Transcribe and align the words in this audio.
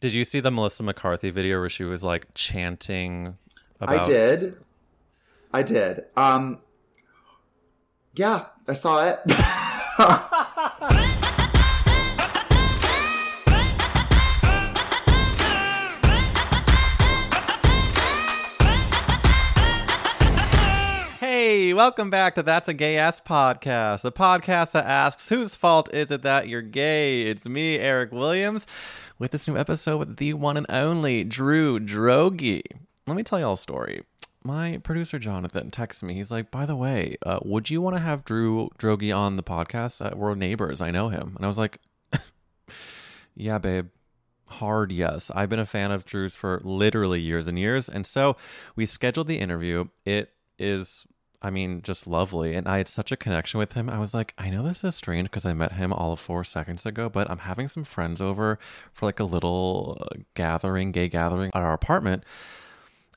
Did 0.00 0.14
you 0.14 0.24
see 0.24 0.40
the 0.40 0.50
Melissa 0.50 0.82
McCarthy 0.82 1.28
video 1.28 1.60
where 1.60 1.68
she 1.68 1.84
was 1.84 2.02
like 2.02 2.26
chanting 2.34 3.36
about 3.80 4.00
I 4.00 4.04
did. 4.04 4.56
I 5.52 5.62
did. 5.62 6.04
Um 6.16 6.60
Yeah, 8.14 8.46
I 8.66 8.74
saw 8.74 9.06
it. 9.06 9.18
Hey, 21.20 21.74
welcome 21.74 22.10
back 22.10 22.34
to 22.36 22.42
That's 22.42 22.68
a 22.68 22.74
Gay 22.74 22.96
Ass 22.96 23.20
Podcast, 23.20 24.02
the 24.02 24.12
podcast 24.12 24.72
that 24.72 24.84
asks 24.84 25.28
whose 25.28 25.54
fault 25.54 25.92
is 25.92 26.10
it 26.10 26.22
that 26.22 26.48
you're 26.48 26.62
gay? 26.62 27.22
It's 27.22 27.46
me, 27.46 27.78
Eric 27.78 28.12
Williams, 28.12 28.66
with 29.20 29.30
this 29.30 29.46
new 29.46 29.56
episode 29.56 29.98
with 29.98 30.16
the 30.16 30.32
one 30.32 30.56
and 30.56 30.66
only 30.70 31.22
Drew 31.22 31.78
Droege. 31.78 32.62
Let 33.06 33.16
me 33.16 33.22
tell 33.22 33.38
you 33.38 33.44
all 33.44 33.52
a 33.52 33.58
story. 33.58 34.02
My 34.42 34.78
producer 34.78 35.18
Jonathan 35.18 35.70
texts 35.70 36.02
me. 36.02 36.14
He's 36.14 36.30
like, 36.30 36.50
"By 36.50 36.64
the 36.64 36.74
way, 36.74 37.18
uh, 37.24 37.38
would 37.42 37.68
you 37.68 37.82
want 37.82 37.96
to 37.96 38.02
have 38.02 38.24
Drew 38.24 38.70
Droege 38.78 39.14
on 39.14 39.36
the 39.36 39.42
podcast? 39.42 40.04
Uh, 40.04 40.16
we're 40.16 40.34
neighbors. 40.34 40.80
I 40.80 40.90
know 40.90 41.10
him." 41.10 41.34
And 41.36 41.44
I 41.44 41.48
was 41.48 41.58
like, 41.58 41.78
"Yeah, 43.36 43.58
babe." 43.58 43.88
hard 44.54 44.90
yes. 44.90 45.30
I've 45.32 45.48
been 45.48 45.60
a 45.60 45.64
fan 45.64 45.92
of 45.92 46.04
Drew's 46.04 46.34
for 46.34 46.60
literally 46.64 47.20
years 47.20 47.46
and 47.46 47.56
years. 47.56 47.88
And 47.88 48.04
so 48.04 48.36
we 48.74 48.84
scheduled 48.84 49.28
the 49.28 49.38
interview. 49.38 49.86
It 50.04 50.32
is, 50.58 51.06
I 51.42 51.50
mean, 51.50 51.80
just 51.82 52.06
lovely. 52.06 52.54
And 52.54 52.68
I 52.68 52.78
had 52.78 52.88
such 52.88 53.12
a 53.12 53.16
connection 53.16 53.58
with 53.58 53.72
him. 53.72 53.88
I 53.88 53.98
was 53.98 54.12
like, 54.12 54.34
I 54.36 54.50
know 54.50 54.62
this 54.62 54.84
is 54.84 54.94
strange 54.94 55.30
because 55.30 55.46
I 55.46 55.54
met 55.54 55.72
him 55.72 55.92
all 55.92 56.12
of 56.12 56.20
four 56.20 56.44
seconds 56.44 56.84
ago, 56.84 57.08
but 57.08 57.30
I'm 57.30 57.38
having 57.38 57.66
some 57.66 57.84
friends 57.84 58.20
over 58.20 58.58
for 58.92 59.06
like 59.06 59.20
a 59.20 59.24
little 59.24 59.96
uh, 60.00 60.16
gathering, 60.34 60.92
gay 60.92 61.08
gathering 61.08 61.50
at 61.54 61.62
our 61.62 61.72
apartment. 61.72 62.24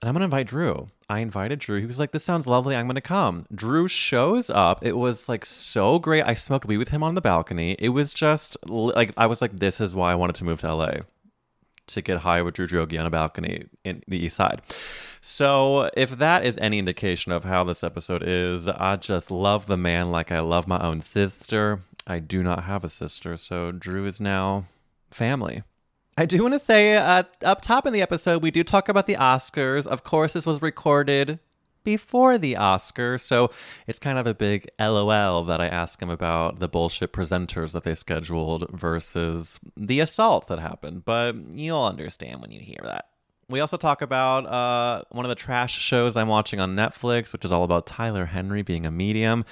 And 0.01 0.09
I'm 0.09 0.13
going 0.13 0.21
to 0.21 0.25
invite 0.25 0.47
Drew. 0.47 0.89
I 1.09 1.19
invited 1.19 1.59
Drew. 1.59 1.79
He 1.79 1.85
was 1.85 1.99
like, 1.99 2.11
This 2.11 2.23
sounds 2.23 2.47
lovely. 2.47 2.75
I'm 2.75 2.87
going 2.87 2.95
to 2.95 3.01
come. 3.01 3.45
Drew 3.53 3.87
shows 3.87 4.49
up. 4.49 4.85
It 4.85 4.97
was 4.97 5.27
like 5.27 5.45
so 5.45 5.99
great. 5.99 6.23
I 6.23 6.33
smoked 6.33 6.65
weed 6.65 6.77
with 6.77 6.89
him 6.89 7.03
on 7.03 7.15
the 7.15 7.21
balcony. 7.21 7.75
It 7.79 7.89
was 7.89 8.13
just 8.13 8.57
like, 8.67 9.13
I 9.17 9.27
was 9.27 9.41
like, 9.41 9.57
This 9.57 9.79
is 9.79 9.95
why 9.95 10.11
I 10.11 10.15
wanted 10.15 10.35
to 10.35 10.43
move 10.43 10.59
to 10.59 10.73
LA 10.73 10.91
to 11.87 12.01
get 12.01 12.19
high 12.19 12.41
with 12.41 12.55
Drew 12.55 12.67
Droege 12.67 12.99
on 12.99 13.05
a 13.05 13.09
balcony 13.09 13.65
in 13.83 14.03
the 14.07 14.17
east 14.17 14.37
side. 14.37 14.61
So, 15.25 15.89
if 15.95 16.17
that 16.17 16.45
is 16.45 16.57
any 16.57 16.79
indication 16.79 17.31
of 17.31 17.45
how 17.45 17.63
this 17.63 17.81
episode 17.81 18.23
is, 18.23 18.67
I 18.67 18.97
just 18.97 19.31
love 19.31 19.67
the 19.67 19.77
man 19.77 20.11
like 20.11 20.33
I 20.33 20.41
love 20.41 20.67
my 20.67 20.85
own 20.85 20.99
sister. 20.99 21.79
I 22.05 22.19
do 22.19 22.43
not 22.43 22.65
have 22.65 22.83
a 22.83 22.89
sister, 22.89 23.37
so 23.37 23.71
Drew 23.71 24.05
is 24.05 24.19
now 24.19 24.65
family. 25.11 25.63
I 26.17 26.25
do 26.25 26.41
want 26.41 26.55
to 26.55 26.59
say 26.59 26.97
uh, 26.97 27.23
up 27.41 27.61
top 27.61 27.85
in 27.85 27.93
the 27.93 28.01
episode, 28.01 28.43
we 28.43 28.51
do 28.51 28.65
talk 28.65 28.89
about 28.89 29.07
the 29.07 29.15
Oscars. 29.15 29.87
Of 29.87 30.03
course, 30.03 30.33
this 30.33 30.45
was 30.45 30.61
recorded 30.61 31.39
before 31.85 32.37
the 32.37 32.55
Oscars, 32.55 33.21
so 33.21 33.49
it's 33.87 33.99
kind 33.99 34.17
of 34.17 34.27
a 34.27 34.33
big 34.33 34.67
LOL 34.77 35.45
that 35.45 35.61
I 35.61 35.67
ask 35.67 36.01
him 36.01 36.09
about 36.09 36.59
the 36.59 36.67
bullshit 36.67 37.13
presenters 37.13 37.71
that 37.71 37.85
they 37.85 37.95
scheduled 37.95 38.69
versus 38.71 39.57
the 39.77 40.01
assault 40.01 40.49
that 40.49 40.59
happened. 40.59 41.05
But 41.05 41.37
you'll 41.53 41.85
understand 41.85 42.41
when 42.41 42.51
you 42.51 42.59
hear 42.59 42.81
that. 42.83 43.05
We 43.49 43.59
also 43.59 43.77
talk 43.77 44.01
about 44.01 44.45
uh, 44.45 45.03
one 45.11 45.25
of 45.25 45.29
the 45.29 45.35
trash 45.35 45.77
shows 45.77 46.15
I'm 46.15 46.27
watching 46.27 46.59
on 46.59 46.75
Netflix, 46.75 47.33
which 47.33 47.43
is 47.43 47.51
all 47.51 47.63
about 47.63 47.85
Tyler 47.85 48.25
Henry 48.25 48.61
being 48.61 48.85
a 48.85 48.91
medium. 48.91 49.45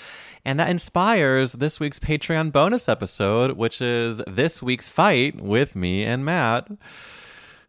And 0.46 0.60
that 0.60 0.70
inspires 0.70 1.54
this 1.54 1.80
week's 1.80 2.00
Patreon 2.00 2.52
bonus 2.52 2.88
episode, 2.88 3.58
which 3.58 3.82
is 3.82 4.22
this 4.28 4.64
week's 4.64 4.88
fight 4.88 5.42
with 5.42 5.76
me 5.76 6.04
and 6.04 6.24
Matt, 6.24 6.70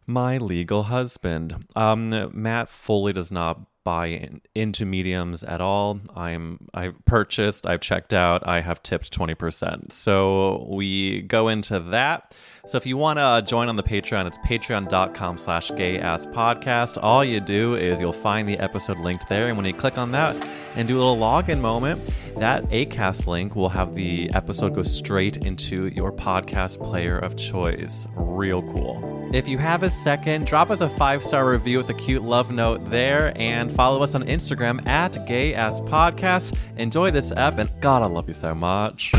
my 0.07 0.37
legal 0.37 0.83
husband. 0.83 1.67
Um, 1.75 2.31
Matt 2.33 2.69
fully 2.69 3.13
does 3.13 3.31
not 3.31 3.61
buy 3.83 4.07
in, 4.07 4.41
into 4.55 4.85
mediums 4.85 5.43
at 5.43 5.61
all. 5.61 5.99
I'm 6.15 6.67
I've 6.73 7.03
purchased, 7.05 7.65
I've 7.65 7.81
checked 7.81 8.13
out, 8.13 8.47
I 8.47 8.61
have 8.61 8.81
tipped 8.83 9.17
20%. 9.17 9.91
So 9.91 10.67
we 10.69 11.21
go 11.21 11.47
into 11.47 11.79
that. 11.79 12.35
So 12.65 12.77
if 12.77 12.85
you 12.85 12.95
want 12.95 13.19
to 13.19 13.43
join 13.45 13.67
on 13.67 13.75
the 13.75 13.83
Patreon, 13.83 14.25
it's 14.25 14.37
patreon.com 14.37 15.37
slash 15.37 15.69
gay 15.75 15.99
ass 15.99 16.25
podcast. 16.25 16.97
All 17.01 17.23
you 17.23 17.41
do 17.41 17.75
is 17.75 17.99
you'll 17.99 18.13
find 18.13 18.47
the 18.47 18.57
episode 18.57 18.99
linked 18.99 19.27
there. 19.27 19.47
And 19.47 19.57
when 19.57 19.65
you 19.65 19.73
click 19.73 19.97
on 19.97 20.11
that 20.11 20.33
and 20.75 20.87
do 20.87 20.95
a 20.95 20.99
little 20.99 21.17
login 21.17 21.59
moment, 21.59 22.01
that 22.37 22.63
ACAST 22.69 23.27
link 23.27 23.55
will 23.55 23.69
have 23.69 23.95
the 23.95 24.31
episode 24.33 24.75
go 24.75 24.83
straight 24.83 25.45
into 25.45 25.87
your 25.87 26.13
podcast 26.13 26.81
player 26.81 27.17
of 27.17 27.35
choice. 27.35 28.07
Real 28.15 28.61
cool. 28.73 29.29
If 29.33 29.47
you 29.47 29.57
have 29.57 29.83
a 29.83 29.89
second, 29.89 30.45
drop 30.47 30.69
us 30.69 30.79
a 30.79 30.89
five 30.89 31.23
star 31.23 31.49
review 31.49 31.77
with 31.77 31.89
a 31.89 31.93
cute 31.93 32.21
love 32.23 32.51
note 32.51 32.91
there 32.91 33.33
and 33.35 33.72
follow 33.73 34.01
us 34.03 34.15
on 34.15 34.23
Instagram 34.23 34.85
at 34.87 35.17
Gay 35.27 35.53
Ass 35.53 35.79
Podcast. 35.81 36.57
Enjoy 36.77 37.11
this 37.11 37.31
app, 37.31 37.57
and 37.57 37.69
God, 37.81 38.03
I 38.03 38.07
love 38.07 38.27
you 38.27 38.33
so 38.33 38.53
much. 38.53 39.11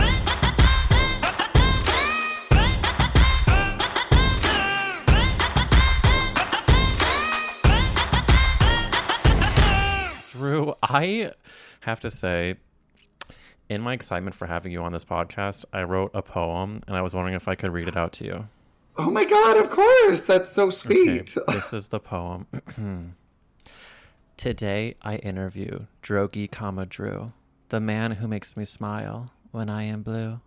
Drew, 10.31 10.75
I 10.83 11.33
have 11.81 12.01
to 12.01 12.11
say, 12.11 12.57
in 13.69 13.81
my 13.81 13.93
excitement 13.95 14.35
for 14.35 14.47
having 14.47 14.73
you 14.73 14.83
on 14.83 14.93
this 14.93 15.05
podcast, 15.05 15.65
I 15.73 15.83
wrote 15.85 16.11
a 16.13 16.23
poem 16.23 16.83
and 16.87 16.97
I 16.97 17.03
was 17.03 17.15
wondering 17.15 17.35
if 17.35 17.49
I 17.49 17.55
could 17.55 17.73
read 17.73 17.89
it 17.89 17.97
out 17.97 18.13
to 18.15 18.25
you. 18.25 18.49
oh 18.99 19.11
my 19.11 19.25
god, 19.25 19.57
of 19.57 19.71
course. 19.71 20.23
That's 20.23 20.53
so 20.53 20.71
sweet. 20.71 21.37
Okay, 21.37 21.53
this 21.55 21.73
is 21.73 21.89
the 21.89 22.01
poem. 22.01 22.47
Today 24.37 24.97
I 25.01 25.17
interview 25.17 25.87
Droege 26.03 26.51
Kama 26.51 26.87
Drew, 26.87 27.33
the 27.69 27.81
man 27.81 28.13
who 28.13 28.27
makes 28.27 28.57
me 28.57 28.65
smile 28.65 29.31
when 29.53 29.71
I 29.71 29.85
am 29.85 30.03
blue. 30.03 30.41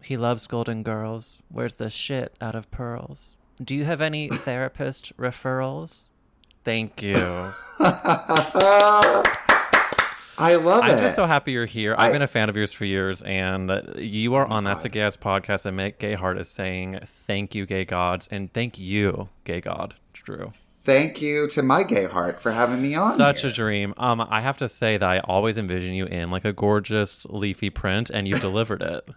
He 0.00 0.16
loves 0.16 0.46
golden 0.46 0.82
girls, 0.84 1.42
wears 1.50 1.76
the 1.76 1.90
shit 1.90 2.34
out 2.40 2.54
of 2.54 2.70
pearls. 2.70 3.36
Do 3.62 3.74
you 3.74 3.84
have 3.84 4.00
any 4.00 4.28
therapist 4.32 5.16
referrals? 5.16 6.06
Thank 6.64 7.02
you. 7.02 7.16
I 10.38 10.54
love 10.54 10.84
it. 10.84 10.92
I'm 10.92 10.98
just 10.98 11.16
so 11.16 11.26
happy 11.26 11.52
you're 11.52 11.66
here. 11.66 11.94
I've 11.98 12.12
been 12.12 12.22
a 12.22 12.28
fan 12.28 12.48
of 12.48 12.56
yours 12.56 12.72
for 12.72 12.84
years, 12.84 13.22
and 13.22 13.70
you 13.96 14.34
are 14.34 14.46
oh 14.46 14.52
on 14.52 14.64
That's 14.64 14.84
a 14.84 14.88
Gay 14.88 15.02
Ass 15.02 15.16
podcast, 15.16 15.66
and 15.66 15.76
Make 15.76 15.98
Gayheart 15.98 16.38
is 16.38 16.48
saying 16.48 17.00
thank 17.26 17.54
you, 17.56 17.66
gay 17.66 17.84
gods, 17.84 18.28
and 18.30 18.52
thank 18.52 18.78
you, 18.78 19.28
gay 19.44 19.60
god, 19.60 19.94
Drew. 20.12 20.52
Thank 20.84 21.22
you 21.22 21.46
to 21.48 21.62
my 21.62 21.84
gay 21.84 22.04
heart 22.04 22.40
for 22.40 22.50
having 22.50 22.82
me 22.82 22.96
on. 22.96 23.16
Such 23.16 23.42
here. 23.42 23.50
a 23.50 23.52
dream. 23.52 23.94
Um, 23.96 24.20
I 24.20 24.40
have 24.40 24.58
to 24.58 24.68
say 24.68 24.96
that 24.96 25.08
I 25.08 25.20
always 25.20 25.56
envision 25.56 25.94
you 25.94 26.06
in 26.06 26.30
like 26.30 26.44
a 26.44 26.52
gorgeous 26.52 27.24
leafy 27.30 27.70
print, 27.70 28.10
and 28.10 28.26
you 28.26 28.38
delivered 28.38 28.82
it. 28.82 29.08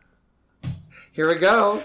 Here 1.11 1.27
we 1.27 1.35
go. 1.35 1.81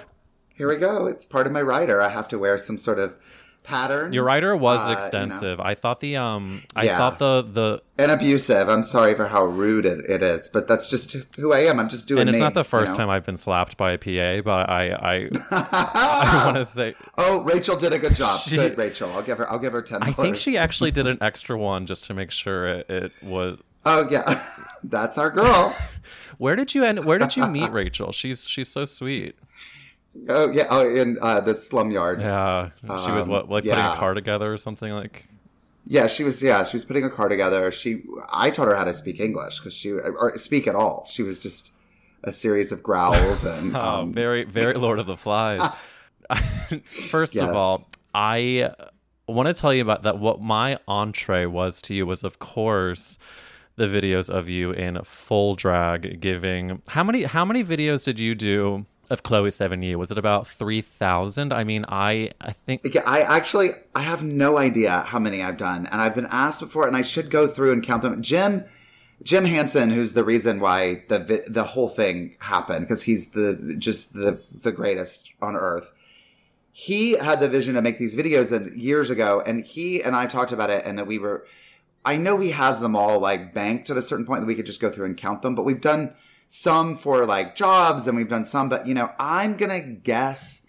Here 0.54 0.68
we 0.68 0.76
go. 0.76 1.06
It's 1.06 1.24
part 1.24 1.46
of 1.46 1.52
my 1.52 1.62
rider. 1.62 2.02
I 2.02 2.10
have 2.10 2.28
to 2.28 2.38
wear 2.38 2.58
some 2.58 2.76
sort 2.76 2.98
of 2.98 3.16
pattern. 3.64 4.12
Your 4.12 4.24
writer 4.24 4.56
was 4.56 4.80
uh, 4.80 4.88
you 4.88 4.94
know. 4.94 5.00
extensive. 5.00 5.60
I 5.60 5.74
thought 5.74 6.00
the 6.00 6.16
um, 6.16 6.62
I 6.74 6.84
Yeah. 6.84 6.98
thought 6.98 7.18
the 7.18 7.42
the 7.42 7.82
and 7.98 8.10
abusive. 8.10 8.68
I'm 8.68 8.82
sorry 8.82 9.14
for 9.14 9.28
how 9.28 9.44
rude 9.44 9.86
it, 9.86 10.00
it 10.08 10.22
is, 10.22 10.48
but 10.48 10.66
that's 10.66 10.88
just 10.88 11.14
who 11.36 11.52
I 11.52 11.60
am. 11.60 11.78
I'm 11.78 11.88
just 11.88 12.08
doing 12.08 12.22
and 12.22 12.30
it's 12.30 12.36
me, 12.38 12.40
not 12.42 12.54
the 12.54 12.64
first 12.64 12.86
you 12.86 12.92
know? 12.92 12.98
time 12.98 13.10
I've 13.10 13.24
been 13.26 13.36
slapped 13.36 13.76
by 13.76 13.92
a 13.92 13.98
PA, 13.98 14.42
but 14.42 14.68
I 14.70 14.90
I 14.92 15.28
I 15.50 16.42
want 16.46 16.56
to 16.56 16.64
say 16.64 16.94
Oh, 17.18 17.42
Rachel 17.44 17.76
did 17.76 17.92
a 17.92 17.98
good 17.98 18.14
job. 18.14 18.40
She- 18.40 18.56
good, 18.56 18.76
Rachel. 18.78 19.10
I'll 19.12 19.22
give 19.22 19.38
her. 19.38 19.50
I'll 19.50 19.58
give 19.58 19.72
her 19.72 19.82
ten. 19.82 20.02
I 20.02 20.12
think 20.12 20.36
she 20.36 20.56
actually 20.56 20.90
did 20.90 21.06
an 21.06 21.18
extra 21.20 21.58
one 21.58 21.86
just 21.86 22.06
to 22.06 22.14
make 22.14 22.30
sure 22.30 22.66
it, 22.66 22.90
it 22.90 23.12
was. 23.22 23.58
Oh 23.86 24.08
yeah, 24.10 24.42
that's 24.84 25.16
our 25.18 25.30
girl. 25.30 25.74
Where 26.38 26.56
did 26.56 26.74
you 26.74 26.84
end? 26.84 27.04
Where 27.04 27.18
did 27.18 27.36
you 27.36 27.46
meet 27.46 27.70
Rachel? 27.70 28.12
She's 28.12 28.46
she's 28.46 28.68
so 28.68 28.84
sweet. 28.86 29.36
Oh 30.28 30.50
yeah. 30.50 30.66
Oh, 30.70 30.88
in 30.88 31.18
uh, 31.22 31.40
the 31.40 31.54
slum 31.54 31.90
yard. 31.90 32.20
Yeah, 32.20 32.70
she 32.82 33.10
was 33.12 33.24
Um, 33.24 33.28
what 33.30 33.48
like 33.48 33.64
putting 33.64 33.78
a 33.78 33.96
car 33.96 34.14
together 34.14 34.52
or 34.52 34.58
something 34.58 34.92
like. 34.92 35.26
Yeah, 35.86 36.06
she 36.08 36.24
was. 36.24 36.42
Yeah, 36.42 36.64
she 36.64 36.76
was 36.76 36.84
putting 36.84 37.04
a 37.04 37.10
car 37.10 37.28
together. 37.28 37.70
She, 37.72 38.02
I 38.32 38.50
taught 38.50 38.68
her 38.68 38.74
how 38.74 38.84
to 38.84 38.94
speak 38.94 39.18
English 39.20 39.58
because 39.58 39.72
she 39.74 39.92
or 39.92 40.36
speak 40.36 40.66
at 40.66 40.74
all. 40.74 41.06
She 41.08 41.22
was 41.22 41.38
just 41.38 41.72
a 42.24 42.32
series 42.32 42.70
of 42.70 42.82
growls 42.82 43.44
and 43.44 43.76
Oh, 43.76 43.80
um, 44.00 44.12
very, 44.12 44.44
very 44.44 44.74
Lord 44.74 44.98
of 44.98 45.06
the 45.06 45.16
Flies. 45.16 45.62
First 47.10 47.34
Yes. 47.34 47.48
of 47.48 47.56
all, 47.56 47.88
I 48.14 48.72
want 49.26 49.46
to 49.48 49.54
tell 49.54 49.72
you 49.72 49.82
about 49.82 50.02
that. 50.02 50.18
What 50.18 50.40
my 50.40 50.78
entree 50.86 51.46
was 51.46 51.80
to 51.82 51.94
you 51.94 52.06
was, 52.06 52.22
of 52.24 52.38
course, 52.38 53.18
the 53.76 53.86
videos 53.86 54.28
of 54.28 54.48
you 54.48 54.72
in 54.72 55.02
full 55.04 55.54
drag, 55.54 56.20
giving 56.20 56.82
how 56.88 57.02
many 57.04 57.22
how 57.24 57.44
many 57.44 57.64
videos 57.64 58.04
did 58.04 58.20
you 58.20 58.34
do 58.34 58.84
of 59.10 59.22
Chloe 59.22 59.50
Sevigny? 59.50 59.94
Was 59.96 60.10
it 60.10 60.18
about 60.18 60.46
three 60.46 60.80
thousand? 60.80 61.52
I 61.52 61.64
mean, 61.64 61.84
I 61.88 62.30
I 62.40 62.52
think 62.52 62.82
I 63.06 63.20
actually 63.20 63.70
I 63.94 64.02
have 64.02 64.22
no 64.22 64.56
idea 64.56 65.00
how 65.00 65.18
many 65.18 65.42
I've 65.42 65.56
done, 65.56 65.86
and 65.86 66.00
I've 66.00 66.14
been 66.14 66.28
asked 66.30 66.60
before, 66.60 66.86
and 66.86 66.96
I 66.96 67.02
should 67.02 67.30
go 67.30 67.46
through 67.46 67.72
and 67.72 67.82
count 67.82 68.02
them. 68.02 68.22
Jim, 68.22 68.64
Jim 69.22 69.44
Hansen, 69.44 69.90
who's 69.90 70.12
the 70.12 70.24
reason 70.24 70.60
why 70.60 71.04
the 71.08 71.44
the 71.48 71.64
whole 71.64 71.88
thing 71.88 72.36
happened, 72.38 72.86
because 72.86 73.02
he's 73.02 73.30
the 73.30 73.74
just 73.78 74.14
the 74.14 74.40
the 74.54 74.72
greatest 74.72 75.32
on 75.42 75.56
earth. 75.56 75.92
He 76.72 77.18
had 77.18 77.40
the 77.40 77.48
vision 77.48 77.74
to 77.74 77.82
make 77.82 77.98
these 77.98 78.16
videos 78.16 78.76
years 78.76 79.10
ago, 79.10 79.42
and 79.44 79.64
he 79.64 80.02
and 80.02 80.14
I 80.16 80.26
talked 80.26 80.52
about 80.52 80.70
it, 80.70 80.84
and 80.86 80.98
that 80.98 81.06
we 81.06 81.18
were. 81.18 81.46
I 82.02 82.16
know 82.16 82.38
he 82.38 82.52
has 82.52 82.80
them 82.80 82.96
all 82.96 83.18
like 83.18 83.52
banked 83.52 83.90
at 83.90 83.98
a 83.98 84.02
certain 84.02 84.24
point 84.24 84.40
that 84.40 84.46
we 84.46 84.54
could 84.54 84.64
just 84.64 84.80
go 84.80 84.90
through 84.90 85.04
and 85.04 85.16
count 85.16 85.42
them, 85.42 85.54
but 85.54 85.66
we've 85.66 85.82
done 85.82 86.14
some 86.52 86.96
for 86.96 87.24
like 87.26 87.54
jobs, 87.54 88.06
and 88.08 88.16
we've 88.16 88.28
done 88.28 88.44
some, 88.44 88.68
but 88.68 88.86
you 88.86 88.92
know, 88.92 89.10
I'm 89.20 89.56
gonna 89.56 89.80
guess 89.80 90.66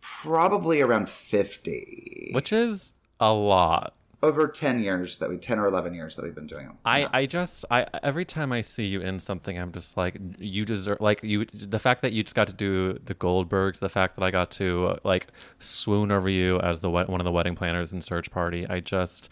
probably 0.00 0.80
around 0.80 1.08
50 1.08 2.30
which 2.32 2.52
is 2.52 2.94
a 3.20 3.32
lot. 3.32 3.96
over 4.22 4.46
10 4.48 4.80
years 4.80 5.18
that 5.18 5.28
we 5.28 5.36
10 5.36 5.58
or 5.58 5.66
11 5.66 5.94
years 5.94 6.16
that 6.16 6.24
we've 6.24 6.34
been 6.34 6.46
doing 6.46 6.66
it 6.66 6.72
I, 6.84 7.08
I 7.12 7.26
just 7.26 7.64
I 7.70 7.86
every 8.02 8.24
time 8.24 8.52
I 8.52 8.60
see 8.60 8.86
you 8.86 9.00
in 9.00 9.18
something 9.18 9.58
I'm 9.58 9.72
just 9.72 9.96
like 9.96 10.16
you 10.38 10.64
deserve 10.64 11.00
like 11.00 11.22
you 11.22 11.44
the 11.52 11.78
fact 11.78 12.02
that 12.02 12.12
you 12.12 12.22
just 12.22 12.36
got 12.36 12.46
to 12.46 12.54
do 12.54 12.98
the 13.04 13.14
Goldbergs 13.14 13.80
the 13.80 13.88
fact 13.88 14.16
that 14.16 14.24
I 14.24 14.30
got 14.30 14.50
to 14.52 14.96
like 15.04 15.26
swoon 15.58 16.10
over 16.12 16.28
you 16.28 16.60
as 16.60 16.80
the 16.80 16.90
one 16.90 17.20
of 17.20 17.24
the 17.24 17.32
wedding 17.32 17.54
planners 17.56 17.92
in 17.92 18.00
Search 18.00 18.30
Party 18.30 18.66
I 18.68 18.80
just 18.80 19.28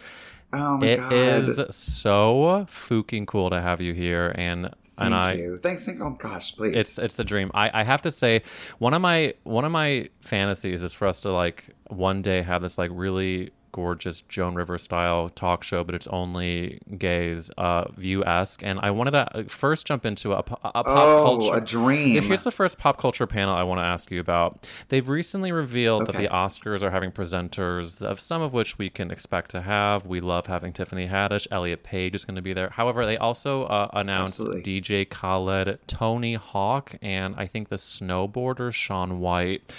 oh 0.54 0.78
my 0.78 0.86
it 0.86 0.96
god. 0.96 1.12
is 1.12 1.60
so 1.70 2.64
fucking 2.68 3.26
cool 3.26 3.50
to 3.50 3.60
have 3.60 3.80
you 3.80 3.92
here 3.92 4.32
and 4.36 4.64
thank 4.64 5.06
and 5.06 5.14
I 5.14 5.32
you. 5.34 5.56
Thanks 5.56 5.86
thank 5.86 6.00
oh 6.00 6.10
gosh 6.10 6.54
please. 6.56 6.74
It's 6.74 6.98
it's 6.98 7.18
a 7.18 7.24
dream. 7.24 7.50
I, 7.54 7.80
I 7.80 7.82
have 7.82 8.02
to 8.02 8.10
say, 8.10 8.42
one 8.78 8.94
of 8.94 9.02
my 9.02 9.34
one 9.42 9.64
of 9.64 9.72
my 9.72 10.08
fantasies 10.20 10.82
is 10.82 10.92
for 10.92 11.06
us 11.06 11.20
to 11.20 11.32
like 11.32 11.68
one 11.88 12.22
day 12.22 12.42
have 12.42 12.62
this 12.62 12.78
like 12.78 12.90
really 12.92 13.50
gorgeous 13.74 14.20
Joan 14.22 14.54
Rivers 14.54 14.82
style 14.84 15.28
talk 15.28 15.64
show, 15.64 15.82
but 15.82 15.96
it's 15.96 16.06
only 16.06 16.78
gays, 16.96 17.50
uh, 17.58 17.88
view 17.96 18.24
esque. 18.24 18.62
And 18.62 18.78
I 18.80 18.92
wanted 18.92 19.10
to 19.10 19.36
uh, 19.38 19.42
first 19.48 19.84
jump 19.84 20.06
into 20.06 20.32
a, 20.32 20.38
a 20.38 20.42
pop 20.44 20.84
Oh, 20.86 21.24
culture. 21.40 21.56
a 21.56 21.60
dream. 21.60 22.16
If 22.16 22.24
here's 22.24 22.44
the 22.44 22.52
first 22.52 22.78
pop 22.78 22.98
culture 22.98 23.26
panel 23.26 23.52
I 23.52 23.64
want 23.64 23.80
to 23.80 23.82
ask 23.82 24.12
you 24.12 24.20
about. 24.20 24.68
They've 24.90 25.08
recently 25.08 25.50
revealed 25.50 26.06
that 26.06 26.14
the 26.14 26.28
Oscars 26.28 26.82
are 26.84 26.90
having 26.90 27.10
presenters, 27.10 28.00
of 28.00 28.20
some 28.20 28.42
of 28.42 28.52
which 28.52 28.78
we 28.78 28.88
can 28.90 29.10
expect 29.10 29.50
to 29.50 29.60
have. 29.62 30.06
We 30.06 30.20
love 30.20 30.46
having 30.46 30.72
Tiffany 30.72 31.08
Haddish, 31.08 31.48
Elliot 31.50 31.82
Page 31.82 32.14
is 32.14 32.24
going 32.24 32.36
to 32.36 32.42
be 32.42 32.52
there. 32.52 32.70
However, 32.70 33.04
they 33.04 33.16
also 33.16 33.64
uh, 33.64 33.88
announced 33.92 34.38
Absolutely. 34.38 34.62
DJ 34.62 35.10
Khaled, 35.10 35.80
Tony 35.88 36.34
Hawk, 36.34 36.94
and 37.02 37.34
I 37.36 37.48
think 37.48 37.70
the 37.70 37.76
snowboarder 37.76 38.72
Shaun 38.72 39.18
White. 39.18 39.74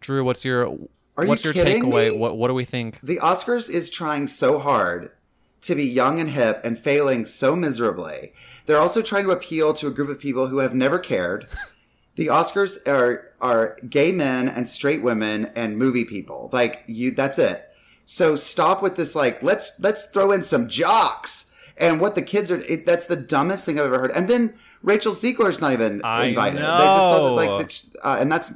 Drew, 0.00 0.24
what's 0.24 0.44
your 0.44 0.76
Are 1.16 1.24
you 1.24 1.28
what's 1.28 1.44
your 1.44 1.52
kidding 1.52 1.82
takeaway? 1.82 2.12
me? 2.12 2.18
What 2.18 2.36
what 2.36 2.48
do 2.48 2.54
we 2.54 2.64
think? 2.64 3.00
the 3.00 3.18
oscars 3.18 3.68
is 3.68 3.90
trying 3.90 4.26
so 4.26 4.58
hard 4.58 5.10
to 5.62 5.74
be 5.74 5.84
young 5.84 6.18
and 6.18 6.30
hip 6.30 6.60
and 6.64 6.78
failing 6.78 7.24
so 7.24 7.54
miserably 7.54 8.32
they're 8.66 8.78
also 8.78 9.00
trying 9.00 9.24
to 9.24 9.30
appeal 9.30 9.72
to 9.74 9.86
a 9.86 9.90
group 9.92 10.08
of 10.08 10.18
people 10.18 10.48
who 10.48 10.58
have 10.58 10.74
never 10.74 10.98
cared 10.98 11.46
the 12.16 12.26
oscars 12.26 12.76
are 12.88 13.28
are 13.40 13.76
gay 13.88 14.10
men 14.12 14.48
and 14.48 14.68
straight 14.68 15.02
women 15.02 15.46
and 15.54 15.78
movie 15.78 16.04
people 16.04 16.50
like 16.52 16.82
you 16.86 17.10
that's 17.12 17.38
it 17.38 17.68
so 18.06 18.34
stop 18.34 18.82
with 18.82 18.96
this 18.96 19.14
like 19.14 19.42
let's 19.42 19.78
let's 19.80 20.06
throw 20.06 20.32
in 20.32 20.42
some 20.42 20.68
jocks 20.68 21.54
and 21.78 22.00
what 22.00 22.14
the 22.14 22.22
kids 22.22 22.50
are 22.50 22.58
it, 22.68 22.84
that's 22.84 23.06
the 23.06 23.16
dumbest 23.16 23.64
thing 23.64 23.78
i've 23.78 23.86
ever 23.86 24.00
heard 24.00 24.10
and 24.12 24.28
then 24.28 24.52
rachel 24.82 25.12
zegler's 25.12 25.60
not 25.60 25.72
even 25.72 26.00
I 26.02 26.26
invited 26.26 26.58
they 26.58 26.62
know. 26.62 26.78
just 26.78 27.00
saw 27.06 27.24
that 27.24 27.32
like 27.32 27.68
the, 27.68 27.98
uh, 28.02 28.16
and 28.18 28.32
that's 28.32 28.52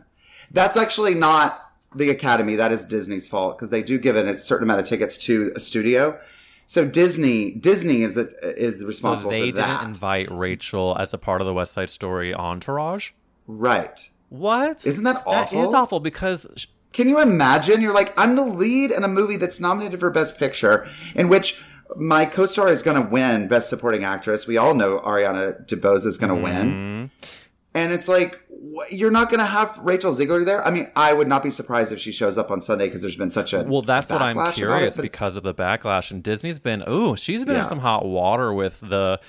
that's 0.50 0.76
actually 0.76 1.14
not 1.14 1.60
the 1.96 2.10
academy 2.10 2.54
that 2.56 2.70
is 2.72 2.84
disney's 2.84 3.26
fault 3.28 3.56
because 3.56 3.70
they 3.70 3.82
do 3.82 3.98
give 3.98 4.16
it 4.16 4.26
a 4.26 4.38
certain 4.38 4.64
amount 4.64 4.80
of 4.80 4.86
tickets 4.86 5.16
to 5.18 5.52
a 5.56 5.60
studio 5.60 6.18
so 6.66 6.86
disney 6.86 7.52
disney 7.52 8.02
is 8.02 8.14
the, 8.16 8.28
is 8.56 8.80
So 8.80 8.86
responsible 8.86 9.30
they 9.30 9.50
for 9.50 9.56
that 9.56 9.78
didn't 9.80 9.88
invite 9.94 10.28
Rachel 10.30 10.96
as 10.98 11.12
a 11.14 11.18
part 11.18 11.40
of 11.40 11.46
the 11.46 11.54
West 11.54 11.72
Side 11.72 11.90
Story 11.90 12.34
entourage. 12.34 13.10
right 13.46 14.10
What? 14.28 14.84
Isn't 14.86 15.04
that 15.04 15.22
awful? 15.26 15.58
That 15.60 15.68
is 15.68 15.74
awful? 15.74 16.00
because 16.00 16.46
sh- 16.56 16.66
Can 16.92 17.08
you 17.08 17.20
imagine? 17.20 17.80
You're 17.80 17.94
like, 17.94 18.12
I'm 18.18 18.34
the 18.36 18.42
lead 18.44 18.90
in 18.90 19.04
a 19.04 19.08
movie 19.08 19.36
that's 19.36 19.60
nominated 19.60 20.00
for 20.00 20.10
Best 20.10 20.36
Picture, 20.38 20.88
in 21.14 21.28
which 21.28 21.62
my 21.96 22.24
co-star 22.26 22.66
is 22.68 22.82
going 22.82 23.00
to 23.00 23.08
win 23.08 23.46
Best 23.46 23.68
Supporting 23.68 24.02
Actress. 24.02 24.46
We 24.48 24.56
all 24.56 24.74
know 24.74 24.98
Ariana 25.00 25.64
DeBose 25.68 26.04
is 26.04 26.18
going 26.18 26.30
to 26.34 26.34
Mm-hmm. 26.34 26.44
win, 26.44 27.10
and 27.74 27.92
it's 27.92 28.08
like 28.08 28.40
you're 28.90 29.10
not 29.10 29.28
going 29.30 29.40
to 29.40 29.46
have 29.46 29.78
Rachel 29.78 30.12
Zegler 30.12 30.44
there. 30.44 30.66
I 30.66 30.70
mean, 30.70 30.90
I 30.96 31.12
would 31.12 31.28
not 31.28 31.42
be 31.42 31.50
surprised 31.50 31.92
if 31.92 32.00
she 32.00 32.12
shows 32.12 32.38
up 32.38 32.50
on 32.50 32.60
Sunday 32.60 32.86
because 32.86 33.00
there's 33.00 33.16
been 33.16 33.30
such 33.30 33.52
a 33.52 33.62
Well, 33.62 33.82
that's 33.82 34.10
what 34.10 34.22
I'm 34.22 34.52
curious 34.52 34.98
it, 34.98 35.02
because 35.02 35.36
of 35.36 35.42
the 35.42 35.54
backlash. 35.54 36.10
And 36.10 36.22
Disney's 36.22 36.58
been, 36.58 36.82
ooh, 36.88 37.16
she's 37.16 37.44
been 37.44 37.56
in 37.56 37.64
some 37.64 37.80
hot 37.80 38.06
water 38.06 38.52
with 38.52 38.80
the. 38.80 39.20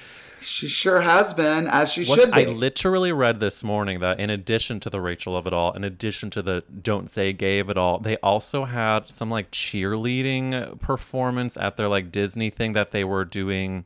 she 0.41 0.67
sure 0.67 1.01
has 1.01 1.33
been 1.33 1.67
as 1.67 1.91
she 1.91 2.05
What, 2.05 2.19
should 2.19 2.33
I 2.33 2.45
literally 2.45 3.11
read 3.11 3.39
this 3.39 3.63
morning 3.63 3.99
that 3.99 4.19
in 4.19 4.29
addition 4.29 4.79
to 4.81 4.89
the 4.89 5.01
Rachel 5.01 5.35
of 5.35 5.45
it 5.47 5.53
all, 5.53 5.73
in 5.73 5.83
addition 5.83 6.29
to 6.31 6.41
the 6.41 6.63
Don't 6.81 7.09
Say 7.09 7.33
Gay 7.33 7.59
of 7.59 7.69
it 7.69 7.77
all, 7.77 7.99
they 7.99 8.17
also 8.17 8.65
had 8.65 9.09
some 9.09 9.29
like 9.29 9.51
cheerleading 9.51 10.79
performance 10.79 11.57
at 11.57 11.77
their 11.77 11.87
like 11.87 12.11
Disney 12.11 12.49
thing 12.49 12.73
that 12.73 12.91
they 12.91 13.03
were 13.03 13.25
doing. 13.25 13.85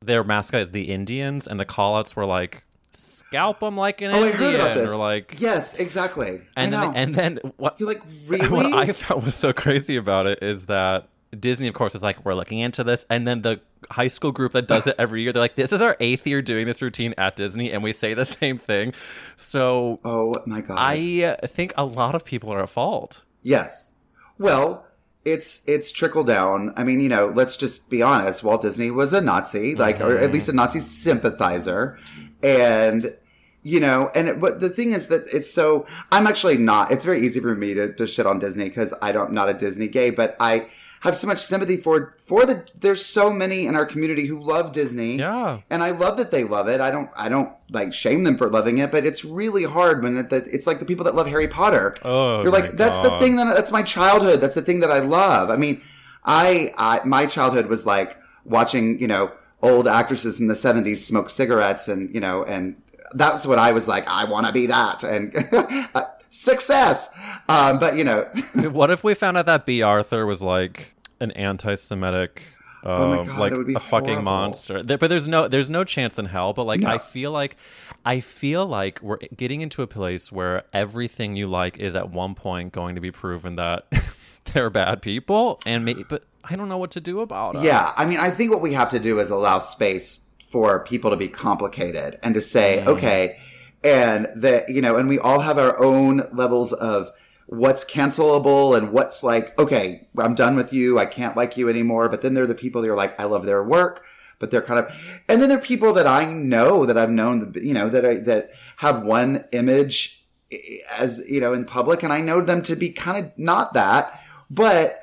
Their 0.00 0.24
mascot 0.24 0.62
is 0.62 0.70
the 0.72 0.90
Indians, 0.90 1.46
and 1.46 1.60
the 1.60 1.66
callouts 1.66 2.16
were 2.16 2.26
like, 2.26 2.64
scalp 2.94 3.60
them 3.60 3.76
like 3.76 4.00
an 4.00 4.10
oh, 4.10 4.22
I 4.22 4.28
Indian, 4.28 4.36
heard 4.36 4.54
about 4.54 4.76
this. 4.76 4.86
or 4.88 4.96
like. 4.96 5.36
yes, 5.38 5.74
exactly. 5.74 6.40
And 6.56 6.72
then, 6.72 6.94
and 6.94 7.14
then 7.14 7.38
what? 7.56 7.76
You're 7.78 7.88
like, 7.88 8.02
really? 8.26 8.48
What? 8.48 8.72
I 8.72 8.92
found 8.92 9.24
was 9.24 9.34
so 9.34 9.52
crazy 9.52 9.96
about 9.96 10.26
it 10.26 10.42
is 10.42 10.66
that 10.66 11.08
Disney, 11.38 11.68
of 11.68 11.74
course, 11.74 11.94
is 11.94 12.02
like, 12.02 12.24
we're 12.24 12.34
looking 12.34 12.58
into 12.58 12.84
this. 12.84 13.06
And 13.08 13.26
then 13.26 13.42
the 13.42 13.60
high 13.90 14.08
school 14.08 14.32
group 14.32 14.52
that 14.52 14.68
does 14.68 14.86
it 14.86 14.94
every 14.98 15.22
year, 15.22 15.32
they're 15.32 15.40
like, 15.40 15.56
this 15.56 15.72
is 15.72 15.80
our 15.80 15.96
eighth 16.00 16.26
year 16.26 16.42
doing 16.42 16.66
this 16.66 16.82
routine 16.82 17.14
at 17.16 17.36
Disney, 17.36 17.72
and 17.72 17.82
we 17.82 17.92
say 17.92 18.14
the 18.14 18.24
same 18.26 18.58
thing. 18.58 18.92
So 19.36 20.00
oh 20.04 20.34
my 20.46 20.60
god! 20.60 20.76
I 20.78 21.36
think 21.46 21.72
a 21.76 21.84
lot 21.84 22.14
of 22.14 22.24
people 22.24 22.52
are 22.52 22.62
at 22.62 22.70
fault. 22.70 23.22
Yes. 23.42 23.94
Well, 24.38 24.86
it's 25.24 25.62
it's 25.68 25.92
trickle 25.92 26.24
down. 26.24 26.72
I 26.76 26.84
mean, 26.84 27.00
you 27.00 27.08
know, 27.08 27.26
let's 27.26 27.56
just 27.56 27.90
be 27.90 28.02
honest. 28.02 28.42
Walt 28.42 28.62
Disney 28.62 28.90
was 28.90 29.12
a 29.12 29.20
Nazi, 29.20 29.74
like, 29.74 30.00
or 30.00 30.16
at 30.16 30.24
mm-hmm. 30.24 30.32
least 30.32 30.48
a 30.48 30.52
Nazi 30.52 30.80
sympathizer, 30.80 31.98
and 32.42 33.14
you 33.62 33.78
know, 33.78 34.10
and 34.14 34.28
it, 34.28 34.40
but 34.40 34.60
the 34.60 34.68
thing 34.68 34.92
is 34.92 35.08
that 35.08 35.24
it's 35.32 35.52
so. 35.52 35.86
I'm 36.10 36.26
actually 36.26 36.58
not. 36.58 36.90
It's 36.90 37.04
very 37.04 37.20
easy 37.20 37.40
for 37.40 37.54
me 37.54 37.74
to, 37.74 37.92
to 37.94 38.06
shit 38.06 38.26
on 38.26 38.38
Disney 38.38 38.64
because 38.64 38.92
I 39.00 39.12
don't 39.12 39.32
not 39.32 39.48
a 39.48 39.54
Disney 39.54 39.86
gay, 39.86 40.10
but 40.10 40.36
I 40.40 40.66
have 41.00 41.16
so 41.16 41.28
much 41.28 41.38
sympathy 41.38 41.76
for 41.76 42.16
for 42.18 42.44
the. 42.44 42.68
There's 42.76 43.04
so 43.06 43.32
many 43.32 43.66
in 43.66 43.76
our 43.76 43.86
community 43.86 44.26
who 44.26 44.40
love 44.40 44.72
Disney. 44.72 45.16
Yeah. 45.16 45.60
And 45.70 45.80
I 45.82 45.92
love 45.92 46.16
that 46.16 46.32
they 46.32 46.42
love 46.42 46.68
it. 46.68 46.80
I 46.80 46.90
don't 46.90 47.08
I 47.14 47.28
don't 47.28 47.52
like 47.70 47.94
shame 47.94 48.24
them 48.24 48.36
for 48.36 48.48
loving 48.48 48.78
it, 48.78 48.90
but 48.90 49.06
it's 49.06 49.24
really 49.24 49.62
hard 49.62 50.02
when 50.02 50.16
it, 50.16 50.30
that 50.30 50.48
it's 50.48 50.66
like 50.66 50.80
the 50.80 50.84
people 50.84 51.04
that 51.04 51.14
love 51.14 51.28
Harry 51.28 51.46
Potter. 51.46 51.94
Oh, 52.02 52.42
You're 52.42 52.50
like 52.50 52.72
that's 52.72 52.98
the 52.98 53.16
thing 53.20 53.36
that 53.36 53.54
that's 53.54 53.70
my 53.70 53.82
childhood. 53.82 54.40
That's 54.40 54.56
the 54.56 54.62
thing 54.62 54.80
that 54.80 54.90
I 54.90 54.98
love. 54.98 55.50
I 55.50 55.56
mean, 55.56 55.80
I, 56.24 56.74
I 56.76 57.00
my 57.04 57.26
childhood 57.26 57.66
was 57.66 57.86
like 57.86 58.18
watching, 58.44 59.00
you 59.00 59.06
know, 59.06 59.30
old 59.62 59.86
actresses 59.88 60.38
from 60.38 60.48
the 60.48 60.54
70s 60.54 60.98
smoke 60.98 61.30
cigarettes 61.30 61.88
and, 61.88 62.12
you 62.14 62.20
know, 62.20 62.44
and 62.44 62.76
that's 63.14 63.46
what 63.46 63.58
I 63.58 63.72
was 63.72 63.86
like, 63.88 64.06
I 64.08 64.24
want 64.24 64.46
to 64.46 64.52
be 64.52 64.66
that. 64.66 65.02
And 65.02 65.34
uh, 65.94 66.02
success. 66.30 67.10
Um, 67.48 67.78
but 67.78 67.96
you 67.96 68.04
know, 68.04 68.22
what 68.70 68.90
if 68.90 69.04
we 69.04 69.14
found 69.14 69.38
out 69.38 69.46
that 69.46 69.66
Bea 69.66 69.82
Arthur 69.82 70.26
was 70.26 70.42
like 70.42 70.94
an 71.20 71.30
anti-Semitic? 71.32 72.42
Oh 72.84 73.08
my 73.08 73.18
um, 73.18 73.26
God, 73.26 73.38
like 73.38 73.52
it 73.52 73.56
would 73.56 73.66
be 73.66 73.74
a 73.74 73.80
fucking 73.80 74.24
monster. 74.24 74.82
There- 74.82 74.98
but 74.98 75.08
there's 75.08 75.28
no 75.28 75.46
there's 75.46 75.70
no 75.70 75.84
chance 75.84 76.18
in 76.18 76.24
hell. 76.24 76.52
But 76.52 76.64
like 76.64 76.80
No. 76.80 76.88
I 76.88 76.98
feel 76.98 77.30
like 77.30 77.56
I 78.04 78.18
feel 78.18 78.66
like 78.66 79.00
we're 79.02 79.18
getting 79.36 79.60
into 79.60 79.82
a 79.82 79.86
place 79.86 80.32
where 80.32 80.64
everything 80.72 81.36
you 81.36 81.46
like 81.46 81.78
is 81.78 81.94
at 81.94 82.10
one 82.10 82.34
point 82.34 82.72
going 82.72 82.96
to 82.96 83.00
be 83.00 83.12
proven 83.12 83.54
that 83.56 83.86
they're 84.52 84.70
bad 84.70 85.00
people, 85.00 85.60
and 85.64 85.84
maybe 85.84 86.04
but 86.08 86.24
I 86.44 86.56
don't 86.56 86.68
know 86.68 86.78
what 86.78 86.90
to 86.92 87.00
do 87.00 87.20
about 87.20 87.56
it. 87.56 87.62
Yeah, 87.62 87.92
I 87.96 88.04
mean, 88.04 88.18
I 88.18 88.30
think 88.30 88.50
what 88.50 88.60
we 88.60 88.74
have 88.74 88.88
to 88.90 88.98
do 88.98 89.20
is 89.20 89.30
allow 89.30 89.58
space 89.58 90.20
for 90.50 90.84
people 90.84 91.10
to 91.10 91.16
be 91.16 91.28
complicated 91.28 92.18
and 92.22 92.34
to 92.34 92.40
say, 92.40 92.84
okay, 92.84 93.38
and 93.84 94.28
that 94.36 94.68
you 94.68 94.82
know, 94.82 94.96
and 94.96 95.08
we 95.08 95.18
all 95.18 95.40
have 95.40 95.58
our 95.58 95.82
own 95.82 96.22
levels 96.32 96.72
of 96.72 97.10
what's 97.46 97.84
cancelable 97.84 98.76
and 98.76 98.92
what's 98.92 99.22
like, 99.22 99.58
okay, 99.58 100.06
I'm 100.18 100.34
done 100.34 100.56
with 100.56 100.72
you, 100.72 100.98
I 100.98 101.06
can't 101.06 101.36
like 101.36 101.56
you 101.56 101.68
anymore. 101.68 102.08
But 102.08 102.22
then 102.22 102.34
there 102.34 102.44
are 102.44 102.48
the 102.48 102.54
people 102.54 102.82
that 102.82 102.90
are 102.90 102.96
like, 102.96 103.18
I 103.20 103.24
love 103.24 103.44
their 103.44 103.62
work, 103.62 104.04
but 104.38 104.50
they're 104.50 104.62
kind 104.62 104.84
of, 104.84 104.94
and 105.28 105.40
then 105.40 105.48
there 105.48 105.58
are 105.58 105.62
people 105.62 105.92
that 105.94 106.06
I 106.06 106.24
know 106.24 106.86
that 106.86 106.98
I've 106.98 107.10
known, 107.10 107.52
that 107.52 107.62
you 107.62 107.74
know, 107.74 107.88
that 107.88 108.04
I, 108.04 108.14
that 108.16 108.50
have 108.78 109.04
one 109.04 109.44
image 109.52 110.24
eh, 110.50 110.78
as 110.98 111.22
you 111.28 111.40
know 111.40 111.52
in 111.52 111.64
public, 111.64 112.02
and 112.02 112.12
I 112.12 112.20
know 112.20 112.40
them 112.40 112.62
to 112.64 112.76
be 112.76 112.90
kind 112.90 113.24
of 113.24 113.32
not 113.38 113.74
that, 113.74 114.20
but 114.50 115.01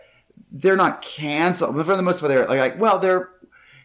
they're 0.51 0.75
not 0.75 1.01
canceled. 1.01 1.75
But 1.75 1.85
for 1.85 1.95
the 1.95 2.01
most 2.03 2.19
part, 2.19 2.29
they're 2.31 2.45
like, 2.45 2.79
well, 2.79 2.99
they're 2.99 3.29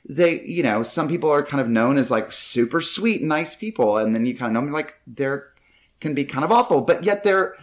they, 0.09 0.41
you 0.43 0.63
know, 0.63 0.83
some 0.83 1.09
people 1.09 1.31
are 1.31 1.43
kind 1.43 1.61
of 1.61 1.69
known 1.69 1.97
as 1.97 2.11
like 2.11 2.31
super 2.33 2.81
sweet, 2.81 3.23
nice 3.23 3.55
people, 3.55 3.97
and 3.97 4.15
then 4.15 4.27
you 4.27 4.37
kind 4.37 4.49
of 4.55 4.55
know 4.55 4.67
them 4.67 4.73
like 4.73 4.99
they're 5.07 5.47
can 6.01 6.15
be 6.15 6.25
kind 6.25 6.45
of 6.45 6.53
awful, 6.53 6.83
but 6.83 7.05
yet 7.05 7.25
they're 7.25 7.55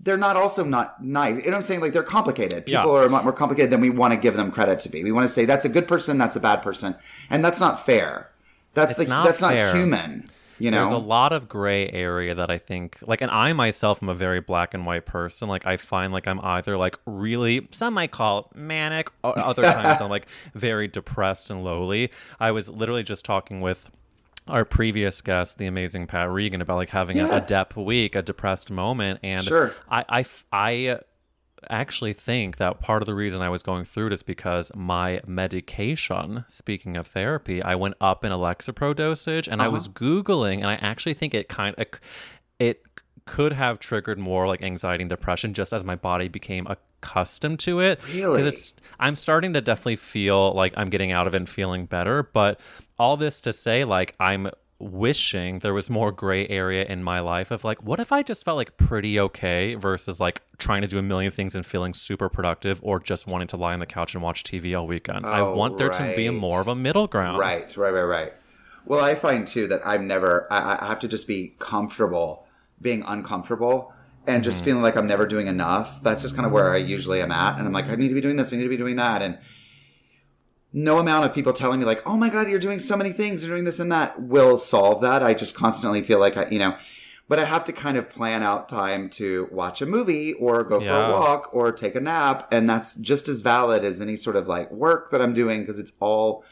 they're 0.00 0.16
not 0.18 0.36
also 0.36 0.64
not 0.64 1.02
nice. 1.02 1.36
You 1.36 1.42
know 1.44 1.50
what 1.50 1.56
I'm 1.56 1.62
saying? 1.62 1.80
Like 1.80 1.92
they're 1.92 2.02
complicated. 2.02 2.66
People 2.66 2.92
Yeah. 2.92 3.00
are 3.00 3.04
a 3.04 3.08
lot 3.08 3.24
more 3.24 3.32
complicated 3.32 3.70
than 3.70 3.80
we 3.80 3.90
want 3.90 4.12
to 4.14 4.20
give 4.20 4.36
them 4.36 4.50
credit 4.50 4.80
to 4.80 4.88
be. 4.88 5.02
We 5.04 5.12
want 5.12 5.24
to 5.24 5.32
say 5.32 5.44
that's 5.44 5.64
a 5.64 5.68
good 5.68 5.86
person, 5.88 6.18
that's 6.18 6.36
a 6.36 6.40
bad 6.40 6.62
person, 6.62 6.94
and 7.30 7.44
that's 7.44 7.60
not 7.60 7.84
fair. 7.84 8.30
That's 8.74 8.92
It's 8.92 9.00
the 9.00 9.06
not 9.06 9.24
that's 9.26 9.40
fair. 9.40 9.68
not 9.72 9.76
human. 9.76 10.24
You 10.58 10.70
know, 10.70 10.82
There's 10.82 10.92
a 10.92 10.98
lot 10.98 11.32
of 11.32 11.48
gray 11.48 11.88
area 11.90 12.34
that 12.34 12.50
I 12.50 12.58
think, 12.58 12.98
like, 13.02 13.20
and 13.20 13.30
I 13.30 13.52
myself 13.52 14.02
am 14.02 14.08
a 14.08 14.14
very 14.14 14.40
black 14.40 14.74
and 14.74 14.86
white 14.86 15.06
person. 15.06 15.48
Like, 15.48 15.66
I 15.66 15.76
find 15.76 16.12
like 16.12 16.26
I'm 16.28 16.40
either 16.40 16.76
like 16.76 16.98
really, 17.06 17.68
some 17.72 17.94
might 17.94 18.10
call 18.10 18.50
manic, 18.54 19.10
or 19.22 19.38
other 19.38 19.62
times 19.62 20.00
I'm 20.00 20.10
like 20.10 20.26
very 20.54 20.88
depressed 20.88 21.50
and 21.50 21.64
lowly. 21.64 22.10
I 22.38 22.52
was 22.52 22.68
literally 22.68 23.02
just 23.02 23.24
talking 23.24 23.60
with 23.60 23.90
our 24.48 24.64
previous 24.64 25.20
guest, 25.22 25.58
the 25.58 25.66
amazing 25.66 26.06
Pat 26.06 26.30
Regan, 26.30 26.60
about 26.60 26.76
like 26.76 26.90
having 26.90 27.18
a, 27.18 27.26
a 27.28 27.40
dep 27.48 27.76
week, 27.76 28.14
a 28.14 28.22
depressed 28.22 28.70
moment, 28.70 29.20
and 29.22 29.42
Sure. 29.42 29.74
I, 29.90 30.04
I, 30.08 30.24
I 30.52 31.00
actually 31.70 32.12
think 32.12 32.56
that 32.56 32.80
part 32.80 33.02
of 33.02 33.06
the 33.06 33.14
reason 33.14 33.42
I 33.42 33.48
was 33.48 33.62
going 33.62 33.84
through 33.84 34.08
it 34.08 34.12
is 34.12 34.22
because 34.22 34.70
my 34.74 35.20
medication, 35.26 36.44
speaking 36.48 36.96
of 36.96 37.06
therapy, 37.06 37.62
I 37.62 37.74
went 37.74 37.94
up 38.00 38.24
in 38.24 38.32
a 38.32 38.36
Lexapro 38.36 38.94
dosage 38.94 39.48
and 39.48 39.60
I 39.62 39.68
was 39.68 39.86
Uh-huh. 39.86 39.94
Googling 40.04 40.58
and 40.58 40.66
I 40.66 40.74
actually 40.74 41.14
think 41.14 41.34
it 41.34 41.48
kind 41.48 41.74
of, 41.78 41.86
it 42.58 42.82
could 43.26 43.52
have 43.52 43.78
triggered 43.78 44.18
more 44.18 44.46
like 44.46 44.62
anxiety 44.62 45.02
and 45.02 45.08
depression 45.08 45.54
just 45.54 45.72
as 45.72 45.82
my 45.84 45.96
body 45.96 46.28
became 46.28 46.66
accustomed 46.66 47.58
to 47.60 47.80
it. 47.80 47.98
Really? 48.12 48.42
It's, 48.42 48.74
I'm 49.00 49.16
starting 49.16 49.54
to 49.54 49.60
definitely 49.60 49.96
feel 49.96 50.52
like 50.54 50.74
I'm 50.76 50.90
getting 50.90 51.10
out 51.12 51.26
of 51.26 51.34
it 51.34 51.38
and 51.38 51.48
feeling 51.48 51.86
better. 51.86 52.22
But 52.22 52.60
all 52.98 53.16
this 53.16 53.40
to 53.42 53.52
say, 53.52 53.84
like, 53.84 54.14
I'm 54.20 54.50
wishing 54.84 55.58
there 55.60 55.74
was 55.74 55.88
more 55.88 56.12
gray 56.12 56.46
area 56.48 56.84
in 56.84 57.02
my 57.02 57.20
life 57.20 57.50
of 57.50 57.64
like, 57.64 57.82
what 57.82 57.98
if 58.00 58.12
I 58.12 58.22
just 58.22 58.44
felt 58.44 58.56
like 58.56 58.76
pretty 58.76 59.18
okay 59.18 59.74
versus 59.74 60.20
like 60.20 60.42
trying 60.58 60.82
to 60.82 60.88
do 60.88 60.98
a 60.98 61.02
million 61.02 61.30
things 61.32 61.54
and 61.54 61.64
feeling 61.64 61.94
super 61.94 62.28
productive 62.28 62.80
or 62.82 63.00
just 63.00 63.26
wanting 63.26 63.48
to 63.48 63.56
lie 63.56 63.72
on 63.72 63.78
the 63.80 63.86
couch 63.86 64.14
and 64.14 64.22
watch 64.22 64.44
TV 64.44 64.78
all 64.78 64.86
weekend? 64.86 65.24
I 65.26 65.40
Oh, 65.40 65.56
want 65.56 65.78
there 65.78 65.88
to 65.90 66.14
be 66.16 66.28
more 66.30 66.60
of 66.60 66.68
a 66.68 66.74
middle 66.74 67.06
ground. 67.06 67.38
Right, 67.38 67.74
right, 67.76 67.90
right, 67.90 68.02
right. 68.02 68.32
Well, 68.84 69.02
I 69.02 69.14
find 69.14 69.46
too 69.48 69.66
that 69.68 69.80
I'm 69.86 70.06
never. 70.06 70.46
I, 70.52 70.78
I 70.80 70.86
have 70.86 71.00
to 71.00 71.08
just 71.08 71.26
be 71.26 71.56
comfortable 71.58 72.46
being 72.80 73.02
uncomfortable 73.06 73.92
and 74.26 74.44
just 74.44 74.58
Mm-hmm. 74.58 74.64
feeling 74.64 74.82
like 74.82 74.96
I'm 74.96 75.06
never 75.06 75.26
doing 75.26 75.46
enough. 75.46 76.02
That's 76.02 76.20
just 76.22 76.34
kind 76.36 76.44
of 76.44 76.52
where 76.52 76.72
I 76.72 76.76
usually 76.76 77.22
am 77.22 77.32
at, 77.32 77.56
and 77.58 77.66
I'm 77.66 77.72
like, 77.72 77.88
I 77.88 77.94
need 77.94 78.08
to 78.08 78.14
be 78.14 78.20
doing 78.20 78.36
this. 78.36 78.52
I 78.52 78.56
need 78.56 78.62
to 78.64 78.68
be 78.68 78.76
doing 78.76 78.96
that, 78.96 79.22
and 79.22 79.38
no 80.76 80.98
amount 80.98 81.24
of 81.24 81.32
people 81.32 81.52
telling 81.54 81.78
me 81.78 81.86
like, 81.86 82.02
"Oh 82.04 82.16
my 82.16 82.28
god, 82.28 82.48
you're 82.50 82.58
doing 82.58 82.80
so 82.80 82.96
many 82.96 83.12
things, 83.12 83.42
you're 83.44 83.54
doing 83.54 83.64
this 83.64 83.78
and 83.78 83.90
that," 83.92 84.20
will 84.20 84.58
solve 84.58 85.00
that. 85.02 85.22
I 85.22 85.32
just 85.32 85.54
constantly 85.54 86.02
feel 86.02 86.18
like 86.18 86.36
I, 86.36 86.48
you 86.50 86.58
know. 86.58 86.74
But 87.26 87.38
I 87.38 87.44
have 87.44 87.64
to 87.66 87.72
kind 87.72 87.96
of 87.96 88.10
plan 88.10 88.42
out 88.42 88.68
time 88.68 89.08
to 89.10 89.48
watch 89.50 89.80
a 89.80 89.86
movie 89.86 90.34
or 90.34 90.62
go 90.62 90.78
for 90.80 90.84
Yeah. 90.84 91.08
a 91.08 91.10
walk 91.10 91.48
or 91.54 91.72
take 91.72 91.94
a 91.94 92.00
nap. 92.00 92.46
And 92.52 92.68
that's 92.68 92.96
just 92.96 93.28
as 93.28 93.40
valid 93.40 93.82
as 93.82 94.02
any 94.02 94.14
sort 94.16 94.36
of 94.36 94.46
like 94.46 94.70
work 94.70 95.10
that 95.10 95.22
I'm 95.22 95.32
doing 95.32 95.60
because 95.60 95.78
it's 95.78 95.92
all 96.00 96.44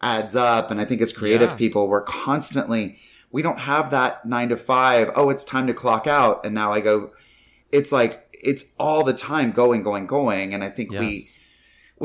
adds 0.00 0.36
up. 0.36 0.70
And 0.70 0.80
I 0.80 0.84
think 0.84 1.02
as 1.02 1.12
creative 1.12 1.50
Yeah. 1.50 1.56
people, 1.56 1.88
we're 1.88 2.02
constantly, 2.02 2.98
we 3.32 3.42
don't 3.42 3.58
have 3.58 3.90
that 3.90 4.24
nine 4.24 4.48
to 4.50 4.56
five. 4.56 5.10
Oh, 5.16 5.28
it's 5.28 5.44
time 5.44 5.66
to 5.66 5.74
clock 5.74 6.06
out. 6.06 6.46
And 6.46 6.54
now 6.54 6.72
I 6.72 6.78
go, 6.80 7.10
it's 7.72 7.90
like, 7.90 8.28
it's 8.32 8.66
all 8.78 9.02
the 9.02 9.12
time 9.14 9.50
going, 9.50 9.82
going, 9.82 10.06
going. 10.06 10.54
And 10.54 10.62
I 10.62 10.70
think 10.70 10.92
Yes. 10.92 11.00
we 11.00 11.24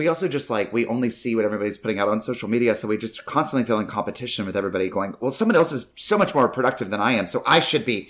also 0.05 0.27
just 0.27 0.51
like, 0.51 0.71
we 0.71 0.85
only 0.85 1.09
see 1.09 1.35
what 1.35 1.43
everybody's 1.43 1.77
putting 1.77 1.97
out 1.97 2.07
on 2.07 2.21
social 2.21 2.47
media. 2.47 2.75
So 2.75 2.87
we 2.87 2.97
just 2.97 3.25
constantly 3.25 3.65
feel 3.65 3.79
in 3.79 3.87
competition 3.87 4.45
with 4.45 4.55
everybody 4.55 4.89
going, 4.89 5.15
well, 5.21 5.31
someone 5.31 5.55
else 5.55 5.71
is 5.71 5.91
so 5.95 6.19
much 6.19 6.35
more 6.35 6.47
productive 6.47 6.91
than 6.91 7.01
I 7.01 7.13
am. 7.13 7.25
So 7.25 7.41
I 7.47 7.59
should 7.61 7.83
be 7.83 8.09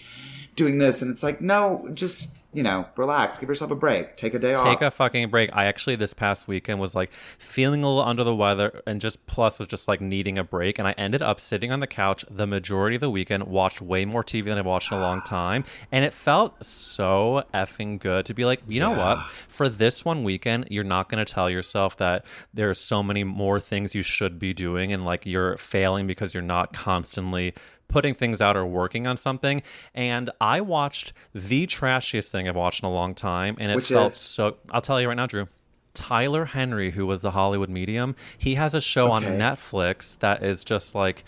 doing 0.58 0.80
this. 0.80 1.02
And 1.02 1.10
it's 1.10 1.24
like, 1.24 1.40
no, 1.40 1.88
just, 1.94 2.38
you 2.58 2.64
know, 2.64 2.88
relax, 2.96 3.38
give 3.38 3.50
yourself 3.50 3.70
a 3.70 3.76
break, 3.76 4.18
take 4.18 4.34
a 4.34 4.40
day 4.40 4.56
off. 4.56 4.66
Take 4.66 4.82
a 4.82 4.90
fucking 4.90 5.30
break. 5.30 5.52
I 5.54 5.66
actually 5.66 5.96
this 5.96 6.12
past 6.12 6.48
weekend 6.48 6.80
was 6.80 6.96
like 6.96 7.14
feeling 7.38 7.84
a 7.84 7.88
little 7.88 8.02
under 8.02 8.24
the 8.24 8.34
weather 8.34 8.82
and 8.88 9.00
just 9.00 9.24
plus 9.28 9.60
was 9.60 9.68
just 9.68 9.88
like 9.88 10.02
needing 10.02 10.40
a 10.40 10.44
break. 10.44 10.80
And 10.80 10.88
I 10.88 10.94
ended 10.94 11.22
up 11.22 11.40
sitting 11.40 11.72
on 11.72 11.82
the 11.82 11.88
couch 11.88 12.26
the 12.32 12.48
majority 12.48 12.96
of 12.96 13.02
the 13.02 13.12
weekend, 13.12 13.44
watched 13.44 13.80
way 13.80 14.06
more 14.06 14.24
TV 14.24 14.46
than 14.46 14.58
I've 14.58 14.66
watched 14.66 14.92
in 14.92 14.98
a 14.98 15.02
long 15.02 15.22
time. 15.28 15.66
And 15.92 16.04
it 16.04 16.16
felt 16.16 16.66
so 16.66 17.44
effing 17.54 18.00
good 18.00 18.26
to 18.26 18.34
be 18.34 18.44
like, 18.44 18.64
you 18.68 18.80
know 18.80 18.98
what? 18.98 19.20
For 19.48 19.70
this 19.70 20.04
one 20.04 20.24
weekend, 20.24 20.70
you're 20.72 20.84
not 20.84 21.10
going 21.10 21.24
to 21.24 21.32
tell 21.32 21.52
yourself 21.52 21.98
that 21.98 22.26
there 22.56 22.72
are 22.72 22.74
so 22.74 23.04
many 23.04 23.24
more 23.24 23.60
things 23.60 23.94
you 23.94 24.02
should 24.02 24.40
be 24.40 24.56
doing 24.56 24.92
and 24.92 25.06
like 25.06 25.28
you're 25.28 25.58
failing 25.58 26.08
because 26.08 26.34
you're 26.34 26.42
not 26.42 26.74
constantly 26.74 27.54
putting 27.88 28.14
things 28.14 28.42
out 28.42 28.58
or 28.58 28.66
working 28.66 29.08
on 29.08 29.18
something. 29.18 29.62
And 29.94 30.30
I 30.42 30.62
watched 30.62 31.14
the 31.34 31.68
trashiest 31.68 32.32
thing 32.32 32.48
I've 32.48 32.56
watched 32.56 32.84
in 32.84 32.88
a 32.88 32.94
long 32.94 33.16
time. 33.16 33.58
And 33.60 33.72
it 33.72 33.76
Which 33.76 33.88
felt 33.90 34.08
is? 34.08 34.18
so 34.18 34.58
I'll 34.72 34.82
tell 34.82 35.00
you 35.02 35.08
right 35.08 35.18
now, 35.18 35.28
Drew. 35.28 35.48
Tyler 35.94 36.46
Henry, 36.46 36.92
who 36.92 37.08
was 37.08 37.24
the 37.24 37.32
Hollywood 37.32 37.70
medium, 37.70 38.16
he 38.38 38.54
has 38.56 38.76
a 38.76 38.82
show 38.82 39.12
on 39.12 39.24
Netflix 39.24 40.20
that 40.20 40.44
is 40.44 40.64
just 40.64 40.94
like 40.94 41.24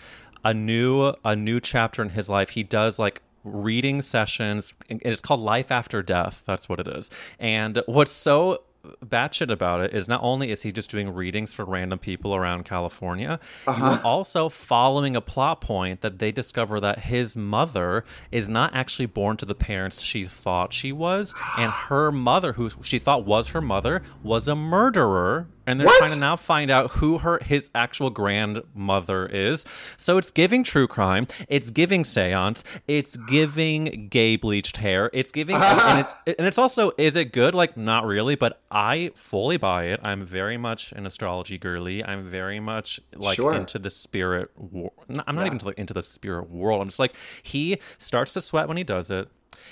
a 0.45 0.53
new 0.53 1.13
a 1.25 1.35
new 1.35 1.59
chapter 1.59 2.03
in 2.03 2.09
his 2.09 2.29
life. 2.29 2.51
He 2.51 2.63
does 2.63 2.99
like 2.99 3.21
reading 3.43 4.01
sessions 4.01 4.73
and 4.89 5.01
it's 5.03 5.21
called 5.21 5.39
Life 5.39 5.71
After 5.71 6.03
Death. 6.03 6.43
That's 6.45 6.69
what 6.69 6.79
it 6.79 6.87
is. 6.87 7.09
And 7.39 7.81
what's 7.87 8.11
so 8.11 8.61
batshit 9.05 9.51
about 9.51 9.81
it 9.81 9.93
is 9.93 10.07
not 10.07 10.21
only 10.23 10.51
is 10.51 10.61
he 10.61 10.71
just 10.71 10.89
doing 10.89 11.13
readings 11.13 11.53
for 11.53 11.65
random 11.65 11.99
people 11.99 12.35
around 12.35 12.65
California, 12.65 13.39
uh-huh. 13.67 13.91
you're 13.91 14.05
also 14.05 14.49
following 14.49 15.15
a 15.15 15.21
plot 15.21 15.61
point 15.61 16.01
that 16.01 16.19
they 16.19 16.31
discover 16.31 16.79
that 16.79 16.99
his 16.99 17.35
mother 17.35 18.05
is 18.31 18.47
not 18.47 18.73
actually 18.73 19.05
born 19.05 19.37
to 19.37 19.45
the 19.45 19.55
parents 19.55 20.01
she 20.01 20.25
thought 20.25 20.73
she 20.73 20.91
was, 20.91 21.33
and 21.57 21.71
her 21.71 22.11
mother, 22.11 22.53
who 22.53 22.69
she 22.81 22.99
thought 22.99 23.25
was 23.25 23.49
her 23.49 23.61
mother, 23.61 24.01
was 24.23 24.47
a 24.47 24.55
murderer. 24.55 25.47
And 25.69 25.79
they're 25.79 25.87
What? 25.87 25.97
trying 25.99 26.11
to 26.11 26.19
now 26.19 26.35
find 26.35 26.71
out 26.71 26.91
who 26.91 27.19
her 27.19 27.39
his 27.43 27.69
actual 27.75 28.09
grandmother 28.09 29.25
is. 29.27 29.65
So 29.97 30.17
it's 30.17 30.31
giving 30.31 30.63
true 30.63 30.87
crime. 30.87 31.27
It's 31.47 31.69
giving 31.69 32.03
seance. 32.03 32.63
It's 32.87 33.15
giving 33.15 34.07
gay 34.09 34.35
bleached 34.35 34.77
hair. 34.77 35.09
It's 35.13 35.31
giving 35.31 35.55
ah. 35.59 35.91
and 35.91 35.99
it's 36.01 36.37
and 36.39 36.47
it's 36.47 36.57
also 36.57 36.91
is 36.97 37.15
it 37.15 37.31
good? 37.31 37.53
Like 37.53 37.77
not 37.77 38.05
really, 38.05 38.35
but 38.35 38.61
I 38.71 39.11
fully 39.15 39.57
buy 39.57 39.85
it. 39.85 39.99
I'm 40.03 40.25
very 40.25 40.57
much 40.57 40.91
an 40.93 41.05
astrology 41.05 41.57
girly. 41.57 42.03
I'm 42.03 42.23
very 42.27 42.59
much 42.59 42.99
like 43.15 43.35
Sure. 43.35 43.53
into 43.53 43.77
the 43.79 43.89
spirit. 43.89 44.49
Wor- 44.57 44.91
I'm 45.27 45.35
not 45.35 45.45
even 45.45 45.59
like 45.63 45.77
into 45.77 45.93
the 45.93 46.01
spirit 46.01 46.49
world. 46.49 46.81
I'm 46.81 46.87
just 46.87 46.99
like 46.99 47.15
he 47.43 47.77
starts 47.97 48.33
to 48.33 48.41
sweat 48.41 48.67
when 48.67 48.77
he 48.77 48.83
does 48.83 49.11
it. 49.11 49.27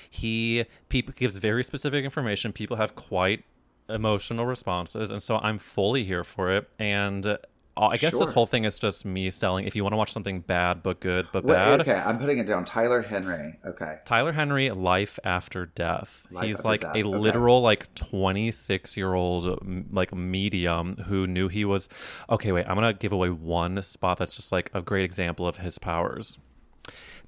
He 0.09 0.65
people 0.89 1.13
gives 1.17 1.37
very 1.37 1.63
specific 1.63 2.03
information. 2.05 2.51
People 2.53 2.77
have 2.77 2.95
quite 2.95 3.43
emotional 3.89 4.45
responses, 4.45 5.11
and 5.11 5.21
so 5.21 5.37
I'm 5.37 5.57
fully 5.57 6.03
here 6.03 6.23
for 6.23 6.51
it. 6.51 6.69
And 6.79 7.25
uh, 7.25 7.37
I 7.77 7.97
guess 7.97 8.17
this 8.17 8.31
whole 8.31 8.47
thing 8.47 8.65
is 8.65 8.79
just 8.79 9.05
me 9.05 9.29
selling. 9.29 9.65
If 9.65 9.75
you 9.75 9.83
want 9.83 9.93
to 9.93 9.97
watch 9.97 10.11
something 10.11 10.41
bad 10.41 10.81
but 10.81 10.99
good 10.99 11.27
but 11.31 11.45
bad, 11.45 11.81
okay, 11.81 11.93
I'm 11.93 12.17
putting 12.17 12.39
it 12.39 12.47
down. 12.47 12.65
Tyler 12.65 13.01
Henry. 13.01 13.53
Okay. 13.65 13.99
Tyler 14.05 14.31
Henry, 14.31 14.69
Life 14.71 15.19
After 15.23 15.67
Death. 15.67 16.25
Life 16.31 16.45
He's 16.45 16.57
After 16.57 16.67
like 16.67 16.81
Death, 16.81 16.95
a 16.95 16.99
okay. 16.99 17.07
literal 17.07 17.61
like 17.61 17.93
26 17.95 18.97
year 18.97 19.13
old 19.13 19.59
like 19.93 20.13
medium 20.13 20.97
who 21.07 21.27
knew 21.27 21.47
he 21.47 21.65
was. 21.65 21.87
Okay, 22.29 22.51
wait. 22.51 22.65
I'm 22.67 22.75
gonna 22.75 22.93
give 22.93 23.11
away 23.11 23.29
one 23.29 23.81
spot 23.83 24.17
that's 24.17 24.35
just 24.35 24.51
like 24.51 24.71
a 24.73 24.81
great 24.81 25.03
example 25.03 25.47
of 25.47 25.57
his 25.57 25.77
powers. 25.77 26.39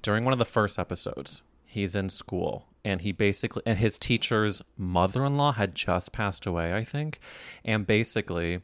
During 0.02 0.24
one 0.24 0.32
of 0.32 0.38
the 0.38 0.46
first 0.46 0.78
episodes, 0.78 1.42
he's 1.70 1.94
in 1.94 2.08
school 2.08 2.66
and 2.84 3.00
he 3.02 3.12
basically 3.12 3.62
and 3.66 3.78
his 3.78 3.96
teacher's 3.98 4.62
mother-in-law 4.76 5.52
had 5.52 5.74
just 5.74 6.12
passed 6.12 6.46
away 6.46 6.74
i 6.74 6.82
think 6.84 7.18
and 7.64 7.86
basically 7.86 8.60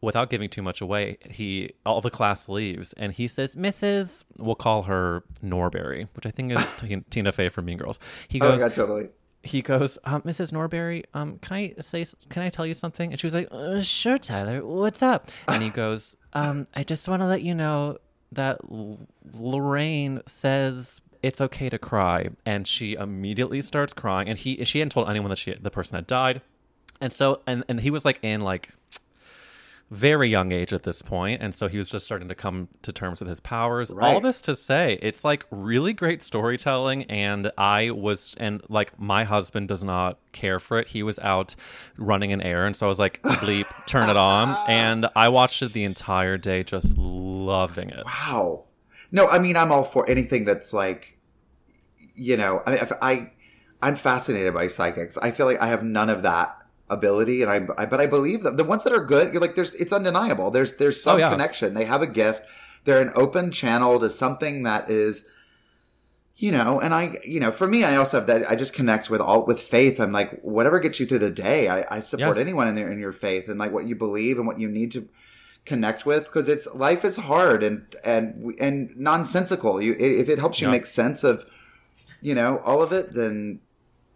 without 0.00 0.30
giving 0.30 0.48
too 0.48 0.62
much 0.62 0.80
away 0.80 1.18
he 1.28 1.70
all 1.84 2.00
the 2.00 2.10
class 2.10 2.48
leaves 2.48 2.92
and 2.94 3.12
he 3.12 3.26
says 3.28 3.56
mrs 3.56 4.24
we'll 4.38 4.54
call 4.54 4.82
her 4.84 5.22
norbury 5.42 6.06
which 6.14 6.24
i 6.24 6.30
think 6.30 6.52
is 6.52 6.76
T- 6.80 7.02
tina 7.10 7.32
fey 7.32 7.48
from 7.48 7.64
mean 7.64 7.78
girls 7.78 7.98
he 8.28 8.40
Oh 8.40 8.48
goes 8.50 8.60
god, 8.60 8.74
totally. 8.74 9.08
he 9.42 9.62
goes, 9.62 9.98
um, 10.04 10.20
Mrs. 10.22 10.52
Norbury, 10.52 11.04
um, 11.14 11.38
can 11.38 11.56
I 11.56 11.74
say, 11.80 12.04
can 12.28 12.42
I 12.42 12.48
tell 12.50 12.66
you 12.66 12.74
something? 12.74 13.12
And 13.12 13.20
she 13.20 13.26
was 13.26 13.34
like, 13.34 13.46
uh, 13.52 13.80
sure, 13.80 14.18
Tyler, 14.18 14.66
what's 14.66 15.00
up? 15.00 15.30
And 15.46 15.62
he 15.62 15.70
goes, 15.82 16.16
um, 16.32 16.66
I 16.74 16.82
just 16.82 17.08
want 17.08 17.22
to 17.22 17.26
let 17.28 17.42
you 17.42 17.54
know 17.54 17.98
that 18.32 18.58
L- 18.70 18.98
Lorraine 19.38 20.20
says 20.26 21.00
it's 21.22 21.40
okay 21.40 21.68
to 21.68 21.78
cry, 21.78 22.28
and 22.46 22.66
she 22.66 22.94
immediately 22.94 23.60
starts 23.62 23.92
crying, 23.92 24.28
and 24.28 24.38
he, 24.38 24.64
she 24.64 24.78
hadn't 24.78 24.92
told 24.92 25.08
anyone 25.08 25.30
that 25.30 25.38
she, 25.38 25.54
the 25.54 25.70
person 25.70 25.96
had 25.96 26.06
died, 26.06 26.42
and 27.00 27.12
so, 27.12 27.40
and 27.46 27.64
and 27.68 27.80
he 27.80 27.90
was 27.90 28.04
like 28.04 28.18
in 28.22 28.40
like 28.40 28.70
very 29.90 30.28
young 30.28 30.52
age 30.52 30.72
at 30.72 30.82
this 30.82 31.00
point. 31.02 31.42
And 31.42 31.54
so 31.54 31.68
he 31.68 31.78
was 31.78 31.88
just 31.88 32.04
starting 32.04 32.28
to 32.28 32.34
come 32.34 32.68
to 32.82 32.92
terms 32.92 33.20
with 33.20 33.28
his 33.28 33.40
powers. 33.40 33.90
All 33.90 34.20
this 34.20 34.42
to 34.42 34.54
say 34.54 34.98
it's 35.00 35.24
like 35.24 35.46
really 35.50 35.92
great 35.92 36.22
storytelling. 36.22 37.04
And 37.04 37.50
i 37.56 37.90
was 37.90 38.34
and 38.38 38.62
like 38.68 38.98
my 38.98 39.24
husband 39.24 39.68
does 39.68 39.82
not 39.82 40.18
care 40.32 40.58
for 40.58 40.78
it. 40.78 40.88
He 40.88 41.02
was 41.02 41.18
out 41.20 41.54
running 41.96 42.32
an 42.32 42.42
errand. 42.42 42.76
So 42.76 42.86
i 42.86 42.88
was 42.88 42.98
like 42.98 43.22
bleep 43.24 43.66
turn 43.86 44.10
it 44.10 44.16
on. 44.16 44.56
And 44.68 45.06
i 45.16 45.28
watched 45.28 45.62
it 45.62 45.72
the 45.72 45.84
entire 45.84 46.36
day 46.36 46.62
just 46.62 46.96
loving 46.98 47.90
it. 47.90 48.04
Wow. 48.04 48.64
No, 49.10 49.26
I 49.28 49.38
mean 49.38 49.56
I'm 49.56 49.72
all 49.72 49.84
for 49.84 50.08
anything 50.08 50.44
that's 50.44 50.72
like, 50.72 51.16
you 52.14 52.36
know, 52.36 52.62
I, 52.66 52.72
if 52.74 52.92
I 53.00 53.32
I'm 53.80 53.96
fascinated 53.96 54.52
by 54.54 54.66
psychics. 54.68 55.16
I 55.18 55.30
feel 55.30 55.46
like 55.46 55.60
I 55.60 55.68
have 55.68 55.82
none 55.84 56.10
of 56.10 56.22
that 56.24 56.56
ability, 56.90 57.42
and 57.42 57.50
I, 57.50 57.66
I 57.80 57.86
but 57.86 58.00
I 58.00 58.06
believe 58.06 58.42
them. 58.42 58.56
The 58.56 58.64
ones 58.64 58.82
that 58.84 58.92
are 58.92 59.04
good, 59.04 59.32
you're 59.32 59.40
like, 59.40 59.54
there's 59.54 59.74
it's 59.74 59.92
undeniable. 59.92 60.50
There's 60.50 60.76
there's 60.76 61.00
some 61.02 61.16
Oh, 61.16 61.18
yeah. 61.18 61.30
connection. 61.30 61.74
They 61.74 61.84
have 61.84 62.02
a 62.02 62.06
gift. 62.06 62.42
They're 62.84 63.00
an 63.00 63.12
open 63.14 63.52
channel 63.52 63.98
to 64.00 64.10
something 64.10 64.62
that 64.64 64.90
is. 64.90 65.26
You 66.40 66.52
know, 66.52 66.80
and 66.80 66.94
I, 66.94 67.18
you 67.24 67.40
know, 67.40 67.50
for 67.50 67.66
me, 67.66 67.82
I 67.82 67.96
also 67.96 68.18
have 68.18 68.28
that. 68.28 68.48
I 68.48 68.54
just 68.54 68.72
connect 68.72 69.10
with 69.10 69.20
all 69.20 69.44
with 69.44 69.58
faith. 69.60 69.98
I'm 70.00 70.12
like, 70.12 70.40
whatever 70.42 70.78
gets 70.78 71.00
you 71.00 71.06
through 71.06 71.18
the 71.18 71.30
day, 71.32 71.68
I, 71.68 71.96
I 71.96 71.98
support 72.00 72.36
Yes. 72.36 72.44
anyone 72.46 72.68
in 72.68 72.76
their 72.76 72.88
in 72.92 73.00
your 73.00 73.10
faith 73.12 73.48
and 73.48 73.58
like 73.58 73.72
what 73.72 73.86
you 73.86 73.96
believe 73.96 74.38
and 74.38 74.46
what 74.46 74.60
you 74.60 74.68
need 74.68 74.92
to 74.92 75.08
connect 75.68 76.04
with 76.06 76.24
because 76.24 76.48
it's 76.48 76.66
life 76.74 77.04
is 77.04 77.16
hard 77.16 77.62
and 77.62 77.84
and 78.04 78.54
and 78.58 78.96
nonsensical. 78.96 79.80
You 79.82 79.94
if 79.98 80.28
it 80.28 80.38
helps 80.38 80.60
you 80.60 80.66
Yeah. 80.68 80.72
make 80.72 80.86
sense 80.86 81.22
of 81.24 81.44
you 82.20 82.34
know 82.34 82.58
all 82.64 82.82
of 82.82 82.92
it, 82.92 83.14
then 83.14 83.60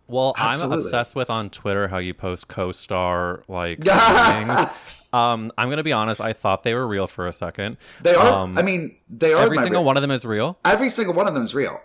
Well, 0.09 0.33
I'm 0.37 0.73
obsessed 0.73 1.15
with 1.15 1.31
on 1.31 1.51
Twitter 1.51 1.89
how 1.89 1.99
you 1.99 2.15
post 2.15 2.49
co-star 2.49 3.43
like 3.49 3.79
things. 3.85 4.69
Um, 5.13 5.53
I'm 5.59 5.69
gonna 5.69 5.83
be 5.83 5.93
honest. 5.93 6.21
I 6.21 6.33
thought 6.33 6.63
they 6.63 6.75
were 6.75 6.87
real 6.87 7.07
for 7.07 7.27
a 7.27 7.33
second. 7.33 7.77
they 8.03 8.15
are. 8.15 8.33
Um, 8.45 8.57
I 8.59 8.63
mean, 8.63 8.97
they 9.11 9.33
are 9.35 9.43
every 9.43 9.59
single 9.59 9.83
re- 9.83 9.87
one 9.87 9.97
of 9.99 10.01
them 10.03 10.11
is 10.11 10.25
real. 10.25 10.59
Every 10.65 10.89
single 10.89 11.15
one 11.15 11.29
of 11.29 11.35
them 11.35 11.45
is 11.45 11.55
real. 11.55 11.79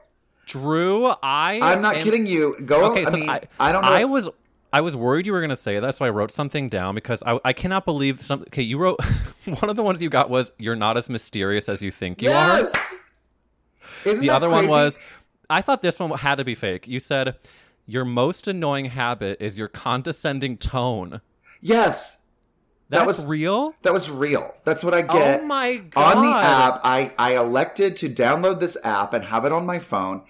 Drew, 0.45 1.07
I 1.21 1.59
I'm 1.62 1.81
not 1.81 1.97
am- 1.97 2.03
kidding 2.05 2.25
you. 2.25 2.55
Go. 2.65 2.91
Okay, 2.91 3.05
I 3.05 3.09
so 3.12 3.17
mean, 3.17 3.29
I, 3.29 3.41
I, 3.59 3.71
don't 3.74 3.81
know. 3.83 3.89
I 3.89 4.03
if- 4.03 4.09
was 4.09 4.29
I 4.74 4.81
was 4.81 4.95
worried 4.95 5.25
you 5.25 5.31
were 5.31 5.39
going 5.39 5.50
to 5.50 5.55
say 5.55 5.79
that, 5.79 5.95
so 5.95 6.05
I 6.05 6.09
wrote 6.09 6.31
something 6.31 6.67
down 6.69 6.93
because 6.95 7.24
I, 7.25 7.39
I 7.45 7.53
cannot 7.53 7.86
believe 7.86 8.21
something. 8.21 8.47
Okay, 8.50 8.62
you 8.63 8.77
wrote 8.77 9.00
one 9.45 9.69
of 9.69 9.75
the 9.75 9.83
ones 9.83 10.01
you 10.01 10.09
got 10.09 10.29
was 10.29 10.51
"You're 10.57 10.75
not 10.75 10.97
as 10.97 11.09
mysterious 11.09 11.69
as 11.69 11.81
you 11.81 11.91
think 11.91 12.21
you 12.21 12.29
yes. 12.29 12.74
are." 12.75 12.81
Isn't 14.05 14.21
The 14.21 14.27
that 14.27 14.36
other 14.36 14.50
one 14.50 14.67
was 14.67 15.00
I 15.50 15.62
thought 15.62 15.81
this 15.81 15.97
one 16.00 16.12
had 16.12 16.36
to 16.36 16.43
be 16.43 16.55
fake. 16.55 16.88
You 16.88 17.00
said 17.00 17.38
your 17.86 18.03
most 18.03 18.47
annoying 18.47 18.86
habit 18.86 19.38
is 19.41 19.57
your 19.57 19.69
condescending 19.69 20.57
tone. 20.57 21.21
yes. 21.62 22.21
That's 22.89 23.05
was- 23.05 23.25
real. 23.25 23.75
That 23.81 23.91
was 23.91 24.09
real. 24.09 24.53
That's 24.63 24.81
what 24.81 24.93
I 24.93 25.03
oh 25.09 25.13
get. 25.13 25.41
Oh 25.41 25.45
my 25.45 25.75
god! 25.75 26.15
On 26.17 26.25
the 26.25 26.38
app, 26.38 26.79
I, 26.86 27.12
I 27.17 27.36
elected 27.36 27.97
to 27.97 28.09
download 28.09 28.62
this 28.62 28.77
app 28.81 29.13
and 29.13 29.25
have 29.25 29.43
it 29.43 29.51
on 29.51 29.65
my 29.65 29.77
phone, 29.77 30.21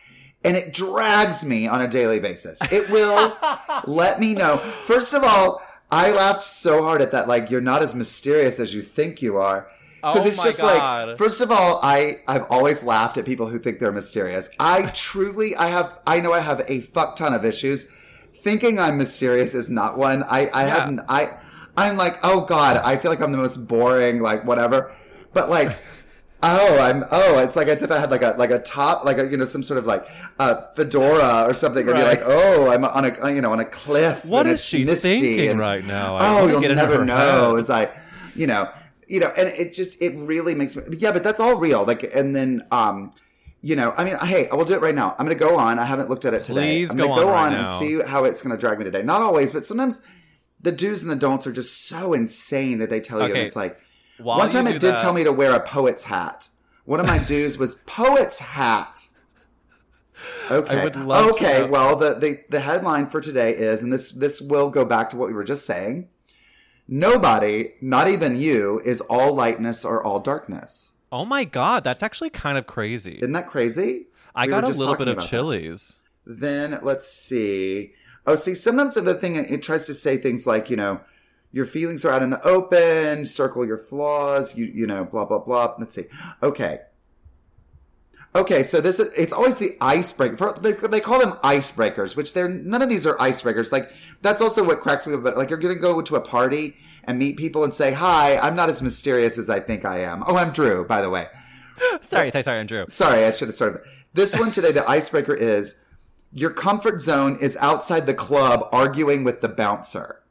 and 0.44 0.56
it 0.58 0.74
drags 0.74 1.44
me 1.46 1.68
on 1.68 1.82
a 1.82 1.88
daily 1.88 2.20
basis. 2.20 2.60
It 2.72 2.90
will 2.90 3.36
let 3.88 4.20
me 4.20 4.34
know. 4.34 4.58
First 4.58 5.14
of 5.14 5.24
all, 5.24 5.62
I 5.92 6.12
laughed 6.12 6.44
so 6.44 6.84
hard 6.84 7.02
at 7.02 7.12
that, 7.14 7.28
like, 7.28 7.50
you're 7.50 7.62
not 7.62 7.82
as 7.82 7.96
mysterious 7.96 8.60
as 8.60 8.74
you 8.74 8.82
think 8.82 9.22
you 9.22 9.38
are. 9.38 9.68
Because 9.98 10.22
Oh 10.22 10.28
it's 10.28 10.38
my 10.38 10.44
just 10.46 10.62
God. 10.62 11.08
like, 11.10 11.18
first 11.18 11.42
of 11.42 11.50
all, 11.50 11.80
I, 11.82 12.20
I've 12.28 12.46
always 12.50 12.84
laughed 12.84 13.18
at 13.18 13.26
people 13.26 13.48
who 13.48 13.58
think 13.58 13.80
they're 13.80 13.92
mysterious. 13.92 14.50
I 14.60 14.92
truly, 14.94 15.56
I 15.56 15.68
have, 15.70 16.00
I 16.06 16.20
know 16.20 16.34
I 16.34 16.40
have 16.40 16.62
a 16.68 16.82
fuck 16.82 17.16
ton 17.16 17.34
of 17.34 17.44
issues. 17.44 17.88
Thinking 18.32 18.80
I'm 18.80 18.98
mysterious 18.98 19.54
is 19.56 19.70
not 19.70 19.98
one. 19.98 20.24
I, 20.24 20.48
I 20.54 20.66
Yeah. 20.66 20.76
haven't, 20.80 21.02
I, 21.10 21.32
I'm 21.76 21.98
like, 21.98 22.20
oh 22.24 22.42
god, 22.42 22.78
I 22.78 22.98
feel 22.98 23.12
like 23.12 23.22
I'm 23.22 23.32
the 23.32 23.38
most 23.38 23.68
boring, 23.68 24.22
like 24.22 24.46
whatever. 24.46 24.92
But 25.34 25.50
like, 25.50 25.76
oh, 26.44 26.80
I'm 26.80 27.04
oh, 27.12 27.40
it's 27.44 27.56
like 27.56 27.68
as 27.68 27.82
if 27.82 27.92
I 27.92 28.00
had 28.00 28.12
like 28.12 28.22
a 28.22 28.36
like 28.38 28.52
a 28.52 28.60
top, 28.60 29.06
like 29.06 29.18
a 29.18 29.28
you 29.28 29.38
know 29.38 29.46
some 29.46 29.64
sort 29.64 29.78
of 29.78 29.86
like 29.86 30.06
uh, 30.40 30.62
fedora 30.76 31.44
or 31.48 31.54
something, 31.54 31.88
and 31.88 31.96
be 31.98 32.02
Right. 32.04 32.20
like, 32.20 32.22
oh, 32.26 32.70
I'm 32.72 32.86
on 32.86 33.06
a 33.06 33.32
you 33.34 33.42
know 33.42 33.52
on 33.52 33.60
a 33.60 33.66
cliff. 33.66 34.24
What 34.26 34.42
and 34.42 34.50
is 34.50 34.60
it's 34.60 34.64
she 34.64 34.84
misty 34.86 35.20
thinking 35.20 35.50
and- 35.52 35.60
right 35.60 35.84
now? 35.86 36.16
I 36.18 36.40
Oh, 36.40 36.48
you'll 36.48 36.62
never 36.76 37.04
know. 37.06 37.52
head. 37.56 37.60
As 37.60 37.70
I, 37.70 37.90
you 38.36 38.48
know, 38.48 38.70
you 39.08 39.20
know, 39.20 39.32
and 39.38 39.48
it 39.50 39.74
just 39.74 40.02
it 40.02 40.16
really 40.18 40.56
makes 40.56 40.76
me 40.76 40.84
yeah, 40.98 41.12
but 41.12 41.24
that's 41.24 41.40
all 41.40 41.56
real. 41.56 41.84
Like, 41.86 42.04
and 42.16 42.36
then 42.36 42.66
um. 42.72 43.12
You 43.64 43.76
know, 43.76 43.92
I 43.98 44.04
mean, 44.06 44.16
hey, 44.20 44.48
I 44.50 44.56
will 44.56 44.66
do 44.66 44.76
it 44.76 44.82
right 44.82 44.94
now. 44.94 45.16
I'm 45.18 45.26
going 45.26 45.38
to 45.38 45.44
go 45.44 45.58
on. 45.58 45.80
I 45.80 45.84
haven't 45.84 46.10
looked 46.10 46.26
at 46.26 46.34
it 46.36 46.44
today. 46.46 46.78
Please 46.86 46.92
I'm 46.92 46.98
gonna 46.98 47.10
go 47.10 47.16
go 47.24 47.28
on 47.30 47.34
right 47.34 47.48
on 47.48 47.54
and 47.56 47.64
now. 47.66 47.80
see 47.80 48.00
how 48.06 48.24
it's 48.24 48.40
going 48.42 48.56
to 48.56 48.58
drag 48.58 48.78
me 48.78 48.86
today. 48.86 49.02
Not 49.02 49.24
always, 49.24 49.52
but 49.52 49.66
sometimes 49.66 50.00
the 50.62 50.72
do's 50.72 51.02
and 51.02 51.10
the 51.10 51.16
don'ts 51.16 51.48
are 51.48 51.52
just 51.52 51.88
so 51.88 52.14
insane 52.14 52.78
that 52.78 52.92
they 52.92 53.00
tell 53.02 53.18
you. 53.20 53.34
And 53.34 53.38
it's 53.38 53.56
like, 53.56 53.80
While 54.18 54.38
one 54.40 54.50
time 54.50 54.68
it 54.68 54.74
did 54.80 54.94
that- 54.94 55.00
tell 55.00 55.14
me 55.14 55.24
to 55.24 55.32
wear 55.32 55.54
a 55.54 55.60
poet's 55.60 56.04
hat. 56.06 56.50
One 56.86 57.00
of 57.00 57.06
my 57.06 57.18
dues 57.20 57.58
was 57.58 57.76
poet's 57.86 58.40
hat. 58.40 59.08
Okay. 60.50 60.84
would 60.84 60.96
love 60.96 61.32
okay. 61.32 61.70
Well, 61.70 61.96
the, 61.98 62.16
the 62.16 62.40
the 62.50 62.60
headline 62.60 63.08
for 63.08 63.22
today 63.22 63.52
is, 63.56 63.84
and 63.84 63.92
this 63.92 64.12
this 64.12 64.42
will 64.42 64.70
go 64.70 64.86
back 64.86 65.10
to 65.12 65.18
what 65.18 65.28
we 65.28 65.34
were 65.34 65.44
just 65.44 65.66
saying. 65.66 66.08
Nobody, 66.88 67.74
not 67.82 68.08
even 68.08 68.40
you, 68.40 68.82
is 68.86 69.02
all 69.02 69.36
lightness 69.36 69.84
or 69.84 70.04
all 70.06 70.20
darkness. 70.20 70.94
Oh 71.12 71.26
my 71.26 71.44
god, 71.44 71.84
that's 71.84 72.02
actually 72.02 72.30
kind 72.30 72.58
of 72.58 72.66
crazy. 72.66 73.20
Isn't 73.22 73.34
that 73.34 73.48
crazy? 73.48 74.08
I 74.34 74.46
We 74.46 74.50
got 74.52 74.64
a 74.64 74.68
little 74.70 74.96
bit 74.96 75.08
of 75.08 75.14
about 75.16 75.24
that. 75.24 75.30
chilies. 75.30 76.00
Then 76.26 76.80
let's 76.82 77.08
see. 77.12 77.94
Oh, 78.26 78.36
see, 78.36 78.56
sometimes 78.56 78.96
the 78.96 79.14
thing 79.14 79.36
it 79.36 79.64
tries 79.64 79.86
to 79.88 79.94
say 79.94 80.18
things 80.18 80.46
like, 80.48 80.70
you 80.70 80.76
know, 80.78 81.02
your 81.58 81.66
feelings 81.66 82.06
are 82.06 82.12
out 82.12 82.22
in 82.22 82.30
the 82.30 82.42
open, 82.48 83.26
circle 83.26 83.66
your 83.66 83.80
flaws, 83.80 84.56
you 84.56 84.66
you 84.68 84.86
know, 84.86 85.04
blah 85.04 85.26
blah 85.26 85.40
blah. 85.40 85.74
Let's 85.80 85.96
see. 85.96 86.06
Okay. 86.44 86.82
Okay, 88.36 88.62
so 88.62 88.80
this 88.80 89.00
is 89.00 89.12
it's 89.18 89.34
always 89.34 89.58
the 89.58 89.76
icebreaker. 89.82 90.54
They, 90.62 90.74
they 90.74 91.00
call 91.00 91.20
them 91.20 91.32
icebreakers, 91.44 92.16
which 92.16 92.34
they're 92.34 92.48
none 92.48 92.84
of 92.84 92.90
these 92.90 93.08
are 93.08 93.18
icebreakers. 93.18 93.72
Like 93.72 93.92
that's 94.22 94.40
also 94.40 94.64
what 94.64 94.82
cracks 94.82 95.08
me 95.08 95.16
up. 95.16 95.24
But 95.24 95.36
like 95.36 95.50
you're 95.50 95.58
gonna 95.58 95.74
go 95.74 96.00
to 96.00 96.16
a 96.16 96.22
party 96.22 96.76
and 97.06 97.18
meet 97.18 97.38
people 97.38 97.64
and 97.64 97.74
say, 97.74 97.92
"Hi, 97.92 98.38
I'm 98.38 98.56
not 98.56 98.70
as 98.70 98.84
mysterious 98.84 99.40
as 99.40 99.50
I 99.50 99.60
think 99.60 99.84
I 99.84 100.02
am." 100.02 100.24
Oh, 100.28 100.38
I'm 100.38 100.52
Drew, 100.52 100.86
by 100.86 101.02
the 101.02 101.10
way. 101.10 101.26
Sorry, 102.02 102.32
sorry, 102.32 102.44
sorry, 102.44 102.60
Andrew. 102.60 102.86
Sorry, 102.88 103.24
I 103.26 103.32
should 103.32 103.48
have 103.50 103.56
started. 103.56 103.82
This 104.14 104.36
one 104.36 104.52
today, 104.52 104.72
the 104.72 104.88
icebreaker 104.90 105.34
is 105.34 105.76
your 106.32 106.50
comfort 106.50 107.02
zone 107.02 107.38
is 107.40 107.56
outside 107.58 108.08
the 108.08 108.16
club 108.16 108.68
arguing 108.72 109.24
with 109.24 109.42
the 109.42 109.50
bouncer. 109.50 110.22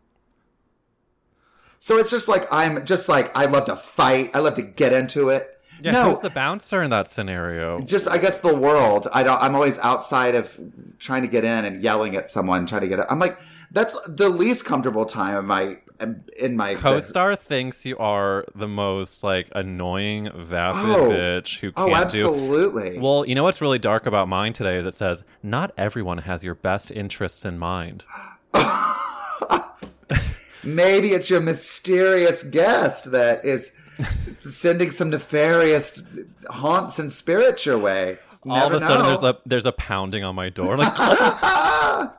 So 1.78 1.98
it's 1.98 2.10
just 2.10 2.28
like 2.28 2.44
I'm 2.50 2.84
just 2.86 3.08
like 3.08 3.36
I 3.36 3.46
love 3.46 3.66
to 3.66 3.76
fight. 3.76 4.30
I 4.34 4.40
love 4.40 4.54
to 4.56 4.62
get 4.62 4.92
into 4.92 5.28
it. 5.30 5.48
Yeah, 5.82 5.90
no, 5.92 6.08
who's 6.10 6.20
the 6.20 6.30
bouncer 6.30 6.82
in 6.82 6.90
that 6.90 7.08
scenario? 7.10 7.78
just 7.80 8.08
I 8.08 8.16
guess 8.18 8.38
the 8.40 8.56
world. 8.56 9.08
I 9.12 9.22
don't. 9.22 9.40
I'm 9.42 9.54
always 9.54 9.78
outside 9.80 10.34
of 10.34 10.58
trying 10.98 11.22
to 11.22 11.28
get 11.28 11.44
in 11.44 11.64
and 11.66 11.82
yelling 11.82 12.16
at 12.16 12.30
someone, 12.30 12.66
trying 12.66 12.80
to 12.80 12.88
get 12.88 12.98
it. 12.98 13.06
I'm 13.10 13.18
like 13.18 13.38
that's 13.72 13.98
the 14.08 14.28
least 14.30 14.64
comfortable 14.64 15.04
time 15.04 15.36
of 15.36 15.44
my 15.44 15.78
in 16.38 16.56
my 16.56 16.70
existence. 16.70 17.04
Co-star 17.06 17.36
thinks 17.36 17.84
you 17.86 17.96
are 17.98 18.44
the 18.54 18.68
most 18.68 19.22
like 19.24 19.48
annoying 19.54 20.30
vapid 20.34 20.80
Oh. 20.84 21.10
bitch 21.10 21.58
who 21.60 21.72
Oh, 21.76 21.88
can't 21.88 22.10
do. 22.10 22.26
Oh 22.26 22.30
absolutely. 22.34 22.98
Well, 22.98 23.26
you 23.26 23.34
know 23.34 23.44
what's 23.44 23.60
really 23.60 23.78
dark 23.78 24.06
about 24.06 24.28
mine 24.28 24.52
today 24.54 24.76
is 24.76 24.86
it 24.86 24.94
says 24.94 25.24
not 25.42 25.72
everyone 25.76 26.18
has 26.18 26.42
your 26.44 26.54
best 26.54 26.90
interests 26.90 27.44
in 27.44 27.58
mind. 27.58 28.04
Maybe 30.66 31.08
it's 31.08 31.30
your 31.30 31.40
mysterious 31.40 32.42
guest 32.42 33.12
that 33.12 33.44
is 33.44 33.72
sending 34.40 34.90
some 34.90 35.10
nefarious 35.10 36.02
haunts 36.48 36.98
and 36.98 37.10
spirits 37.12 37.64
your 37.64 37.78
way. 37.78 38.18
All 38.48 38.66
of 38.66 38.72
a 38.74 38.80
sudden, 38.80 39.06
there's 39.06 39.22
a 39.22 39.38
there's 39.46 39.66
a 39.66 39.72
pounding 39.72 40.22
on 40.24 40.34
my 40.34 40.48
door. 40.50 40.76
Like, 40.76 40.92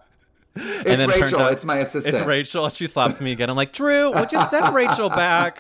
It's 0.60 1.06
Rachel. 1.22 1.40
out 1.40 1.52
it's 1.52 1.64
my 1.66 1.78
assistant. 1.78 2.16
It's 2.16 2.26
Rachel. 2.26 2.68
She 2.70 2.88
slaps 2.88 3.22
me 3.22 3.32
again. 3.32 3.48
I'm 3.50 3.56
like, 3.56 3.74
Drew, 3.74 4.12
would 4.12 4.32
you 4.32 4.42
send 4.48 4.74
Rachel 4.74 5.08
back? 5.10 5.60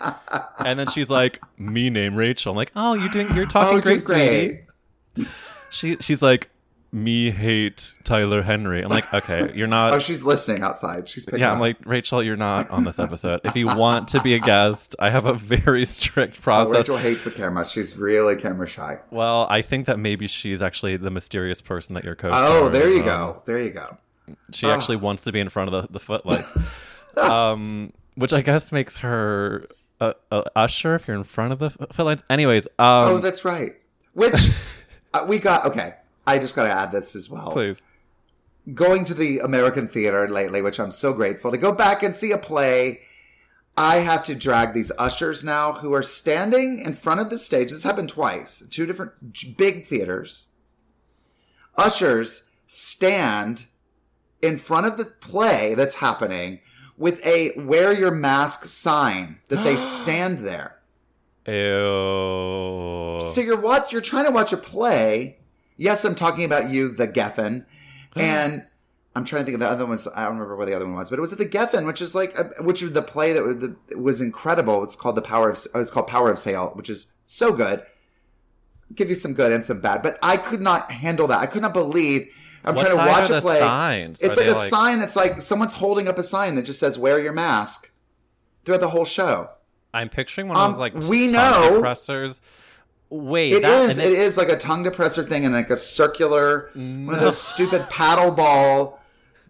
And 0.65 0.79
then 0.79 0.87
she's 0.87 1.07
like, 1.09 1.39
me 1.59 1.91
name 1.91 2.15
Rachel. 2.15 2.51
I'm 2.51 2.55
like, 2.55 2.71
oh, 2.75 2.93
you're 2.95 3.09
doing, 3.09 3.27
you're 3.35 3.45
talking 3.45 3.77
Oh, 3.77 3.81
great, 3.81 4.03
great. 4.03 4.63
sweetie. 5.15 5.29
She 5.69 5.97
she's 5.97 6.21
like, 6.23 6.49
me 6.91 7.29
hate 7.31 7.93
Tyler 8.03 8.41
Henry. 8.41 8.81
I'm 8.81 8.89
like, 8.89 9.13
okay, 9.13 9.51
you're 9.53 9.67
not. 9.67 9.93
Oh, 9.97 9.99
she's 9.99 10.23
listening 10.23 10.63
outside. 10.63 11.07
She's 11.09 11.25
picking 11.25 11.41
yeah, 11.41 11.51
I'm 11.51 11.59
like 11.59 11.77
Rachel, 11.85 12.23
you're 12.23 12.35
not 12.37 12.69
on 12.71 12.83
this 12.85 12.97
episode. 12.99 13.41
If 13.43 13.55
you 13.55 13.67
want 13.67 14.07
to 14.09 14.21
be 14.21 14.33
a 14.35 14.39
guest, 14.39 14.95
I 14.99 15.09
have 15.09 15.25
a 15.25 15.33
very 15.33 15.85
strict 15.97 16.37
Oh, 16.39 16.41
process. 16.43 16.73
Rachel 16.73 16.97
hates 16.97 17.23
the 17.23 17.31
camera. 17.31 17.65
She's 17.67 17.97
really 17.97 18.35
camera 18.35 18.67
shy. 18.67 18.99
Well, 19.11 19.47
I 19.49 19.61
think 19.61 19.85
that 19.87 19.99
maybe 19.99 20.27
she's 20.27 20.61
actually 20.61 20.97
the 20.97 21.11
mysterious 21.11 21.61
person 21.61 21.93
that 21.95 22.03
you're 22.03 22.15
coaching. 22.15 22.37
Oh, 22.39 22.69
there 22.69 22.89
you 22.89 23.03
go. 23.03 23.41
There 23.45 23.61
you 23.61 23.71
go. 23.71 23.97
She 24.51 24.69
actually 24.69 24.97
wants 24.97 25.23
to 25.25 25.31
be 25.31 25.39
in 25.39 25.49
front 25.49 25.73
of 25.73 25.81
the, 25.87 25.93
the 25.93 25.99
footlights, 25.99 26.57
um, 27.17 27.93
which 28.15 28.33
I 28.33 28.41
guess 28.41 28.71
makes 28.71 28.97
her 28.97 29.67
a, 29.99 30.15
a 30.31 30.43
usher 30.55 30.95
if 30.95 31.07
you're 31.07 31.17
in 31.17 31.23
front 31.23 31.53
of 31.53 31.59
the 31.59 31.69
footlights. 31.93 32.23
Anyways, 32.29 32.67
um, 32.79 33.03
Oh, 33.05 33.17
that's 33.19 33.43
right. 33.45 33.75
Which 34.13 34.33
uh, 35.13 35.25
we 35.29 35.39
got. 35.39 35.65
Okay, 35.65 35.93
I 36.27 36.37
just 36.39 36.55
got 36.55 36.65
to 36.65 36.71
add 36.71 36.91
this 36.91 37.15
as 37.15 37.29
well. 37.29 37.51
please. 37.51 37.81
Going 38.73 39.05
to 39.05 39.13
the 39.13 39.39
American 39.39 39.87
theater 39.87 40.27
lately, 40.27 40.61
which 40.61 40.79
I'm 40.79 40.91
so 40.91 41.13
grateful 41.13 41.51
to 41.51 41.57
go 41.57 41.71
back 41.71 42.03
and 42.03 42.13
see 42.15 42.31
a 42.31 42.37
play. 42.37 42.99
I 43.77 43.97
have 43.97 44.23
to 44.25 44.35
drag 44.35 44.73
these 44.73 44.91
ushers 44.99 45.43
now 45.43 45.73
who 45.73 45.93
are 45.93 46.03
standing 46.03 46.79
in 46.79 46.93
front 46.93 47.19
of 47.21 47.29
the 47.29 47.39
stage. 47.39 47.71
This 47.71 47.83
happened 47.83 48.09
twice, 48.09 48.63
two 48.69 48.85
different 48.85 49.13
big 49.57 49.85
theaters. 49.87 50.47
Ushers 51.77 52.49
stand 52.65 53.67
in 54.41 54.57
front 54.57 54.85
of 54.87 54.97
the 54.97 55.05
play 55.05 55.75
that's 55.75 55.95
happening 55.95 56.59
with 56.97 57.23
a 57.25 57.51
wear 57.57 57.93
your 57.93 58.11
mask 58.11 58.65
sign 58.65 59.37
that 59.49 59.63
they 59.63 59.75
stand 59.77 60.39
there. 60.39 60.79
Ew. 61.45 61.53
So 63.31 63.41
you're 63.41 63.61
watch 63.61 63.93
you're 63.93 64.01
trying 64.01 64.25
to 64.25 64.31
watch 64.31 64.51
a 64.53 64.57
play. 64.57 65.37
Yes, 65.77 66.03
I'm 66.03 66.15
talking 66.15 66.43
about 66.43 66.69
you, 66.69 66.89
the 66.93 67.07
Geffen, 67.07 67.65
and 68.15 68.65
I'm 69.15 69.25
trying 69.25 69.41
to 69.41 69.45
think 69.45 69.55
of 69.55 69.59
the 69.61 69.67
other 69.67 69.85
ones. 69.85 70.07
I 70.15 70.23
don't 70.23 70.33
remember 70.33 70.55
what 70.55 70.67
the 70.67 70.73
other 70.75 70.85
one 70.85 70.95
was, 70.95 71.09
but 71.09 71.19
it 71.19 71.21
was 71.21 71.31
at 71.31 71.37
the 71.39 71.45
Geffen, 71.45 71.85
which 71.85 72.01
is 72.01 72.15
like 72.15 72.37
a, 72.37 72.63
which 72.63 72.81
was 72.81 72.93
the 72.93 73.01
play 73.01 73.33
that 73.33 73.43
was, 73.43 73.57
that 73.59 73.97
was 73.99 74.21
incredible. 74.21 74.83
It's 74.83 74.95
called 74.95 75.15
the 75.15 75.21
Power 75.21 75.49
of 75.51 75.65
it's 75.75 75.91
called 75.91 76.07
Power 76.07 76.29
of 76.31 76.39
Sale, 76.39 76.71
which 76.75 76.89
is 76.89 77.07
so 77.25 77.53
good. 77.53 77.83
Give 78.95 79.09
you 79.09 79.15
some 79.15 79.33
good 79.33 79.51
and 79.51 79.63
some 79.65 79.81
bad, 79.81 80.01
but 80.01 80.17
I 80.23 80.37
could 80.37 80.61
not 80.61 80.91
handle 80.91 81.27
that. 81.27 81.39
I 81.39 81.45
could 81.45 81.61
not 81.61 81.73
believe. 81.73 82.27
I'm 82.63 82.73
What 82.75 82.85
trying 82.87 82.97
to 82.97 83.05
watch 83.11 83.29
a 83.29 83.41
play. 83.41 83.59
signs? 83.59 84.21
It's 84.21 84.35
Are 84.35 84.41
like 84.41 84.49
a 84.49 84.53
like- 84.57 84.69
sign 84.69 84.99
that's 84.99 85.15
like 85.15 85.41
someone's 85.41 85.73
holding 85.73 86.07
up 86.07 86.17
a 86.17 86.23
sign 86.23 86.55
that 86.55 86.63
just 86.63 86.79
says 86.79 86.97
"Wear 86.97 87.19
your 87.19 87.33
mask" 87.33 87.91
throughout 88.65 88.81
the 88.81 88.89
whole 88.89 89.05
show. 89.05 89.49
I'm 89.93 90.09
picturing 90.09 90.47
one 90.47 90.57
Um, 90.57 90.63
of 90.63 90.71
those 90.73 90.79
like 90.79 90.93
we 91.09 91.27
know- 91.27 91.81
depressors. 91.81 92.39
Wait, 93.09 93.53
It 93.53 93.61
that, 93.61 93.89
is. 93.89 93.97
and 93.97 94.07
It 94.07 94.13
is 94.17 94.37
like 94.37 94.49
a 94.49 94.57
tongue 94.57 94.83
depressor 94.83 95.27
thing 95.27 95.45
and 95.45 95.53
like 95.53 95.69
a 95.69 95.77
circular, 95.77 96.69
one 96.73 97.15
of 97.15 97.21
those 97.21 97.41
stupid 97.41 97.87
paddle 97.89 98.31
ball, 98.31 99.01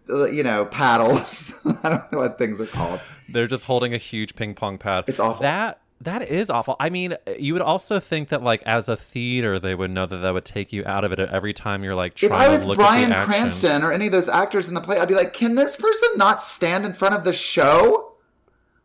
uh, 0.08 0.26
you 0.26 0.42
know, 0.42 0.64
paddles. 0.66 1.52
I 1.82 1.88
don't 1.88 2.12
know 2.12 2.18
what 2.18 2.38
things 2.38 2.60
are 2.60 2.66
called. 2.66 3.00
They're 3.28 3.48
just 3.48 3.64
holding 3.64 3.94
a 3.94 3.98
huge 3.98 4.36
ping 4.36 4.54
pong 4.54 4.78
pad. 4.78 5.04
It's 5.08 5.20
awful. 5.20 5.42
That 5.42 5.80
that 6.02 6.30
is 6.30 6.48
awful. 6.48 6.76
I 6.78 6.90
mean, 6.90 7.16
you 7.38 7.52
would 7.54 7.62
also 7.62 7.98
think 7.98 8.28
that 8.28 8.42
like 8.42 8.62
as 8.62 8.88
a 8.88 8.96
theater, 8.96 9.58
they 9.58 9.74
would 9.74 9.90
know 9.90 10.06
that 10.06 10.18
that 10.18 10.32
would 10.32 10.44
take 10.44 10.72
you 10.72 10.84
out 10.86 11.04
of 11.04 11.10
it 11.10 11.18
every 11.18 11.52
time 11.52 11.82
you're 11.82 11.96
like 11.96 12.22
If 12.22 12.30
trying 12.30 12.40
I 12.40 12.48
was 12.48 12.62
to 12.62 12.68
look 12.68 12.78
at 12.78 12.82
the 12.82 12.88
action. 12.88 13.10
If 13.12 13.16
I 13.16 13.18
was 13.18 13.24
Bryan 13.24 13.26
Cranston 13.26 13.82
or 13.82 13.92
any 13.92 14.06
of 14.06 14.12
those 14.12 14.28
actors 14.28 14.68
in 14.68 14.74
the 14.74 14.80
play, 14.80 14.98
I'd 14.98 15.08
be 15.08 15.14
like, 15.14 15.32
can 15.32 15.56
this 15.56 15.76
person 15.76 16.08
not 16.16 16.40
stand 16.40 16.84
in 16.84 16.92
front 16.92 17.14
of 17.16 17.24
the 17.24 17.32
show? 17.32 18.07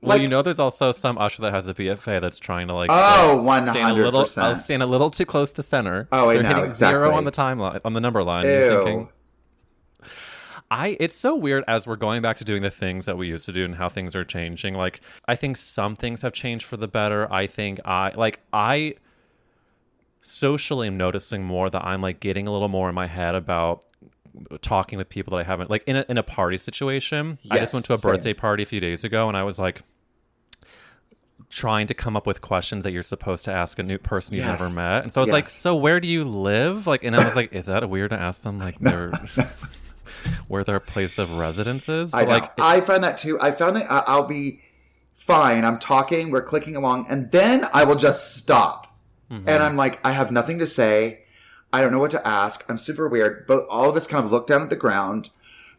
Well, 0.04 0.18
Like- 0.18 0.22
you 0.22 0.28
know, 0.28 0.42
there's 0.42 0.60
also 0.60 0.92
some 0.92 1.18
usher 1.18 1.42
that 1.44 1.54
has 1.54 1.68
a 1.68 1.74
BFA 1.74 2.20
that's 2.20 2.38
trying 2.40 2.68
to 2.68 2.74
like 2.74 2.90
Oh, 2.92 3.42
like, 3.46 3.64
stand 3.70 3.92
a 3.92 3.94
little, 3.94 4.24
100%. 4.24 4.38
uh, 4.44 4.56
stand 4.58 4.84
a 4.84 4.86
little 4.86 5.10
too 5.10 5.26
close 5.26 5.54
to 5.54 5.64
center. 5.64 6.08
Oh, 6.12 6.30
I 6.30 6.34
They're 6.38 6.44
know, 6.44 6.64
exactly. 6.64 7.00
zero 7.00 7.12
on 7.16 7.24
the 7.26 7.32
timeline 7.32 7.80
on 7.86 7.94
the 7.94 8.02
number 8.02 8.24
line. 8.24 8.46
Ew. 8.46 8.84
thinking, 8.84 9.10
I 10.72 10.98
it's 11.00 11.16
so 11.16 11.36
weird 11.36 11.64
as 11.68 11.86
we're 11.86 11.96
going 11.96 12.22
back 12.22 12.38
to 12.38 12.44
doing 12.44 12.64
the 12.64 12.72
things 12.72 13.06
that 13.06 13.18
we 13.18 13.28
used 13.28 13.46
to 13.46 13.52
do 13.54 13.64
and 13.64 13.76
how 13.76 13.90
things 13.90 14.16
are 14.16 14.24
changing. 14.26 14.74
Like 14.74 15.02
I 15.28 15.36
think 15.36 15.56
some 15.58 15.96
things 15.96 16.22
have 16.24 16.34
changed 16.34 16.66
for 16.66 16.78
the 16.78 16.88
better. 16.88 17.32
I 17.32 17.46
think 17.48 17.80
I 17.86 18.12
like 18.16 18.40
I 18.52 18.96
socially 20.22 20.88
am 20.88 20.96
noticing 20.96 21.44
more 21.44 21.70
that 21.70 21.84
I'm 21.86 22.02
like 22.02 22.20
getting 22.20 22.48
a 22.48 22.52
little 22.52 22.70
more 22.70 22.90
in 22.90 22.96
my 22.96 23.08
head 23.08 23.36
about 23.36 23.86
talking 24.62 24.98
with 24.98 25.10
people 25.10 25.32
that 25.32 25.38
I 25.42 25.44
haven't 25.44 25.70
like 25.70 25.84
in 25.86 25.96
a 25.98 26.06
in 26.10 26.18
a 26.18 26.24
party 26.24 26.58
situation. 26.58 27.38
I 27.52 27.60
just 27.60 27.74
went 27.74 27.86
to 27.86 27.94
a 27.94 27.98
same. 27.98 28.12
birthday 28.12 28.34
party 28.34 28.64
a 28.64 28.66
few 28.66 28.80
days 28.80 29.04
ago 29.04 29.28
and 29.28 29.38
I 29.38 29.44
was 29.44 29.60
like 29.60 29.82
trying 31.54 31.88
to 31.88 31.94
come 31.94 32.16
up 32.18 32.26
with 32.28 32.42
questions 32.42 32.84
that 32.84 32.92
you're 32.92 33.04
supposed 33.04 33.46
to 33.46 33.52
ask 33.52 33.80
a 33.80 33.84
new 33.84 33.98
person 33.98 34.36
you've 34.36 34.46
Yes. 34.46 34.60
never 34.60 34.74
met. 34.76 35.04
And 35.04 35.12
so 35.12 35.22
I 35.22 35.24
was 35.24 35.32
like, 35.32 35.46
so 35.46 35.76
where 35.76 36.00
do 36.00 36.08
you 36.08 36.24
live? 36.24 36.88
Like 36.88 37.04
and 37.04 37.16
I 37.16 37.24
was 37.24 37.36
like, 37.36 37.54
is 37.54 37.66
that 37.68 37.90
weird 37.90 38.10
to 38.12 38.20
ask 38.20 38.42
them 38.44 38.58
like 38.60 38.78
their 38.80 39.12
where 40.48 40.64
their 40.64 40.80
place 40.80 41.18
of 41.18 41.38
residence 41.38 41.90
is? 41.90 42.14
I 42.14 42.24
know. 42.24 42.30
like 42.30 42.60
I 42.60 42.82
found 42.82 43.04
that 43.04 43.18
too. 43.18 43.38
I 43.42 43.52
found 43.52 43.76
that 43.78 43.90
I- 43.92 44.04
I'll 44.08 44.28
be 44.28 44.62
fine. 45.14 45.64
I'm 45.66 45.80
talking, 45.80 46.32
we're 46.32 46.42
clicking 46.44 46.76
along, 46.76 47.08
and 47.10 47.32
then 47.32 47.66
I 47.74 47.84
will 47.86 47.96
just 47.96 48.36
stop. 48.36 48.88
Mm-hmm. 49.32 49.48
And 49.48 49.64
I'm 49.64 49.76
like, 49.78 50.00
I 50.06 50.12
have 50.12 50.32
nothing 50.32 50.60
to 50.60 50.68
say. 50.68 51.20
I 51.72 51.82
don't 51.82 51.92
know 51.92 52.00
what 52.00 52.12
to 52.12 52.28
ask. 52.28 52.64
I'm 52.70 52.78
super 52.78 53.08
weird. 53.08 53.46
But 53.48 53.66
all 53.70 53.90
of 53.90 53.96
us 53.96 54.06
kind 54.06 54.24
of 54.26 54.32
look 54.32 54.48
down 54.48 54.62
at 54.62 54.70
the 54.70 54.76
ground. 54.76 55.30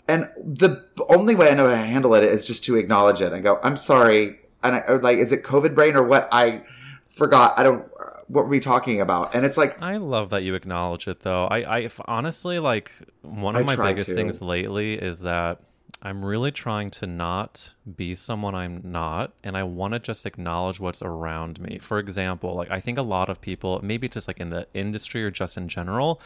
And 0.09 0.25
the 0.37 0.85
only 1.09 1.35
way 1.35 1.51
I 1.51 1.55
know 1.55 1.67
how 1.67 1.73
to 1.73 1.77
handle 1.77 2.15
it 2.15 2.25
is 2.25 2.45
just 2.45 2.65
to 2.65 2.77
acknowledge 2.77 3.21
it 3.21 3.33
and 3.33 3.43
go, 3.45 3.61
I'm 3.63 3.77
sorry. 3.77 4.41
And 4.65 4.75
I 4.75 4.93
like, 4.95 5.19
is 5.19 5.31
it 5.31 5.45
COVID 5.45 5.75
brain 5.75 5.95
or 5.95 6.03
what? 6.03 6.29
I 6.33 6.63
forgot. 7.07 7.53
I 7.57 7.63
don't, 7.63 7.87
what 8.29 8.45
were 8.45 8.51
we 8.51 8.61
talking 8.61 9.01
about? 9.01 9.35
And 9.35 9.45
it's 9.45 9.57
like, 9.57 9.81
I 9.81 9.99
love 9.99 10.31
that 10.31 10.43
you 10.43 10.55
acknowledge 10.55 11.07
it, 11.07 11.21
though. 11.21 11.45
I, 11.47 11.61
I 11.63 11.79
if- 11.81 12.01
honestly 12.07 12.59
like 12.59 12.91
one 13.23 13.55
of 13.55 13.69
I 13.69 13.77
my 13.77 13.89
biggest 13.89 14.07
to. 14.07 14.15
things 14.15 14.43
lately 14.43 14.95
is 14.95 15.21
that 15.21 15.61
I'm 16.03 16.25
really 16.25 16.51
trying 16.51 16.91
to 16.93 17.07
not 17.07 17.73
be 17.97 18.15
someone 18.15 18.55
I'm 18.55 18.83
not, 18.85 19.33
and 19.43 19.57
I 19.57 19.63
want 19.63 19.95
to 19.95 20.01
just 20.01 20.27
acknowledge 20.27 20.79
what's 20.79 21.03
around 21.03 21.61
me. 21.61 21.79
For 21.79 21.99
example, 21.99 22.55
like 22.55 22.71
I 22.71 22.81
think 22.81 22.99
a 22.99 23.03
lot 23.03 23.31
of 23.31 23.41
people, 23.41 23.81
maybe 23.83 24.09
just 24.09 24.29
like 24.29 24.39
in 24.39 24.51
the 24.51 24.67
industry 24.75 25.25
or 25.25 25.31
just 25.31 25.57
in 25.57 25.67
general, 25.69 26.21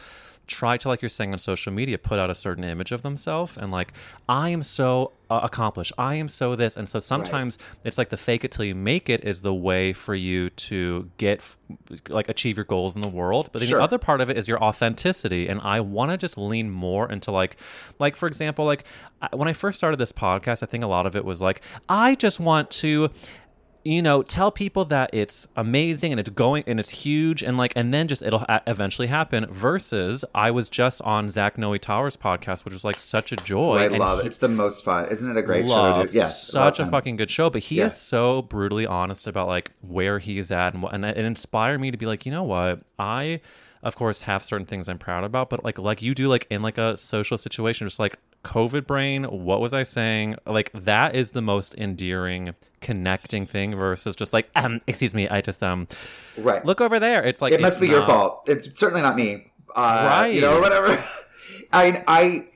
try 0.49 0.75
to 0.77 0.87
like 0.89 1.01
you're 1.01 1.09
saying 1.09 1.31
on 1.31 1.39
social 1.39 1.71
media 1.71 1.97
put 1.97 2.19
out 2.19 2.29
a 2.29 2.35
certain 2.35 2.63
image 2.63 2.91
of 2.91 3.01
themselves 3.03 3.55
and 3.57 3.71
like 3.71 3.93
i 4.27 4.49
am 4.49 4.61
so 4.61 5.11
uh, 5.31 5.41
accomplished. 5.43 5.93
I 5.95 6.15
am 6.15 6.27
so 6.27 6.55
this. 6.55 6.75
And 6.75 6.89
so 6.89 6.97
sometimes 6.97 7.59
it's 7.83 7.99
like 7.99 8.09
the 8.09 8.17
fake 8.17 8.43
it 8.43 8.51
till 8.51 8.65
you 8.65 8.73
make 8.73 9.11
it 9.11 9.23
is 9.23 9.43
the 9.43 9.53
way 9.53 9.93
for 9.93 10.15
you 10.15 10.49
to 10.49 11.07
get 11.17 11.43
like 12.07 12.27
achieve 12.29 12.57
your 12.57 12.63
goals 12.65 12.95
in 12.95 13.03
the 13.03 13.09
world. 13.09 13.49
But 13.51 13.59
then 13.59 13.69
Sure. 13.69 13.77
the 13.77 13.83
other 13.83 13.99
part 13.99 14.21
of 14.21 14.31
it 14.31 14.39
is 14.39 14.47
your 14.47 14.59
authenticity. 14.63 15.47
And 15.47 15.61
i 15.61 15.81
want 15.81 16.09
to 16.09 16.17
just 16.17 16.35
lean 16.35 16.71
more 16.71 17.11
into 17.11 17.29
like 17.31 17.57
like 17.99 18.15
for 18.15 18.25
example 18.25 18.65
like 18.65 18.85
I- 19.21 19.35
when 19.35 19.47
i 19.47 19.53
first 19.53 19.77
started 19.77 19.97
this 19.97 20.11
podcast 20.11 20.63
i 20.63 20.65
think 20.65 20.83
a 20.83 20.87
lot 20.87 21.05
of 21.05 21.15
it 21.15 21.23
was 21.23 21.43
like 21.43 21.61
i 21.87 22.15
just 22.15 22.39
want 22.39 22.71
to 22.83 23.11
you 23.89 24.01
know 24.01 24.21
tell 24.21 24.51
people 24.51 24.85
that 24.85 25.09
it's 25.13 25.47
amazing 25.55 26.11
and 26.11 26.19
it's 26.19 26.29
going 26.29 26.63
and 26.67 26.79
it's 26.79 26.89
huge 26.89 27.41
and 27.41 27.57
like 27.57 27.73
and 27.75 27.93
then 27.93 28.07
just 28.07 28.21
it'll 28.21 28.45
eventually 28.67 29.07
happen 29.07 29.45
versus 29.49 30.23
i 30.35 30.51
was 30.51 30.69
just 30.69 31.01
on 31.01 31.27
zach 31.29 31.57
noe 31.57 31.75
towers 31.77 32.15
podcast 32.15 32.65
which 32.65 32.73
was 32.73 32.83
like 32.83 32.99
such 32.99 33.31
a 33.31 33.35
joy 33.37 33.77
I 33.77 33.85
and 33.85 33.97
love 33.97 34.19
it. 34.19 34.25
It's 34.27 34.37
the 34.37 34.47
most 34.47 34.85
fun. 34.85 35.05
Isn't 35.09 35.29
it 35.31 35.37
a 35.37 35.41
great 35.41 35.67
show 35.67 36.03
to 36.03 36.11
do? 36.11 36.17
Yes. 36.17 36.47
such 36.49 36.79
a 36.79 36.83
him. 36.83 36.91
fucking 36.91 37.15
good 37.15 37.31
show. 37.31 37.49
But 37.49 37.63
he 37.63 37.77
Yeah. 37.77 37.85
is 37.87 37.95
so 37.97 38.41
brutally 38.43 38.85
honest 38.85 39.27
about 39.27 39.47
like 39.47 39.71
where 39.81 40.19
he's 40.19 40.51
at, 40.51 40.73
and 40.73 40.83
what, 40.83 40.93
and 40.93 41.03
it 41.05 41.17
inspired 41.17 41.79
me 41.81 41.89
to 41.91 41.97
be 41.97 42.05
like, 42.05 42.25
you 42.25 42.31
know 42.31 42.43
what, 42.43 42.81
I, 42.99 43.41
of 43.81 43.95
course, 43.95 44.21
have 44.23 44.43
certain 44.43 44.65
things 44.67 44.87
I'm 44.89 44.97
proud 44.99 45.23
about, 45.23 45.49
but 45.49 45.63
like 45.63 45.79
like 45.79 46.01
you 46.01 46.13
do, 46.13 46.27
like 46.27 46.45
in 46.49 46.61
like 46.61 46.77
a 46.77 46.95
social 46.97 47.37
situation, 47.37 47.87
just 47.87 47.99
like 47.99 48.17
COVID 48.43 48.87
brain. 48.87 49.23
What 49.25 49.59
was 49.61 49.73
I 49.73 49.83
saying? 49.83 50.35
Like 50.45 50.71
that 50.73 51.15
is 51.15 51.31
the 51.33 51.41
most 51.41 51.75
endearing, 51.75 52.55
connecting 52.81 53.45
thing 53.45 53.75
versus 53.75 54.15
just 54.15 54.33
like, 54.33 54.49
um, 54.55 54.81
excuse 54.87 55.13
me, 55.13 55.27
I 55.27 55.41
just 55.41 55.61
um, 55.63 55.87
Right. 56.37 56.63
look 56.65 56.81
over 56.81 56.99
there. 56.99 57.23
It's 57.23 57.41
like 57.41 57.53
it 57.53 57.61
must 57.61 57.79
be 57.81 57.87
your 57.87 58.05
fault. 58.05 58.43
It's 58.47 58.67
certainly 58.79 59.01
not 59.01 59.15
me. 59.15 59.51
Uh, 59.75 60.07
Right. 60.21 60.33
You 60.33 60.41
know, 60.41 60.59
whatever. 60.59 60.87
I, 61.73 62.03
I, 62.07 62.47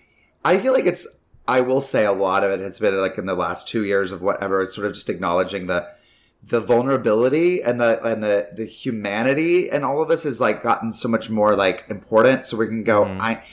I 0.45 0.59
feel 0.59 0.73
like 0.73 0.85
it's, 0.85 1.05
I 1.47 1.61
will 1.61 1.81
say 1.81 2.05
a 2.05 2.11
lot 2.13 2.43
of 2.43 2.51
it 2.51 2.59
has 2.61 2.79
been 2.79 2.95
like 2.95 3.17
in 3.17 3.25
the 3.25 3.35
last 3.35 3.67
two 3.67 3.83
years 3.83 4.11
of 4.11 4.21
whatever, 4.21 4.61
it's 4.61 4.73
sort 4.73 4.87
of 4.87 4.93
just 4.93 5.09
acknowledging 5.09 5.67
the, 5.67 5.87
the 6.41 6.59
vulnerability 6.61 7.61
and 7.61 7.79
the, 7.79 8.01
and 8.03 8.23
the, 8.23 8.49
the 8.55 8.65
humanity 8.65 9.69
and 9.69 9.83
all 9.85 10.01
of 10.01 10.07
this 10.09 10.23
has 10.23 10.39
like 10.39 10.63
gotten 10.63 10.91
so 10.93 11.07
much 11.09 11.29
more 11.29 11.55
like 11.55 11.85
important. 11.89 12.45
So 12.45 12.57
we 12.57 12.67
can 12.67 12.83
go, 12.83 13.03
Mm-hmm. 13.05 13.21
I, 13.21 13.43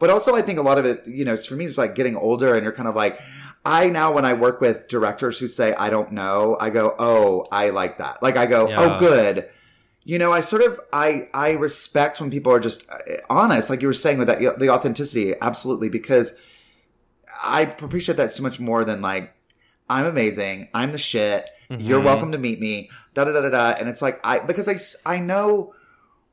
but 0.00 0.10
also 0.10 0.34
I 0.34 0.42
think 0.42 0.58
a 0.58 0.62
lot 0.62 0.78
of 0.78 0.84
it, 0.84 0.98
you 1.06 1.24
know, 1.24 1.34
it's 1.34 1.46
for 1.46 1.54
me, 1.54 1.66
it's 1.66 1.78
like 1.78 1.94
getting 1.94 2.16
older 2.16 2.54
and 2.56 2.64
you're 2.64 2.72
kind 2.72 2.88
of 2.88 2.96
like, 2.96 3.20
I 3.64 3.88
now, 3.88 4.12
when 4.12 4.24
I 4.24 4.32
work 4.32 4.60
with 4.60 4.88
directors 4.88 5.38
who 5.38 5.46
say, 5.46 5.74
I 5.74 5.90
don't 5.90 6.10
know, 6.12 6.56
I 6.60 6.70
go, 6.70 6.94
oh, 6.98 7.46
I 7.52 7.70
like 7.70 7.98
that. 7.98 8.22
Like 8.22 8.36
I 8.36 8.46
go, 8.46 8.68
Yeah. 8.68 8.96
oh, 8.96 8.98
good 8.98 9.48
you 10.02 10.18
know 10.18 10.32
i 10.32 10.40
sort 10.40 10.62
of 10.62 10.80
i 10.94 11.28
i 11.34 11.50
respect 11.50 12.22
when 12.22 12.30
people 12.30 12.50
are 12.50 12.58
just 12.58 12.88
uh, 12.90 12.96
honest 13.28 13.68
like 13.68 13.82
you 13.82 13.86
were 13.86 13.92
saying 13.92 14.16
with 14.16 14.28
that 14.28 14.38
the 14.58 14.70
authenticity 14.70 15.34
absolutely 15.42 15.90
because 15.90 16.34
i 17.44 17.60
appreciate 17.60 18.16
that 18.16 18.32
so 18.32 18.42
much 18.42 18.58
more 18.58 18.82
than 18.82 19.02
like 19.02 19.34
i'm 19.90 20.06
amazing 20.06 20.68
i'm 20.72 20.90
the 20.92 20.98
shit 20.98 21.50
you're 21.78 22.00
welcome 22.00 22.32
to 22.32 22.38
meet 22.38 22.58
me 22.58 22.88
da 23.12 23.24
da 23.26 23.32
da 23.32 23.42
da 23.42 23.50
da 23.50 23.78
and 23.78 23.90
it's 23.90 24.00
like 24.00 24.18
i 24.24 24.38
because 24.38 24.66
I, 25.06 25.14
I 25.16 25.20
know 25.20 25.74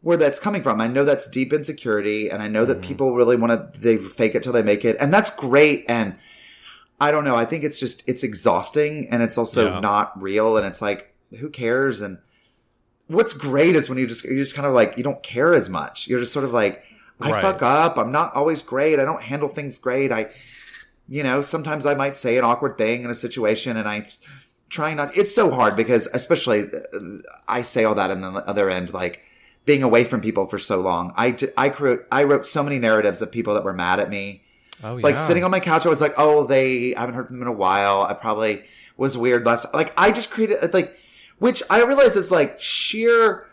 where 0.08 0.16
that's 0.16 0.40
coming 0.40 0.64
from. 0.64 0.80
I 0.80 0.88
know 0.88 1.04
that's 1.04 1.28
deep 1.28 1.52
insecurity, 1.52 2.30
and 2.30 2.42
I 2.42 2.48
know 2.48 2.64
that 2.66 2.76
Mm-hmm. 2.78 2.88
people 2.88 3.14
really 3.14 3.36
want 3.36 3.52
to 3.52 3.80
they 3.82 3.98
fake 3.98 4.36
it 4.36 4.42
till 4.44 4.54
they 4.54 4.64
make 4.64 4.86
it, 4.86 4.96
and 5.02 5.14
that's 5.14 5.30
great. 5.30 5.84
And 5.90 6.16
I 6.98 7.12
don't 7.12 7.26
know. 7.26 7.36
I 7.36 7.44
think 7.44 7.66
it's 7.66 7.78
just 7.78 8.08
it's 8.08 8.24
exhausting, 8.24 9.10
and 9.12 9.22
it's 9.22 9.38
also 9.38 9.66
Yeah. 9.74 9.80
not 9.82 10.20
real. 10.22 10.56
And 10.56 10.66
it's 10.66 10.82
like, 10.82 11.14
who 11.42 11.50
cares? 11.50 12.00
And 12.00 12.20
what's 13.08 13.34
great 13.34 13.76
is 13.76 13.90
when 13.90 13.98
you 13.98 14.08
just 14.08 14.24
you 14.24 14.36
just 14.38 14.56
kind 14.56 14.66
of 14.66 14.72
like 14.72 14.98
you 14.98 15.04
don't 15.04 15.22
care 15.24 15.54
as 15.54 15.70
much. 15.70 16.08
You're 16.08 16.22
just 16.22 16.32
sort 16.32 16.46
of 16.46 16.54
like, 16.54 16.84
I 17.20 17.32
Right. 17.32 17.42
fuck 17.42 17.62
up. 17.62 17.98
I'm 17.98 18.14
not 18.14 18.34
always 18.34 18.62
great. 18.62 19.00
I 19.00 19.04
don't 19.04 19.22
handle 19.22 19.50
things 19.50 19.78
great. 19.78 20.14
I, 20.14 20.28
you 21.10 21.22
know, 21.22 21.42
sometimes 21.42 21.86
I 21.86 21.96
might 21.96 22.16
say 22.16 22.38
an 22.38 22.46
awkward 22.46 22.78
thing 22.78 23.04
in 23.04 23.10
a 23.12 23.16
situation, 23.16 23.76
and 23.76 23.90
I 23.90 24.08
try 24.70 24.94
not. 24.94 25.18
It's 25.18 25.36
so 25.36 25.52
hard 25.52 25.76
because, 25.76 26.08
especially, 26.14 26.62
uh, 26.64 27.00
I 27.50 27.62
say 27.62 27.84
all 27.84 27.96
that, 27.96 28.10
and 28.10 28.24
then 28.24 28.34
the 28.36 28.48
other 28.48 28.70
end, 28.70 28.94
like 28.94 29.22
being 29.68 29.84
away 29.84 30.06
from 30.06 30.22
people 30.22 30.48
for 30.48 30.58
so 30.58 30.80
long. 30.80 31.14
I 31.16 31.38
I 31.58 31.70
wrote 31.70 32.08
I 32.12 32.24
wrote 32.24 32.46
so 32.46 32.64
many 32.64 32.80
narratives 32.80 33.22
of 33.22 33.32
people 33.32 33.54
that 33.54 33.66
were 33.66 33.74
mad 33.74 34.00
at 34.00 34.10
me. 34.10 34.42
Oh 34.82 34.96
yeah. 34.96 35.04
Like 35.04 35.18
sitting 35.18 35.44
on 35.44 35.52
my 35.52 35.60
couch, 35.60 35.86
I 35.86 35.90
was 35.90 36.02
like, 36.02 36.14
oh, 36.18 36.48
they 36.48 36.96
I 36.96 37.02
haven't 37.02 37.16
heard 37.16 37.28
from 37.28 37.38
them 37.38 37.48
in 37.48 37.54
a 37.54 37.58
while. 37.58 38.02
I 38.02 38.14
probably 38.14 38.64
was 38.96 39.18
weird 39.18 39.46
last. 39.46 39.72
Like 39.74 39.94
I 39.98 40.12
just 40.12 40.32
created 40.32 40.58
uh, 40.64 40.70
like, 40.74 40.98
which 41.38 41.62
I 41.70 41.84
realize 41.84 42.16
is 42.16 42.32
like 42.32 42.60
sheer 42.62 43.46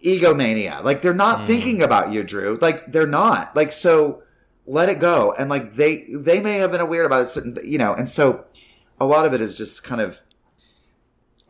egomania. 0.00 0.80
Like 0.82 1.02
they're 1.02 1.12
not 1.12 1.40
mm. 1.40 1.46
thinking 1.46 1.82
about 1.82 2.14
you, 2.14 2.24
Drew. 2.24 2.58
Like 2.60 2.86
they're 2.86 3.06
not. 3.06 3.54
Like 3.54 3.72
so, 3.72 4.22
let 4.66 4.88
it 4.88 5.00
go. 5.00 5.34
And 5.38 5.50
like 5.50 5.74
they 5.74 6.06
they 6.18 6.40
may 6.40 6.54
have 6.54 6.72
been 6.72 6.80
a 6.80 6.86
weird 6.86 7.04
about 7.04 7.36
it, 7.36 7.64
you 7.66 7.76
know. 7.76 7.92
And 7.92 8.08
so, 8.08 8.46
a 8.98 9.04
lot 9.04 9.26
of 9.26 9.34
it 9.34 9.42
is 9.42 9.54
just 9.54 9.84
kind 9.84 10.00
of. 10.00 10.22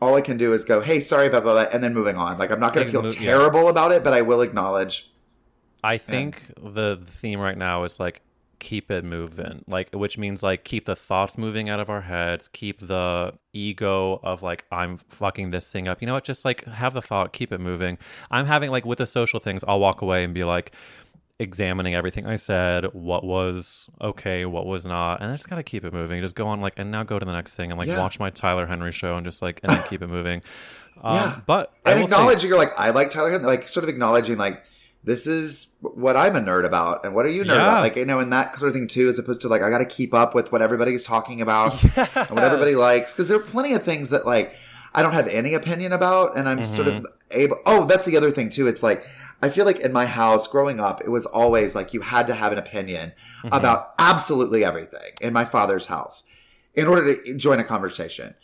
All 0.03 0.15
I 0.15 0.21
can 0.21 0.37
do 0.37 0.53
is 0.53 0.65
go, 0.65 0.81
hey, 0.81 0.99
sorry 0.99 1.27
about 1.27 1.45
that, 1.45 1.73
and 1.73 1.83
then 1.83 1.93
moving 1.93 2.17
on. 2.17 2.37
Like 2.37 2.51
I'm 2.51 2.59
not 2.59 2.73
going 2.73 2.85
to 2.85 2.91
Yeah, 2.91 2.91
feel 2.91 3.01
mo- 3.03 3.15
yeah. 3.19 3.31
terrible 3.31 3.69
about 3.69 3.91
it, 3.91 4.03
but 4.03 4.13
I 4.13 4.21
will 4.21 4.41
acknowledge. 4.41 5.09
I 5.83 5.97
think 5.97 6.47
the, 6.61 6.95
the 6.95 7.05
theme 7.05 7.39
right 7.39 7.57
now 7.57 7.83
is 7.83 7.99
like 7.99 8.21
keep 8.59 8.89
it 8.89 9.03
moving, 9.03 9.63
like 9.67 9.89
which 9.93 10.17
means 10.17 10.41
like 10.41 10.63
keep 10.63 10.85
the 10.85 10.95
thoughts 10.95 11.37
moving 11.37 11.69
out 11.69 11.79
of 11.81 11.89
our 11.89 12.01
heads, 12.01 12.47
keep 12.47 12.79
the 12.79 13.33
ego 13.51 14.19
of 14.23 14.41
like 14.41 14.65
I'm 14.71 14.97
fucking 14.97 15.51
this 15.51 15.71
thing 15.71 15.87
up. 15.89 16.01
You 16.01 16.07
know 16.07 16.13
what? 16.13 16.23
Just 16.23 16.45
like 16.45 16.63
have 16.65 16.93
the 16.93 17.01
thought, 17.01 17.33
keep 17.33 17.51
it 17.51 17.59
moving. 17.59 17.97
I'm 18.31 18.45
having 18.45 18.71
like 18.71 18.85
with 18.85 18.99
the 18.99 19.05
social 19.05 19.39
things, 19.41 19.63
I'll 19.67 19.81
walk 19.81 20.01
away 20.01 20.23
and 20.23 20.33
be 20.33 20.43
like 20.45 20.73
examining 21.43 21.93
everything 21.93 22.25
I 22.25 22.37
said, 22.37 22.85
what 22.93 23.23
was 23.23 23.89
okay, 24.01 24.45
what 24.45 24.65
was 24.65 24.85
not, 24.87 25.21
and 25.21 25.29
I 25.31 25.35
just 25.35 25.49
gotta 25.49 25.61
keep 25.63 25.85
it 25.85 25.93
moving. 25.93 26.21
Just 26.21 26.35
go 26.35 26.47
on 26.47 26.59
like 26.61 26.73
and 26.77 26.89
now 26.89 27.03
go 27.03 27.19
to 27.19 27.25
the 27.25 27.33
next 27.33 27.55
thing 27.55 27.69
and 27.71 27.77
like 27.77 27.87
Yeah. 27.87 27.99
watch 27.99 28.19
my 28.19 28.29
Tyler 28.31 28.65
Henry 28.65 28.91
show 28.91 29.15
and 29.17 29.25
just 29.25 29.41
like 29.41 29.59
and 29.63 29.71
then 29.75 29.83
keep 29.89 30.01
it 30.01 30.07
moving. 30.07 30.41
Um, 31.03 31.15
Yeah. 31.15 31.39
but 31.47 31.73
I 31.85 31.91
and 31.91 32.01
will 32.01 32.07
say- 32.07 32.13
acknowledge 32.13 32.43
you're 32.45 32.57
like 32.57 32.69
I 32.77 32.91
like 32.91 33.09
Tyler 33.11 33.31
Henry, 33.31 33.45
like 33.47 33.67
sort 33.67 33.83
of 33.83 33.89
acknowledging 33.89 34.37
like 34.37 34.63
this 35.03 35.27
is 35.27 35.75
what 35.81 36.15
I'm 36.15 36.35
a 36.35 36.39
nerd 36.39 36.65
about, 36.65 37.03
and 37.03 37.13
what 37.13 37.25
are 37.25 37.29
you 37.29 37.41
nerd 37.43 37.47
Yeah. 37.47 37.55
about? 37.55 37.81
Like 37.81 37.95
you 37.97 38.05
know, 38.05 38.19
and 38.19 38.31
that 38.31 38.55
sort 38.55 38.69
of 38.69 38.73
thing 38.75 38.87
too, 38.87 39.09
as 39.09 39.19
opposed 39.19 39.41
to 39.41 39.47
like 39.49 39.61
I 39.63 39.69
got 39.69 39.79
to 39.79 39.85
keep 39.85 40.13
up 40.13 40.33
with 40.35 40.51
what 40.51 40.61
everybody's 40.61 41.03
talking 41.03 41.41
about 41.41 41.73
and 41.97 42.29
what 42.29 42.43
everybody 42.43 42.75
likes, 42.75 43.11
because 43.11 43.27
there 43.27 43.37
are 43.37 43.41
plenty 43.43 43.73
of 43.73 43.83
things 43.83 44.11
that 44.11 44.25
like 44.25 44.55
I 44.95 45.01
don't 45.01 45.13
have 45.13 45.27
any 45.27 45.55
opinion 45.55 45.91
about, 45.93 46.37
and 46.37 46.47
I'm 46.47 46.63
sort 46.65 46.87
Mm-hmm. 46.87 46.97
of 47.05 47.11
able. 47.31 47.57
Oh, 47.65 47.85
that's 47.85 48.05
the 48.05 48.15
other 48.15 48.29
thing 48.31 48.49
too. 48.51 48.67
It's 48.67 48.83
like 48.83 49.03
I 49.43 49.49
feel 49.49 49.65
like 49.65 49.79
in 49.87 49.91
my 49.91 50.05
house 50.05 50.47
growing 50.47 50.79
up, 50.79 51.01
it 51.03 51.09
was 51.09 51.25
always 51.25 51.75
like 51.75 51.93
you 51.93 52.01
had 52.01 52.25
to 52.27 52.33
have 52.33 52.51
an 52.51 52.57
opinion 52.57 53.11
Mm-hmm. 53.43 53.53
about 53.59 53.93
absolutely 53.99 54.63
everything 54.63 55.11
in 55.19 55.33
my 55.33 55.43
father's 55.43 55.87
house 55.87 56.23
in 56.75 56.87
order 56.87 57.13
to 57.13 57.35
join 57.35 57.59
a 57.59 57.63
conversation 57.65 58.35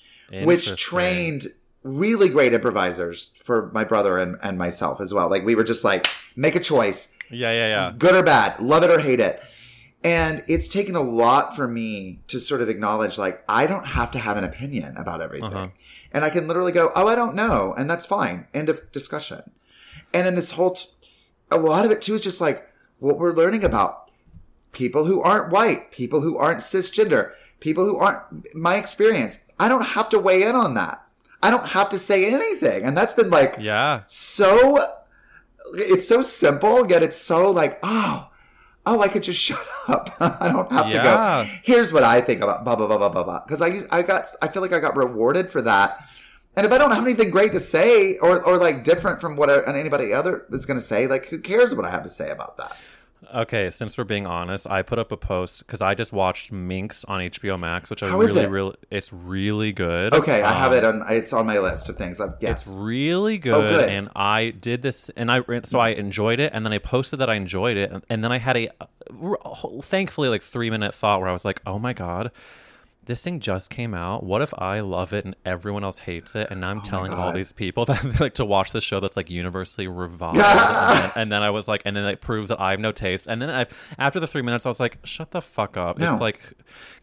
which 0.44 0.66
trained 0.76 1.44
really 1.84 2.28
great 2.28 2.52
improvisers 2.52 3.32
for 3.42 3.72
my 3.74 3.86
brother 3.86 4.18
and, 4.20 4.36
and 4.44 4.58
myself 4.58 5.00
as 5.00 5.14
well. 5.14 5.30
Like 5.30 5.46
we 5.46 5.56
were 5.56 5.64
just 5.64 5.86
like, 5.86 6.06
make 6.36 6.56
a 6.56 6.60
choice, 6.60 7.14
Yeah, 7.32 7.54
yeah, 7.54 7.68
yeah. 7.70 7.94
good 7.98 8.14
or 8.14 8.24
bad, 8.24 8.60
love 8.60 8.84
it 8.84 8.92
or 8.92 9.00
hate 9.00 9.22
it. 9.22 9.42
And 10.04 10.44
it's 10.50 10.68
taken 10.68 10.96
a 10.98 11.02
lot 11.02 11.56
for 11.56 11.66
me 11.68 12.20
to 12.28 12.40
sort 12.40 12.62
of 12.62 12.68
acknowledge, 12.70 13.18
like, 13.18 13.44
I 13.48 13.68
don't 13.68 13.86
have 13.86 14.12
to 14.12 14.20
have 14.20 14.38
an 14.38 14.44
opinion 14.44 14.98
about 14.98 15.22
everything. 15.22 15.54
Uh-huh. 15.54 15.68
And 16.12 16.26
I 16.26 16.30
can 16.30 16.48
literally 16.48 16.72
go, 16.74 16.90
oh, 16.96 17.08
I 17.08 17.16
don't 17.16 17.36
know. 17.36 17.74
And 17.78 17.90
that's 17.90 18.06
fine. 18.06 18.48
End 18.54 18.68
of 18.70 18.92
discussion. 18.92 19.44
And 20.14 20.28
in 20.28 20.36
this 20.36 20.52
whole, 20.52 20.72
t- 20.72 20.88
a 21.52 21.58
lot 21.58 21.86
of 21.86 21.92
it 21.92 22.02
too 22.02 22.16
is 22.16 22.22
just 22.22 22.42
like 22.42 22.68
what 23.00 23.18
we're 23.18 23.34
learning 23.34 23.64
about 23.64 24.12
people 24.72 25.06
who 25.06 25.22
aren't 25.22 25.52
white, 25.52 25.92
people 25.92 26.22
who 26.22 26.38
aren't 26.38 26.60
cisgender, 26.60 27.32
people 27.60 27.86
who 27.86 27.98
aren't 27.98 28.56
my 28.56 28.76
experience. 28.76 29.46
I 29.60 29.68
don't 29.70 29.86
have 29.86 30.10
to 30.10 30.20
weigh 30.20 30.44
in 30.44 30.56
on 30.56 30.74
that. 30.76 31.04
I 31.42 31.52
don't 31.52 31.68
have 31.68 31.90
to 31.90 32.00
say 32.00 32.32
anything. 32.34 32.84
And 32.84 32.98
that's 32.98 33.14
been 33.14 33.30
like 33.30 33.56
Yeah. 33.60 34.02
so 34.08 34.80
it's 35.76 36.08
so 36.08 36.22
simple, 36.22 36.88
yet 36.90 37.04
it's 37.04 37.18
so 37.18 37.52
like, 37.52 37.80
oh, 37.84 38.30
oh, 38.86 39.02
I 39.02 39.08
could 39.08 39.24
just 39.24 39.40
shut 39.48 39.66
up. 39.88 40.10
I 40.20 40.50
don't 40.52 40.72
have 40.72 40.88
Yeah. 40.90 40.98
to 40.98 41.04
go. 41.04 41.60
Here's 41.64 41.94
what 41.94 42.04
I 42.04 42.22
think 42.22 42.42
about 42.42 42.64
blah 42.66 42.76
blah 42.76 42.88
blah 42.88 42.98
blah 42.98 43.10
blah 43.10 43.24
blah. 43.24 43.40
Because 43.46 43.62
I 43.62 43.82
I 43.92 44.02
got 44.02 44.26
I 44.42 44.48
feel 44.48 44.62
like 44.62 44.74
I 44.74 44.80
got 44.80 44.96
rewarded 44.96 45.50
for 45.50 45.62
that. 45.64 46.04
And 46.58 46.66
if 46.66 46.72
I 46.74 46.78
don't 46.78 46.92
have 46.92 47.04
anything 47.06 47.30
great 47.30 47.54
to 47.54 47.60
say, 47.60 48.18
or 48.18 48.42
or 48.44 48.58
like 48.58 48.84
different 48.84 49.22
from 49.22 49.36
what 49.38 49.50
anybody 49.68 50.14
other 50.14 50.46
is 50.52 50.66
going 50.66 50.80
to 50.80 50.86
say, 50.86 51.08
like 51.08 51.28
who 51.28 51.40
cares 51.40 51.74
what 51.74 51.86
I 51.86 51.90
have 51.92 52.04
to 52.04 52.10
say 52.10 52.32
about 52.32 52.58
that? 52.58 52.76
Okay, 53.36 53.70
since 53.70 53.98
we're 53.98 54.06
being 54.06 54.26
honest, 54.26 54.66
I 54.66 54.82
put 54.82 54.98
up 54.98 55.12
a 55.12 55.18
post 55.18 55.66
because 55.68 55.82
I 55.82 55.94
just 55.94 56.12
watched 56.12 56.52
Minx 56.52 57.04
on 57.06 57.20
HBO 57.20 57.60
Max, 57.60 57.90
which 57.90 58.02
I 58.02 58.10
How 58.10 58.18
really, 58.18 58.42
it? 58.42 58.50
really, 58.50 58.76
it's 58.90 59.14
really 59.14 59.72
good. 59.72 60.14
Okay, 60.16 60.42
I 60.42 60.52
have 60.54 60.72
Um, 60.72 60.78
it 60.78 60.84
on. 60.84 61.04
It's 61.10 61.32
on 61.34 61.46
my 61.46 61.60
list 61.60 61.90
of 61.90 61.98
things. 61.98 62.20
I've 62.20 62.34
yes. 62.40 62.66
It's 62.68 62.76
really 62.76 63.38
good, 63.38 63.54
Oh, 63.54 63.62
good. 63.62 63.90
and 63.90 64.10
I 64.16 64.50
did 64.50 64.82
this, 64.82 65.10
and 65.16 65.32
I 65.32 65.42
so 65.66 65.80
I 65.80 65.90
enjoyed 65.90 66.40
it, 66.40 66.52
and 66.54 66.66
then 66.66 66.74
I 66.74 66.80
posted 66.80 67.20
that 67.20 67.30
I 67.30 67.36
enjoyed 67.36 67.78
it, 67.78 67.92
and, 67.92 68.04
and 68.10 68.24
then 68.24 68.32
I 68.32 68.38
had 68.40 68.58
a, 68.58 68.70
thankfully 69.84 70.30
like 70.30 70.42
three 70.42 70.70
minute 70.70 70.94
thought 70.94 71.20
where 71.20 71.30
I 71.30 71.34
was 71.34 71.46
like, 71.46 71.62
oh 71.66 71.78
my 71.80 71.94
god. 71.94 72.32
This 73.10 73.24
thing 73.24 73.40
just 73.40 73.72
came 73.72 73.96
out. 73.96 74.24
What 74.24 74.44
if 74.44 74.54
I 74.56 74.82
love 74.82 75.14
it 75.14 75.26
and 75.26 75.36
everyone 75.44 75.84
else 75.84 75.98
hates 75.98 76.36
it? 76.36 76.46
And 76.52 76.62
now 76.62 76.70
I'm 76.70 76.78
oh 76.78 76.82
telling 76.84 77.12
all 77.12 77.30
Oh 77.30 77.34
these 77.34 77.52
people 77.52 77.84
that 77.88 78.20
like 78.20 78.36
to 78.36 78.46
watch 78.46 78.72
this 78.72 78.84
show 78.84 79.00
that's 79.00 79.18
like 79.18 79.32
universally 79.32 79.88
reviled. 79.88 80.38
and, 80.38 80.46
then, 80.46 81.12
and 81.16 81.32
then 81.32 81.42
I 81.42 81.50
was 81.50 81.68
like, 81.68 81.82
and 81.86 81.96
then 81.98 82.06
it 82.06 82.22
proves 82.22 82.50
that 82.50 82.60
I 82.60 82.70
have 82.70 82.80
no 82.80 82.92
taste. 82.92 83.26
And 83.26 83.42
then 83.42 83.50
I, 83.50 83.66
after 83.98 84.20
the 84.20 84.28
three 84.28 84.44
minutes, 84.44 84.68
I 84.68 84.70
was 84.70 84.80
like, 84.80 85.00
shut 85.06 85.32
the 85.32 85.42
fuck 85.42 85.76
up. 85.76 85.98
No. 85.98 86.12
It's 86.12 86.22
like, 86.22 86.54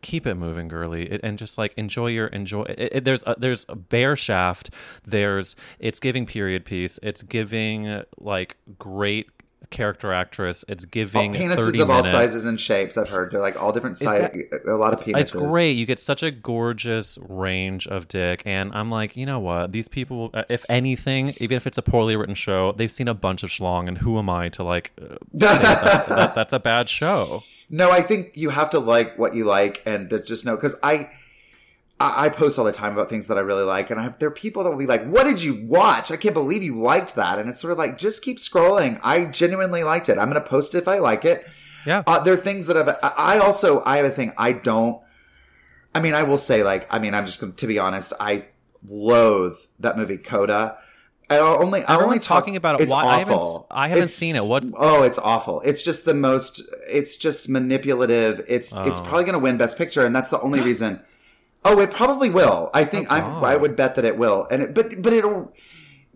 keep 0.00 0.28
it 0.28 0.36
moving, 0.36 0.68
girly, 0.68 1.10
it, 1.10 1.22
and 1.24 1.36
just 1.36 1.58
like 1.58 1.74
enjoy 1.76 2.06
your 2.06 2.28
enjoy. 2.28 2.62
It, 2.62 2.78
it- 2.92 3.04
there's 3.04 3.24
a, 3.26 3.34
there's 3.36 3.66
a 3.68 3.74
bear 3.74 4.14
shaft. 4.14 4.70
There's 5.04 5.56
it's 5.80 5.98
giving 5.98 6.24
period 6.24 6.64
piece. 6.64 7.00
It's 7.02 7.22
giving 7.22 8.02
like 8.18 8.56
great 8.78 9.26
character 9.70 10.12
actress. 10.12 10.64
It's 10.68 10.84
giving 10.84 11.32
penises 11.32 11.56
30 11.56 11.80
of 11.80 11.90
all 11.90 12.04
sizes 12.04 12.46
and 12.46 12.60
shapes. 12.60 12.96
I've 12.96 13.08
heard 13.08 13.30
they're 13.30 13.40
like 13.40 13.60
all 13.60 13.72
different 13.72 13.98
sizes. 13.98 14.44
A 14.66 14.72
lot 14.72 14.92
of 14.92 15.00
penises. 15.00 15.20
It's 15.20 15.32
great. 15.32 15.72
You 15.72 15.86
get 15.86 15.98
such 15.98 16.22
a 16.22 16.30
gorgeous 16.30 17.18
range 17.28 17.86
of 17.86 18.08
dick, 18.08 18.42
and 18.44 18.72
I'm 18.72 18.90
like, 18.90 19.16
you 19.16 19.26
know 19.26 19.40
what? 19.40 19.72
These 19.72 19.88
people, 19.88 20.30
uh, 20.34 20.44
if 20.48 20.64
anything, 20.68 21.34
even 21.38 21.56
if 21.56 21.66
it's 21.66 21.78
a 21.78 21.82
poorly 21.82 22.16
written 22.16 22.34
show, 22.34 22.72
they've 22.72 22.90
seen 22.90 23.08
a 23.08 23.14
bunch 23.14 23.42
of 23.42 23.50
schlong, 23.50 23.88
and 23.88 23.98
who 23.98 24.18
am 24.18 24.30
I 24.30 24.48
to 24.50 24.62
like? 24.62 24.92
Uh, 25.00 25.16
that, 25.34 26.08
that, 26.08 26.34
that's 26.34 26.52
a 26.52 26.58
bad 26.58 26.88
show. 26.88 27.42
No, 27.68 27.90
I 27.90 28.02
think 28.02 28.32
you 28.34 28.50
have 28.50 28.70
to 28.70 28.78
like 28.78 29.18
what 29.18 29.34
you 29.34 29.44
like, 29.44 29.82
and 29.86 30.08
just 30.24 30.44
no 30.44 30.54
because 30.54 30.76
I, 30.82 31.10
I 31.98 32.26
I 32.26 32.28
post 32.28 32.58
all 32.58 32.64
the 32.64 32.72
time 32.72 32.92
about 32.92 33.08
things 33.08 33.26
that 33.28 33.38
I 33.38 33.40
really 33.40 33.62
like, 33.64 33.90
and 33.90 33.98
I 33.98 34.02
have, 34.02 34.18
there 34.18 34.28
are 34.28 34.32
people 34.32 34.64
that 34.64 34.70
will 34.70 34.78
be 34.78 34.86
like, 34.86 35.04
"What 35.06 35.24
did 35.24 35.42
you 35.42 35.64
watch? 35.66 36.10
I 36.10 36.16
can't 36.16 36.34
believe 36.34 36.62
you 36.62 36.78
liked 36.80 37.14
that." 37.16 37.38
And 37.38 37.48
it's 37.48 37.60
sort 37.60 37.72
of 37.72 37.78
like, 37.78 37.96
just 37.98 38.22
keep 38.22 38.38
scrolling. 38.38 39.00
I 39.02 39.24
genuinely 39.26 39.82
liked 39.84 40.08
it. 40.08 40.18
I'm 40.18 40.30
going 40.30 40.42
to 40.42 40.48
post 40.48 40.74
if 40.74 40.88
I 40.88 40.98
like 40.98 41.24
it. 41.24 41.46
Yeah. 41.86 42.02
Uh, 42.06 42.22
there 42.22 42.34
are 42.34 42.38
things 42.38 42.66
that 42.66 42.76
I've. 42.76 42.94
I 43.16 43.38
also 43.38 43.82
I 43.86 43.96
have 43.98 44.06
a 44.06 44.10
thing. 44.10 44.32
I 44.36 44.52
don't. 44.52 45.00
I 45.94 46.00
mean, 46.00 46.14
I 46.14 46.22
will 46.24 46.38
say 46.38 46.62
like. 46.62 46.86
I 46.92 46.98
mean, 46.98 47.14
I'm 47.14 47.24
just 47.26 47.40
going 47.40 47.54
to 47.54 47.66
be 47.66 47.78
honest. 47.78 48.12
I 48.20 48.44
loathe 48.86 49.56
that 49.80 49.96
movie 49.96 50.18
Coda. 50.18 50.78
I 51.28 51.38
only. 51.38 51.82
I 51.84 51.96
only 51.96 52.18
talk- 52.18 52.40
talking 52.42 52.56
about 52.56 52.78
it. 52.80 52.84
It's 52.84 52.92
Why- 52.92 53.04
I 53.04 53.18
haven't 53.18 53.34
awful. 53.34 53.66
I 53.70 53.88
haven't 53.88 54.08
seen 54.08 54.36
it. 54.36 54.44
What's- 54.44 54.70
Oh, 54.76 55.02
it's 55.02 55.18
awful. 55.18 55.60
It's 55.62 55.82
just 55.82 56.04
the 56.04 56.14
most. 56.14 56.60
It's 56.88 57.16
just 57.16 57.48
manipulative. 57.48 58.44
It's 58.48 58.72
it's 58.72 59.00
Oh. 59.00 59.02
probably 59.02 59.24
going 59.24 59.32
to 59.32 59.38
win 59.40 59.56
Best 59.56 59.76
Picture, 59.78 60.04
and 60.04 60.14
that's 60.14 60.30
the 60.30 60.40
only 60.40 60.60
reason. 60.60 61.00
Oh, 61.68 61.80
it 61.80 61.90
probably 61.90 62.30
will. 62.30 62.70
I 62.72 62.84
think 62.84 63.08
Oh, 63.10 63.14
I. 63.14 63.54
I 63.54 63.56
would 63.56 63.74
bet 63.76 63.96
that 63.96 64.04
it 64.04 64.16
will. 64.16 64.46
And 64.50 64.62
it, 64.62 64.74
but 64.74 65.02
but 65.02 65.12
it'll 65.12 65.52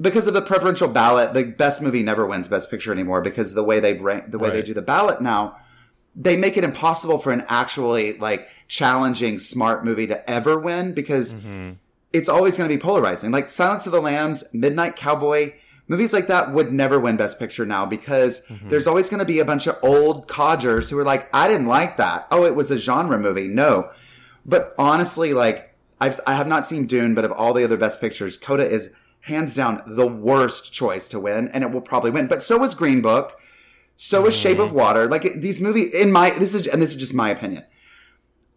because 0.01 0.27
of 0.27 0.35
the 0.35 0.43
preferential 0.43 0.89
ballot. 0.89 1.35
The 1.35 1.45
best 1.59 1.83
movie 1.83 2.03
never 2.03 2.25
wins 2.27 2.49
Best 2.49 2.71
Picture 2.71 2.93
anymore 2.93 3.21
because 3.21 3.53
the 3.55 3.65
way 3.65 3.81
they've 3.81 4.01
ranked, 4.01 4.31
the 4.31 4.39
way 4.39 4.51
they 4.51 4.63
do 4.63 4.73
the 4.75 4.81
ballot 4.83 5.21
now, 5.21 5.57
they 6.17 6.37
make 6.37 6.57
it 6.57 6.65
impossible 6.65 7.19
for 7.19 7.33
an 7.33 7.45
actually 7.49 8.17
like 8.19 8.49
challenging 8.69 9.39
smart 9.39 9.85
movie 9.85 10.07
to 10.07 10.31
ever 10.31 10.59
win 10.59 10.95
because 10.95 11.35
Mm-hmm. 11.35 11.73
it's 12.13 12.29
always 12.29 12.57
going 12.57 12.69
to 12.71 12.75
be 12.77 12.81
polarizing. 12.81 13.31
Like 13.31 13.51
Silence 13.51 13.87
of 13.87 13.93
the 13.93 14.01
Lambs, 14.01 14.45
Midnight 14.55 14.97
Cowboy, 14.97 15.53
movies 15.89 16.13
like 16.13 16.29
that 16.29 16.53
would 16.53 16.73
never 16.73 16.99
win 17.01 17.17
Best 17.17 17.39
Picture 17.39 17.67
now 17.67 17.85
because 17.87 18.47
Mm-hmm. 18.47 18.69
there's 18.71 18.87
always 18.87 19.11
going 19.11 19.21
to 19.21 19.27
be 19.27 19.41
a 19.41 19.45
bunch 19.45 19.67
of 19.67 19.77
old 19.83 20.29
codgers 20.29 20.89
who 20.89 20.99
are 20.99 21.05
like, 21.05 21.29
I 21.35 21.47
didn't 21.49 21.67
like 21.67 21.97
that. 21.99 22.27
Oh, 22.31 22.45
it 22.47 22.55
was 22.55 22.71
a 22.71 22.79
genre 22.79 23.19
movie. 23.19 23.49
No. 23.49 23.91
But 24.44 24.74
honestly, 24.79 25.33
like, 25.33 25.74
I've, 26.00 26.20
I 26.26 26.35
have 26.35 26.46
not 26.46 26.66
seen 26.66 26.87
Dune, 26.87 27.14
but 27.14 27.24
of 27.24 27.33
all 27.33 27.53
the 27.53 27.64
other 27.64 27.76
Best 27.76 28.00
Pictures, 28.00 28.38
Coda 28.38 28.68
is 28.68 28.94
hands 29.22 29.55
down 29.55 29.83
the 29.87 30.07
worst 30.07 30.72
choice 30.72 31.09
to 31.11 31.20
win, 31.20 31.48
and 31.48 31.62
it 31.62 31.70
will 31.70 31.83
probably 31.83 32.11
win. 32.11 32.26
But 32.26 32.42
so 32.42 32.62
is 32.64 32.74
Green 32.74 33.03
Book. 33.03 33.38
So 33.96 34.26
is 34.26 34.35
Shape 34.35 34.59
of 34.59 34.68
mm-hmm. 34.68 34.79
Water. 34.79 35.07
Like 35.07 35.22
these 35.37 35.61
movies, 35.61 35.92
in 35.92 36.11
my 36.11 36.31
this 36.31 36.55
is 36.55 36.66
and 36.66 36.81
this 36.81 36.90
is 36.90 36.96
just 36.96 37.12
my 37.12 37.29
opinion. 37.29 37.64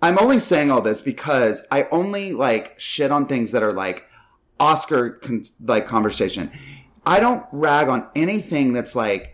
I'm 0.01 0.17
only 0.19 0.39
saying 0.39 0.71
all 0.71 0.81
this 0.81 1.01
because 1.01 1.67
I 1.69 1.87
only 1.91 2.31
like 2.33 2.79
shit 2.79 3.11
on 3.11 3.25
things 3.25 3.51
that 3.51 3.61
are 3.61 3.73
like 3.73 4.05
Oscar 4.59 5.11
con- 5.11 5.43
like 5.61 5.85
conversation. 5.85 6.49
I 7.05 7.19
don't 7.19 7.45
rag 7.51 7.89
on 7.89 8.07
anything 8.15 8.71
that's 8.71 8.95
like 8.95 9.32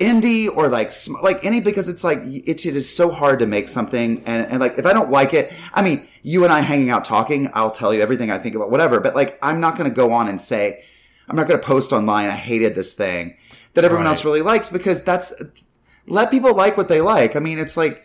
indie 0.00 0.48
or 0.54 0.68
like 0.68 0.90
sm- 0.92 1.20
like 1.22 1.44
any 1.44 1.60
because 1.60 1.88
it's 1.88 2.02
like 2.04 2.18
it, 2.24 2.66
it 2.66 2.76
is 2.76 2.94
so 2.94 3.10
hard 3.10 3.38
to 3.38 3.46
make 3.46 3.68
something 3.68 4.22
and, 4.26 4.46
and 4.48 4.60
like 4.60 4.78
if 4.78 4.86
I 4.86 4.92
don't 4.92 5.10
like 5.10 5.34
it, 5.34 5.52
I 5.72 5.82
mean, 5.82 6.06
you 6.22 6.44
and 6.44 6.52
I 6.52 6.60
hanging 6.60 6.90
out 6.90 7.04
talking, 7.04 7.50
I'll 7.54 7.70
tell 7.70 7.94
you 7.94 8.00
everything 8.00 8.30
I 8.30 8.38
think 8.38 8.54
about 8.54 8.70
whatever. 8.70 8.98
But 9.00 9.14
like, 9.14 9.38
I'm 9.42 9.60
not 9.60 9.76
going 9.76 9.88
to 9.88 9.94
go 9.94 10.12
on 10.12 10.28
and 10.28 10.40
say, 10.40 10.82
I'm 11.28 11.36
not 11.36 11.46
going 11.48 11.60
to 11.60 11.66
post 11.66 11.92
online. 11.92 12.28
I 12.28 12.32
hated 12.32 12.74
this 12.74 12.94
thing 12.94 13.36
that 13.74 13.84
everyone 13.84 14.04
Right. 14.06 14.10
else 14.10 14.24
really 14.24 14.42
likes 14.42 14.68
because 14.68 15.02
that's 15.04 15.32
let 16.06 16.30
people 16.30 16.54
like 16.54 16.76
what 16.76 16.88
they 16.88 17.00
like. 17.00 17.36
I 17.36 17.40
mean, 17.40 17.58
it's 17.58 17.76
like 17.76 18.04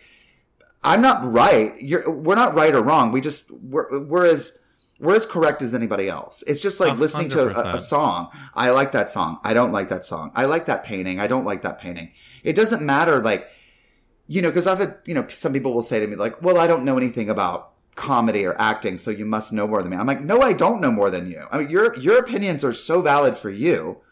I'm 0.82 1.02
not 1.02 1.30
right. 1.30 1.72
You're 1.80 2.10
we're 2.10 2.34
not 2.36 2.54
right 2.54 2.74
or 2.74 2.82
wrong. 2.82 3.12
We 3.12 3.20
just 3.20 3.50
we're 3.50 4.00
we're 4.04 4.26
as 4.26 4.58
we're 5.00 5.16
as 5.16 5.26
correct 5.26 5.62
as 5.62 5.74
anybody 5.74 6.08
else. 6.08 6.44
It's 6.46 6.60
just 6.60 6.78
like 6.78 6.92
A 6.92 6.94
listening 6.94 7.30
to 7.30 7.56
a, 7.56 7.76
a 7.76 7.80
song. 7.80 8.28
I 8.54 8.70
like 8.70 8.92
that 8.92 9.10
song. 9.10 9.40
I 9.42 9.54
don't 9.54 9.72
like 9.72 9.88
that 9.88 10.04
song. 10.04 10.30
I 10.34 10.44
like 10.44 10.66
that 10.66 10.84
painting. 10.84 11.18
I 11.18 11.26
don't 11.26 11.44
like 11.44 11.62
that 11.62 11.80
painting. 11.80 12.12
It 12.44 12.54
doesn't 12.54 12.82
matter. 12.82 13.20
Like 13.20 13.48
you 14.28 14.42
know, 14.42 14.48
because 14.50 14.66
I've 14.66 14.78
had 14.78 14.98
you 15.06 15.14
know 15.14 15.26
some 15.28 15.52
people 15.52 15.74
will 15.74 15.82
say 15.82 15.98
to 16.00 16.06
me 16.06 16.16
like, 16.16 16.40
"Well, 16.42 16.58
I 16.58 16.66
don't 16.66 16.84
know 16.84 16.96
anything 16.96 17.30
about 17.30 17.72
comedy 17.96 18.44
or 18.44 18.54
acting, 18.60 18.98
so 18.98 19.10
you 19.10 19.26
must 19.26 19.52
know 19.52 19.66
more 19.66 19.82
than 19.82 19.90
me." 19.90 19.96
I'm 19.96 20.06
like, 20.06 20.20
"No, 20.20 20.40
I 20.40 20.52
don't 20.52 20.80
know 20.80 20.92
more 20.92 21.10
than 21.10 21.30
you. 21.30 21.46
I 21.50 21.58
mean, 21.58 21.70
your 21.70 21.96
your 21.96 22.18
opinions 22.18 22.62
are 22.62 22.74
so 22.74 23.00
valid 23.02 23.36
for 23.36 23.50
you, 23.50 24.02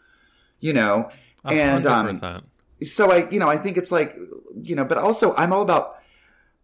you 0.59 0.73
know." 0.73 1.09
And 1.45 1.85
hundred 1.85 2.23
um, 2.23 2.43
so 2.83 3.11
I, 3.11 3.29
you 3.29 3.39
know, 3.39 3.49
I 3.49 3.57
think 3.57 3.77
it's 3.77 3.91
like, 3.91 4.15
you 4.61 4.75
know, 4.75 4.85
but 4.85 4.97
also 4.97 5.35
I'm 5.35 5.53
all 5.53 5.61
about. 5.61 5.95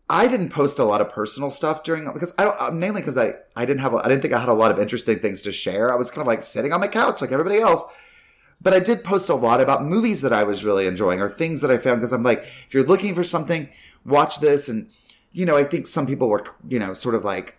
I 0.10 0.28
didn't 0.28 0.50
post 0.50 0.78
a 0.78 0.84
lot 0.84 1.02
of 1.02 1.10
personal 1.10 1.50
stuff 1.50 1.84
during 1.84 2.12
because 2.14 2.34
I 2.38 2.44
don't 2.44 2.60
uh, 2.60 2.72
mainly 2.72 3.02
because 3.02 3.18
I 3.18 3.34
I 3.56 3.66
didn't 3.66 3.82
have 3.82 3.96
I 3.96 4.08
didn't 4.08 4.22
think 4.22 4.34
I 4.34 4.40
had 4.40 4.50
a 4.50 4.54
lot 4.54 4.72
of 4.72 4.80
interesting 4.80 5.20
things 5.20 5.42
to 5.44 5.52
share. 5.52 5.92
I 5.92 5.96
was 5.96 6.12
kind 6.12 6.22
of 6.22 6.28
like 6.28 6.46
sitting 6.46 6.74
on 6.74 6.80
my 6.80 6.88
couch 6.88 7.22
like 7.22 7.32
everybody 7.32 7.60
else. 7.60 7.84
But 8.62 8.74
I 8.74 8.80
did 8.80 9.04
post 9.04 9.30
a 9.30 9.36
lot 9.36 9.62
about 9.62 9.84
movies 9.84 10.22
that 10.22 10.32
I 10.32 10.44
was 10.44 10.64
really 10.64 10.88
enjoying 10.88 11.20
or 11.20 11.28
things 11.28 11.62
that 11.62 11.70
I 11.70 11.78
found 11.78 12.00
because 12.00 12.14
I'm 12.14 12.24
like, 12.24 12.40
if 12.40 12.74
you're 12.74 12.86
looking 12.86 13.14
for 13.14 13.24
something, 13.24 13.70
watch 14.06 14.40
this. 14.40 14.70
And 14.70 14.90
you 15.34 15.46
know, 15.46 15.58
I 15.58 15.66
think 15.66 15.86
some 15.86 16.08
people 16.08 16.30
were, 16.30 16.46
you 16.68 16.80
know, 16.80 16.94
sort 16.94 17.16
of 17.16 17.26
like, 17.26 17.58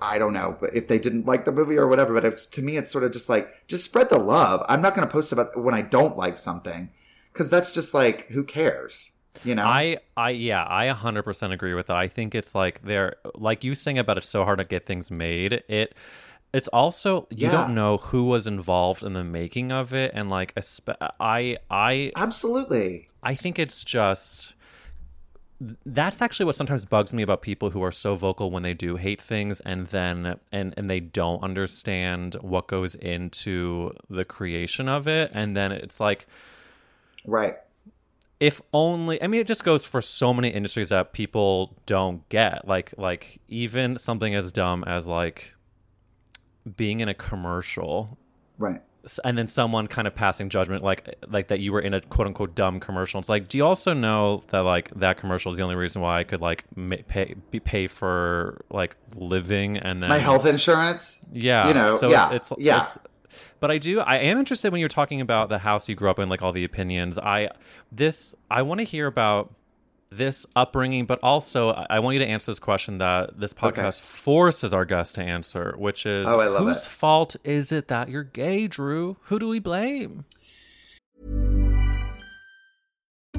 I 0.00 0.18
don't 0.18 0.32
know, 0.32 0.56
but 0.58 0.74
if 0.74 0.88
they 0.88 0.98
didn't 0.98 1.26
like 1.26 1.44
the 1.44 1.52
movie 1.52 1.76
or 1.76 1.86
whatever. 1.86 2.18
But 2.18 2.38
to 2.38 2.62
me, 2.62 2.76
it's 2.76 2.90
sort 2.90 3.04
of 3.04 3.12
just 3.12 3.28
like, 3.28 3.68
just 3.68 3.84
spread 3.84 4.08
the 4.08 4.18
love. 4.18 4.64
I'm 4.68 4.80
not 4.80 4.96
going 4.96 5.06
to 5.06 5.12
post 5.12 5.30
about 5.30 5.60
when 5.60 5.74
I 5.74 5.82
don't 5.82 6.16
like 6.16 6.38
something 6.38 6.90
because 7.32 7.50
that's 7.50 7.70
just 7.70 7.92
like, 7.92 8.28
who 8.28 8.44
cares? 8.44 9.11
You 9.44 9.54
know? 9.54 9.64
I, 9.64 9.98
I, 10.16 10.30
yeah, 10.30 10.64
I 10.68 10.86
100% 10.88 11.52
agree 11.52 11.74
with 11.74 11.86
that. 11.86 11.96
I 11.96 12.06
think 12.08 12.34
it's 12.34 12.54
like 12.54 12.82
they're 12.82 13.16
like 13.34 13.64
you 13.64 13.74
saying 13.74 13.98
about 13.98 14.18
it's 14.18 14.28
so 14.28 14.44
hard 14.44 14.58
to 14.58 14.64
get 14.64 14.86
things 14.86 15.10
made. 15.10 15.62
It, 15.68 15.94
it's 16.54 16.68
also 16.68 17.26
you 17.30 17.46
Yeah. 17.46 17.50
don't 17.50 17.74
know 17.74 17.96
who 17.96 18.24
was 18.24 18.46
involved 18.46 19.02
in 19.02 19.14
the 19.14 19.24
making 19.24 19.72
of 19.72 19.94
it, 19.94 20.12
and 20.14 20.28
like 20.30 20.52
I, 21.18 21.56
I, 21.70 22.12
Absolutely. 22.14 23.08
I 23.22 23.34
think 23.34 23.58
it's 23.58 23.82
just 23.84 24.54
that's 25.86 26.20
actually 26.20 26.44
what 26.44 26.56
sometimes 26.56 26.84
bugs 26.84 27.14
me 27.14 27.22
about 27.22 27.40
people 27.40 27.70
who 27.70 27.82
are 27.84 27.92
so 27.92 28.16
vocal 28.16 28.50
when 28.50 28.64
they 28.64 28.74
do 28.74 28.96
hate 28.96 29.20
things 29.20 29.60
and 29.60 29.86
then 29.88 30.36
and 30.50 30.74
and 30.76 30.90
they 30.90 30.98
don't 30.98 31.40
understand 31.42 32.34
what 32.40 32.66
goes 32.66 32.96
into 32.96 33.92
the 34.10 34.24
creation 34.24 34.88
of 34.88 35.06
it 35.06 35.30
and 35.32 35.56
then 35.56 35.70
it's 35.70 36.00
like 36.00 36.26
Right. 37.24 37.54
If 38.42 38.60
only 38.72 39.22
i 39.22 39.26
mean 39.28 39.40
it 39.40 39.46
just 39.46 39.62
goes 39.62 39.84
for 39.84 40.00
so 40.00 40.34
many 40.34 40.48
industries 40.48 40.88
that 40.88 41.12
people 41.12 41.76
don't 41.86 42.28
get 42.28 42.66
like 42.66 42.92
like 42.98 43.40
even 43.48 43.96
something 43.96 44.34
as 44.34 44.50
dumb 44.50 44.82
as 44.84 45.06
like 45.06 45.54
being 46.76 47.00
in 47.00 47.08
a 47.08 47.14
commercial 47.14 48.18
Right. 48.58 48.80
and 49.24 49.36
then 49.36 49.46
someone 49.48 49.86
kind 49.88 50.06
of 50.06 50.14
passing 50.14 50.48
judgment 50.48 50.84
like 50.84 51.16
like 51.28 51.48
that 51.48 51.58
you 51.60 51.72
were 51.72 51.80
in 51.80 51.94
a 51.94 52.00
quote 52.00 52.26
unquote 52.28 52.54
dumb 52.54 52.78
commercial 52.80 53.18
it's 53.18 53.28
like 53.28 53.48
do 53.48 53.58
you 53.58 53.64
also 53.64 53.92
know 53.92 54.42
that 54.50 54.60
like 54.60 54.90
that 54.94 55.16
commercial 55.18 55.50
is 55.52 55.58
the 55.58 55.64
only 55.64 55.74
reason 55.76 56.02
why 56.02 56.20
i 56.20 56.24
could 56.24 56.40
like 56.40 56.64
ma- 56.76 56.96
pay 57.08 57.34
pay 57.64 57.86
for 57.88 58.64
like 58.70 58.96
living 59.16 59.76
and 59.78 60.02
then 60.02 60.08
My 60.10 60.18
health 60.18 60.46
insurance. 60.46 61.24
yeah 61.32 61.66
You 61.68 61.74
know, 61.74 61.96
so 61.98 62.08
yeah, 62.10 62.32
it's 62.32 62.52
yeah. 62.58 62.80
it's 62.80 62.98
but 63.62 63.70
I 63.70 63.78
do 63.78 64.00
I 64.00 64.16
am 64.18 64.38
interested 64.38 64.72
when 64.72 64.80
you're 64.80 64.88
talking 64.90 65.20
about 65.22 65.48
the 65.48 65.58
house 65.58 65.88
you 65.88 65.94
grew 65.94 66.10
up 66.10 66.18
in 66.18 66.28
like 66.28 66.42
all 66.42 66.52
the 66.52 66.64
opinions 66.64 67.18
I 67.18 67.48
this 67.92 68.34
I 68.50 68.60
want 68.62 68.80
to 68.80 68.84
hear 68.84 69.06
about 69.06 69.54
this 70.10 70.44
upbringing 70.54 71.06
but 71.06 71.20
also 71.22 71.70
I 71.70 71.86
I 71.88 71.98
want 72.00 72.14
you 72.14 72.18
to 72.18 72.26
answer 72.26 72.50
this 72.50 72.58
question 72.58 72.98
that 72.98 73.38
this 73.40 73.54
podcast 73.54 74.00
forces 74.02 74.74
our 74.74 74.84
guests 74.84 75.12
to 75.14 75.22
answer 75.22 75.74
which 75.78 76.04
is 76.04 76.26
Oh, 76.26 76.40
I 76.40 76.48
love 76.48 76.66
whose 76.66 76.84
it. 76.84 76.88
fault 76.88 77.36
is 77.44 77.72
it 77.72 77.88
that 77.88 78.08
you're 78.10 78.24
gay 78.24 78.66
Drew 78.66 79.16
who 79.22 79.38
do 79.38 79.48
we 79.48 79.60
blame 79.60 80.24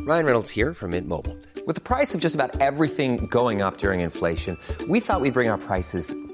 Ryan 0.05 0.25
Reynolds 0.25 0.49
here 0.49 0.73
from 0.73 0.91
Mint 0.91 1.07
Mobile. 1.07 1.37
With 1.65 1.75
the 1.75 1.81
price 1.81 2.13
of 2.13 2.19
just 2.19 2.35
about 2.35 2.59
everything 2.59 3.25
going 3.27 3.61
up 3.61 3.77
during 3.77 4.01
inflation, 4.01 4.57
we 4.89 4.99
thought 4.99 5.21
we'd 5.21 5.33
bring 5.33 5.47
our 5.47 5.57
prices 5.57 6.13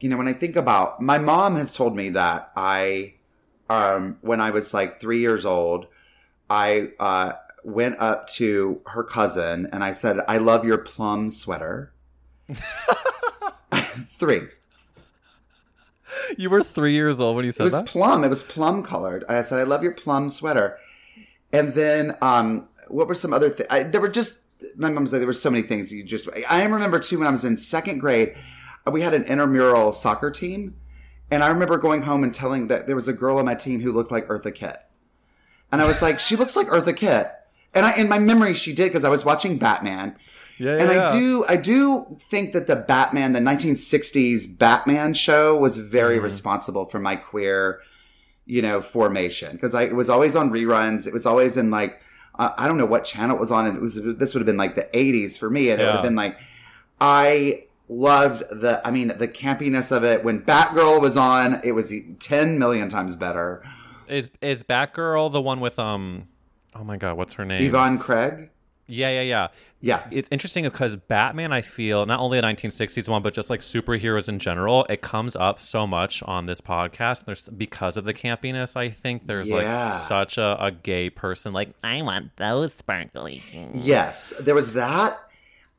you 0.00 0.08
know, 0.08 0.16
when 0.16 0.28
I 0.28 0.32
think 0.32 0.56
about 0.56 1.00
my 1.00 1.18
mom 1.18 1.56
has 1.56 1.74
told 1.74 1.96
me 1.96 2.10
that 2.10 2.50
I, 2.56 3.14
um, 3.68 4.18
when 4.22 4.40
I 4.40 4.50
was 4.50 4.74
like 4.74 5.00
three 5.00 5.20
years 5.20 5.44
old, 5.44 5.86
I 6.48 6.90
uh, 6.98 7.32
went 7.62 8.00
up 8.00 8.28
to 8.28 8.80
her 8.86 9.04
cousin 9.04 9.68
and 9.72 9.84
I 9.84 9.92
said, 9.92 10.18
"I 10.26 10.38
love 10.38 10.64
your 10.64 10.78
plum 10.78 11.30
sweater." 11.30 11.92
three. 13.72 14.40
You 16.36 16.50
were 16.50 16.62
three 16.62 16.92
years 16.92 17.20
old 17.20 17.36
when 17.36 17.44
you 17.44 17.52
said 17.52 17.66
that. 17.66 17.68
It 17.68 17.76
was 17.76 17.84
that. 17.84 17.86
plum. 17.86 18.24
It 18.24 18.28
was 18.28 18.42
plum 18.42 18.82
colored. 18.82 19.24
And 19.28 19.36
I 19.36 19.42
said, 19.42 19.58
I 19.58 19.64
love 19.64 19.82
your 19.82 19.92
plum 19.92 20.30
sweater. 20.30 20.78
And 21.52 21.72
then, 21.74 22.16
um, 22.22 22.68
what 22.88 23.08
were 23.08 23.14
some 23.14 23.32
other 23.32 23.50
things? 23.50 23.92
There 23.92 24.00
were 24.00 24.08
just, 24.08 24.40
my 24.76 24.90
mom 24.90 25.06
said 25.06 25.20
there 25.20 25.26
were 25.26 25.32
so 25.32 25.50
many 25.50 25.62
things 25.62 25.92
you 25.92 26.02
just, 26.02 26.28
I 26.48 26.64
remember 26.64 26.98
too 26.98 27.18
when 27.18 27.28
I 27.28 27.30
was 27.30 27.44
in 27.44 27.56
second 27.56 27.98
grade, 27.98 28.34
we 28.90 29.00
had 29.02 29.14
an 29.14 29.24
intramural 29.24 29.92
soccer 29.92 30.30
team. 30.30 30.76
And 31.30 31.44
I 31.44 31.48
remember 31.48 31.78
going 31.78 32.02
home 32.02 32.24
and 32.24 32.34
telling 32.34 32.68
that 32.68 32.86
there 32.86 32.96
was 32.96 33.06
a 33.08 33.12
girl 33.12 33.38
on 33.38 33.44
my 33.44 33.54
team 33.54 33.80
who 33.80 33.92
looked 33.92 34.10
like 34.10 34.26
Eartha 34.26 34.52
Kitt. 34.54 34.78
And 35.70 35.80
I 35.80 35.86
was 35.86 36.02
like, 36.02 36.18
she 36.18 36.34
looks 36.36 36.56
like 36.56 36.66
Eartha 36.66 36.96
Kitt. 36.96 37.26
And 37.72 37.86
I, 37.86 37.96
in 37.96 38.08
my 38.08 38.18
memory, 38.18 38.54
she 38.54 38.74
did 38.74 38.88
because 38.88 39.04
I 39.04 39.08
was 39.10 39.24
watching 39.24 39.56
Batman. 39.56 40.16
yeah, 40.58 40.72
And 40.72 40.90
yeah. 40.90 41.06
I 41.06 41.12
do, 41.16 41.44
I 41.48 41.54
do 41.56 42.18
think 42.20 42.52
that 42.52 42.66
the 42.66 42.74
Batman, 42.74 43.32
the 43.32 43.38
1960s 43.40 44.58
Batman 44.58 45.14
show, 45.14 45.56
was 45.56 45.76
very 45.78 46.16
Mm-hmm. 46.16 46.24
responsible 46.24 46.86
for 46.86 46.98
my 46.98 47.14
queer, 47.14 47.80
you 48.46 48.60
know, 48.62 48.82
formation 48.82 49.52
because 49.52 49.72
I 49.72 49.84
it 49.84 49.94
was 49.94 50.10
always 50.10 50.34
on 50.34 50.50
reruns. 50.50 51.06
It 51.06 51.12
was 51.12 51.26
always 51.26 51.56
in 51.56 51.70
like, 51.70 52.02
uh, 52.36 52.50
I 52.58 52.66
don't 52.66 52.76
know 52.78 52.86
what 52.86 53.04
channel 53.04 53.36
it 53.36 53.40
was 53.40 53.52
on. 53.52 53.66
And 53.68 53.76
it 53.76 53.80
was 53.80 54.02
this 54.16 54.34
would 54.34 54.40
have 54.40 54.46
been 54.46 54.56
like 54.56 54.74
the 54.74 54.88
80s 54.92 55.38
for 55.38 55.48
me, 55.48 55.70
and 55.70 55.80
it 55.80 55.84
would 55.84 55.94
have 55.94 56.02
been 56.02 56.16
like, 56.16 56.36
I 57.00 57.66
loved 57.90 58.40
the, 58.50 58.80
I 58.86 58.90
mean, 58.90 59.08
the 59.08 59.28
campiness 59.28 59.94
of 59.94 60.04
it. 60.04 60.24
When 60.24 60.40
Batgirl 60.42 61.00
was 61.02 61.16
on, 61.16 61.60
it 61.64 61.72
was 61.72 61.92
10 62.20 62.58
million 62.58 62.88
times 62.88 63.16
better. 63.16 63.62
Is 64.08 64.30
is 64.40 64.62
Batgirl 64.62 65.30
the 65.32 65.40
one 65.42 65.60
with 65.60 65.78
um? 65.78 66.28
Oh 66.74 66.84
my 66.84 66.96
god, 66.96 67.16
what's 67.16 67.34
her 67.34 67.44
name? 67.44 67.62
Yvonne 67.62 67.98
Craig, 67.98 68.50
Yeah, 68.86 69.10
yeah, 69.10 69.22
yeah. 69.22 69.48
yeah, 69.80 70.02
It's 70.12 70.28
interesting 70.30 70.64
because 70.64 70.94
Batman, 70.94 71.52
I 71.52 71.62
feel, 71.62 72.06
not 72.06 72.20
only 72.20 72.38
a 72.38 72.42
1960s 72.42 73.08
one, 73.08 73.22
but 73.22 73.34
just 73.34 73.50
like 73.50 73.60
superheroes 73.60 74.28
in 74.28 74.38
general, 74.38 74.84
it 74.88 75.00
comes 75.00 75.34
up 75.36 75.58
so 75.60 75.86
much 75.86 76.22
on 76.24 76.46
this 76.46 76.60
podcast. 76.60 77.24
There's 77.24 77.48
because 77.48 77.96
of 77.96 78.04
the 78.04 78.14
campiness. 78.14 78.76
I 78.76 78.88
think 78.90 79.26
there's 79.26 79.48
Yeah. 79.48 79.56
like 79.56 79.98
such 80.00 80.38
a, 80.38 80.56
a 80.62 80.70
gay 80.70 81.10
person. 81.10 81.52
Like, 81.52 81.70
I 81.82 82.02
want 82.02 82.36
those 82.36 82.72
sparkly. 82.74 83.42
Yes, 83.74 84.32
there 84.40 84.54
was 84.54 84.72
that. 84.74 85.18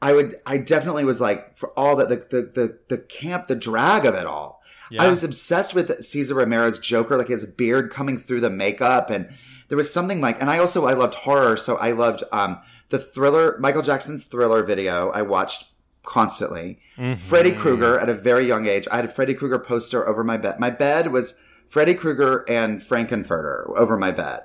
I 0.02 0.14
would. 0.14 0.36
I 0.46 0.58
definitely 0.58 1.06
was 1.06 1.22
like 1.22 1.58
for 1.58 1.70
all 1.78 1.96
that 1.98 2.10
the 2.10 2.16
the 2.16 2.42
the, 2.54 2.80
the 2.90 2.98
camp, 2.98 3.48
the 3.48 3.56
drag 3.56 4.06
of 4.06 4.16
it 4.16 4.26
all. 4.26 4.62
Yeah. 4.90 5.04
I 5.04 5.08
was 5.08 5.24
obsessed 5.24 5.74
with 5.74 6.04
Cesar 6.04 6.36
Romero's 6.36 6.80
Joker, 6.80 7.18
like 7.18 7.30
his 7.30 7.46
beard 7.46 7.92
coming 7.92 8.18
through 8.18 8.42
the 8.42 8.50
makeup, 8.50 9.10
and 9.10 9.30
there 9.70 9.78
was 9.78 9.94
something 9.94 10.20
like. 10.20 10.42
And 10.42 10.50
I 10.50 10.58
also 10.58 10.86
I 10.86 10.94
loved 10.94 11.16
horror, 11.16 11.56
so 11.56 11.78
I 11.78 11.92
loved 11.92 12.24
um 12.32 12.60
the 12.90 13.00
Thriller, 13.00 13.58
Michael 13.60 13.84
Jackson's 13.84 14.26
Thriller 14.26 14.64
video. 14.64 15.12
I 15.12 15.22
watched 15.22 15.72
constantly. 16.04 16.80
Freddy 17.16 17.52
Krueger 17.52 17.98
at 18.00 18.10
a 18.10 18.14
very 18.14 18.46
young 18.46 18.68
age. 18.68 18.88
I 18.92 18.98
had 18.98 19.06
a 19.06 19.08
Freddy 19.10 19.34
Krueger 19.34 19.60
poster 19.60 20.08
over 20.08 20.24
my 20.24 20.38
bed. 20.38 20.60
My 20.60 20.70
bed 20.70 21.12
was 21.12 21.36
Freddy 21.68 21.94
Krueger 21.94 22.44
and 22.50 22.84
Frank-N-Furter 22.84 23.78
over 23.78 23.98
my 23.98 24.12
bed. 24.12 24.42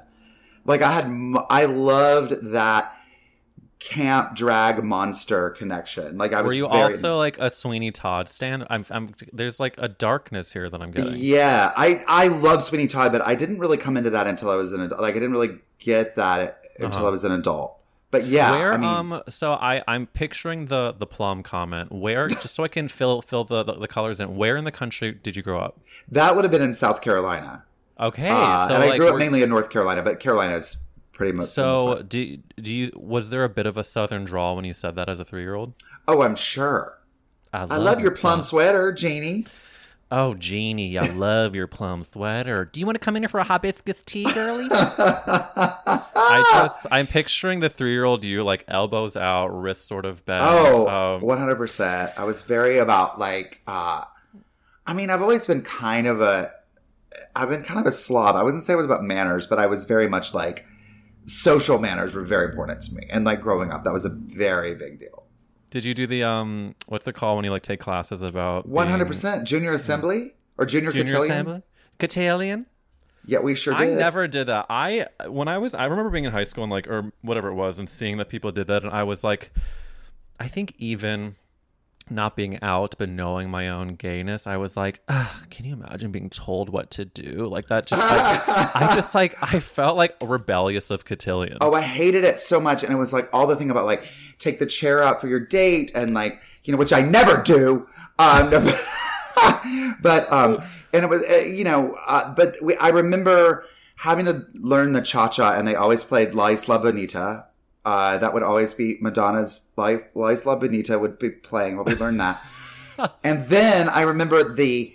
Like 0.65 0.81
I 0.81 0.93
had, 0.93 1.35
I 1.51 1.65
loved 1.65 2.53
that 2.53 2.96
camp 3.87 4.35
drag 4.35 4.83
monster 4.83 5.51
connection. 5.51 6.19
Like 6.19 6.33
I 6.33 6.43
was 6.43 6.49
were 6.49 6.53
you 6.55 6.69
very, 6.69 6.83
also 6.95 7.17
like 7.17 7.39
a 7.39 7.49
Sweeney 7.51 7.91
Todd 7.93 8.29
stand? 8.29 8.67
I'm, 8.69 8.85
I'm, 8.91 9.15
there's 9.33 9.61
like 9.61 9.77
a 9.79 9.89
darkness 9.89 10.53
here 10.53 10.69
that 10.69 10.81
I'm 10.83 10.91
getting. 10.91 11.15
Yeah, 11.17 11.73
I 11.77 12.05
I 12.09 12.29
love 12.29 12.65
Sweeney 12.65 12.87
Todd, 12.89 13.13
but 13.13 13.23
I 13.27 13.35
didn't 13.35 13.59
really 13.59 13.77
come 13.77 13.97
into 13.97 14.11
that 14.11 14.27
until 14.27 14.51
I 14.51 14.57
was 14.57 14.73
an 14.73 14.81
adult. 14.81 15.01
Like 15.01 15.13
I 15.13 15.19
didn't 15.19 15.33
really 15.33 15.59
get 15.79 16.17
that 16.17 16.65
until 16.81 17.07
I 17.07 17.11
was 17.11 17.25
an 17.25 17.33
adult. 17.33 17.75
But 18.11 18.25
yeah, 18.27 18.51
Uh-huh. 18.51 18.59
Where 18.59 18.73
I 18.73 18.77
mean, 18.77 18.89
um 18.89 19.23
so 19.29 19.53
I 19.53 19.83
I'm 19.87 20.07
picturing 20.07 20.67
the 20.67 20.95
the 20.99 21.07
plum 21.07 21.43
comment. 21.43 21.93
Where 21.93 22.29
just 22.43 22.55
so 22.55 22.65
I 22.65 22.69
can 22.69 22.89
fill 22.89 23.23
fill 23.23 23.45
the, 23.45 23.63
the 23.63 23.75
the 23.75 23.89
colors 23.89 24.21
in. 24.21 24.37
Where 24.37 24.57
in 24.57 24.65
the 24.65 24.73
country 24.73 25.13
did 25.13 25.37
you 25.37 25.43
grow 25.43 25.61
up? 25.61 25.79
that 26.11 26.35
would 26.35 26.45
have 26.45 26.53
been 26.53 26.63
in 26.63 26.75
South 26.75 27.01
Carolina. 27.03 27.65
Okay, 27.99 28.29
Uh, 28.29 28.69
so 28.69 28.75
and 28.75 28.85
I 28.85 28.99
grew 28.99 29.07
up 29.07 29.15
were- 29.15 29.19
mainly 29.19 29.43
in 29.43 29.49
North 29.49 29.71
Carolina, 29.71 30.03
but 30.03 30.21
Carolina 30.21 30.55
is 30.57 30.77
pretty 31.17 31.33
much. 31.33 31.49
So 31.49 32.03
do 32.03 32.37
do 32.61 32.73
you 32.73 32.93
was 32.95 33.31
there 33.31 33.43
a 33.43 33.49
bit 33.49 33.67
of 33.67 33.77
a 33.77 33.85
southern 33.85 34.25
drawl 34.25 34.55
when 34.55 34.65
you 34.65 34.75
said 34.75 34.95
that 34.97 35.09
as 35.09 35.19
a 35.19 35.25
three 35.25 35.43
year 35.43 35.55
old? 35.55 35.75
oh, 36.09 36.23
I'm 36.23 36.37
sure. 36.37 37.01
I 37.53 37.65
love 37.79 38.01
your 38.01 38.11
plum 38.11 38.43
sweater, 38.43 38.93
Janie. 38.93 39.47
Oh, 40.11 40.35
Jeannie, 40.35 40.97
I 40.99 41.07
love 41.07 41.57
your 41.57 41.67
plum 41.67 42.05
sweater. 42.05 42.67
Do 42.67 42.79
you 42.79 42.87
want 42.87 42.95
to 42.95 43.05
come 43.05 43.17
in 43.17 43.23
here 43.23 43.29
for 43.29 43.41
a 43.41 43.45
hibiscus 43.45 44.03
tea, 44.07 44.25
girly? 44.33 44.69
I 44.71 46.49
just 46.63 46.87
I'm 46.93 47.09
picturing 47.09 47.59
the 47.59 47.69
three 47.69 47.91
year 47.93 48.05
old 48.05 48.23
you 48.23 48.45
like 48.45 48.65
elbows 48.69 49.17
out, 49.17 49.49
wrists 49.49 49.85
sort 49.85 50.05
of 50.05 50.25
bent. 50.25 50.45
Oh, 50.45 51.17
um, 51.17 51.23
100%. 51.23 52.13
I 52.17 52.25
was 52.25 52.43
very 52.43 52.79
about 52.79 53.19
like, 53.19 53.63
uh, 53.67 54.05
I 54.87 54.93
mean, 54.93 55.11
I've 55.11 55.23
always 55.23 55.45
been 55.47 55.63
kind 55.63 56.07
of 56.07 56.21
a, 56.21 56.53
I've 57.35 57.49
been 57.49 57.65
kind 57.65 57.81
of 57.81 57.87
a 57.87 57.93
slob. 57.93 58.37
I 58.37 58.45
wouldn't 58.45 58.65
say 58.65 58.75
it 58.75 58.77
was 58.77 58.87
about 58.87 59.03
manners, 59.03 59.47
but 59.49 59.59
I 59.59 59.67
was 59.67 59.85
very 59.85 60.09
much 60.09 60.35
like, 60.35 60.67
social 61.27 61.79
manners 61.79 62.15
were 62.15 62.23
very 62.23 62.49
important 62.49 62.81
to 62.83 62.95
me. 62.95 63.07
And 63.11 63.25
like 63.25 63.41
growing 63.41 63.71
up, 63.71 63.85
that 63.85 63.93
was 63.93 64.05
a 64.05 64.11
very 64.11 64.75
big 64.75 64.99
deal. 64.99 65.25
Did 65.71 65.85
you 65.85 65.95
do 65.95 66.07
the 66.07 66.23
um 66.23 66.75
what's 66.87 67.07
it 67.07 67.15
called 67.15 67.37
when 67.37 67.45
you 67.45 67.51
like 67.51 67.63
take 67.63 67.81
classes 67.81 68.23
about 68.23 68.69
100%. 68.69 69.45
Junior 69.45 69.75
assembly 69.75 70.35
or 70.57 70.65
junior, 70.65 70.93
junior 70.93 71.05
cotillion? 71.05 71.33
assembly? 71.33 71.63
Cotillion? 71.99 72.67
Yeah, 73.27 73.41
we 73.41 73.57
sure 73.57 73.75
did. 73.75 73.83
I 73.83 73.95
never 73.95 74.29
did 74.29 74.47
that. 74.47 74.67
I 74.71 75.09
when 75.29 75.49
I 75.49 75.59
was 75.59 75.75
I 75.75 75.85
remember 75.85 76.11
being 76.11 76.25
in 76.25 76.33
high 76.33 76.45
school 76.45 76.63
and 76.63 76.71
like 76.71 76.87
or 76.87 77.13
whatever 77.23 77.49
it 77.49 77.55
was 77.55 77.79
and 77.79 77.89
seeing 77.89 78.19
that 78.19 78.29
people 78.29 78.53
did 78.53 78.69
that 78.69 78.85
and 78.85 78.93
I 78.93 79.03
was 79.03 79.25
like 79.25 79.51
I 80.39 80.47
think 80.47 80.75
even 80.79 81.35
not 82.09 82.37
being 82.37 82.63
out 82.63 82.95
but 82.99 83.09
knowing 83.09 83.51
my 83.51 83.69
own 83.69 83.95
gayness, 83.95 84.47
I 84.47 84.57
was 84.57 84.77
like, 84.77 85.05
can 85.51 85.65
you 85.65 85.73
imagine 85.73 86.13
being 86.13 86.31
told 86.31 86.69
what 86.69 86.91
to 86.93 87.05
do? 87.05 87.47
Like 87.47 87.67
that 87.67 87.87
just 87.87 88.03
like 88.03 88.49
I 88.77 88.93
just 88.95 89.15
like 89.15 89.37
I 89.43 89.61
felt 89.61 89.97
like 89.97 90.17
rebellious 90.21 90.91
of 90.91 91.05
cotillion. 91.05 91.59
Oh, 91.61 91.75
I 91.75 91.83
hated 91.83 92.25
it 92.25 92.41
so 92.41 92.61
much. 92.61 92.83
And 92.83 92.93
it 92.93 92.97
was 92.97 93.13
like 93.13 93.29
all 93.33 93.47
the 93.47 93.57
thing 93.57 93.71
about 93.71 93.87
like 93.87 94.07
take 94.39 94.59
the 94.59 94.67
chair 94.67 95.03
out 95.03 95.21
for 95.21 95.29
your 95.29 95.41
date 95.41 95.93
and 95.95 96.15
like, 96.15 96.41
you 96.65 96.73
know, 96.73 96.79
which 96.79 96.93
I 96.93 97.03
never 97.03 97.43
do. 97.43 97.89
Um, 98.19 98.51
but, 98.51 98.85
but, 100.03 100.33
um, 100.33 100.63
and 100.93 101.05
it 101.05 101.11
was, 101.11 101.25
uh, 101.29 101.39
you 101.39 101.65
know, 101.65 101.97
uh, 102.07 102.35
but 102.35 102.55
we, 102.63 102.77
I 102.77 102.89
remember 102.89 103.65
having 103.97 104.27
to 104.27 104.47
learn 104.55 104.93
the 104.93 105.01
cha 105.01 105.29
cha 105.29 105.55
and 105.55 105.67
they 105.67 105.75
always 105.75 106.05
played 106.05 106.35
La 106.35 106.49
Isla 106.49 106.79
Bonita. 106.79 107.46
Uh, 107.87 108.19
that 108.19 108.35
would 108.35 108.43
always 108.43 108.75
be 108.75 108.99
Madonna's 109.01 109.71
La, 109.77 109.97
La 110.15 110.57
Bonita 110.57 110.99
would 110.99 111.21
be 111.21 111.31
playing 111.31 111.77
while 111.77 111.85
we 111.85 111.95
learned 111.95 112.19
that. 112.19 112.45
and 113.25 113.47
then 113.47 113.89
I 113.89 114.03
remember 114.03 114.43
the, 114.43 114.93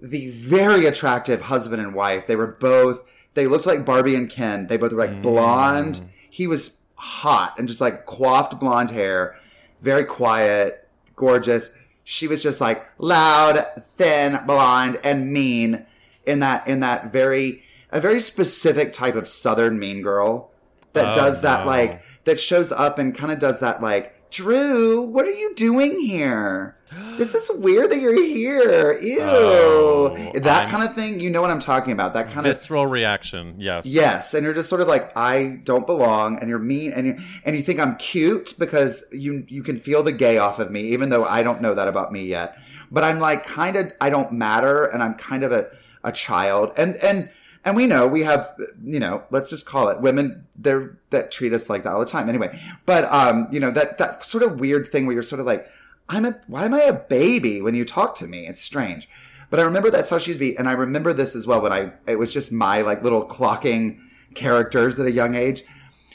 the 0.00 0.30
very 0.30 0.86
attractive 0.86 1.42
husband 1.42 1.82
and 1.82 1.94
wife. 1.94 2.26
They 2.26 2.36
were 2.36 2.56
both, 2.58 3.06
they 3.34 3.46
looked 3.46 3.66
like 3.66 3.84
Barbie 3.84 4.14
and 4.14 4.30
Ken. 4.30 4.66
They 4.66 4.78
both 4.78 4.92
were 4.92 4.98
like 4.98 5.20
blonde. 5.20 6.00
He 6.30 6.46
was 6.46 6.78
hot 6.94 7.58
and 7.58 7.68
just 7.68 7.82
like 7.82 8.06
coiffed 8.06 8.58
blonde 8.58 8.92
hair, 8.92 9.36
very 9.82 10.04
quiet, 10.04 10.88
gorgeous. 11.16 11.70
She 12.02 12.26
was 12.26 12.42
just 12.42 12.62
like 12.62 12.82
loud, 12.96 13.58
thin, 13.78 14.40
blonde, 14.46 14.98
and 15.04 15.30
mean 15.30 15.84
in 16.24 16.40
that, 16.40 16.66
in 16.66 16.80
that 16.80 17.12
very, 17.12 17.62
a 17.90 18.00
very 18.00 18.20
specific 18.20 18.94
type 18.94 19.16
of 19.16 19.28
Southern 19.28 19.78
mean 19.78 20.00
girl 20.00 20.51
that 20.94 21.12
Oh, 21.12 21.14
does 21.14 21.40
that 21.42 21.60
no. 21.60 21.66
like, 21.66 22.02
that 22.24 22.38
shows 22.40 22.70
up 22.72 22.98
and 22.98 23.14
kind 23.16 23.32
of 23.32 23.38
does 23.38 23.60
that 23.60 23.80
like, 23.82 24.14
Drew, 24.30 25.02
what 25.02 25.26
are 25.26 25.30
you 25.32 25.54
doing 25.54 25.98
here? 25.98 26.76
This 27.18 27.34
is 27.34 27.50
weird 27.54 27.90
that 27.90 28.00
you're 28.00 28.22
here. 28.22 28.98
Ew. 29.00 29.18
Oh, 29.20 30.30
that 30.34 30.62
I'm- 30.62 30.70
kind 30.70 30.82
of 30.82 30.94
thing. 30.94 31.20
You 31.20 31.28
know 31.30 31.40
what 31.42 31.50
I'm 31.50 31.60
talking 31.60 31.92
about. 31.92 32.14
That 32.14 32.26
kind 32.26 32.46
of 32.46 32.54
Visceral 32.56 32.86
reaction, 32.86 33.54
yes. 33.58 33.84
Yes, 33.86 34.32
and 34.34 34.44
you're 34.44 34.54
just 34.54 34.68
sort 34.68 34.80
of 34.80 34.88
like 34.88 35.10
I 35.16 35.58
don't 35.64 35.86
belong, 35.86 36.38
and 36.40 36.48
you're 36.48 36.58
mean, 36.58 36.92
and 36.92 37.06
you 37.06 37.18
and 37.44 37.56
you 37.56 37.62
think 37.62 37.78
I'm 37.80 37.96
cute 37.96 38.54
because 38.58 39.04
you 39.12 39.44
you 39.48 39.62
can 39.62 39.78
feel 39.78 40.02
the 40.02 40.12
gay 40.12 40.36
off 40.38 40.58
of 40.58 40.70
me, 40.70 40.80
even 40.82 41.08
though 41.10 41.24
I 41.24 41.42
don't 41.42 41.60
know 41.62 41.74
that 41.74 41.88
about 41.88 42.12
me 42.12 42.24
yet. 42.24 42.58
But 42.90 43.04
I'm 43.04 43.18
like 43.20 43.44
kind 43.46 43.76
of 43.76 43.92
I 44.00 44.10
don't 44.10 44.32
matter, 44.32 44.84
and 44.86 45.02
I'm 45.02 45.14
kind 45.14 45.44
of 45.44 45.52
a 45.52 45.66
a 46.04 46.12
child, 46.12 46.72
and 46.76 46.96
and 46.96 47.30
and 47.64 47.76
we 47.76 47.86
know 47.86 48.06
we 48.06 48.22
have 48.22 48.54
you 48.84 48.98
know 49.00 49.22
let's 49.30 49.50
just 49.50 49.66
call 49.66 49.88
it 49.88 50.00
women 50.00 50.46
they're 50.56 50.96
that 51.10 51.30
treat 51.30 51.52
us 51.52 51.68
like 51.70 51.84
that 51.84 51.92
all 51.92 52.00
the 52.00 52.06
time 52.06 52.28
anyway. 52.28 52.58
But 52.86 53.04
um 53.12 53.48
you 53.52 53.60
know 53.60 53.70
that 53.70 53.98
that 53.98 54.24
sort 54.24 54.42
of 54.42 54.60
weird 54.60 54.86
thing 54.88 55.06
where 55.06 55.14
you're 55.14 55.22
sort 55.22 55.40
of 55.40 55.46
like 55.46 55.66
I'm 56.08 56.24
a 56.24 56.40
why 56.46 56.64
am 56.64 56.74
I 56.74 56.82
a 56.82 56.92
baby 56.92 57.62
when 57.62 57.74
you 57.74 57.84
talk 57.84 58.16
to 58.16 58.26
me? 58.26 58.46
It's 58.46 58.60
strange. 58.60 59.08
But 59.50 59.60
I 59.60 59.64
remember 59.64 59.90
that's 59.90 60.08
how 60.08 60.16
she'd 60.16 60.38
be, 60.38 60.56
and 60.56 60.66
I 60.66 60.72
remember 60.72 61.12
this 61.12 61.36
as 61.36 61.46
well 61.46 61.60
when 61.60 61.72
I 61.72 61.92
it 62.06 62.18
was 62.18 62.32
just 62.32 62.52
my 62.52 62.80
like 62.82 63.02
little 63.02 63.28
clocking 63.28 64.00
characters 64.34 64.98
at 64.98 65.06
a 65.06 65.12
young 65.12 65.34
age. 65.34 65.62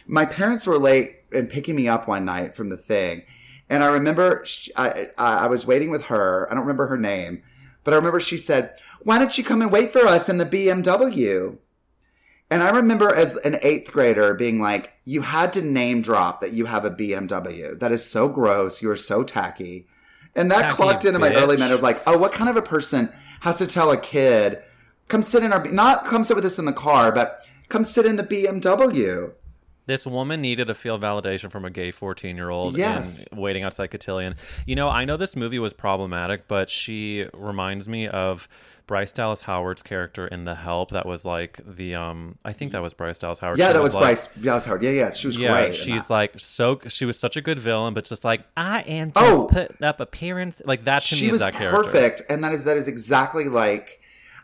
My 0.07 0.25
parents 0.25 0.65
were 0.65 0.79
late 0.79 1.17
in 1.31 1.47
picking 1.47 1.75
me 1.75 1.87
up 1.87 2.07
one 2.07 2.25
night 2.25 2.55
from 2.55 2.69
the 2.69 2.77
thing, 2.77 3.23
and 3.69 3.83
I 3.83 3.87
remember 3.87 4.43
sh 4.45 4.69
I, 4.75 5.07
I 5.17 5.45
I 5.45 5.47
was 5.47 5.67
waiting 5.67 5.91
with 5.91 6.05
her. 6.05 6.47
I 6.49 6.55
don't 6.55 6.63
remember 6.63 6.87
her 6.87 6.97
name, 6.97 7.43
But 7.83 7.93
I 7.93 7.97
remember 7.97 8.19
she 8.19 8.37
said, 8.37 8.75
"Why 9.03 9.17
don't 9.17 9.37
you 9.37 9.43
come 9.43 9.61
and 9.61 9.71
wait 9.71 9.91
for 9.93 10.05
us 10.05 10.29
in 10.29 10.37
the 10.37 10.45
BMW?" 10.45 11.57
And 12.49 12.63
I 12.63 12.69
remember 12.69 13.13
as 13.13 13.35
an 13.37 13.59
eighth 13.61 13.91
grader 13.91 14.33
being 14.33 14.61
like, 14.61 14.93
"You 15.03 15.21
had 15.21 15.51
to 15.53 15.61
name 15.61 16.01
drop 16.01 16.39
that 16.41 16.53
you 16.53 16.65
have 16.65 16.85
a 16.85 16.89
BMW. 16.89 17.77
That 17.77 17.91
is 17.91 18.05
so 18.05 18.29
gross. 18.29 18.81
You 18.81 18.89
are 18.91 18.95
so 18.97 19.23
tacky." 19.23 19.85
And 20.35 20.49
that 20.51 20.61
Tacky 20.61 20.75
clocked 20.75 21.05
into 21.05 21.19
my 21.19 21.33
early 21.33 21.57
mind 21.57 21.73
of 21.73 21.81
like, 21.81 22.01
"Oh, 22.07 22.17
what 22.17 22.31
kind 22.31 22.49
of 22.49 22.55
a 22.55 22.61
person 22.61 23.09
has 23.41 23.57
to 23.57 23.67
tell 23.67 23.91
a 23.91 23.97
kid, 23.97 24.59
come 25.07 25.23
sit 25.23 25.43
in 25.43 25.51
our 25.51 25.65
not 25.67 26.05
come 26.05 26.23
sit 26.23 26.35
with 26.35 26.45
us 26.45 26.59
in 26.59 26.65
the 26.65 26.73
car, 26.73 27.11
but 27.11 27.45
come 27.69 27.83
sit 27.83 28.05
in 28.05 28.15
the 28.15 28.23
BMW." 28.23 29.31
This 29.87 30.05
woman 30.05 30.41
needed 30.41 30.67
to 30.67 30.75
feel 30.75 30.99
validation 30.99 31.49
from 31.49 31.63
a 31.63 31.69
gay 31.69 31.91
14 31.91 32.35
year 32.35 32.49
old 32.49 32.77
Yes. 32.77 33.25
and 33.31 33.39
waiting 33.39 33.63
outside 33.63 33.87
Cotillion. 33.87 34.35
You 34.65 34.75
know, 34.75 34.89
I 34.89 35.05
know 35.05 35.15
this 35.15 35.35
movie 35.35 35.59
was 35.59 35.71
problematic, 35.71 36.47
but 36.47 36.69
she 36.69 37.25
reminds 37.33 37.87
me 37.87 38.07
of 38.07 38.49
Bryce 38.87 39.11
Dallas 39.11 39.41
Howard's 39.41 39.81
character 39.83 40.27
in 40.27 40.45
The 40.45 40.55
Help. 40.55 40.91
That 40.91 41.05
was 41.05 41.25
like 41.25 41.59
the, 41.67 41.95
um, 41.95 42.37
I 42.45 42.53
think 42.53 42.71
that 42.71 42.81
was 42.81 42.93
Bryce 42.93 43.19
Dallas 43.19 43.37
Howard. 43.39 43.59
Yeah, 43.59 43.67
She 43.67 43.73
that 43.73 43.83
was 43.83 43.93
like- 43.93 44.01
Bryce 44.01 44.27
Dallas 44.27 44.65
Howard. 44.65 44.81
Yeah, 44.81 44.91
yeah, 44.91 45.13
she 45.13 45.27
was 45.27 45.37
Yeah, 45.37 45.51
great. 45.51 45.75
she's 45.75 46.09
like 46.09 46.31
so. 46.37 46.79
She 46.87 47.05
was 47.05 47.19
such 47.19 47.35
a 47.37 47.41
good 47.41 47.59
villain, 47.59 47.93
but 47.93 48.05
just 48.05 48.23
like 48.23 48.45
I 48.55 48.79
am 48.81 49.07
just 49.11 49.17
Oh. 49.17 49.49
putting 49.51 49.83
up 49.83 49.99
appearance. 49.99 50.55
Like 50.65 50.85
that 50.85 51.01
to 51.03 51.15
she 51.15 51.25
is 51.25 51.33
was 51.33 51.41
that 51.41 51.53
character. 51.53 51.83
perfect, 51.83 52.21
and 52.29 52.43
that 52.43 52.53
is 52.53 52.63
that 52.63 52.77
is 52.77 52.87
exactly 52.87 53.45
like, 53.49 53.99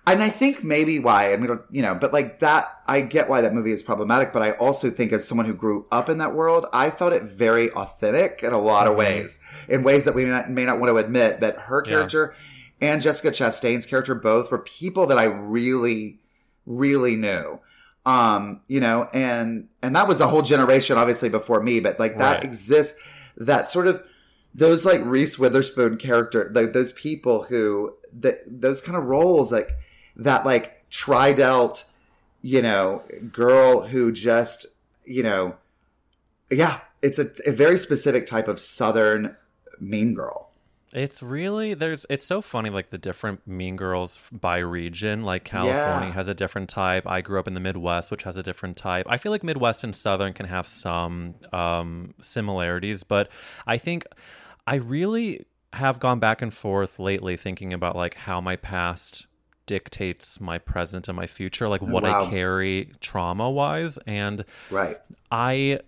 and 0.05 0.21
I 0.21 0.29
think 0.29 0.61
maybe 0.61 0.99
why, 0.99 1.31
and 1.31 1.41
we 1.41 1.47
don't, 1.47 1.61
you 1.71 1.81
know, 1.81 1.95
but 1.95 2.11
like 2.11 2.39
that, 2.39 2.67
I 2.85 2.99
get 2.99 3.29
why 3.29 3.39
that 3.39 3.53
movie 3.53 3.71
is 3.71 3.81
problematic, 3.81 4.33
but 4.33 4.41
I 4.41 4.51
also 4.51 4.89
think 4.89 5.13
as 5.13 5.25
someone 5.25 5.45
who 5.45 5.53
grew 5.53 5.85
up 5.93 6.09
in 6.09 6.17
that 6.17 6.33
world, 6.33 6.65
I 6.73 6.89
felt 6.89 7.13
it 7.13 7.23
very 7.23 7.71
authentic 7.71 8.41
in 8.43 8.51
a 8.51 8.57
lot 8.59 8.83
Mm-hmm. 8.87 8.91
of 8.91 8.97
ways, 8.97 9.39
in 9.69 9.83
ways 9.83 10.03
that 10.03 10.13
we 10.15 10.25
may 10.25 10.31
not, 10.31 10.49
may 10.49 10.65
not 10.65 10.79
want 10.81 10.89
to 10.89 10.97
admit 10.97 11.39
that 11.39 11.55
her 11.57 11.81
Yeah. 11.87 11.93
And 12.83 13.01
Jessica 13.01 13.31
Chastain's 13.31 13.85
character 13.85 14.13
both 14.13 14.51
were 14.51 14.59
people 14.59 15.07
that 15.07 15.17
I 15.17 15.23
really, 15.23 16.19
really 16.65 17.15
knew. 17.15 17.59
Um, 18.05 18.59
you 18.67 18.81
know, 18.81 19.09
and 19.13 19.69
and 19.81 19.95
that 19.95 20.09
was 20.09 20.19
a 20.19 20.27
whole 20.27 20.41
generation, 20.41 20.97
obviously, 20.97 21.29
before 21.29 21.61
me, 21.63 21.79
but 21.79 21.97
like 21.97 22.17
that 22.17 22.35
Right. 22.37 22.43
exists. 22.43 22.99
That 23.37 23.69
sort 23.69 23.87
of 23.87 24.03
those 24.53 24.85
like 24.85 24.99
Reese 25.05 25.39
Witherspoon 25.39 25.95
character, 25.97 26.51
like 26.53 26.73
those 26.73 26.91
people 26.91 27.43
who 27.43 27.95
that 28.19 28.39
those 28.45 28.81
kind 28.81 28.97
of 28.97 29.05
roles, 29.05 29.53
like 29.53 29.71
that 30.17 30.45
like 30.45 30.83
tridelt, 30.91 31.85
you 32.41 32.61
know, 32.61 33.01
girl 33.31 33.83
who 33.87 34.11
just, 34.11 34.65
you 35.05 35.23
know, 35.23 35.55
yeah, 36.51 36.81
it's 37.01 37.17
a, 37.17 37.29
a 37.45 37.51
very 37.53 37.77
specific 37.77 38.27
type 38.27 38.49
of 38.49 38.59
Southern 38.59 39.37
mean 39.79 40.13
girl. 40.13 40.42
It's 40.93 41.23
really 41.23 41.73
there's 41.73 42.05
it's 42.09 42.23
so 42.23 42.39
funny 42.39 42.69
like 42.69 42.91
the 42.91 42.97
different 42.99 43.47
mean 43.47 43.75
girls 43.75 44.19
by 44.31 44.59
region 44.59 45.23
like 45.23 45.43
California 45.43 46.09
Yeah. 46.09 46.13
has 46.15 46.27
a 46.27 46.35
different 46.35 46.69
type. 46.69 47.07
I 47.07 47.21
grew 47.21 47.39
up 47.39 47.47
in 47.47 47.55
the 47.55 47.59
Midwest 47.59 48.11
which 48.11 48.23
has 48.23 48.37
a 48.37 48.43
different 48.43 48.77
type. 48.77 49.07
I 49.09 49.17
feel 49.17 49.31
like 49.31 49.43
Midwest 49.43 49.83
and 49.83 49.95
Southern 49.95 50.33
can 50.33 50.45
have 50.45 50.67
some 50.67 51.35
um 51.51 52.13
similarities, 52.21 53.03
but 53.03 53.29
I 53.65 53.77
think 53.77 54.05
I 54.67 54.75
really 54.75 55.45
have 55.73 55.99
gone 55.99 56.19
back 56.19 56.43
and 56.43 56.53
forth 56.53 56.99
lately 56.99 57.35
thinking 57.37 57.73
about 57.73 57.95
like 57.95 58.13
how 58.13 58.39
my 58.39 58.55
past 58.55 59.25
dictates 59.65 60.39
my 60.39 60.59
present 60.59 61.07
and 61.07 61.15
my 61.15 61.25
future, 61.25 61.67
like 61.67 61.81
what 61.81 62.03
wow. 62.03 62.25
I 62.25 62.29
carry 62.29 62.91
trauma 62.99 63.49
wise 63.49 63.97
and 64.05 64.45
Right. 64.69 64.97
I, 65.31 65.79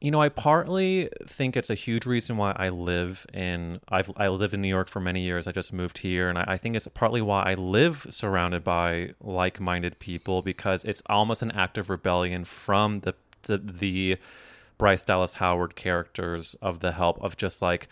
you 0.00 0.12
know, 0.12 0.22
I 0.22 0.28
partly 0.28 1.08
think 1.26 1.56
it's 1.56 1.70
a 1.70 1.74
huge 1.74 2.06
reason 2.06 2.36
why 2.36 2.52
I 2.56 2.68
live 2.68 3.26
in. 3.34 3.80
I've 3.88 4.10
I 4.16 4.28
live 4.28 4.54
in 4.54 4.62
New 4.62 4.68
York 4.68 4.88
for 4.88 5.00
many 5.00 5.22
years. 5.22 5.48
I 5.48 5.52
just 5.52 5.72
moved 5.72 5.98
here, 5.98 6.28
and 6.28 6.38
I, 6.38 6.44
I 6.48 6.56
think 6.56 6.76
it's 6.76 6.86
partly 6.94 7.20
why 7.20 7.42
I 7.42 7.54
live 7.54 8.06
surrounded 8.08 8.62
by 8.62 9.14
like-minded 9.20 9.98
people 9.98 10.42
because 10.42 10.84
it's 10.84 11.02
almost 11.06 11.42
an 11.42 11.50
act 11.50 11.78
of 11.78 11.90
rebellion 11.90 12.44
from 12.44 13.00
the 13.00 13.14
the, 13.42 13.58
the 13.58 14.18
Bryce 14.78 15.04
Dallas 15.04 15.34
Howard 15.34 15.74
characters 15.74 16.54
of 16.62 16.80
the 16.80 16.92
help 16.92 17.20
of 17.22 17.36
just 17.36 17.60
like. 17.60 17.88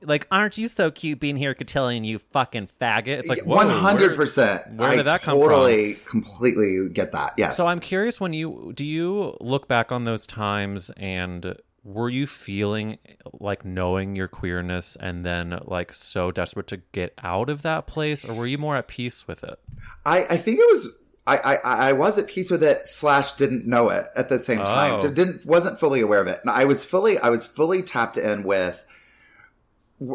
Like, 0.00 0.26
aren't 0.30 0.58
you 0.58 0.68
so 0.68 0.90
cute 0.90 1.20
being 1.20 1.36
here, 1.36 1.54
Cotillion, 1.54 2.04
you 2.04 2.18
fucking 2.18 2.68
faggot? 2.80 3.08
It's 3.08 3.28
like, 3.28 3.42
whoa, 3.42 3.68
hundred 3.68 4.16
percent. 4.16 4.74
where 4.74 4.90
did 4.90 5.00
I 5.00 5.02
that 5.02 5.22
come 5.22 5.38
from? 5.38 5.48
totally, 5.48 5.94
completely 6.04 6.88
get 6.88 7.12
that. 7.12 7.32
Yes. 7.36 7.56
So 7.56 7.66
I'm 7.66 7.80
curious 7.80 8.20
when 8.20 8.32
you 8.32 8.72
do 8.74 8.84
you 8.84 9.36
look 9.40 9.68
back 9.68 9.90
on 9.90 10.04
those 10.04 10.26
times 10.26 10.90
and 10.96 11.56
were 11.84 12.10
you 12.10 12.26
feeling 12.26 12.98
like 13.40 13.64
knowing 13.64 14.14
your 14.14 14.28
queerness 14.28 14.96
and 15.00 15.24
then 15.24 15.58
like 15.64 15.92
so 15.92 16.30
desperate 16.30 16.66
to 16.68 16.76
get 16.92 17.14
out 17.22 17.48
of 17.48 17.62
that 17.62 17.86
place 17.86 18.24
or 18.24 18.34
were 18.34 18.46
you 18.46 18.58
more 18.58 18.76
at 18.76 18.88
peace 18.88 19.26
with 19.26 19.42
it? 19.42 19.58
I, 20.04 20.24
I 20.24 20.36
think 20.36 20.58
it 20.58 20.66
was 20.70 20.88
I, 21.26 21.36
I 21.36 21.88
I 21.88 21.92
was 21.92 22.18
at 22.18 22.26
peace 22.26 22.50
with 22.50 22.62
it 22.62 22.88
slash 22.88 23.32
didn't 23.32 23.66
know 23.66 23.90
it 23.90 24.06
at 24.16 24.28
the 24.28 24.38
same 24.38 24.58
time. 24.58 24.94
Oh. 24.94 25.00
Didn't 25.00 25.44
wasn't 25.44 25.78
fully 25.78 26.00
aware 26.00 26.20
of 26.20 26.26
it. 26.26 26.38
And 26.42 26.50
I 26.50 26.64
was 26.64 26.84
fully 26.84 27.18
I 27.18 27.28
was 27.28 27.46
fully 27.46 27.82
tapped 27.82 28.16
in 28.16 28.42
with 28.42 28.84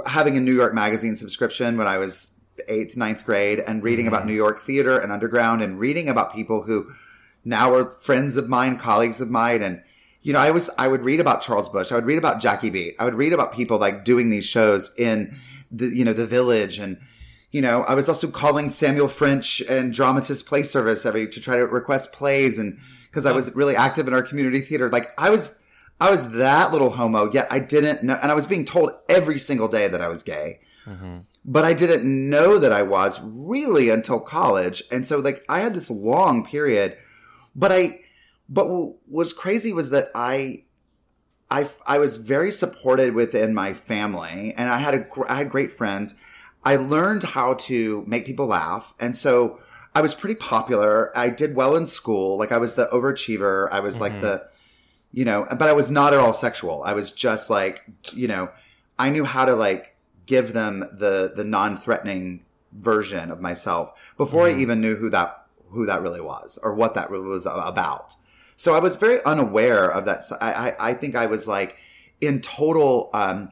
having 0.05 0.37
a 0.37 0.39
New 0.39 0.53
York 0.53 0.73
Magazine 0.73 1.15
subscription 1.15 1.77
when 1.77 1.87
I 1.87 1.97
was 1.97 2.31
eighth 2.67 2.95
ninth 2.95 3.25
grade 3.25 3.59
and 3.59 3.83
reading 3.83 4.07
about 4.07 4.21
mm-hmm. 4.21 4.29
New 4.29 4.35
York 4.35 4.61
theater 4.61 4.99
and 4.99 5.11
underground 5.11 5.61
and 5.61 5.79
reading 5.79 6.09
about 6.09 6.33
people 6.33 6.63
who 6.63 6.91
now 7.43 7.73
are 7.73 7.85
friends 7.85 8.37
of 8.37 8.47
mine, 8.47 8.77
colleagues 8.77 9.19
of 9.19 9.29
mine, 9.29 9.61
and 9.61 9.81
you 10.21 10.31
know, 10.31 10.39
I 10.39 10.51
was 10.51 10.69
I 10.77 10.87
would 10.87 11.01
read 11.01 11.19
about 11.19 11.41
Charles 11.41 11.69
Busch, 11.69 11.91
I 11.91 11.95
would 11.95 12.05
read 12.05 12.17
about 12.17 12.41
Jackie 12.41 12.69
Beat, 12.69 12.95
I 12.99 13.05
would 13.05 13.15
read 13.15 13.33
about 13.33 13.53
people 13.53 13.77
like 13.77 14.05
doing 14.05 14.29
these 14.29 14.45
shows 14.45 14.91
in 14.97 15.35
the 15.71 15.87
you 15.87 16.05
know 16.05 16.13
the 16.13 16.25
Village, 16.25 16.79
and 16.79 16.97
you 17.51 17.61
know, 17.61 17.83
I 17.83 17.93
was 17.93 18.09
also 18.09 18.29
calling 18.29 18.71
Samuel 18.71 19.07
French 19.07 19.61
and 19.61 19.93
Dramatist 19.93 20.47
Play 20.47 20.63
Service 20.63 21.05
every 21.05 21.27
to 21.27 21.39
try 21.39 21.57
to 21.57 21.67
request 21.67 22.11
plays, 22.11 22.57
and 22.57 22.79
because 23.05 23.25
I 23.25 23.31
was 23.31 23.53
really 23.55 23.75
active 23.75 24.07
in 24.07 24.13
our 24.13 24.23
community 24.23 24.59
theater, 24.59 24.89
like 24.89 25.11
I 25.17 25.29
was 25.29 25.55
I 25.99 26.09
was 26.09 26.31
that 26.33 26.71
little 26.71 26.89
homo, 26.89 27.31
yet 27.31 27.47
I 27.49 27.59
didn't 27.59 28.03
know, 28.03 28.17
and 28.21 28.31
I 28.31 28.35
was 28.35 28.47
being 28.47 28.65
told 28.65 28.91
every 29.07 29.39
single 29.39 29.67
day 29.67 29.87
that 29.87 30.01
I 30.01 30.07
was 30.07 30.23
gay 30.23 30.59
mm-hmm. 30.85 31.19
but 31.45 31.65
I 31.65 31.73
didn't 31.73 32.29
know 32.29 32.57
that 32.57 32.71
I 32.71 32.83
was 32.83 33.19
really 33.21 33.89
until 33.89 34.19
college. 34.19 34.83
And 34.91 35.05
so 35.05 35.19
like 35.19 35.43
I 35.49 35.59
had 35.59 35.73
this 35.73 35.89
long 35.89 36.45
period, 36.45 36.97
but 37.55 37.71
I, 37.71 38.01
but 38.49 38.69
what 38.69 38.95
was 39.07 39.33
crazy 39.33 39.73
was 39.73 39.89
that 39.91 40.09
I, 40.15 40.63
I, 41.49 41.69
I 41.85 41.99
was 41.99 42.17
very 42.17 42.51
supported 42.51 43.13
within 43.13 43.53
my 43.53 43.73
family 43.73 44.53
and 44.57 44.69
I 44.69 44.77
had 44.77 44.93
a, 44.93 44.99
gr- 44.99 45.29
I 45.29 45.35
had 45.35 45.49
great 45.49 45.71
friends. 45.71 46.15
I 46.63 46.77
learned 46.77 47.23
how 47.23 47.55
to 47.55 48.03
make 48.07 48.25
people 48.25 48.47
laugh. 48.47 48.93
And 48.99 49.15
so 49.15 49.59
I 49.93 50.01
was 50.01 50.15
pretty 50.15 50.35
popular. 50.35 51.15
I 51.17 51.29
did 51.29 51.55
well 51.55 51.75
in 51.75 51.85
school. 51.85 52.37
Like 52.37 52.51
I 52.51 52.57
was 52.57 52.75
the 52.75 52.87
overachiever. 52.87 53.69
I 53.71 53.81
was 53.81 53.99
like 53.99 54.13
mm-hmm. 54.13 54.21
the, 54.21 54.47
you 55.13 55.23
know, 55.23 55.45
but 55.51 55.69
I 55.69 55.73
was 55.73 55.91
not 55.91 56.11
at 56.13 56.19
all 56.19 56.33
sexual. 56.33 56.83
I 56.83 56.93
was 56.93 57.11
just 57.11 57.49
like, 57.49 57.83
you 58.11 58.27
know, 58.27 58.49
I 58.97 59.09
knew 59.09 59.23
how 59.23 59.45
to 59.45 59.55
like 59.55 59.95
give 60.25 60.53
them 60.53 60.79
the 60.79 61.31
the 61.35 61.43
non-threatening 61.43 62.43
version 62.73 63.29
of 63.29 63.39
myself 63.39 63.93
before 64.17 64.47
I 64.47 64.53
even 64.53 64.81
knew 64.81 64.95
who 64.95 65.09
that 65.11 65.45
who 65.69 65.85
that 65.85 66.01
really 66.01 66.21
was 66.21 66.57
or 66.63 66.73
what 66.73 66.95
that 66.95 67.09
really 67.11 67.27
was 67.27 67.45
about. 67.45 68.15
So 68.57 68.73
I 68.73 68.79
was 68.79 68.95
very 68.95 69.23
unaware 69.23 69.91
of 69.91 70.05
that. 70.05 70.23
I 70.41 70.53
I, 70.53 70.89
I 70.89 70.93
think 70.93 71.15
I 71.15 71.27
was 71.27 71.47
like 71.47 71.77
in 72.19 72.41
total. 72.41 73.09
um 73.13 73.51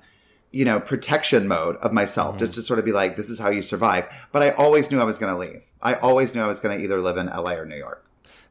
you 0.53 0.66
know, 0.66 0.82
protection 0.82 1.47
mode 1.47 1.78
of 1.78 1.93
myself, 1.93 2.38
just 2.38 2.53
to 2.55 2.62
sort 2.62 2.78
of 2.78 2.84
be 2.84 2.91
like, 2.91 3.16
this 3.16 3.30
is 3.30 3.39
how 3.39 3.49
you 3.49 3.62
survive. 3.62 4.05
But 4.34 4.41
I 4.41 4.49
always 4.51 4.91
knew 4.91 4.99
I 4.99 5.05
was 5.05 5.18
going 5.18 5.32
to 5.32 5.39
leave. 5.39 5.72
I 5.82 5.93
always 5.93 6.36
knew 6.36 6.41
I 6.41 6.47
was 6.47 6.59
going 6.59 6.78
to 6.78 6.84
either 6.84 6.99
live 6.99 7.16
in 7.16 7.28
LA 7.28 7.53
or 7.53 7.66
New 7.66 7.78
York. 7.78 8.05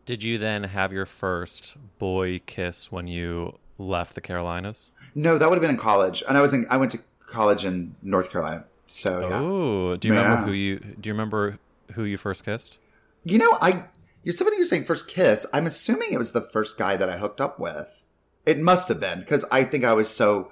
Did 0.04 0.22
you 0.22 0.38
then 0.38 0.64
have 0.64 0.92
your 0.92 1.06
first 1.06 1.76
boy 1.98 2.40
kiss 2.46 2.90
when 2.90 3.06
you 3.06 3.58
left 3.78 4.14
the 4.14 4.20
Carolinas? 4.20 4.90
No, 5.14 5.38
that 5.38 5.48
would 5.48 5.56
have 5.56 5.62
been 5.62 5.70
in 5.70 5.76
college, 5.76 6.22
and 6.28 6.36
I 6.36 6.40
was 6.40 6.52
in. 6.52 6.66
I 6.70 6.76
went 6.76 6.92
to 6.92 6.98
college 7.26 7.64
in 7.64 7.94
North 8.02 8.30
Carolina. 8.30 8.64
So 8.86 9.20
yeah. 9.20 9.38
Oh, 9.40 9.96
do 9.96 10.08
you 10.08 10.14
remember 10.14 10.46
who 10.46 10.52
you 10.52 10.78
do 10.78 11.08
you 11.08 11.14
remember 11.14 11.58
who 11.92 12.04
you 12.04 12.16
first 12.16 12.44
kissed? 12.44 12.78
You 13.24 13.38
know, 13.38 13.56
I 13.60 13.84
you're 14.24 14.34
somebody 14.34 14.56
you're 14.56 14.66
saying 14.66 14.84
first 14.84 15.08
kiss. 15.08 15.46
I'm 15.52 15.66
assuming 15.66 16.12
it 16.12 16.18
was 16.18 16.32
the 16.32 16.40
first 16.40 16.76
guy 16.76 16.96
that 16.96 17.08
I 17.08 17.18
hooked 17.18 17.40
up 17.40 17.58
with. 17.58 18.04
It 18.46 18.58
must 18.58 18.88
have 18.88 19.00
been 19.00 19.20
because 19.20 19.44
I 19.52 19.64
think 19.64 19.84
I 19.84 19.92
was 19.92 20.08
so 20.08 20.50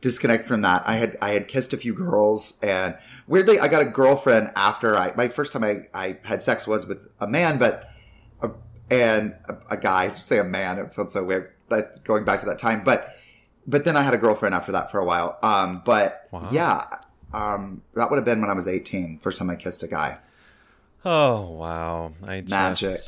disconnected 0.00 0.46
from 0.46 0.62
that. 0.62 0.82
I 0.86 0.94
had 0.94 1.16
I 1.20 1.30
had 1.30 1.48
kissed 1.48 1.72
a 1.72 1.76
few 1.76 1.92
girls, 1.92 2.58
and 2.62 2.96
weirdly, 3.26 3.58
I 3.58 3.68
got 3.68 3.82
a 3.82 3.86
girlfriend 3.86 4.52
after 4.54 4.96
I 4.96 5.12
my 5.16 5.28
first 5.28 5.52
time 5.52 5.64
I, 5.64 5.88
I 5.92 6.18
had 6.24 6.42
sex 6.42 6.66
was 6.66 6.86
with 6.86 7.10
a 7.20 7.26
man, 7.26 7.58
but 7.58 7.90
a, 8.42 8.50
and 8.90 9.34
a, 9.48 9.74
a 9.74 9.76
guy. 9.76 10.04
I 10.04 10.08
should 10.10 10.18
say 10.26 10.38
a 10.38 10.44
man. 10.44 10.78
It 10.78 10.90
sounds 10.90 11.12
so 11.12 11.24
weird, 11.24 11.52
but 11.68 12.04
going 12.04 12.24
back 12.24 12.40
to 12.40 12.46
that 12.46 12.58
time, 12.58 12.82
but 12.84 13.08
but 13.66 13.84
then 13.84 13.96
I 13.96 14.02
had 14.02 14.14
a 14.14 14.18
girlfriend 14.18 14.54
after 14.54 14.72
that 14.72 14.90
for 14.90 14.98
a 15.00 15.04
while. 15.04 15.38
Um, 15.42 15.82
but 15.84 16.28
Wow. 16.30 16.48
yeah, 16.52 16.84
um, 17.32 17.82
that 17.94 18.10
would 18.10 18.16
have 18.16 18.24
been 18.24 18.40
when 18.40 18.50
I 18.50 18.54
was 18.54 18.68
18. 18.68 19.18
First 19.18 19.38
time 19.38 19.50
I 19.50 19.56
kissed 19.56 19.82
a 19.82 19.88
guy. 19.88 20.18
Oh 21.04 21.50
wow! 21.50 22.12
I 22.26 22.40
just, 22.40 22.50
Magic. 22.50 23.00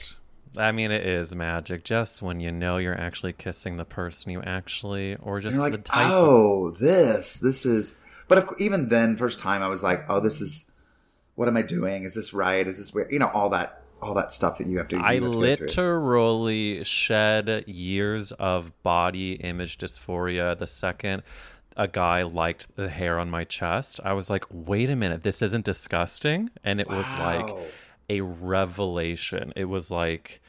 I 0.57 0.73
mean, 0.73 0.91
it 0.91 1.05
is 1.07 1.35
magic. 1.35 1.85
Just 1.85 2.23
when 2.23 2.41
you 2.41 2.51
know 2.51 2.79
you're 2.79 2.99
actually 2.99 3.33
kissing 3.33 3.77
the 3.77 3.85
person 3.85 4.33
you 4.33 4.41
actually, 4.43 5.17
or 5.17 5.41
just 5.41 5.57
you're 5.57 5.69
the 5.69 5.77
like, 5.77 5.85
type. 5.85 6.07
of- 6.07 6.13
oh, 6.13 6.71
this, 6.73 7.39
this 7.41 7.67
is. 7.67 7.99
But 8.29 8.39
of, 8.39 8.47
cou- 8.47 8.57
even 8.59 8.89
then, 8.89 9.17
first 9.17 9.39
time, 9.39 9.63
I 9.63 9.69
was 9.69 9.83
like, 9.83 10.01
oh, 10.09 10.21
this 10.21 10.41
is. 10.41 10.71
what 11.35 11.49
am 11.49 11.57
I 11.57 11.63
doing? 11.63 12.05
Is 12.05 12.15
this 12.15 12.33
right? 12.33 12.67
Is 12.67 12.79
this 12.79 12.93
weird? 12.95 13.11
You 13.13 13.19
know, 13.19 13.31
all 13.35 13.51
that 13.51 13.78
all 14.01 14.15
that 14.15 14.33
stuff 14.33 14.59
that 14.59 14.67
you 14.67 14.79
have 14.79 14.89
to. 14.89 14.97
You 14.97 15.03
I 15.03 15.15
have 15.15 15.25
to 15.25 15.29
literally 15.31 16.85
shed 16.85 17.65
years 17.67 18.33
of 18.33 18.83
body 18.83 19.35
image 19.35 19.79
dysphoria 19.79 20.57
the 20.57 20.67
second 20.67 21.23
a 21.79 21.87
guy 21.87 22.25
liked 22.25 22.75
the 22.75 22.89
hair 22.89 23.21
on 23.21 23.31
my 23.31 23.45
chest. 23.45 24.01
I 24.05 24.13
was 24.13 24.29
like, 24.29 24.45
wait 24.51 24.91
a 24.91 24.97
minute, 24.97 25.23
this 25.23 25.41
isn't 25.43 25.65
disgusting. 25.65 26.51
And 26.65 26.81
it 26.81 26.89
was 26.89 27.07
like 27.21 27.47
a 28.11 28.21
revelation. 28.21 29.53
It 29.55 29.67
was 29.67 29.91
like 29.91 30.43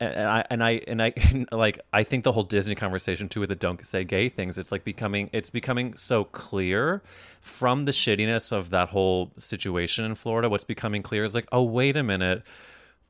and 0.00 0.28
I 0.28 0.44
and 0.50 0.64
I 0.64 0.70
and 0.88 1.02
I 1.02 1.12
like 1.52 1.78
I 1.92 2.04
think 2.04 2.24
the 2.24 2.32
whole 2.32 2.42
Disney 2.42 2.74
conversation 2.74 3.28
too 3.28 3.40
with 3.40 3.50
the 3.50 3.54
don't 3.54 3.84
say 3.84 4.02
gay 4.04 4.28
things. 4.28 4.58
It's 4.58 4.72
like 4.72 4.82
becoming 4.82 5.28
it's 5.32 5.50
becoming 5.50 5.94
so 5.94 6.24
clear 6.24 7.02
from 7.40 7.84
the 7.84 7.92
shittiness 7.92 8.50
of 8.50 8.70
that 8.70 8.88
whole 8.88 9.32
situation 9.38 10.04
in 10.04 10.14
Florida. 10.14 10.48
What's 10.48 10.64
becoming 10.64 11.02
clear 11.02 11.24
is 11.24 11.34
like, 11.34 11.46
oh 11.52 11.62
wait 11.62 11.96
a 11.96 12.02
minute, 12.02 12.42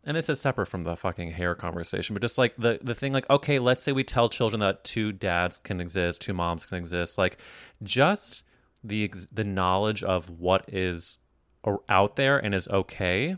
and 0.05 0.16
this 0.16 0.28
is 0.28 0.41
separate 0.41 0.66
from 0.66 0.82
the 0.82 0.97
fucking 0.97 1.30
hair 1.30 1.55
conversation, 1.55 2.14
but 2.14 2.22
just 2.22 2.38
like 2.38 2.57
the 2.57 2.80
the 2.82 2.95
thing, 2.95 3.12
like 3.12 3.30
okay, 3.30 3.59
let's 3.59 3.82
say 3.82 3.93
we 3.93 4.05
tell 4.05 4.28
children 4.28 4.61
that 4.61 4.82
two 4.82 5.12
dads 5.12 5.59
can 5.59 5.80
exist, 5.80 6.22
two 6.22 6.34
moms 6.34 6.66
can 6.66 6.76
exist, 6.76 7.18
like 7.18 7.38
just 7.82 8.43
the 8.82 9.12
the 9.32 9.45
knowledge 9.45 10.03
of 10.03 10.28
what 10.28 10.64
is 10.68 11.18
out 11.88 12.16
there 12.16 12.38
and 12.38 12.55
is 12.55 12.66
okay 12.68 13.36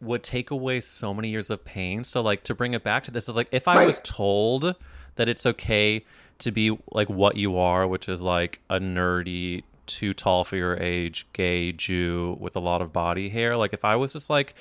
would 0.00 0.22
take 0.22 0.50
away 0.50 0.80
so 0.80 1.12
many 1.12 1.28
years 1.28 1.50
of 1.50 1.64
pain. 1.64 2.04
So 2.04 2.20
like 2.20 2.42
to 2.44 2.54
bring 2.54 2.74
it 2.74 2.82
back 2.82 3.04
to 3.04 3.10
this 3.10 3.28
is 3.28 3.36
like 3.36 3.48
if 3.52 3.68
I 3.68 3.86
was 3.86 4.00
told 4.04 4.74
that 5.16 5.28
it's 5.28 5.46
okay 5.46 6.04
to 6.38 6.52
be 6.52 6.78
like 6.92 7.08
what 7.08 7.36
you 7.36 7.58
are, 7.58 7.86
which 7.86 8.08
is 8.08 8.22
like 8.22 8.60
a 8.70 8.78
nerdy, 8.78 9.64
too 9.86 10.14
tall 10.14 10.44
for 10.44 10.56
your 10.56 10.76
age, 10.76 11.26
gay 11.32 11.72
Jew 11.72 12.36
with 12.40 12.54
a 12.56 12.60
lot 12.60 12.82
of 12.82 12.92
body 12.92 13.28
hair. 13.28 13.56
Like 13.56 13.72
if 13.72 13.84
I 13.84 13.96
was 13.96 14.12
just 14.12 14.30
like, 14.30 14.54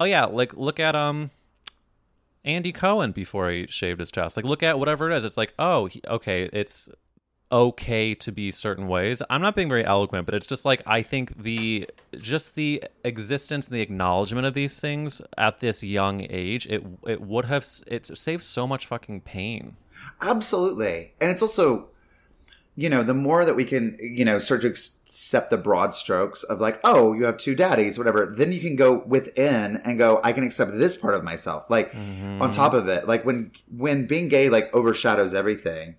oh 0.00 0.04
yeah, 0.04 0.24
like 0.24 0.54
look 0.54 0.80
at 0.80 0.96
um 0.96 1.30
Andy 2.44 2.72
Cohen 2.72 3.12
before 3.12 3.50
he 3.50 3.66
shaved 3.68 4.00
his 4.00 4.10
chest. 4.10 4.36
Like 4.36 4.46
look 4.46 4.62
at 4.62 4.78
whatever 4.78 5.10
it 5.10 5.16
is. 5.16 5.24
It's 5.24 5.36
like, 5.36 5.54
oh, 5.58 5.86
he, 5.86 6.00
okay, 6.06 6.48
it's 6.52 6.88
okay 7.52 8.14
to 8.14 8.32
be 8.32 8.50
certain 8.50 8.88
ways. 8.88 9.22
I'm 9.28 9.42
not 9.42 9.56
being 9.56 9.68
very 9.68 9.84
eloquent, 9.84 10.26
but 10.26 10.34
it's 10.34 10.46
just 10.46 10.64
like 10.64 10.82
I 10.86 11.02
think 11.02 11.42
the 11.42 11.88
just 12.16 12.54
the 12.54 12.84
existence 13.04 13.66
and 13.66 13.74
the 13.74 13.80
acknowledgement 13.80 14.46
of 14.46 14.54
these 14.54 14.80
things 14.80 15.20
at 15.36 15.60
this 15.60 15.82
young 15.82 16.26
age, 16.30 16.66
it 16.66 16.84
it 17.06 17.20
would 17.20 17.46
have 17.46 17.66
it 17.86 18.06
saved 18.06 18.42
so 18.42 18.66
much 18.66 18.86
fucking 18.86 19.22
pain. 19.22 19.76
Absolutely. 20.20 21.12
And 21.20 21.30
it's 21.30 21.42
also, 21.42 21.88
you 22.76 22.88
know, 22.88 23.02
the 23.02 23.14
more 23.14 23.44
that 23.44 23.56
we 23.56 23.64
can, 23.64 23.96
you 24.00 24.24
know, 24.24 24.38
start 24.38 24.62
to 24.62 24.68
accept 24.68 25.50
the 25.50 25.58
broad 25.58 25.94
strokes 25.94 26.42
of 26.44 26.60
like, 26.60 26.80
oh, 26.84 27.12
you 27.12 27.24
have 27.24 27.36
two 27.36 27.54
daddies, 27.54 27.98
whatever, 27.98 28.26
then 28.26 28.52
you 28.52 28.60
can 28.60 28.76
go 28.76 29.04
within 29.06 29.76
and 29.84 29.98
go, 29.98 30.20
I 30.22 30.32
can 30.32 30.44
accept 30.44 30.72
this 30.72 30.96
part 30.96 31.14
of 31.14 31.24
myself. 31.24 31.68
Like 31.68 31.94
on 31.94 32.00
mm-hmm. 32.00 32.50
top 32.52 32.72
of 32.72 32.88
it, 32.88 33.06
like 33.06 33.24
when, 33.24 33.52
when 33.76 34.06
being 34.06 34.28
gay, 34.28 34.48
like 34.48 34.74
overshadows 34.74 35.34
everything, 35.34 35.96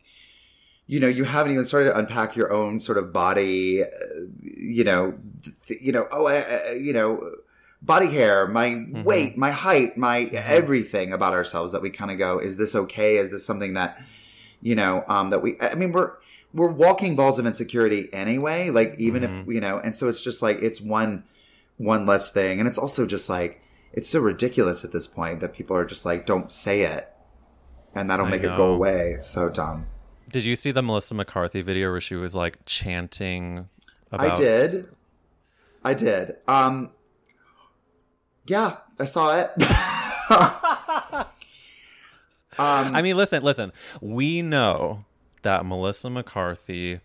you 0.91 0.99
know, 0.99 1.07
you 1.07 1.23
haven't 1.23 1.53
even 1.53 1.63
started 1.63 1.89
to 1.89 1.97
unpack 1.97 2.35
your 2.35 2.51
own 2.51 2.81
sort 2.81 2.97
of 2.97 3.13
body, 3.13 3.81
uh, 3.81 3.87
you 4.41 4.83
know, 4.83 5.17
th- 5.65 5.81
you 5.81 5.93
know, 5.93 6.05
oh, 6.11 6.27
uh, 6.27 6.43
uh, 6.67 6.73
you 6.73 6.91
know, 6.91 7.31
body 7.81 8.07
hair, 8.07 8.45
my 8.45 8.83
weight, 9.05 9.37
my 9.37 9.51
height, 9.51 9.95
my 9.95 10.23
everything 10.33 11.13
about 11.13 11.31
ourselves 11.31 11.71
that 11.71 11.81
we 11.81 11.91
kind 11.91 12.11
of 12.11 12.17
go, 12.17 12.39
is 12.39 12.57
this 12.57 12.75
okay? 12.75 13.15
Is 13.15 13.31
this 13.31 13.45
something 13.45 13.73
that, 13.75 14.01
you 14.61 14.75
know, 14.75 15.05
um, 15.07 15.29
that 15.29 15.41
we, 15.41 15.55
I 15.61 15.75
mean, 15.75 15.93
we're, 15.93 16.11
we're 16.53 16.67
walking 16.67 17.15
balls 17.15 17.39
of 17.39 17.45
insecurity 17.45 18.09
anyway, 18.11 18.69
like 18.69 18.95
even 18.97 19.23
if, 19.23 19.31
you 19.47 19.61
know, 19.61 19.79
and 19.81 19.95
so 19.95 20.09
it's 20.09 20.21
just 20.21 20.41
like, 20.41 20.61
it's 20.61 20.81
one, 20.81 21.23
one 21.77 22.05
less 22.05 22.33
thing. 22.33 22.59
And 22.59 22.67
it's 22.67 22.77
also 22.77 23.05
just 23.05 23.29
like, 23.29 23.61
it's 23.93 24.09
so 24.09 24.19
ridiculous 24.19 24.83
at 24.83 24.91
this 24.91 25.07
point 25.07 25.39
that 25.39 25.53
people 25.53 25.77
are 25.77 25.85
just 25.85 26.05
like, 26.05 26.25
don't 26.25 26.51
say 26.51 26.81
it. 26.81 27.07
And 27.95 28.09
that'll 28.09 28.25
I 28.25 28.31
make 28.31 28.43
it 28.43 28.57
go 28.57 28.73
away. 28.73 29.11
It's 29.11 29.27
so 29.27 29.49
dumb. 29.49 29.85
Did 30.31 30.45
you 30.45 30.55
see 30.55 30.71
the 30.71 30.81
Melissa 30.81 31.13
McCarthy 31.13 31.61
video 31.61 31.91
where 31.91 32.01
she 32.01 32.15
was 32.15 32.33
like 32.33 32.59
chanting 32.65 33.67
about 34.11 34.31
I 34.31 34.35
did. 34.35 34.87
I 35.83 35.93
did. 35.93 36.37
Um 36.47 36.91
Yeah, 38.47 38.77
I 38.99 39.05
saw 39.05 39.37
it. 39.37 39.51
um 42.57 42.95
I 42.95 43.01
mean, 43.01 43.17
listen, 43.17 43.43
listen. 43.43 43.71
We 43.99 44.41
know 44.41 45.05
that 45.41 45.65
Melissa 45.65 46.09
McCarthy 46.09 47.01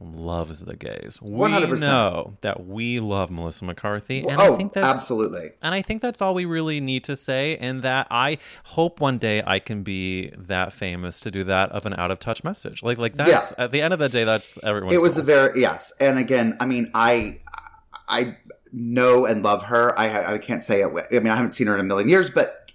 loves 0.00 0.60
the 0.60 0.76
gays. 0.76 1.18
We 1.20 1.30
100%. 1.30 1.80
know 1.80 2.36
that 2.42 2.66
we 2.66 3.00
love 3.00 3.30
Melissa 3.30 3.64
McCarthy, 3.64 4.20
and 4.26 4.38
oh, 4.38 4.54
I 4.54 4.56
think 4.56 4.72
that's 4.72 4.86
absolutely. 4.86 5.50
And 5.62 5.74
I 5.74 5.82
think 5.82 6.02
that's 6.02 6.22
all 6.22 6.34
we 6.34 6.44
really 6.44 6.80
need 6.80 7.04
to 7.04 7.16
say. 7.16 7.56
And 7.56 7.82
that 7.82 8.06
I 8.10 8.38
hope 8.64 9.00
one 9.00 9.18
day 9.18 9.42
I 9.46 9.58
can 9.58 9.82
be 9.82 10.30
that 10.36 10.72
famous 10.72 11.18
to 11.20 11.30
do 11.30 11.42
that 11.44 11.70
of 11.72 11.84
an 11.86 11.94
out 11.94 12.10
of 12.10 12.20
touch 12.20 12.44
message. 12.44 12.82
Like, 12.82 12.98
like 12.98 13.14
that's 13.16 13.52
Yeah. 13.58 13.64
at 13.64 13.72
the 13.72 13.82
end 13.82 13.92
of 13.92 13.98
the 13.98 14.08
day, 14.08 14.24
that's 14.24 14.58
everyone. 14.62 14.92
It 14.94 15.02
was 15.02 15.14
goal. 15.14 15.22
a 15.22 15.26
very 15.26 15.60
yes, 15.60 15.92
and 16.00 16.18
again, 16.18 16.56
I 16.60 16.66
mean, 16.66 16.90
I 16.94 17.40
I 18.08 18.36
know 18.72 19.26
and 19.26 19.42
love 19.42 19.64
her. 19.64 19.98
I 19.98 20.34
I 20.34 20.38
can't 20.38 20.62
say 20.62 20.82
it. 20.82 20.86
I 20.86 21.18
mean, 21.18 21.28
I 21.32 21.36
haven't 21.36 21.52
seen 21.52 21.66
her 21.66 21.74
in 21.74 21.80
a 21.80 21.84
million 21.84 22.08
years, 22.08 22.30
but 22.30 22.67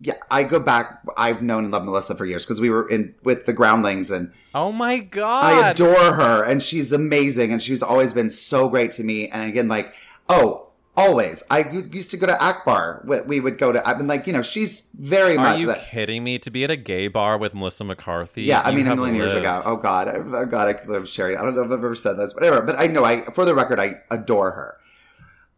yeah, 0.00 0.14
I 0.30 0.42
go 0.42 0.60
back. 0.60 1.00
I've 1.16 1.40
known 1.42 1.64
and 1.64 1.72
loved 1.72 1.86
Melissa 1.86 2.14
for 2.14 2.26
years 2.26 2.44
because 2.44 2.60
we 2.60 2.70
were 2.70 2.88
in 2.88 3.14
with 3.22 3.46
the 3.46 3.52
Groundlings, 3.52 4.10
and 4.10 4.32
Oh 4.54 4.72
my 4.72 4.98
god! 4.98 5.44
I 5.44 5.70
adore 5.70 6.14
her, 6.14 6.44
and 6.44 6.62
she's 6.62 6.92
amazing, 6.92 7.52
and 7.52 7.62
she's 7.62 7.82
always 7.82 8.12
been 8.12 8.30
so 8.30 8.68
great 8.68 8.92
to 8.92 9.04
me. 9.04 9.28
And 9.28 9.48
again, 9.48 9.68
like, 9.68 9.94
oh, 10.28 10.68
always. 10.96 11.42
I 11.50 11.68
used 11.70 12.10
to 12.12 12.16
go 12.16 12.26
to 12.26 12.40
Akbar. 12.44 13.02
We- 13.06 13.20
We 13.22 13.40
would 13.40 13.56
go 13.58 13.72
to. 13.72 13.86
I've 13.88 13.96
been 13.98 14.06
like, 14.06 14.26
you 14.26 14.32
know, 14.32 14.42
she's 14.42 14.88
very 14.98 15.36
Are 15.36 15.40
much. 15.42 15.58
you 15.60 15.66
that, 15.68 15.86
kidding 15.90 16.22
me? 16.22 16.38
To 16.40 16.50
be 16.50 16.64
at 16.64 16.70
a 16.70 16.76
gay 16.76 17.08
bar 17.08 17.38
with 17.38 17.54
Melissa 17.54 17.84
McCarthy? 17.84 18.42
Yeah, 18.42 18.62
I 18.64 18.72
mean, 18.72 18.86
a 18.86 18.94
million 18.94 19.14
years 19.16 19.32
ago. 19.34 19.60
Oh 19.64 19.76
God, 19.76 20.08
oh 20.14 20.44
God, 20.46 20.68
I 20.68 20.72
could 20.74 20.88
live 20.90 21.08
Sherry. 21.08 21.36
I 21.36 21.42
don't 21.42 21.54
know 21.54 21.62
if 21.62 21.66
I've 21.68 21.78
ever 21.78 21.94
said 21.94 22.14
this, 22.18 22.34
whatever. 22.34 22.60
But 22.62 22.78
I 22.78 22.86
know, 22.88 23.04
I 23.04 23.22
for 23.32 23.44
the 23.44 23.54
record, 23.54 23.80
I 23.80 24.02
adore 24.10 24.50
her. 24.52 24.76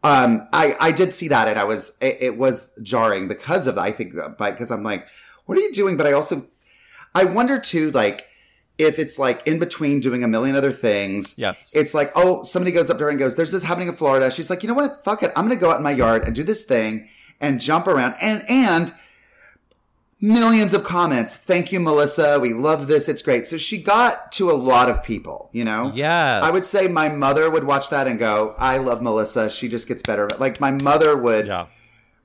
Um, 0.03 0.47
I 0.53 0.77
I 0.81 0.93
did 0.93 1.13
see 1.13 1.29
that, 1.29 1.49
and 1.49 1.59
I 1.59 1.65
was 1.65 1.97
it, 2.01 2.19
it 2.21 2.39
was 2.39 2.79
jarring 2.83 3.29
because 3.29 3.67
of 3.67 3.77
that. 3.77 3.83
I 3.83 3.91
think, 3.91 4.15
but 4.15 4.53
because 4.53 4.71
I'm 4.71 4.83
like, 4.83 5.07
what 5.47 5.59
are 5.59 5.61
you 5.61 5.73
doing? 5.73 5.97
But 5.97 6.07
I 6.07 6.13
also, 6.13 6.47
I 7.15 7.25
wonder 7.25 7.59
too, 7.59 7.91
like 7.91 8.27
if 8.79 8.99
it's 8.99 9.19
like 9.19 9.47
in 9.47 9.59
between 9.59 10.01
doing 10.01 10.23
a 10.23 10.29
million 10.29 10.55
other 10.55 10.73
things. 10.73 11.35
Yes. 11.39 11.73
It's 11.75 11.95
like, 11.95 12.13
oh, 12.15 12.43
somebody 12.43 12.73
goes 12.73 12.91
up 12.91 12.99
there 12.99 13.07
her 13.07 13.11
and 13.11 13.19
goes, 13.19 13.37
"There's 13.37 13.53
this 13.53 13.63
happening 13.63 13.89
in 13.89 13.97
Florida." 13.97 14.31
She's 14.31 14.51
like, 14.51 14.63
you 14.63 14.69
know 14.69 14.75
what? 14.75 15.03
Fuck 15.05 15.23
it. 15.23 15.33
I'm 15.35 15.45
gonna 15.45 15.57
go 15.57 15.71
out 15.71 15.79
in 15.79 15.83
my 15.83 15.93
yard 15.93 16.25
and 16.25 16.35
do 16.35 16.45
this 16.45 16.65
thing 16.65 17.09
and 17.41 17.61
jump 17.61 17.87
around 17.87 18.15
and 18.21 18.45
and 18.49 18.93
millions 20.21 20.73
of 20.73 20.83
comments. 20.85 21.35
Thank 21.35 21.73
you, 21.73 21.81
Melissa. 21.81 22.39
We 22.41 22.53
love 22.55 22.87
this. 22.87 23.09
It's 23.09 23.23
great. 23.23 23.47
So 23.47 23.59
she 23.59 23.83
got 23.83 24.33
to 24.33 24.51
a 24.51 24.55
lot 24.55 24.89
of 24.89 25.05
people, 25.05 25.51
you 25.53 25.65
know? 25.65 25.93
Yeah. 25.95 26.41
I 26.43 26.51
would 26.51 26.65
say 26.65 26.89
my 26.89 27.09
mother 27.09 27.51
would 27.51 27.65
watch 27.65 27.91
that 27.91 28.07
and 28.07 28.19
go, 28.19 28.55
I 28.59 28.79
love 28.79 29.03
Melissa. 29.03 29.51
She 29.51 29.69
just 29.69 29.87
gets 29.89 30.03
better. 30.03 30.29
Like 30.39 30.61
my 30.61 30.71
mother 30.71 31.17
would 31.17 31.47
Yeah. 31.47 31.67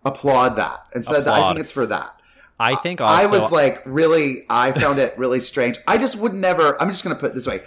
applaud 0.06 0.56
that 0.56 0.88
and 0.96 1.06
said 1.06 1.26
that 1.26 1.34
I 1.34 1.50
think 1.50 1.60
it's 1.60 1.72
for 1.72 1.86
that. 1.86 2.16
I 2.60 2.76
think 2.76 3.02
also 3.02 3.14
I 3.14 3.26
was 3.26 3.52
like 3.52 3.82
really, 3.86 4.46
I 4.50 4.72
found 4.72 5.00
it 5.00 5.14
really 5.18 5.40
strange. 5.40 5.78
I 5.88 5.98
just 5.98 6.16
would 6.16 6.34
never, 6.34 6.80
I'm 6.82 6.90
just 6.90 7.04
going 7.04 7.16
to 7.16 7.20
put 7.20 7.32
it 7.32 7.36
this 7.36 7.48
way. 7.48 7.62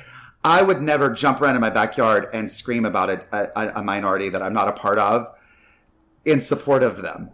I 0.44 0.62
would 0.62 0.80
never 0.80 1.10
jump 1.10 1.40
around 1.40 1.54
in 1.56 1.60
my 1.60 1.70
backyard 1.70 2.28
and 2.32 2.50
scream 2.50 2.84
about 2.84 3.08
it, 3.10 3.26
a, 3.32 3.72
a 3.76 3.82
minority 3.82 4.28
that 4.28 4.40
I'm 4.42 4.52
not 4.52 4.68
a 4.68 4.72
part 4.72 4.98
of 4.98 5.26
in 6.24 6.40
support 6.40 6.82
of 6.82 7.02
them. 7.02 7.30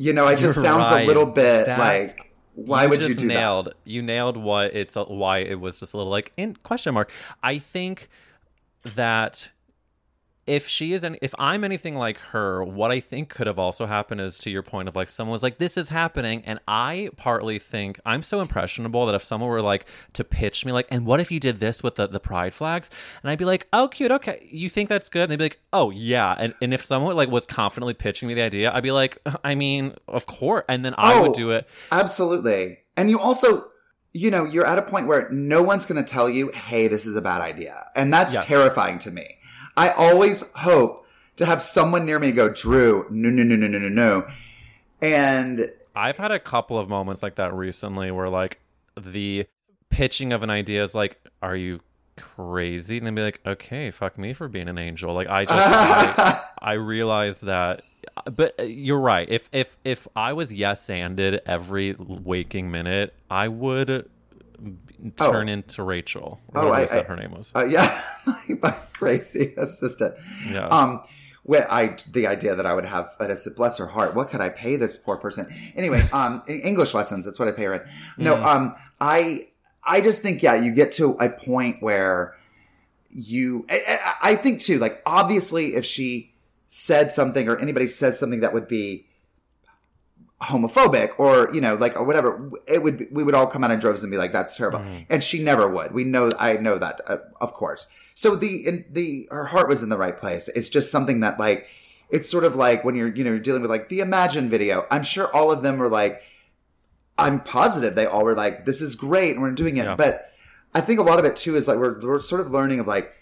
You 0.00 0.14
know, 0.14 0.26
it 0.28 0.38
just 0.38 0.56
You're 0.56 0.64
sounds 0.64 0.90
right. 0.90 1.04
a 1.04 1.06
little 1.06 1.26
bit 1.26 1.66
That's- 1.66 2.08
like, 2.16 2.32
why 2.54 2.86
would 2.86 3.02
you 3.02 3.14
do 3.14 3.28
that? 3.28 3.74
You 3.84 4.02
nailed 4.02 4.36
what 4.36 4.74
it's 4.74 4.96
why 4.96 5.38
it 5.38 5.60
was 5.60 5.78
just 5.78 5.92
a 5.94 5.96
little 5.98 6.10
like 6.10 6.32
in 6.36 6.56
question 6.62 6.94
mark. 6.94 7.12
I 7.42 7.58
think 7.58 8.08
that 8.96 9.52
if 10.50 10.66
she 10.66 10.92
is 10.92 11.04
any, 11.04 11.16
if 11.22 11.32
I'm 11.38 11.62
anything 11.62 11.94
like 11.94 12.18
her, 12.32 12.64
what 12.64 12.90
I 12.90 12.98
think 12.98 13.28
could 13.28 13.46
have 13.46 13.58
also 13.58 13.86
happened 13.86 14.20
is 14.20 14.36
to 14.40 14.50
your 14.50 14.62
point 14.64 14.88
of 14.88 14.96
like 14.96 15.08
someone 15.08 15.32
was 15.32 15.44
like, 15.44 15.58
"This 15.58 15.76
is 15.76 15.88
happening," 15.88 16.42
and 16.44 16.58
I 16.66 17.10
partly 17.16 17.60
think 17.60 18.00
I'm 18.04 18.24
so 18.24 18.40
impressionable 18.40 19.06
that 19.06 19.14
if 19.14 19.22
someone 19.22 19.48
were 19.48 19.62
like 19.62 19.86
to 20.14 20.24
pitch 20.24 20.66
me 20.66 20.72
like, 20.72 20.88
"And 20.90 21.06
what 21.06 21.20
if 21.20 21.30
you 21.30 21.38
did 21.38 21.58
this 21.60 21.82
with 21.84 21.94
the 21.94 22.08
the 22.08 22.18
pride 22.18 22.52
flags?" 22.52 22.90
and 23.22 23.30
I'd 23.30 23.38
be 23.38 23.44
like, 23.44 23.68
"Oh, 23.72 23.86
cute, 23.86 24.10
okay, 24.10 24.48
you 24.50 24.68
think 24.68 24.88
that's 24.88 25.08
good?" 25.08 25.22
and 25.22 25.30
they'd 25.32 25.38
be 25.38 25.44
like, 25.44 25.60
"Oh 25.72 25.90
yeah," 25.90 26.34
and 26.38 26.52
and 26.60 26.74
if 26.74 26.84
someone 26.84 27.14
like 27.14 27.28
was 27.30 27.46
confidently 27.46 27.94
pitching 27.94 28.26
me 28.28 28.34
the 28.34 28.42
idea, 28.42 28.72
I'd 28.74 28.82
be 28.82 28.90
like, 28.92 29.18
"I 29.44 29.54
mean, 29.54 29.94
of 30.08 30.26
course," 30.26 30.64
and 30.68 30.84
then 30.84 30.94
I 30.98 31.14
Oh. 31.14 31.22
would 31.22 31.34
do 31.34 31.50
it. 31.50 31.68
Absolutely. 31.92 32.78
And 32.96 33.08
you 33.08 33.20
also, 33.20 33.64
you 34.12 34.30
know, 34.30 34.44
you're 34.44 34.66
at 34.66 34.78
a 34.78 34.82
point 34.82 35.06
where 35.06 35.28
no 35.30 35.62
one's 35.62 35.86
going 35.86 36.04
to 36.04 36.10
tell 36.10 36.28
you, 36.28 36.48
hey, 36.48 36.88
this 36.88 37.06
is 37.06 37.14
a 37.14 37.22
bad 37.22 37.40
idea. 37.40 37.86
And 37.94 38.12
that's 38.12 38.34
Yes. 38.34 38.44
terrifying 38.44 38.98
to 39.00 39.10
me. 39.12 39.36
I 39.76 39.90
always 39.90 40.50
hope 40.52 41.06
to 41.36 41.46
have 41.46 41.62
someone 41.62 42.04
near 42.04 42.18
me 42.18 42.32
go, 42.32 42.52
Drew, 42.52 43.06
no, 43.10 43.28
no, 43.28 43.42
no, 43.42 43.56
no, 43.56 43.66
no, 43.66 43.78
no, 43.78 43.88
no. 43.88 44.26
And 45.00 45.70
I've 45.94 46.18
had 46.18 46.30
a 46.32 46.38
couple 46.38 46.78
of 46.78 46.88
moments 46.88 47.22
like 47.22 47.36
that 47.36 47.54
recently 47.54 48.10
where 48.10 48.28
like 48.28 48.60
the 49.00 49.46
pitching 49.88 50.32
of 50.32 50.42
an 50.42 50.50
idea 50.50 50.82
is 50.82 50.94
like, 50.94 51.20
are 51.42 51.56
you 51.56 51.80
crazy 52.16 52.98
and 52.98 53.06
then 53.06 53.14
be 53.14 53.22
like, 53.22 53.40
okay, 53.46 53.90
fuck 53.90 54.18
me 54.18 54.32
for 54.32 54.48
being 54.48 54.68
an 54.68 54.78
angel. 54.78 55.14
Like 55.14 55.28
I 55.28 55.44
just 55.44 55.56
I, 55.58 56.40
I 56.58 56.72
realized 56.74 57.44
that 57.44 57.82
but 58.24 58.58
uh, 58.58 58.64
you're 58.64 59.00
right. 59.00 59.28
If 59.28 59.48
if 59.52 59.76
if 59.84 60.08
I 60.14 60.32
was 60.32 60.52
yes 60.52 60.88
anded 60.90 61.40
every 61.46 61.94
waking 61.98 62.70
minute, 62.70 63.14
I 63.30 63.48
would 63.48 64.08
Oh. 65.18 65.32
turn 65.32 65.48
into 65.48 65.82
Rachel. 65.82 66.38
Oh, 66.54 66.68
Whatever 66.68 66.94
I- 66.94 66.98
I- 67.00 67.02
her 67.04 67.16
name 67.16 67.32
was. 67.32 67.50
Uh, 67.54 67.64
yeah, 67.64 68.00
crazy 68.92 69.54
assistant. 69.56 70.14
Yeah. 70.48 70.66
Um, 70.68 71.02
well, 71.44 71.66
I 71.70 71.96
the 72.12 72.26
idea 72.26 72.54
that 72.54 72.66
I 72.66 72.74
would 72.74 72.84
have, 72.84 73.08
but 73.18 73.30
I 73.30 73.34
bless 73.56 73.78
her 73.78 73.86
heart, 73.86 74.14
what 74.14 74.28
could 74.30 74.40
I 74.42 74.50
pay 74.50 74.76
this 74.76 74.96
poor 74.96 75.16
person? 75.16 75.48
Anyway, 75.74 76.02
um, 76.12 76.42
English 76.46 76.92
lessons, 76.94 77.24
that's 77.24 77.38
what 77.38 77.48
I 77.48 77.52
pay 77.52 77.64
her 77.64 77.74
in. 77.74 77.82
No, 78.18 78.36
Mm. 78.36 78.44
um, 78.44 78.76
I, 79.00 79.48
I 79.82 80.00
just 80.02 80.20
think, 80.20 80.42
yeah, 80.42 80.54
you 80.56 80.72
get 80.74 80.92
to 80.92 81.12
a 81.12 81.30
point 81.30 81.76
where 81.82 82.36
you, 83.08 83.66
I, 83.70 83.80
I- 83.88 84.14
I 84.32 84.34
think 84.36 84.60
too, 84.60 84.78
like 84.78 85.02
obviously, 85.06 85.74
if 85.74 85.84
she 85.86 86.34
said 86.66 87.10
something 87.10 87.48
or 87.48 87.56
anybody 87.58 87.86
says 87.88 88.18
something 88.18 88.40
that 88.40 88.52
would 88.52 88.68
be 88.68 89.06
homophobic 90.42 91.10
or 91.18 91.54
you 91.54 91.60
know 91.60 91.74
like 91.74 91.96
or 91.96 92.04
whatever 92.04 92.50
it 92.66 92.82
would 92.82 92.96
be, 92.98 93.06
we 93.10 93.22
would 93.22 93.34
all 93.34 93.46
come 93.46 93.62
out 93.62 93.70
in 93.70 93.78
droves 93.78 94.02
and 94.02 94.10
be 94.10 94.16
like 94.16 94.32
that's 94.32 94.54
terrible. 94.56 94.82
And 95.10 95.22
she 95.22 95.42
never 95.42 95.68
would. 95.70 95.92
We 95.92 96.04
know 96.04 96.32
i 96.38 96.54
know 96.54 96.78
that 96.78 97.00
uh, 97.06 97.18
of 97.40 97.52
course. 97.52 97.88
So 98.14 98.36
the 98.36 98.66
in, 98.66 98.84
the 98.90 99.28
her 99.30 99.46
heart 99.46 99.68
was 99.68 99.82
in 99.82 99.88
the 99.88 99.98
right 99.98 100.16
place. 100.16 100.48
It's 100.48 100.68
just 100.68 100.90
something 100.90 101.20
that 101.20 101.38
like 101.38 101.68
it's 102.08 102.28
sort 102.28 102.44
of 102.44 102.56
like 102.56 102.84
when 102.84 102.96
you're 102.96 103.14
you 103.14 103.24
know 103.24 103.30
you're 103.30 103.40
dealing 103.40 103.62
with 103.62 103.70
like 103.70 103.88
the 103.88 104.00
imagine 104.00 104.48
video. 104.48 104.86
I'm 104.90 105.02
sure 105.02 105.34
all 105.34 105.50
of 105.52 105.62
them 105.62 105.78
were 105.78 105.88
like 105.88 106.22
i'm 107.18 107.38
positive 107.40 107.94
they 107.94 108.06
all 108.06 108.24
were 108.24 108.34
like 108.34 108.64
this 108.64 108.80
is 108.80 108.94
great 108.94 109.32
and 109.32 109.42
we're 109.42 109.50
doing 109.50 109.76
it. 109.76 109.84
Yeah. 109.84 109.94
but 109.94 110.32
i 110.74 110.80
think 110.80 110.98
a 110.98 111.02
lot 111.02 111.18
of 111.18 111.26
it 111.26 111.36
too 111.36 111.54
is 111.54 111.68
like 111.68 111.76
we're, 111.76 112.00
we're 112.00 112.18
sort 112.18 112.40
of 112.40 112.50
learning 112.50 112.80
of 112.80 112.86
like 112.86 113.12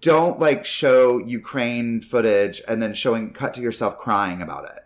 don't 0.00 0.38
like 0.40 0.64
show 0.64 1.18
ukraine 1.18 2.00
footage 2.00 2.62
and 2.66 2.80
then 2.80 2.94
showing 2.94 3.32
cut 3.32 3.52
to 3.54 3.60
yourself 3.60 3.98
crying 3.98 4.40
about 4.40 4.64
it. 4.64 4.80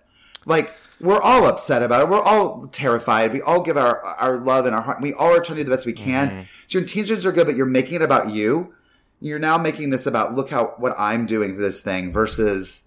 Like 0.45 0.75
we're 1.01 1.21
all 1.23 1.47
upset 1.47 1.83
about 1.83 2.03
it. 2.03 2.09
We're 2.11 2.23
all 2.23 2.67
terrified. 2.69 3.33
We 3.33 3.41
all 3.43 3.63
give 3.63 3.77
our 3.77 4.03
our 4.03 4.37
love 4.37 4.67
and 4.67 4.75
our 4.75 4.83
heart. 4.83 5.01
We 5.01 5.13
all 5.15 5.35
are 5.37 5.41
trying 5.41 5.57
to 5.59 5.65
do 5.65 5.71
the 5.71 5.77
best 5.77 5.87
we 5.87 5.93
can. 5.93 6.29
Mm-hmm. 6.29 6.41
So 6.67 6.79
your 6.79 6.83
intentions 6.83 7.25
are 7.25 7.33
good, 7.33 7.47
but 7.47 7.57
you're 7.57 7.67
making 7.67 7.97
it 7.97 8.03
about 8.03 8.31
you. 8.31 8.75
You're 9.21 9.39
now 9.39 9.59
making 9.59 9.91
this 9.91 10.07
about 10.07 10.35
look 10.35 10.51
how 10.51 10.75
what 10.79 10.95
I'm 10.99 11.27
doing 11.27 11.55
for 11.55 11.61
this 11.61 11.81
thing 11.83 12.13
versus 12.13 12.85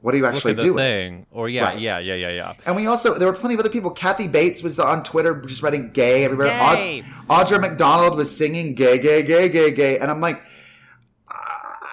what 0.00 0.14
are 0.14 0.16
you 0.18 0.26
actually 0.26 0.54
doing. 0.54 0.76
thing. 0.76 1.26
Or 1.30 1.48
yeah, 1.48 1.64
Right. 1.64 1.78
yeah, 1.78 1.98
yeah, 2.00 2.14
yeah, 2.14 2.28
yeah. 2.30 2.54
And 2.66 2.74
we 2.76 2.86
also 2.86 3.14
there 3.18 3.26
were 3.28 3.36
plenty 3.38 3.54
of 3.54 3.60
other 3.60 3.68
people. 3.70 3.90
Kathy 3.90 4.26
Bates 4.28 4.62
was 4.62 4.78
on 4.78 5.02
Twitter 5.04 5.34
just 5.42 5.62
writing 5.62 5.90
gay 5.92 6.24
everywhere. 6.24 6.48
Gay. 6.48 7.04
Aud- 7.30 7.46
Audra 7.46 7.60
McDonald 7.60 8.16
was 8.16 8.36
singing 8.36 8.74
gay, 8.74 9.00
gay, 9.00 9.22
gay, 9.22 9.48
gay, 9.48 9.70
gay, 9.72 9.98
and 9.98 10.10
I'm 10.10 10.20
like, 10.20 10.40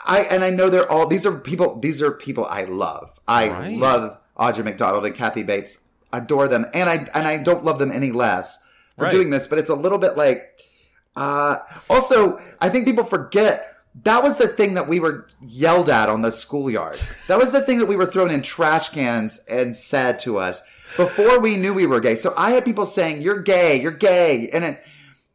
I 0.05 0.27
and 0.29 0.43
I 0.43 0.49
know 0.49 0.69
they're 0.69 0.91
all 0.91 1.07
these 1.07 1.25
are 1.25 1.37
people. 1.39 1.79
These 1.79 2.01
are 2.01 2.11
people 2.11 2.45
I 2.45 2.63
love. 2.65 3.19
I 3.27 3.49
Right. 3.49 3.77
love 3.77 4.18
Audra 4.39 4.63
McDonald 4.63 5.05
and 5.05 5.13
Kathy 5.15 5.43
Bates. 5.43 5.79
Adore 6.11 6.47
them, 6.47 6.65
and 6.73 6.89
I 6.89 7.07
and 7.13 7.27
I 7.27 7.37
don't 7.43 7.63
love 7.63 7.77
them 7.77 7.91
any 7.91 8.11
less 8.11 8.57
for 8.97 9.03
Right. 9.03 9.11
doing 9.11 9.29
this. 9.29 9.45
But 9.45 9.59
it's 9.59 9.69
a 9.69 9.75
little 9.75 9.99
bit 9.99 10.17
like. 10.17 10.43
Uh, 11.15 11.57
also, 11.89 12.39
I 12.61 12.69
think 12.69 12.85
people 12.85 13.03
forget 13.03 13.75
that 14.03 14.23
was 14.23 14.37
the 14.37 14.47
thing 14.47 14.75
that 14.75 14.87
we 14.87 14.99
were 14.99 15.27
yelled 15.41 15.89
at 15.89 16.09
on 16.09 16.21
the 16.21 16.31
schoolyard. 16.31 16.99
That 17.27 17.37
was 17.37 17.51
the 17.51 17.61
thing 17.61 17.79
that 17.79 17.87
we 17.87 17.95
were 17.95 18.05
thrown 18.05 18.31
in 18.31 18.41
trash 18.41 18.89
cans 18.89 19.39
and 19.49 19.75
said 19.75 20.19
to 20.21 20.37
us 20.37 20.61
before 20.97 21.39
we 21.39 21.57
knew 21.57 21.73
we 21.73 21.85
were 21.85 21.99
gay. 21.99 22.15
So 22.15 22.33
I 22.37 22.51
had 22.51 22.63
people 22.65 22.85
saying, 22.85 23.21
"You're 23.21 23.41
gay, 23.41 23.79
you're 23.81 23.91
gay," 23.91 24.49
and 24.53 24.63
it 24.63 24.79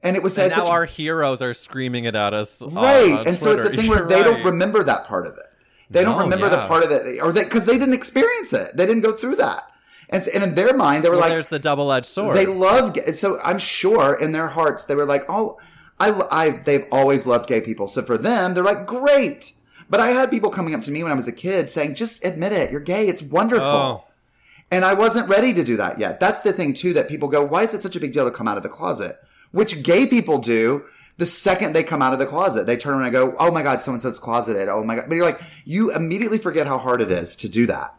and 0.02 0.16
it 0.16 0.22
was 0.22 0.38
And 0.38 0.50
now 0.50 0.58
such 0.58 0.70
our 0.70 0.84
heroes 0.84 1.40
are 1.42 1.54
screaming 1.54 2.04
it 2.04 2.14
at 2.14 2.34
us. 2.34 2.62
right 2.62 3.26
and 3.26 3.38
so 3.38 3.52
it's 3.52 3.64
a 3.64 3.70
thing 3.70 3.88
where 3.88 4.00
You're 4.00 4.08
they 4.08 4.22
don't 4.22 4.44
remember 4.44 4.82
that 4.84 5.06
part 5.06 5.26
of 5.26 5.34
it 5.34 5.46
they 5.90 6.02
don't 6.04 6.16
No, 6.16 6.24
remember 6.24 6.48
the 6.48 6.66
part 6.66 6.84
of 6.84 6.90
it 6.90 7.20
or 7.22 7.32
they 7.32 7.44
because 7.44 7.66
they 7.66 7.78
didn't 7.78 7.94
experience 7.94 8.52
it 8.52 8.76
they 8.76 8.86
didn't 8.86 9.02
go 9.02 9.12
through 9.12 9.36
that 9.36 9.64
and, 10.10 10.26
and 10.34 10.42
in 10.44 10.54
their 10.54 10.74
mind 10.76 11.04
they 11.04 11.08
were 11.08 11.14
Well, 11.16 11.22
like 11.22 11.30
there's 11.30 11.48
the 11.48 11.58
double-edged 11.58 12.06
sword. 12.06 12.36
they 12.36 12.46
love 12.46 12.96
so 13.14 13.38
i'm 13.44 13.58
sure 13.58 14.14
in 14.20 14.32
their 14.32 14.48
hearts 14.48 14.84
they 14.86 14.94
were 14.94 15.06
like 15.06 15.22
oh 15.28 15.58
I, 16.00 16.10
I 16.30 16.50
they've 16.50 16.86
always 16.90 17.26
loved 17.26 17.48
gay 17.48 17.60
people 17.60 17.86
so 17.88 18.02
for 18.02 18.18
them 18.18 18.54
they're 18.54 18.64
like 18.64 18.86
great 18.86 19.52
but 19.90 20.00
i 20.00 20.08
had 20.08 20.30
people 20.30 20.50
coming 20.50 20.74
up 20.74 20.82
to 20.82 20.90
me 20.90 21.02
when 21.02 21.12
i 21.12 21.14
was 21.16 21.28
a 21.28 21.32
kid 21.32 21.68
saying 21.70 21.94
just 21.94 22.24
admit 22.24 22.52
it 22.52 22.70
you're 22.70 22.80
gay 22.80 23.06
it's 23.06 23.22
wonderful 23.22 23.64
Oh. 23.66 24.04
and 24.70 24.84
I 24.84 24.94
wasn't 24.94 25.28
ready 25.28 25.52
to 25.54 25.62
do 25.62 25.76
that 25.76 25.98
yet. 25.98 26.18
That's 26.20 26.40
the 26.40 26.52
thing 26.52 26.72
too 26.74 26.94
that 26.94 27.06
people 27.08 27.28
go, 27.28 27.44
why 27.44 27.62
is 27.64 27.74
it 27.74 27.82
such 27.82 27.94
a 27.96 28.00
big 28.00 28.12
deal 28.12 28.24
to 28.24 28.30
come 28.36 28.48
out 28.48 28.56
of 28.56 28.62
the 28.62 28.68
closet? 28.70 29.16
Which 29.52 29.82
gay 29.84 30.06
people 30.06 30.38
do 30.38 30.84
the 31.16 31.26
second 31.26 31.74
they 31.74 31.82
come 31.82 32.02
out 32.02 32.12
of 32.12 32.18
the 32.18 32.26
closet. 32.26 32.66
They 32.66 32.76
turn 32.76 32.94
around 32.94 33.04
and 33.04 33.12
go, 33.12 33.36
oh 33.38 33.50
my 33.50 33.62
God, 33.62 33.80
so 33.80 33.92
and 33.92 34.02
so's 34.02 34.18
closeted. 34.18 34.68
Oh 34.68 34.82
my 34.82 34.96
God. 34.96 35.04
But 35.08 35.14
you're 35.14 35.24
like, 35.24 35.40
you 35.64 35.94
immediately 35.94 36.38
forget 36.38 36.66
how 36.66 36.78
hard 36.78 37.00
it 37.00 37.10
is 37.10 37.36
to 37.36 37.48
do 37.48 37.66
that. 37.66 37.94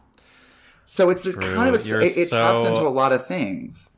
So 0.84 1.10
it's 1.10 1.22
this 1.22 1.34
True. 1.34 1.54
kind 1.54 1.74
of 1.74 1.74
a, 1.74 2.02
it, 2.02 2.16
it 2.16 2.30
taps 2.30 2.64
into 2.64 2.82
a 2.82 2.88
lot 2.88 3.12
of 3.12 3.26
things. 3.26 3.90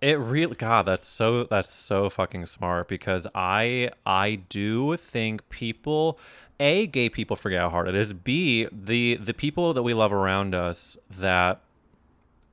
It 0.00 0.18
really 0.18 0.56
God, 0.56 0.82
that's 0.86 1.06
so 1.06 1.44
that's 1.44 1.70
so 1.70 2.10
fucking 2.10 2.46
smart 2.46 2.88
because 2.88 3.28
I 3.36 3.90
I 4.04 4.40
do 4.48 4.96
think 4.96 5.48
people 5.48 6.18
A, 6.58 6.88
gay 6.88 7.08
people 7.08 7.36
forget 7.36 7.60
how 7.60 7.70
hard 7.70 7.86
it 7.86 7.94
is. 7.94 8.12
B, 8.12 8.66
the 8.72 9.16
the 9.22 9.32
people 9.32 9.72
that 9.74 9.84
we 9.84 9.94
love 9.94 10.12
around 10.12 10.56
us 10.56 10.96
that 11.18 11.60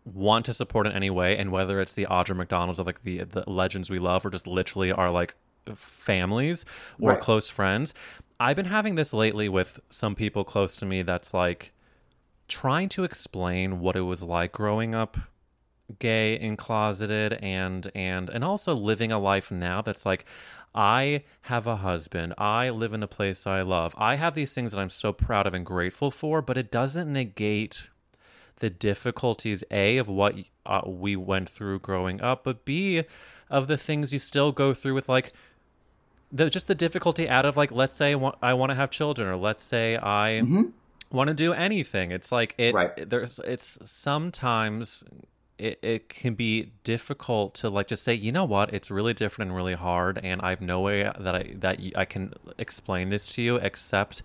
want 0.06 0.46
to 0.46 0.54
support 0.54 0.86
in 0.86 0.94
any 0.94 1.10
way, 1.10 1.36
and 1.36 1.52
whether 1.52 1.82
it's 1.82 1.94
the 1.94 2.06
Audra 2.06 2.40
McDonalds 2.40 2.78
of 2.78 2.86
like 2.86 3.02
the 3.02 3.24
the 3.24 3.44
legends 3.50 3.90
we 3.90 3.98
love 3.98 4.24
or 4.24 4.30
just 4.30 4.46
literally 4.46 4.92
are 4.92 5.10
like 5.10 5.34
families 5.76 6.66
or 7.00 7.12
Right. 7.12 7.20
close 7.20 7.50
friends. 7.50 7.94
I've 8.40 8.56
been 8.56 8.66
having 8.66 8.96
this 8.96 9.14
lately 9.14 9.50
with 9.50 9.80
some 9.90 10.16
people 10.16 10.44
close 10.44 10.76
to 10.78 10.86
me 10.86 11.02
that's 11.02 11.34
like 11.34 11.74
trying 12.48 12.90
to 12.90 13.04
explain 13.04 13.80
what 13.80 13.96
it 13.96 14.02
was 14.02 14.24
like 14.24 14.52
growing 14.52 14.96
up 14.96 15.18
gay 15.98 16.38
and 16.38 16.58
closeted 16.58 17.34
and 17.42 17.92
and 17.96 18.30
and 18.30 18.44
also 18.44 18.76
living 18.76 19.12
a 19.12 19.20
life 19.20 19.50
now 19.52 19.82
that's 19.82 20.06
like 20.06 20.24
I 20.76 21.24
have 21.42 21.66
a 21.66 21.78
husband. 21.78 22.36
I 22.38 22.70
live 22.70 22.94
in 22.94 23.02
a 23.02 23.08
place 23.08 23.48
I 23.48 23.62
love. 23.62 23.96
I 23.98 24.16
have 24.18 24.36
these 24.36 24.52
things 24.54 24.72
that 24.72 24.80
I'm 24.80 24.90
so 24.90 25.12
proud 25.12 25.48
of 25.48 25.56
and 25.56 25.66
grateful 25.66 26.12
for, 26.12 26.44
but 26.44 26.58
it 26.58 26.72
doesn't 26.72 27.12
negate 27.12 27.90
the 28.58 28.70
difficulties 28.70 29.64
a 29.72 29.98
of 29.98 30.10
what 30.10 30.36
uh, 30.68 30.82
we 30.86 31.16
went 31.16 31.50
through 31.50 31.80
growing 31.80 32.22
up, 32.22 32.44
but 32.44 32.66
b 32.66 33.04
of 33.50 33.68
the 33.68 33.78
things 33.78 34.14
you 34.14 34.20
still 34.20 34.52
go 34.52 34.76
through 34.76 34.94
with 34.94 35.10
like 35.10 35.34
the 36.32 36.50
just 36.50 36.68
the 36.68 36.76
difficulty 36.76 37.28
out 37.28 37.46
of 37.46 37.58
like 37.58 37.72
let's 37.72 37.94
say 37.94 38.12
I 38.42 38.54
want, 38.54 38.70
to 38.70 38.76
have 38.76 38.90
children 38.90 39.28
or 39.28 39.36
let's 39.36 39.64
say 39.64 39.98
I 39.98 40.42
mm-hmm. 40.44 40.64
want 41.12 41.30
to 41.30 41.34
do 41.34 41.54
anything. 41.54 42.12
It's 42.12 42.32
like 42.32 42.56
it 42.58 42.74
Right. 42.74 43.10
there's 43.10 43.40
it's 43.40 43.80
sometimes 43.84 45.04
it, 45.58 45.80
it 45.82 46.10
can 46.10 46.36
be 46.36 46.72
difficult 46.84 47.56
to 47.56 47.70
like 47.70 47.88
just 47.88 48.04
say 48.04 48.14
you 48.14 48.32
know 48.32 48.46
what 48.46 48.74
it's 48.74 48.90
really 48.90 49.14
different 49.14 49.50
and 49.50 49.56
really 49.56 49.74
hard 49.74 50.20
and 50.24 50.42
I 50.42 50.52
have 50.52 50.62
no 50.62 50.80
way 50.82 51.04
that 51.04 51.36
I 51.36 51.54
that 51.58 51.80
I 51.96 52.06
can 52.06 52.34
explain 52.58 53.10
this 53.10 53.28
to 53.30 53.42
you 53.42 53.56
except 53.58 54.22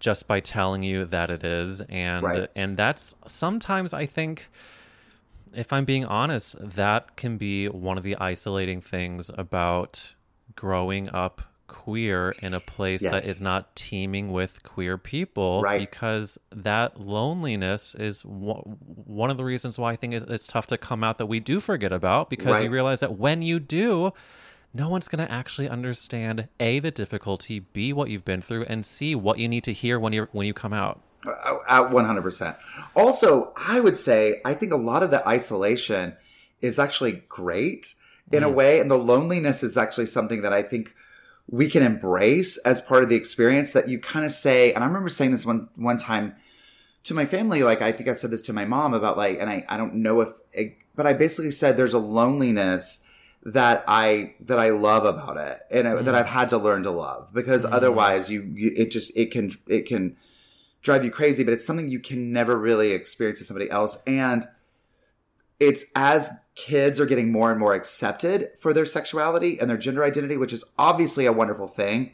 just 0.00 0.26
by 0.26 0.40
telling 0.40 0.82
you 0.82 1.04
that 1.06 1.30
it 1.30 1.44
is 1.44 1.80
and 1.82 2.24
Right. 2.24 2.48
and 2.56 2.76
that's 2.76 3.14
sometimes 3.26 3.92
I 3.92 4.06
think 4.06 4.48
if 5.54 5.72
I'm 5.72 5.84
being 5.84 6.04
honest, 6.04 6.56
that 6.58 7.16
can 7.16 7.36
be 7.36 7.68
one 7.68 7.98
of 7.98 8.04
the 8.04 8.16
isolating 8.16 8.80
things 8.80 9.30
about 9.36 10.14
growing 10.56 11.08
up 11.10 11.42
queer 11.68 12.34
in 12.42 12.52
a 12.52 12.60
place 12.60 13.00
that 13.02 13.24
Yes. 13.24 13.28
is 13.28 13.40
not 13.42 13.74
teeming 13.74 14.30
with 14.30 14.62
queer 14.62 14.98
people 14.98 15.62
Right. 15.62 15.78
because 15.78 16.38
that 16.54 17.00
loneliness 17.00 17.94
is 17.94 18.22
w- 18.22 18.60
one 19.06 19.30
of 19.30 19.38
the 19.38 19.44
reasons 19.44 19.78
why 19.78 19.92
I 19.92 19.96
think 19.96 20.12
it's 20.12 20.46
tough 20.46 20.66
to 20.66 20.76
come 20.76 21.02
out 21.02 21.16
that 21.16 21.26
we 21.26 21.40
do 21.40 21.60
forget 21.60 21.90
about 21.92 22.28
because 22.28 22.62
you 22.62 22.68
realize 22.70 23.00
that 23.00 23.16
when 23.18 23.40
you 23.40 23.58
do 23.58 24.12
no 24.74 24.88
one's 24.88 25.08
going 25.08 25.24
to 25.26 25.30
actually 25.32 25.68
understand 25.68 26.48
a 26.60 26.78
the 26.78 26.90
difficulty 26.90 27.58
b 27.60 27.92
what 27.92 28.08
you've 28.10 28.24
been 28.24 28.40
through 28.42 28.64
and 28.64 28.84
c 28.84 29.14
what 29.14 29.38
you 29.38 29.48
need 29.48 29.64
to 29.64 29.72
hear 29.72 29.98
when 29.98 30.12
you 30.12 30.28
when 30.32 30.46
you 30.46 30.52
come 30.54 30.72
out 30.74 31.00
Uh, 31.26 31.54
At 31.68 31.90
100%. 31.92 32.56
Also, 32.96 33.52
I 33.56 33.78
would 33.80 33.96
say, 33.96 34.40
I 34.44 34.54
think 34.54 34.72
a 34.72 34.76
lot 34.76 35.02
of 35.04 35.10
the 35.12 35.26
isolation 35.26 36.16
is 36.60 36.78
actually 36.80 37.22
great 37.28 37.94
in 38.32 38.42
a 38.42 38.48
mm. 38.48 38.54
way. 38.54 38.80
And 38.80 38.90
the 38.90 38.98
loneliness 38.98 39.62
is 39.62 39.76
actually 39.76 40.06
something 40.06 40.42
that 40.42 40.52
I 40.52 40.62
think 40.62 40.94
we 41.48 41.68
can 41.68 41.82
embrace 41.82 42.58
as 42.58 42.80
part 42.80 43.02
of 43.02 43.08
the 43.08 43.16
experience 43.16 43.72
that 43.72 43.88
you 43.88 43.98
kind 43.98 44.24
of 44.24 44.32
say. 44.32 44.72
And 44.72 44.82
I 44.82 44.86
remember 44.86 45.08
saying 45.08 45.32
this 45.32 45.44
one, 45.44 45.68
one 45.76 45.98
time 45.98 46.34
to 47.04 47.14
my 47.14 47.26
family. 47.26 47.62
Like, 47.62 47.82
I 47.82 47.92
think 47.92 48.08
I 48.08 48.14
said 48.14 48.30
this 48.30 48.42
to 48.42 48.52
my 48.52 48.64
mom 48.64 48.94
about 48.94 49.16
like, 49.16 49.38
and 49.40 49.50
I, 49.50 49.64
I 49.68 49.76
don't 49.76 49.94
know 49.96 50.20
if, 50.20 50.28
it, 50.52 50.78
but 50.94 51.06
I 51.06 51.12
basically 51.12 51.50
said 51.50 51.76
there's 51.76 51.94
a 51.94 51.98
loneliness 51.98 53.04
that 53.44 53.82
I 53.88 54.34
that 54.40 54.58
I 54.58 54.70
love 54.70 55.04
about 55.04 55.36
it, 55.36 55.60
and 55.70 55.88
it- 55.88 56.04
that 56.04 56.14
mm. 56.14 56.18
I've 56.18 56.26
had 56.26 56.48
to 56.50 56.58
learn 56.58 56.84
to 56.84 56.90
love 56.90 57.30
because 57.34 57.66
mm. 57.66 57.72
otherwise 57.72 58.30
you, 58.30 58.42
you 58.54 58.70
it 58.76 58.90
just 58.90 59.16
it 59.16 59.32
can 59.32 59.50
it 59.66 59.86
can 59.86 60.16
drive 60.80 61.04
you 61.04 61.10
crazy, 61.10 61.44
but 61.44 61.52
it's 61.52 61.66
something 61.66 61.88
you 61.88 62.00
can 62.00 62.32
never 62.32 62.56
really 62.56 62.92
experience 62.92 63.40
with 63.40 63.46
somebody 63.46 63.70
else. 63.70 64.00
And 64.06 64.46
it's 65.58 65.86
as 65.94 66.30
kids 66.54 67.00
are 67.00 67.06
getting 67.06 67.32
more 67.32 67.50
and 67.50 67.58
more 67.58 67.72
accepted 67.72 68.48
for 68.60 68.72
their 68.72 68.86
sexuality 68.86 69.58
and 69.58 69.70
their 69.70 69.76
gender 69.76 70.04
identity, 70.04 70.36
which 70.36 70.52
is 70.52 70.64
obviously 70.78 71.26
a 71.26 71.32
wonderful 71.32 71.68
thing. 71.68 72.12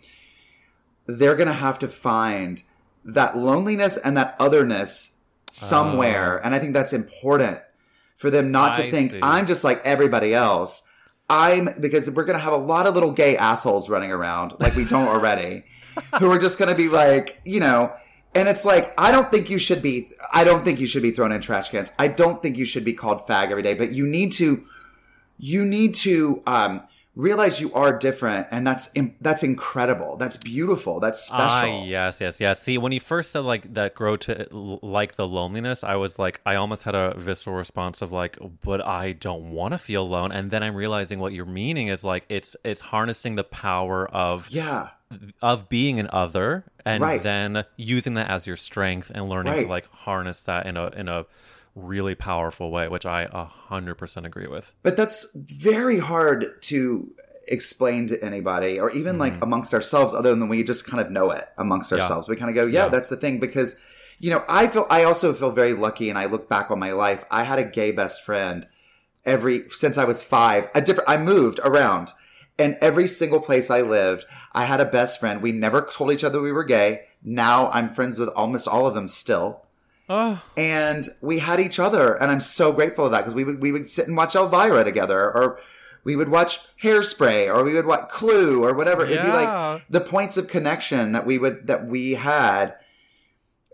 they're 1.07 1.36
going 1.36 1.49
to 1.49 1.55
have 1.55 1.78
to 1.78 1.89
find 1.89 2.62
that 3.03 3.36
loneliness 3.36 3.97
and 3.97 4.16
that 4.16 4.36
otherness 4.39 5.18
somewhere. 5.51 6.39
Ah. 6.39 6.47
And 6.47 6.55
I 6.55 6.59
think 6.59 6.74
that's 6.74 6.93
important 6.93 7.61
for 8.16 8.30
them 8.30 8.53
not 8.53 8.74
to 8.76 8.91
think 8.91 9.12
see. 9.12 9.20
I'm 9.22 9.47
just 9.47 9.64
like 9.64 9.80
everybody 9.84 10.34
else. 10.34 10.86
I'm 11.30 11.70
because 11.80 12.11
we're 12.11 12.24
going 12.24 12.39
to 12.39 12.45
have 12.45 12.53
a 12.53 12.59
lot 12.59 12.86
of 12.86 12.95
little 12.95 13.12
gay 13.12 13.36
assholes 13.36 13.89
running 13.89 14.12
around 14.12 14.55
like 14.59 14.74
we 14.74 14.84
don't 14.84 15.09
already 15.09 15.64
who 16.18 16.30
are 16.30 16.39
just 16.39 16.59
going 16.59 16.70
to 16.70 16.76
be 16.76 16.89
like, 16.89 17.41
you 17.45 17.61
know, 17.61 17.93
and 18.34 18.48
it's 18.48 18.64
like 18.64 18.92
I 18.98 19.10
don't 19.12 19.30
think 19.30 19.50
you 19.50 19.58
should 19.58 19.82
be 19.82 20.10
I 20.32 20.44
don't 20.44 20.64
think 20.64 20.80
you 20.80 20.86
should 20.86 21.02
be 21.02 21.10
thrown 21.10 21.32
in 21.32 21.40
trash 21.40 21.70
cans. 21.70 21.92
I 21.98 22.08
don't 22.08 22.42
think 22.42 22.56
you 22.56 22.64
should 22.64 22.84
be 22.84 22.92
called 22.92 23.26
fag 23.26 23.50
every 23.50 23.62
day, 23.62 23.74
but 23.74 23.92
you 23.92 24.06
need 24.06 24.32
to 24.34 24.64
you 25.38 25.64
need 25.64 25.94
to 25.96 26.42
um 26.46 26.82
realize 27.14 27.60
you 27.60 27.72
are 27.74 27.98
different 27.98 28.46
and 28.52 28.64
that's 28.64 28.90
that's 29.20 29.42
incredible. 29.42 30.16
That's 30.16 30.36
beautiful. 30.36 31.00
That's 31.00 31.20
special. 31.20 31.80
Ah, 31.80 31.84
yes, 31.84 32.20
yes, 32.20 32.38
yes. 32.40 32.62
See, 32.62 32.78
when 32.78 32.92
you 32.92 33.00
first 33.00 33.32
said 33.32 33.40
like 33.40 33.74
that, 33.74 33.96
grow 33.96 34.16
to 34.18 34.46
like 34.52 35.16
the 35.16 35.26
loneliness, 35.26 35.82
I 35.82 35.96
was 35.96 36.18
like, 36.18 36.40
I 36.46 36.54
almost 36.54 36.84
had 36.84 36.94
a 36.94 37.14
visceral 37.18 37.56
response 37.56 38.02
of 38.02 38.12
like, 38.12 38.38
but 38.62 38.84
I 38.86 39.12
don't 39.12 39.50
want 39.50 39.72
to 39.72 39.78
feel 39.78 40.02
alone. 40.02 40.30
And 40.30 40.50
then 40.52 40.62
I'm 40.62 40.76
realizing 40.76 41.18
what 41.18 41.32
you're 41.32 41.44
meaning 41.44 41.88
is 41.88 42.04
like, 42.04 42.24
it's 42.28 42.56
it's 42.64 42.80
harnessing 42.80 43.34
the 43.34 43.44
power 43.44 44.08
of 44.08 44.48
Yeah. 44.48 44.90
Of 45.40 45.68
being 45.68 45.98
an 45.98 46.09
other, 46.12 46.64
and 46.84 47.02
Right. 47.02 47.22
then 47.22 47.64
using 47.76 48.14
that 48.14 48.30
as 48.30 48.46
your 48.46 48.56
strength 48.56 49.11
and 49.14 49.28
learning 49.28 49.52
Right. 49.52 49.62
to 49.62 49.68
like 49.68 49.86
harness 49.90 50.42
that 50.42 50.66
in 50.66 50.76
a 50.76 50.88
in 50.88 51.09
a 51.09 51.26
really 51.74 52.14
powerful 52.14 52.70
way, 52.70 52.88
which 52.88 53.06
I 53.06 53.22
a 53.32 53.44
hundred 53.44 53.94
percent 53.96 54.26
agree 54.26 54.46
with. 54.48 54.72
But 54.82 54.96
that's 54.96 55.26
very 55.34 55.98
hard 55.98 56.61
to 56.62 57.11
explain 57.46 58.09
to 58.09 58.22
anybody 58.22 58.78
or 58.78 58.90
even 58.90 59.16
like 59.18 59.34
mm-hmm. 59.34 59.42
amongst 59.44 59.72
ourselves 59.72 60.12
other 60.12 60.34
than 60.34 60.48
we 60.48 60.62
just 60.62 60.86
kind 60.86 61.00
of 61.00 61.11
know 61.11 61.30
it 61.30 61.44
amongst 61.56 61.90
Yeah. 61.90 61.98
ourselves. 61.98 62.28
We 62.28 62.36
kind 62.36 62.50
of 62.50 62.54
go, 62.54 62.66
yeah, 62.66 62.84
Yeah. 62.84 62.88
that's 62.88 63.09
the 63.09 63.16
thing 63.16 63.38
because 63.40 63.76
you 64.20 64.30
know, 64.32 64.42
I 64.48 64.66
feel 64.66 64.84
I 64.90 65.04
also 65.04 65.32
feel 65.32 65.52
very 65.52 65.74
lucky 65.74 66.11
and 66.11 66.18
I 66.18 66.26
look 66.26 66.48
back 66.48 66.70
on 66.72 66.78
my 66.80 66.90
life. 66.92 67.24
I 67.30 67.44
had 67.44 67.61
a 67.61 67.64
gay 67.64 67.92
best 67.92 68.22
friend 68.22 68.66
every 69.24 69.68
since 69.68 69.96
I 69.96 70.04
was 70.04 70.22
5. 70.24 70.68
A 70.74 70.80
different 70.80 71.09
I 71.09 71.16
moved 71.18 71.61
around 71.62 72.12
and 72.59 72.76
every 72.80 73.06
single 73.06 73.40
place 73.40 73.70
I 73.70 73.80
lived, 73.82 74.24
I 74.52 74.64
had 74.64 74.80
a 74.80 74.84
best 74.84 75.20
friend. 75.20 75.40
We 75.42 75.52
never 75.52 75.82
told 75.82 76.12
each 76.12 76.24
other 76.24 76.40
we 76.40 76.52
were 76.52 76.64
gay. 76.64 77.02
Now 77.22 77.70
I'm 77.70 77.88
friends 77.88 78.18
with 78.18 78.28
almost 78.30 78.66
all 78.68 78.86
of 78.86 78.94
them 78.94 79.09
still 79.09 79.64
Oh, 80.11 80.42
and 80.56 81.06
we 81.20 81.40
had 81.40 81.61
each 81.61 81.78
other 81.78 82.14
and 82.14 82.30
i'm 82.30 82.40
so 82.40 82.72
grateful 82.72 83.04
for 83.04 83.11
that 83.11 83.18
because 83.18 83.34
we 83.34 83.44
would 83.44 83.61
we 83.61 83.72
would 83.72 83.90
sit 83.90 84.09
and 84.09 84.16
watch 84.16 84.34
elvira 84.34 84.82
together 84.82 85.20
or 85.20 85.61
we 86.02 86.16
would 86.16 86.30
watch 86.30 86.61
hairspray 86.82 87.54
or 87.54 87.62
we 87.62 87.74
would 87.74 87.84
watch 87.84 88.09
clue 88.09 88.64
or 88.64 88.72
whatever 88.72 89.04
it'd 89.04 89.20
be 89.20 89.28
like 89.28 89.82
the 89.90 90.00
points 90.00 90.38
of 90.38 90.48
connection 90.48 91.12
that 91.12 91.26
we 91.26 91.36
would 91.36 91.66
that 91.66 91.84
we 91.86 92.12
had 92.14 92.74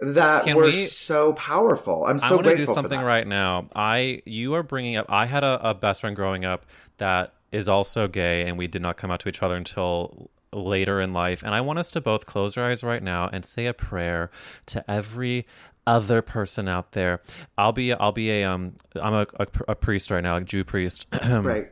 that 0.00 0.42
Can 0.42 0.56
were 0.56 0.64
we- 0.64 0.82
so 0.82 1.34
powerful 1.34 2.04
i'm 2.06 2.18
so 2.18 2.26
I 2.26 2.28
so 2.30 2.34
want 2.34 2.46
to 2.46 2.50
do 2.50 2.56
grateful 2.56 2.74
something 2.74 3.00
right 3.00 3.26
now. 3.28 3.68
I 3.72 4.22
you 4.24 4.54
are 4.54 4.64
bringing 4.64 4.96
up. 4.96 5.06
I 5.08 5.26
had 5.26 5.44
a, 5.44 5.70
a 5.70 5.72
best 5.72 6.00
friend 6.00 6.16
growing 6.16 6.44
up 6.44 6.66
that 6.98 7.32
is 7.54 7.68
also 7.68 8.08
gay, 8.08 8.46
and 8.46 8.58
we 8.58 8.66
did 8.66 8.82
not 8.82 8.96
come 8.96 9.10
out 9.10 9.20
to 9.20 9.28
each 9.28 9.42
other 9.42 9.54
until 9.54 10.30
later 10.52 11.00
in 11.00 11.12
life. 11.12 11.42
And 11.42 11.54
I 11.54 11.60
want 11.60 11.78
us 11.78 11.90
to 11.92 12.00
both 12.00 12.26
close 12.26 12.56
our 12.56 12.70
eyes 12.70 12.82
right 12.82 13.02
now 13.02 13.28
and 13.32 13.44
say 13.44 13.66
a 13.66 13.74
prayer 13.74 14.30
to 14.66 14.88
every 14.90 15.46
other 15.86 16.22
person 16.22 16.68
out 16.68 16.92
there. 16.92 17.20
I'll 17.58 17.72
be 17.72 17.92
I'll 17.92 18.12
be 18.12 18.30
a 18.30 18.44
um 18.44 18.74
I'm 19.00 19.14
a, 19.14 19.26
a, 19.38 19.46
a 19.68 19.74
priest 19.74 20.10
right 20.10 20.22
now, 20.22 20.36
a 20.36 20.40
Jew 20.40 20.64
priest. 20.64 21.06
right 21.30 21.70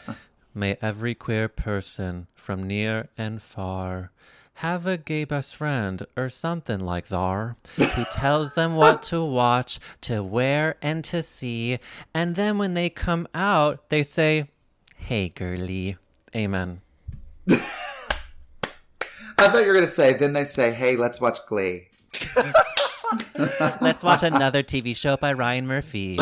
May 0.56 0.78
every 0.82 1.16
queer 1.16 1.48
person 1.48 2.28
from 2.36 2.68
near 2.68 3.10
and 3.18 3.42
far 3.42 4.12
have 4.58 4.86
a 4.86 4.98
gay 4.98 5.24
best 5.24 5.56
friend 5.56 6.06
or 6.16 6.30
something 6.30 6.80
like 6.80 7.08
thar 7.08 7.58
who 7.76 8.04
tells 8.14 8.54
them 8.54 8.76
what 8.76 9.02
to 9.04 9.24
watch, 9.24 9.80
to 10.02 10.22
wear, 10.22 10.76
and 10.82 11.04
to 11.06 11.24
see. 11.24 11.80
And 12.14 12.36
then 12.36 12.60
when 12.60 12.76
they 12.76 12.90
come 12.90 13.28
out, 13.34 13.90
they 13.90 14.04
say, 14.04 14.50
Hey, 15.06 15.30
girly. 15.30 15.98
Amen. 16.34 16.80
i 17.50 19.48
thought 19.50 19.60
you 19.62 19.68
were 19.68 19.74
going 19.74 19.86
to 19.86 19.92
say 19.92 20.14
then 20.14 20.32
they 20.32 20.46
say 20.46 20.72
hey 20.72 20.96
let's 20.96 21.20
watch 21.20 21.40
glee 21.48 21.90
Let's 23.82 24.04
watch 24.04 24.24
another 24.24 24.64
TV 24.64 24.96
show 24.96 25.18
by 25.18 25.34
Ryan 25.34 25.68
Murphy. 25.68 26.18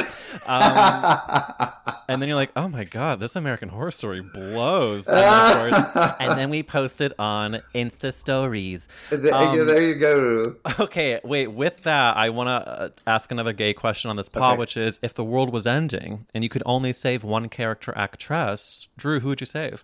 Um, 0.47 1.69
and 2.09 2.21
then 2.21 2.27
you're 2.27 2.35
like, 2.35 2.51
oh 2.55 2.67
my 2.67 2.83
God, 2.83 3.19
this 3.19 3.35
American 3.35 3.69
Horror 3.69 3.91
Story 3.91 4.21
blows. 4.21 5.07
And 5.07 5.17
then, 5.17 5.73
of 5.73 5.93
course- 5.93 6.15
and 6.19 6.39
then 6.39 6.49
we 6.49 6.63
post 6.63 7.01
it 7.01 7.13
on 7.19 7.59
Insta 7.73 8.13
Stories. 8.13 8.87
Th- 9.09 9.25
Um, 9.33 9.55
there 9.65 9.81
you 9.81 9.95
go 9.95 10.55
Okay, 10.79 11.19
wait. 11.23 11.47
With 11.47 11.83
that, 11.83 12.17
I 12.17 12.29
want 12.29 12.47
to 12.47 12.51
uh, 12.69 12.89
ask 13.07 13.31
another 13.31 13.53
gay 13.53 13.73
question 13.73 14.09
on 14.09 14.15
this 14.17 14.29
pod, 14.29 14.53
Okay. 14.53 14.59
which 14.59 14.77
is: 14.77 14.99
if 15.01 15.13
the 15.13 15.23
world 15.23 15.51
was 15.53 15.65
ending 15.67 16.25
and 16.33 16.43
you 16.43 16.49
could 16.49 16.63
only 16.65 16.91
save 16.93 17.23
one 17.23 17.49
character 17.49 17.93
actress, 17.97 18.87
Drew, 18.97 19.19
who 19.19 19.29
would 19.29 19.39
you 19.41 19.47
save? 19.47 19.83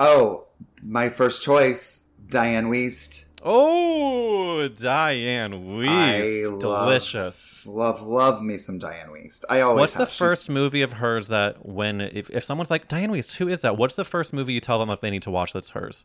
oh 0.00 0.46
my 0.80 1.08
first 1.08 1.42
choice 1.42 2.06
dianne 2.28 2.66
wiest 2.70 3.24
Oh, 3.42 4.68
Dianne 4.74 5.64
Wiest, 5.64 6.60
delicious. 6.60 7.62
love 7.66 8.02
love 8.02 8.42
me 8.42 8.56
some 8.56 8.80
dianne 8.80 9.08
wiest 9.10 9.44
i 9.48 9.60
always 9.60 9.80
What's 9.80 9.94
the. 9.94 10.06
She's- 10.06 10.16
first 10.16 10.50
movie 10.50 10.82
of 10.82 10.94
hers 10.94 11.28
that 11.28 11.64
when 11.64 12.00
if, 12.00 12.28
if 12.30 12.42
someone's 12.44 12.70
like 12.70 12.88
Dianne 12.88 13.10
Wiest, 13.10 13.36
who 13.36 13.48
is 13.48 13.62
that? 13.62 13.76
What's 13.76 13.94
the 13.96 14.04
first 14.04 14.32
movie 14.32 14.52
you 14.54 14.60
tell 14.60 14.78
them 14.80 14.88
that 14.88 15.00
they 15.00 15.10
need 15.10 15.22
to 15.22 15.30
watch 15.30 15.52
that's 15.52 15.70
hers? 15.70 16.04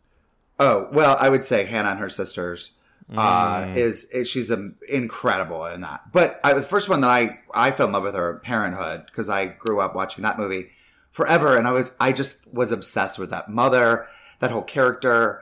Oh 0.60 0.88
well, 0.92 1.18
I 1.20 1.30
would 1.30 1.44
say 1.44 1.66
Hannah 1.66 1.90
and 1.92 2.00
her 2.00 2.10
sisters 2.10 2.72
uh, 3.18 3.64
Mm. 3.66 3.76
is, 3.76 4.06
is 4.12 4.30
she's 4.30 4.50
um, 4.52 4.76
incredible 4.88 5.66
in 5.66 5.82
that. 5.82 6.02
But 6.14 6.40
I, 6.44 6.54
the 6.54 6.62
first 6.62 6.88
one 6.88 7.02
that 7.02 7.10
I 7.10 7.40
I 7.54 7.72
fell 7.72 7.88
in 7.88 7.94
love 7.94 8.04
with 8.04 8.16
her, 8.16 8.40
Parenthood, 8.44 9.08
because 9.08 9.30
I 9.30 9.48
grew 9.48 9.82
up 9.82 9.94
watching 9.96 10.22
that 10.24 10.38
movie 10.38 10.68
forever, 11.12 11.58
and 11.58 11.68
I 11.68 11.72
was 11.72 11.94
I 12.00 12.14
just 12.14 12.48
was 12.54 12.72
obsessed 12.72 13.18
with 13.20 13.32
that 13.32 13.50
mother, 13.50 14.08
that 14.40 14.52
whole 14.52 14.62
character. 14.64 15.42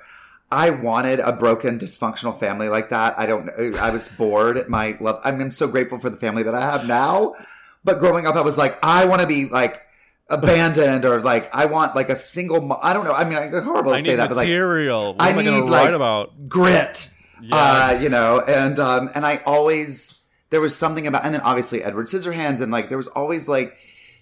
I 0.52 0.70
wanted 0.70 1.20
a 1.20 1.32
broken, 1.32 1.80
dysfunctional 1.80 2.38
family 2.38 2.68
like 2.68 2.90
that. 2.90 3.18
I 3.18 3.26
don't. 3.26 3.50
I 3.80 3.90
was 3.90 4.10
bored 4.10 4.68
my 4.68 4.98
love. 5.00 5.22
I 5.24 5.32
mean, 5.32 5.42
I'm 5.42 5.52
so 5.52 5.68
grateful 5.68 6.00
for 6.00 6.10
the 6.10 6.18
family 6.18 6.44
that 6.44 6.54
I 6.54 6.62
have 6.62 6.86
now. 6.86 7.36
But 7.84 8.00
growing 8.00 8.28
up, 8.28 8.36
I 8.36 8.42
was 8.42 8.58
like, 8.58 8.78
I 8.84 9.06
want 9.06 9.22
to 9.22 9.28
be 9.28 9.46
like 9.46 9.82
abandoned 10.30 11.06
or 11.06 11.20
like 11.20 11.50
I 11.54 11.66
want 11.66 11.96
like 11.96 12.10
a 12.10 12.16
single. 12.16 12.62
Mo- 12.62 12.80
I 12.82 12.94
don't 12.94 13.06
know. 13.06 13.14
I 13.14 13.24
mean, 13.24 13.38
it's 13.38 13.64
horrible 13.64 13.92
to 13.92 13.98
I 13.98 14.02
say 14.02 14.16
that, 14.16 14.28
but 14.28 14.36
like 14.36 14.48
material. 14.48 15.14
What 15.14 15.22
I 15.22 15.32
need 15.32 15.62
like 15.62 15.92
about? 15.92 16.50
grit. 16.50 17.10
Yeah. 17.42 17.56
Uh, 17.56 18.00
you 18.02 18.10
know, 18.10 18.42
and 18.48 18.78
um, 18.80 19.10
and 19.16 19.26
I 19.26 19.42
always 19.46 20.20
there 20.52 20.62
was 20.62 20.76
something 20.76 21.08
about, 21.08 21.26
and 21.26 21.34
then 21.34 21.42
obviously 21.42 21.84
Edward 21.84 22.08
Scissorhands, 22.08 22.62
and 22.62 22.72
like 22.72 22.90
there 22.90 22.98
was 22.98 23.08
always 23.08 23.48
like 23.48 23.78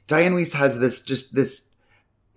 Dianne 0.07 0.33
Wiest 0.33 0.53
has 0.53 0.79
this 0.79 1.01
just 1.01 1.35
this 1.35 1.68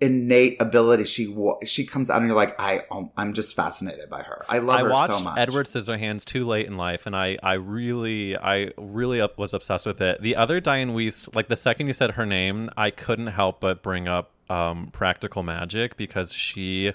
innate 0.03 0.61
ability. 0.61 1.05
She 1.05 1.27
wa- 1.27 1.57
she 1.65 1.85
comes 1.85 2.09
out, 2.09 2.17
and 2.17 2.27
you're 2.27 2.35
like, 2.35 2.59
I 2.59 2.81
um, 2.91 3.09
I'm 3.17 3.33
just 3.33 3.55
fascinated 3.55 4.09
by 4.09 4.21
her. 4.21 4.45
I 4.49 4.59
love 4.59 4.79
I 4.79 4.83
her 4.83 4.89
watched 4.91 5.13
so 5.13 5.19
much. 5.23 5.37
Edward 5.37 5.65
Scissorhands 5.67 6.25
too 6.25 6.45
late 6.45 6.67
in 6.67 6.77
life, 6.77 7.05
and 7.05 7.15
I, 7.15 7.37
I 7.41 7.53
really, 7.53 8.37
I 8.37 8.71
really 8.77 9.21
up, 9.21 9.37
was 9.37 9.53
obsessed 9.53 9.85
with 9.85 10.01
it. 10.01 10.21
The 10.21 10.35
other 10.35 10.59
Dianne 10.61 10.93
Wiest, 10.93 11.35
like 11.35 11.47
the 11.47 11.55
second 11.55 11.87
you 11.87 11.93
said 11.93 12.11
her 12.11 12.25
name, 12.25 12.69
I 12.77 12.89
couldn't 12.91 13.27
help 13.27 13.59
but 13.61 13.81
bring 13.81 14.07
up 14.07 14.31
um, 14.49 14.89
Practical 14.91 15.41
Magic 15.43 15.95
because 15.97 16.33
she 16.33 16.91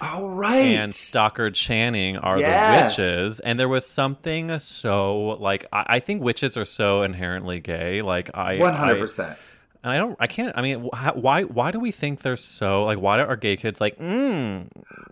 Oh 0.00 0.28
right. 0.30 0.56
and 0.78 0.92
Stockard 0.92 1.54
Channing 1.54 2.16
are 2.16 2.38
Yes. 2.38 2.96
the 2.96 3.02
witches, 3.02 3.40
and 3.40 3.58
there 3.60 3.68
was 3.68 3.86
something 3.86 4.58
so 4.58 5.36
like 5.40 5.66
I, 5.72 5.84
I 5.96 6.00
think 6.00 6.22
witches 6.22 6.56
are 6.56 6.64
so 6.64 7.02
inherently 7.02 7.60
gay. 7.60 8.02
Like 8.02 8.30
I, 8.34 8.56
One 8.58 8.74
hundred 8.74 8.96
I- 8.96 9.00
percent. 9.00 9.38
And 9.82 9.92
I 9.92 9.96
don't, 9.96 10.16
I 10.20 10.26
can't. 10.26 10.56
I 10.56 10.62
mean, 10.62 10.80
wh- 10.92 11.16
why, 11.16 11.42
why 11.42 11.70
do 11.70 11.80
we 11.80 11.90
think 11.90 12.22
they're 12.22 12.36
so 12.36 12.84
like? 12.84 12.98
Why 12.98 13.20
are 13.20 13.36
gay 13.36 13.56
kids 13.56 13.80
like? 13.80 13.98
Mm, 13.98 14.68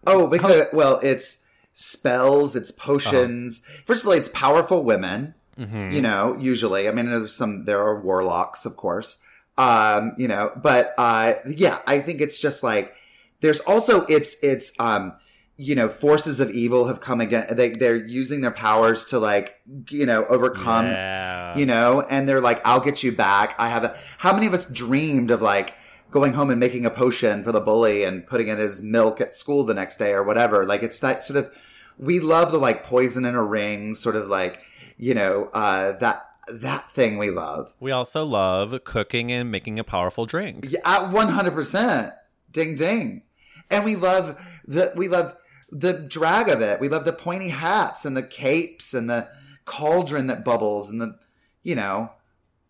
Oh, 0.06 0.26
because 0.28 0.66
well, 0.72 1.00
it's 1.02 1.46
spells, 1.72 2.54
it's 2.56 2.70
potions. 2.70 3.62
Uh-huh. 3.66 3.82
First 3.86 4.02
of 4.04 4.08
all, 4.08 4.14
it's 4.14 4.28
powerful 4.28 4.84
women. 4.84 5.34
Mm-hmm. 5.58 5.90
You 5.90 6.00
know, 6.00 6.36
usually. 6.38 6.88
I 6.88 6.92
mean, 6.92 7.10
there's 7.10 7.34
some. 7.34 7.64
There 7.66 7.80
are 7.80 8.00
warlocks, 8.00 8.64
of 8.64 8.76
course. 8.76 9.18
Um, 9.58 10.14
you 10.16 10.26
know, 10.28 10.52
but 10.56 10.94
uh, 10.96 11.34
yeah, 11.46 11.80
I 11.86 12.00
think 12.00 12.20
it's 12.22 12.40
just 12.40 12.62
like 12.62 12.94
there's 13.40 13.60
also 13.60 14.06
it's 14.06 14.36
it's 14.42 14.72
um 14.78 15.12
you 15.60 15.74
know 15.74 15.90
forces 15.90 16.40
of 16.40 16.50
evil 16.50 16.88
have 16.88 17.00
come 17.00 17.20
again. 17.20 17.46
They 17.50 17.70
they're 17.70 17.96
using 17.96 18.40
their 18.40 18.50
powers 18.50 19.04
to 19.06 19.18
like 19.18 19.60
you 19.90 20.06
know 20.06 20.24
overcome 20.24 20.86
yeah. 20.86 21.56
you 21.56 21.66
know, 21.66 22.00
and 22.08 22.26
they're 22.26 22.40
like, 22.40 22.66
I'll 22.66 22.80
get 22.80 23.02
you 23.02 23.12
back. 23.12 23.54
I 23.58 23.68
have 23.68 23.84
a, 23.84 23.96
how 24.18 24.32
many 24.32 24.46
of 24.46 24.54
us 24.54 24.64
dreamed 24.64 25.30
of 25.30 25.42
like 25.42 25.74
going 26.10 26.32
home 26.32 26.50
and 26.50 26.58
making 26.58 26.86
a 26.86 26.90
potion 26.90 27.44
for 27.44 27.52
the 27.52 27.60
bully 27.60 28.04
and 28.04 28.26
putting 28.26 28.48
it 28.48 28.52
in 28.52 28.58
his 28.58 28.82
milk 28.82 29.20
at 29.20 29.34
school 29.34 29.64
the 29.64 29.74
next 29.74 29.98
day 29.98 30.12
or 30.12 30.22
whatever? 30.22 30.64
Like, 30.64 30.82
it's 30.82 31.00
that 31.00 31.22
sort 31.22 31.38
of, 31.38 31.52
we 31.98 32.20
love 32.20 32.52
the 32.52 32.58
like 32.58 32.84
poison 32.84 33.26
in 33.26 33.34
a 33.34 33.44
ring, 33.44 33.94
sort 33.94 34.16
of 34.16 34.28
like, 34.28 34.62
you 34.96 35.14
know, 35.14 35.50
uh, 35.52 35.92
that, 35.98 36.26
that 36.48 36.90
thing 36.90 37.18
we 37.18 37.30
love. 37.30 37.74
We 37.80 37.92
also 37.92 38.24
love 38.24 38.82
cooking 38.84 39.30
and 39.30 39.50
making 39.50 39.78
a 39.78 39.84
powerful 39.84 40.24
drink. 40.24 40.66
Yeah, 40.70 40.80
at 40.84 41.12
100%. 41.12 42.12
Ding 42.50 42.76
ding. 42.76 43.22
And 43.70 43.84
we 43.84 43.94
love 43.94 44.36
the, 44.66 44.92
we 44.96 45.06
love 45.06 45.36
the 45.72 45.92
drag 45.94 46.48
of 46.48 46.60
it. 46.60 46.80
We 46.80 46.88
love 46.88 47.04
the 47.04 47.12
pointy 47.12 47.48
hats 47.48 48.04
and 48.04 48.16
the 48.16 48.22
capes 48.22 48.92
and 48.94 49.08
the 49.08 49.28
cauldron 49.64 50.26
that 50.28 50.44
bubbles 50.44 50.90
and 50.90 51.00
the, 51.00 51.18
you 51.62 51.74
know, 51.74 52.10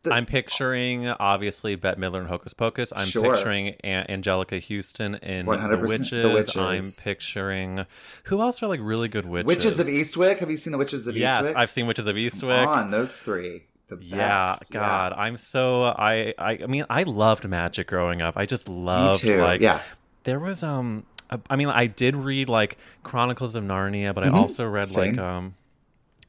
the- 0.03 0.13
I'm 0.15 0.25
picturing 0.27 1.09
obviously 1.09 1.75
Bette 1.77 2.01
Midler 2.01 2.21
and 2.21 2.29
Hocus 2.29 2.55
Pocus. 2.55 2.91
I'm 2.97 3.07
Sure. 3.07 3.35
picturing 3.35 3.75
a- 3.85 4.07
Anjelica 4.09 4.61
Huston 4.67 5.15
in 5.17 5.45
100% 5.47 6.11
the 6.11 6.23
The 6.23 6.29
witches. 6.35 6.55
Witches. 6.57 6.99
I'm 6.99 7.03
picturing 7.05 7.87
who 8.25 8.41
else 8.41 8.63
are 8.63 8.67
like 8.67 8.81
really 8.83 9.09
good 9.09 9.27
witches? 9.27 9.47
Witches 9.47 9.79
of 9.79 9.87
Eastwick. 9.89 10.39
Have 10.39 10.51
you 10.51 10.57
seen 10.57 10.73
the 10.73 10.79
Witches 10.79 11.07
of 11.07 11.17
Yes, 11.17 11.47
Eastwick? 11.47 11.57
I've 11.57 11.71
seen 11.71 11.87
Witches 11.87 12.07
of 12.07 12.17
Eastwick. 12.17 12.65
Come 12.65 12.69
On 12.79 12.91
those 12.91 13.19
three, 13.19 13.65
the 13.89 13.97
best. 13.97 14.11
Yeah, 14.11 14.57
God, 14.71 15.13
I'm 15.15 15.37
so 15.37 15.85
I, 15.85 16.33
I 16.39 16.61
I 16.63 16.67
mean 16.67 16.87
I 16.89 17.03
loved 17.03 17.47
magic 17.47 17.87
growing 17.89 18.23
up. 18.23 18.39
I 18.39 18.47
just 18.47 18.69
loved 18.71 19.23
like 19.25 19.61
yeah. 19.61 19.81
There 20.25 20.39
was 20.41 20.63
um 20.63 21.05
I 21.49 21.57
mean 21.57 21.69
I 21.69 21.87
did 21.87 22.17
read 22.17 22.49
like 22.49 22.79
Chronicles 23.03 23.55
of 23.55 23.65
Narnia, 23.65 24.15
but 24.15 24.25
I 24.25 24.31
also 24.31 24.65
read 24.67 24.85
Mm-hmm. 24.85 25.01
Same. 25.01 25.17
like 25.17 25.25
um 25.25 25.55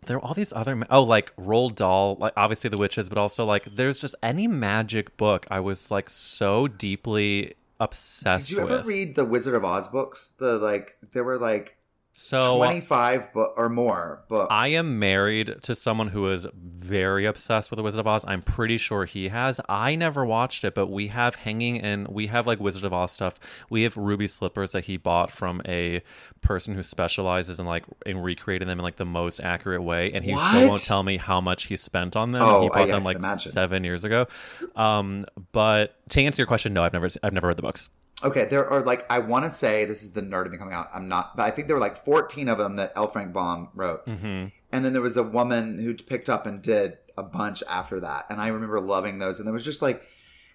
there 0.08 0.18
were 0.18 0.24
all 0.26 0.34
these 0.34 0.52
other 0.54 0.76
ma- 0.76 0.86
oh 0.89 1.04
like 1.04 1.36
Roald 1.36 1.76
Dahl, 1.76 2.18
like 2.20 2.34
obviously 2.36 2.70
the 2.70 2.78
witches, 2.78 3.08
but 3.10 3.18
also 3.18 3.45
like 3.45 3.66
there's 3.66 3.99
just 3.99 4.16
any 4.24 4.47
magic 4.47 5.16
book 5.18 5.45
I 5.52 5.60
was 5.60 5.91
like 5.91 6.10
so 6.10 6.68
deeply 6.68 7.54
obsessed 7.80 8.47
Did 8.47 8.52
you 8.56 8.62
ever 8.62 8.78
with. 8.78 8.86
read 8.86 9.16
the 9.16 9.26
Wizard 9.26 9.54
of 9.56 9.64
Oz 9.66 9.88
books? 9.88 10.34
The 10.39 10.58
like, 10.60 10.97
there 11.14 11.24
were 11.24 11.38
like 11.38 11.78
so 12.14 12.57
25 12.57 13.34
bo- 13.34 13.53
or 13.55 13.70
more 13.70 14.24
books. 14.28 14.47
I 14.51 14.68
am 14.70 14.99
married 14.99 15.55
to 15.64 15.76
someone 15.76 16.09
who 16.09 16.30
is 16.30 16.45
very 16.53 17.26
obsessed 17.26 17.72
with 17.72 17.78
the 17.78 17.84
Wizard 17.84 18.01
of 18.01 18.07
Oz. 18.07 18.26
I'm 18.28 18.41
pretty 18.41 18.78
sure 18.78 19.05
he 19.05 19.30
has. 19.30 19.62
I 19.70 19.95
never 19.95 20.26
watched 20.26 20.64
it, 20.66 20.76
but 20.76 20.88
we 20.88 21.07
have 21.07 21.36
hanging 21.36 21.78
in. 21.78 22.07
We 22.09 22.28
have 22.28 22.45
like 22.45 22.59
Wizard 22.59 22.84
of 22.84 22.91
Oz 22.93 23.12
stuff. 23.12 23.39
We 23.70 23.84
have 23.84 23.95
ruby 23.95 24.28
slippers 24.28 24.72
that 24.74 24.86
he 24.86 24.97
bought 24.97 25.32
from 25.32 25.62
a 25.66 26.01
person 26.41 26.74
who 26.76 26.84
specializes 26.84 27.59
in 27.59 27.66
like 27.66 27.86
in 28.05 28.18
recreating 28.18 28.68
them 28.68 28.80
in 28.80 28.84
like 28.84 28.97
the 28.97 29.05
most 29.05 29.39
accurate 29.39 29.84
way, 29.84 30.12
and 30.12 30.26
he 30.26 30.36
still 30.36 30.68
won't 30.70 30.82
tell 30.84 31.03
me 31.03 31.16
how 31.18 31.39
much 31.39 31.66
he 31.68 31.76
spent 31.78 32.16
on 32.18 32.32
them. 32.32 32.41
Oh, 32.43 32.62
he 32.64 32.66
I- 32.68 32.70
bought 32.70 32.78
I 32.78 32.86
them 32.88 32.95
can 32.97 33.03
like 33.05 33.18
imagine. 33.18 33.51
seven 33.51 33.84
years 33.86 34.03
ago. 34.03 34.28
Um, 34.76 35.26
but 35.53 35.95
to 36.09 36.22
answer 36.22 36.41
your 36.41 36.47
question, 36.47 36.74
no, 36.74 36.84
I've 36.84 36.93
never, 36.93 37.07
I've 37.24 37.34
never 37.34 37.47
read 37.47 37.57
the 37.57 37.62
books. 37.62 37.89
Okay, 38.24 38.45
there 38.45 38.67
are 38.69 38.82
like 38.82 39.05
I 39.11 39.19
want 39.19 39.45
to 39.45 39.49
say 39.51 39.86
this 39.86 40.03
is 40.03 40.11
the 40.11 40.22
nerd 40.22 40.45
of 40.45 40.51
me 40.51 40.57
coming 40.57 40.74
out. 40.74 40.89
I'm 40.93 41.07
not, 41.07 41.36
but 41.36 41.43
I 41.43 41.51
think 41.51 41.67
there 41.67 41.76
were 41.76 41.82
like 41.82 41.97
14 41.97 42.49
of 42.49 42.57
them 42.57 42.76
that 42.76 42.93
L. 42.95 43.07
Frank 43.07 43.34
Baum 43.34 43.69
wrote, 43.74 44.05
Mm-hmm. 44.05 44.47
and 44.72 44.86
then 44.86 44.93
there 44.93 45.01
was 45.01 45.17
a 45.17 45.24
woman 45.24 45.80
who 45.80 45.93
picked 45.95 46.30
up 46.30 46.45
and 46.45 46.61
did 46.61 46.97
a 47.17 47.24
bunch 47.24 47.63
after 47.69 47.99
that, 47.99 48.26
and 48.30 48.39
I 48.39 48.47
remember 48.49 48.80
loving 48.80 49.19
those. 49.19 49.39
And 49.39 49.47
there 49.47 49.53
was 49.53 49.65
just 49.65 49.82
like, 49.82 50.03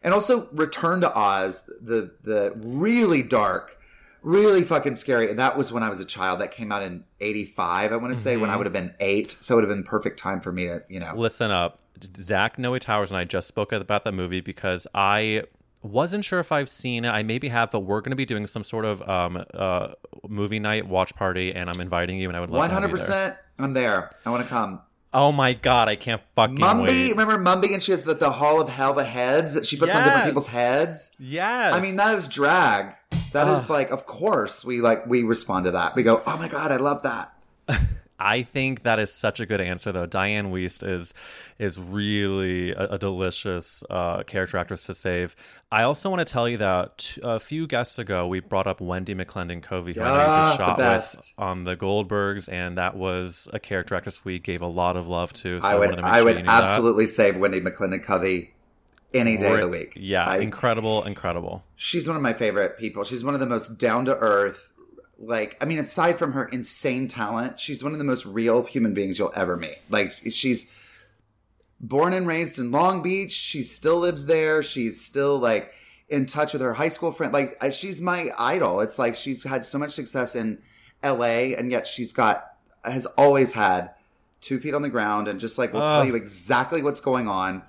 and 0.03 0.15
also 0.15 0.49
Return 0.53 1.01
to 1.01 1.13
Oz, 1.19 1.65
the 1.83 2.15
the 2.23 2.53
really 2.57 3.23
dark, 3.23 3.79
really 4.23 4.63
fucking 4.63 4.95
scary, 4.97 5.29
and 5.29 5.39
that 5.39 5.57
was 5.59 5.73
when 5.73 5.83
I 5.83 5.91
was 5.91 6.01
a 6.01 6.05
child. 6.07 6.41
That 6.41 6.53
came 6.53 6.71
out 6.71 6.83
in 6.83 7.05
'85. 7.21 7.93
I 7.93 7.97
want 7.97 8.15
to 8.15 8.19
say 8.21 8.33
Mm-hmm. 8.33 8.41
when 8.43 8.51
I 8.51 8.57
would 8.57 8.67
have 8.67 8.73
been 8.73 8.95
eight, 9.01 9.37
so 9.41 9.55
it 9.55 9.57
would 9.57 9.69
have 9.69 9.77
been 9.77 9.85
perfect 9.85 10.19
time 10.21 10.41
for 10.41 10.53
me 10.53 10.67
to, 10.67 10.83
you 10.89 11.01
know. 11.01 11.13
Listen 11.17 11.51
up. 11.51 11.81
Zach 12.19 12.59
Noe 12.59 12.79
Towers 12.79 13.11
and 13.11 13.17
I 13.19 13.25
just 13.25 13.49
spoke 13.49 13.73
about 13.73 14.05
that 14.05 14.13
movie 14.13 14.43
because 14.43 14.87
I 14.95 15.43
wasn't 15.87 16.25
sure 16.25 16.39
if 16.41 16.53
I've 16.53 16.69
seen 16.69 17.05
it. 17.05 17.09
I 17.11 17.23
maybe 17.23 17.49
have, 17.49 17.71
but 17.71 17.81
we're 17.81 18.01
going 18.01 18.11
to 18.11 18.17
be 18.17 18.25
doing 18.27 18.47
some 18.47 18.65
sort 18.65 18.85
of 18.85 19.07
um, 19.09 19.45
uh, 19.55 19.89
movie 20.29 20.59
night 20.59 20.87
watch 20.87 21.15
party, 21.15 21.55
and 21.55 21.71
I'm 21.71 21.81
inviting 21.81 22.19
you, 22.19 22.29
and 22.29 22.37
I 22.37 22.41
would 22.41 22.51
love 22.51 22.61
One 22.61 22.69
to 22.69 22.75
have 22.75 22.83
hundred 22.83 22.93
you 23.01 23.07
there. 23.07 23.07
percent, 23.07 23.37
I'm 23.59 23.73
there. 23.73 24.11
I 24.25 24.31
want 24.31 24.43
to 24.43 24.49
come. 24.49 24.81
Oh 25.15 25.33
my 25.33 25.55
god, 25.55 25.89
I 25.89 25.97
can't 25.97 26.21
fucking 26.35 26.57
Mombi, 26.59 26.87
wait. 26.89 27.11
remember 27.17 27.39
Mombi, 27.39 27.73
and 27.73 27.83
she 27.83 27.93
has 27.93 28.05
the, 28.05 28.13
the 28.15 28.33
Hall 28.33 28.61
of 28.61 28.69
Hell, 28.69 28.93
the 28.93 29.05
heads 29.05 29.55
that 29.55 29.65
she 29.65 29.77
puts 29.79 29.95
on 29.95 30.05
different 30.05 30.27
people's 30.27 30.49
heads. 30.49 31.11
Yes. 31.19 31.75
I 31.75 31.81
mean, 31.81 31.97
that 31.97 32.15
is 32.15 32.29
drag. 32.29 32.95
That 33.33 33.49
is 33.49 33.71
like, 33.71 33.91
of 33.91 34.05
course, 34.07 34.65
we 34.65 34.81
like 34.81 35.07
we 35.07 35.23
respond 35.23 35.65
to 35.67 35.71
that. 35.71 35.95
We 35.97 36.03
go, 36.03 36.23
oh 36.27 36.37
my 36.37 36.49
god, 36.49 36.71
I 36.73 36.77
love 36.77 37.03
that. 37.05 37.33
I 38.19 38.43
think 38.43 38.83
that 38.85 38.99
is 38.99 39.13
such 39.13 39.41
a 39.41 39.47
good 39.47 39.61
answer, 39.61 39.93
though. 39.93 40.07
Dianne 40.07 40.51
Wiest 40.51 40.87
is 40.89 41.13
is 41.59 41.79
really 41.79 42.73
a, 42.73 42.93
a 42.95 42.99
delicious 42.99 43.83
uh, 43.91 44.23
character 44.23 44.57
actress 44.59 44.87
to 44.87 44.95
save. 44.95 45.37
I 45.71 45.83
also 45.83 46.09
want 46.11 46.27
to 46.27 46.31
tell 46.33 46.49
you 46.49 46.57
that 46.59 46.99
t- 46.99 47.21
a 47.25 47.39
few 47.41 47.67
guests 47.67 47.99
ago 47.99 48.27
we 48.27 48.41
brought 48.41 48.67
up 48.67 48.81
Wendy 48.81 49.15
McLendon-Covey, 49.15 49.95
who 49.95 50.01
I 50.01 50.05
know 50.05 50.25
Ah, 50.27 50.49
just 50.49 50.59
the 50.59 50.65
shot 50.67 50.79
best. 50.79 51.17
with 51.37 51.45
on 51.47 51.65
the 51.65 51.77
Goldbergs, 51.77 52.51
and 52.51 52.79
that 52.79 52.97
was 52.97 53.49
a 53.53 53.59
character 53.59 53.95
actress 53.95 54.25
we 54.25 54.39
gave 54.39 54.63
a 54.63 54.67
lot 54.67 54.97
of 54.97 55.09
love 55.09 55.33
to. 55.35 55.61
So 55.61 55.67
I 55.67 55.75
would, 55.77 55.99
I 56.01 56.23
would 56.23 56.37
knew 56.39 56.45
that. 56.45 56.65
absolutely 56.65 57.07
save 57.07 57.37
Wendy 57.37 57.61
McLendon-Covey 57.61 58.53
any 59.15 59.37
day 59.39 59.55
of 59.55 59.61
the 59.61 59.69
week. 59.69 59.93
Yeah, 59.97 60.25
I- 60.25 60.39
incredible, 60.39 61.05
incredible. 61.05 61.65
she's 61.77 62.07
one 62.07 62.17
of 62.17 62.23
my 62.23 62.33
favorite 62.33 62.79
people. 62.79 63.05
She's 63.05 63.25
one 63.25 63.35
of 63.35 63.41
the 63.41 63.47
most 63.47 63.79
down 63.79 64.05
to 64.07 64.17
earth. 64.17 64.73
Like, 65.19 65.57
I 65.63 65.65
mean, 65.65 65.79
aside 65.79 66.19
from 66.19 66.33
her 66.33 66.45
insane 66.47 67.09
talent, 67.09 67.59
she's 67.59 67.83
one 67.83 67.93
of 67.93 67.99
the 67.99 68.05
most 68.05 68.27
real 68.27 68.65
human 68.65 68.93
beings 68.93 69.19
you'll 69.19 69.33
ever 69.35 69.57
meet. 69.57 69.79
Like, 69.89 70.13
she's 70.31 70.75
born 71.81 72.13
and 72.13 72.27
raised 72.27 72.59
in 72.59 72.71
Long 72.71 73.03
Beach. 73.03 73.33
She 73.33 73.63
still 73.63 73.99
lives 73.99 74.27
there. 74.27 74.63
She's 74.63 75.03
still 75.03 75.39
like 75.39 75.73
in 76.09 76.27
touch 76.27 76.53
with 76.53 76.63
her 76.63 76.75
high 76.75 76.89
school 76.89 77.13
friend. 77.13 77.33
Like, 77.33 77.57
she's 77.73 78.01
my 78.01 78.29
idol. 78.39 78.81
It's 78.81 78.99
like 78.99 79.15
she's 79.15 79.43
had 79.45 79.65
so 79.65 79.79
much 79.79 79.93
success 79.93 80.37
in 80.37 80.59
LA, 81.03 81.55
and 81.57 81.71
yet 81.71 81.87
she's 81.87 82.13
got 82.13 82.53
has 82.85 83.07
always 83.19 83.53
had 83.53 83.91
two 84.41 84.59
feet 84.59 84.75
on 84.75 84.83
the 84.83 84.89
ground 84.89 85.29
and 85.29 85.41
just 85.41 85.59
like 85.59 85.73
will 85.73 85.81
tell 85.81 86.01
ah. 86.01 86.03
you 86.03 86.15
exactly 86.15 86.83
what's 86.83 87.01
going 87.01 87.27
on. 87.27 87.63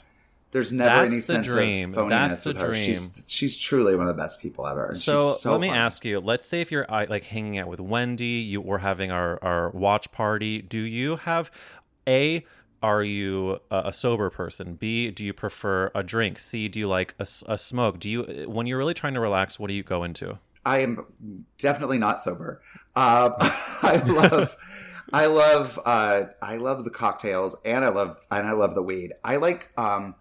There's 0.52 0.72
never 0.72 0.90
That's 0.96 1.08
any 1.14 1.16
the 1.18 1.22
sense 1.22 1.48
dream. 1.48 1.94
of 1.94 2.06
phoniness 2.06 2.10
That's 2.10 2.44
the 2.44 2.50
with 2.52 2.58
her. 2.58 2.68
dream. 2.70 2.86
She's 2.86 3.24
she's 3.28 3.58
truly 3.58 3.96
one 3.96 4.08
of 4.08 4.16
the 4.16 4.22
best 4.22 4.40
people 4.42 4.66
ever. 4.66 4.88
and 4.88 4.98
So, 4.98 5.34
she's 5.34 5.42
so 5.42 5.52
let 5.52 5.62
me 5.62 5.68
funny. 5.68 5.80
ask 5.80 6.06
you. 6.06 6.20
Let's 6.20 6.46
say 6.46 6.62
if 6.62 6.72
you're 6.72 6.90
uh, 6.92 7.06
like 7.10 7.26
hanging 7.26 7.58
out 7.60 7.68
with 7.68 7.80
Wendy, 7.82 8.26
you 8.26 8.62
we're 8.62 8.78
having 8.80 9.12
our 9.12 9.38
our 9.44 9.70
watch 9.72 10.12
party. 10.12 10.62
Do 10.62 10.80
you 10.80 11.18
have 11.18 11.52
a 12.08 12.46
are 12.82 13.04
you 13.04 13.60
a, 13.72 13.84
a 13.88 13.94
sober 13.94 14.30
person? 14.30 14.76
B 14.76 15.12
do 15.12 15.26
you 15.26 15.34
prefer 15.34 15.92
a 15.94 16.02
drink? 16.04 16.40
C 16.40 16.68
do 16.70 16.80
you 16.80 16.88
like 16.88 17.14
a, 17.20 17.24
s- 17.24 17.44
a 17.48 17.58
smoke? 17.58 18.00
Do 18.00 18.10
you 18.10 18.46
when 18.48 18.68
you're 18.68 18.78
really 18.78 18.94
trying 18.94 19.16
to 19.16 19.20
relax? 19.20 19.60
What 19.60 19.68
do 19.68 19.74
you 19.74 19.84
go 19.84 20.04
into? 20.04 20.40
I 20.66 20.80
am 20.80 21.46
definitely 21.58 21.98
not 21.98 22.22
sober. 22.22 22.62
Uh, 22.96 23.32
I 23.84 24.02
love, 24.06 24.58
I 25.14 25.26
love, 25.28 25.80
uh, 25.86 26.22
I 26.42 26.58
love 26.58 26.84
the 26.84 26.90
cocktails, 26.90 27.56
and 27.64 27.86
I 27.86 27.90
love, 27.90 28.18
and 28.32 28.46
I 28.46 28.52
love 28.52 28.76
the 28.76 28.84
weed. 28.84 29.14
I 29.24 29.38
like 29.38 29.72
um, 29.78 30.14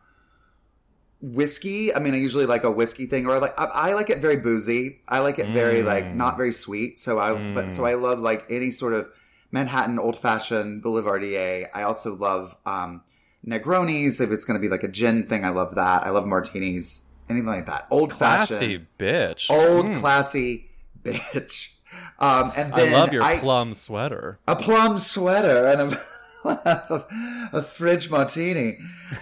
whiskey. 1.27 1.95
I 1.95 1.99
mean, 1.99 2.15
I 2.15 2.19
usually 2.19 2.47
like 2.47 2.65
a 2.65 2.71
whiskey 2.71 3.07
thing, 3.07 3.27
or 3.27 3.35
I 3.35 3.39
like, 3.39 3.59
I, 3.59 3.65
I 3.65 3.95
like 3.95 4.11
it 4.11 4.19
very 4.19 4.37
boozy. 4.37 5.01
I 5.09 5.21
like 5.21 5.39
it 5.39 5.49
very 5.49 5.83
like 5.83 6.15
not 6.15 6.37
very 6.37 6.53
sweet. 6.53 7.01
So 7.01 7.19
I, 7.19 7.53
but 7.55 7.71
so 7.71 7.85
I 7.85 7.95
love 7.95 8.21
like 8.21 8.45
any 8.51 8.71
sort 8.71 8.93
of 8.93 9.09
Manhattan 9.53 9.99
old 9.99 10.17
fashioned 10.19 10.83
Boulevardier. 10.83 11.69
I 11.75 11.83
also 11.83 12.15
love 12.15 12.57
um, 12.67 13.03
Negronis. 13.47 14.21
If 14.21 14.31
it's 14.31 14.45
going 14.45 14.59
to 14.59 14.63
be 14.63 14.71
like 14.71 14.83
a 14.83 14.89
gin 14.89 15.27
thing, 15.27 15.45
I 15.45 15.51
love 15.51 15.75
that. 15.75 16.05
I 16.05 16.11
love 16.11 16.27
martinis. 16.27 17.03
Anything 17.29 17.47
like 17.47 17.67
that. 17.67 17.89
Old 17.91 18.11
Classy 18.11 18.55
fashioned 18.55 18.87
bitch. 18.99 19.51
old 19.51 19.93
classy 20.01 20.71
bitch. 21.03 21.73
Um, 22.19 22.53
and 22.57 22.73
I 22.75 22.93
love 22.93 23.13
your 23.13 23.23
plum 23.39 23.75
sweater. 23.75 24.39
a 24.47 24.55
plum 24.55 24.99
sweater 24.99 25.67
and 25.67 25.97
a, 26.45 27.49
a 27.53 27.63
fridge 27.63 28.11
martini. 28.11 28.79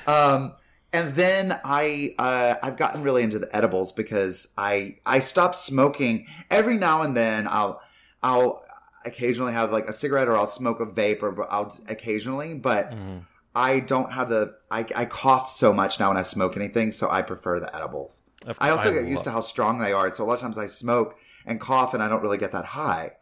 Um, 0.07 0.55
and 0.95 1.15
then 1.15 1.59
I 1.65 2.15
uh, 2.19 2.55
I've 2.63 2.77
gotten 2.77 3.03
really 3.03 3.23
into 3.23 3.39
the 3.39 3.55
edibles 3.55 3.93
because 3.93 4.55
I 4.57 4.97
I 5.05 5.19
stopped 5.19 5.57
smoking. 5.57 6.27
Every 6.51 6.77
now 6.79 7.03
and 7.03 7.17
then 7.17 7.47
I'll 7.49 7.83
I'll 8.23 8.65
occasionally 9.05 9.53
have 9.53 9.73
like 9.73 9.87
a 9.89 9.93
cigarette 9.93 10.29
or 10.29 10.37
I'll 10.37 10.47
smoke 10.47 10.81
a 10.81 10.87
vape 10.87 11.23
or 11.23 11.47
I'll 11.53 11.77
occasionally, 11.89 12.55
but 12.55 12.95
I 13.55 13.81
don't 13.81 14.13
have 14.13 14.29
the 14.29 14.57
I, 14.71 14.87
I 14.97 15.05
cough 15.05 15.49
so 15.51 15.73
much 15.73 16.01
now 16.01 16.09
when 16.09 16.17
I 16.17 16.23
smoke 16.23 16.57
anything, 16.57 16.93
so 16.93 17.11
I 17.11 17.23
prefer 17.23 17.61
the 17.61 17.75
edibles. 17.77 18.23
I 18.59 18.71
also 18.71 18.91
I 18.91 18.95
get 18.95 19.03
used 19.05 19.17
love- 19.17 19.25
to 19.25 19.31
how 19.33 19.41
strong 19.41 19.79
they 19.81 19.93
are, 19.93 20.13
so 20.13 20.25
a 20.25 20.27
lot 20.27 20.35
of 20.35 20.41
times 20.41 20.59
I 20.59 20.67
smoke 20.67 21.17
and 21.45 21.61
cough 21.61 21.93
and 21.93 22.03
I 22.03 22.09
don't 22.09 22.23
really 22.23 22.39
get 22.39 22.53
that 22.53 22.65
high 22.65 23.13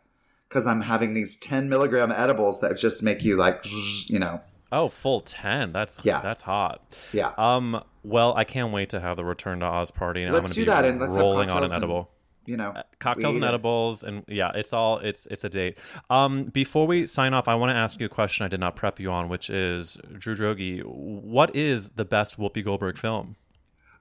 because 0.48 0.66
I'm 0.66 0.82
having 0.82 1.14
these 1.14 1.36
10 1.36 1.68
milligram 1.68 2.12
edibles 2.12 2.60
that 2.60 2.76
just 2.76 3.02
make 3.02 3.24
you 3.24 3.36
like, 3.36 3.64
you 4.06 4.18
know, 4.18 4.40
Oh, 4.72 4.88
full 4.88 5.20
ten. 5.20 5.72
That's 5.72 6.00
Yeah. 6.02 6.20
That's 6.20 6.42
hot. 6.42 6.82
yeah. 7.12 7.32
Um. 7.38 7.82
Well, 8.02 8.34
I 8.34 8.42
can't 8.44 8.72
wait 8.72 8.88
to 8.90 9.00
have 9.00 9.16
the 9.16 9.24
Return 9.24 9.60
to 9.60 9.66
Oz 9.66 9.90
party. 9.92 10.24
And 10.24 10.32
Let's 10.32 10.46
I'm 10.48 10.52
do 10.52 10.64
that 10.64 10.84
and 10.84 10.98
let's 10.98 11.14
have 11.14 11.22
rolling 11.22 11.50
on 11.50 11.58
an 11.58 11.64
and- 11.64 11.72
edible. 11.74 12.10
you 12.46 12.56
know, 12.56 12.74
cocktails 12.98 13.36
and 13.36 13.44
edibles 13.44 14.02
and 14.02 14.24
yeah 14.26 14.50
it's 14.56 14.72
all 14.72 14.98
it's 14.98 15.26
it's 15.26 15.44
a 15.44 15.48
date 15.48 15.78
um 16.10 16.42
before 16.46 16.88
we 16.88 17.06
sign 17.06 17.34
off 17.34 17.46
i 17.46 17.54
want 17.54 17.70
to 17.70 17.76
ask 17.76 18.00
you 18.00 18.06
a 18.06 18.08
question 18.08 18.44
i 18.44 18.48
did 18.48 18.58
not 18.58 18.74
prep 18.74 18.98
you 18.98 19.12
on 19.12 19.28
which 19.28 19.48
is 19.48 19.96
drew 20.18 20.34
droege 20.34 20.82
what 20.84 21.54
is 21.54 21.90
the 21.90 22.04
best 22.04 22.38
whoopi 22.40 22.64
goldberg 22.64 22.98
film 22.98 23.36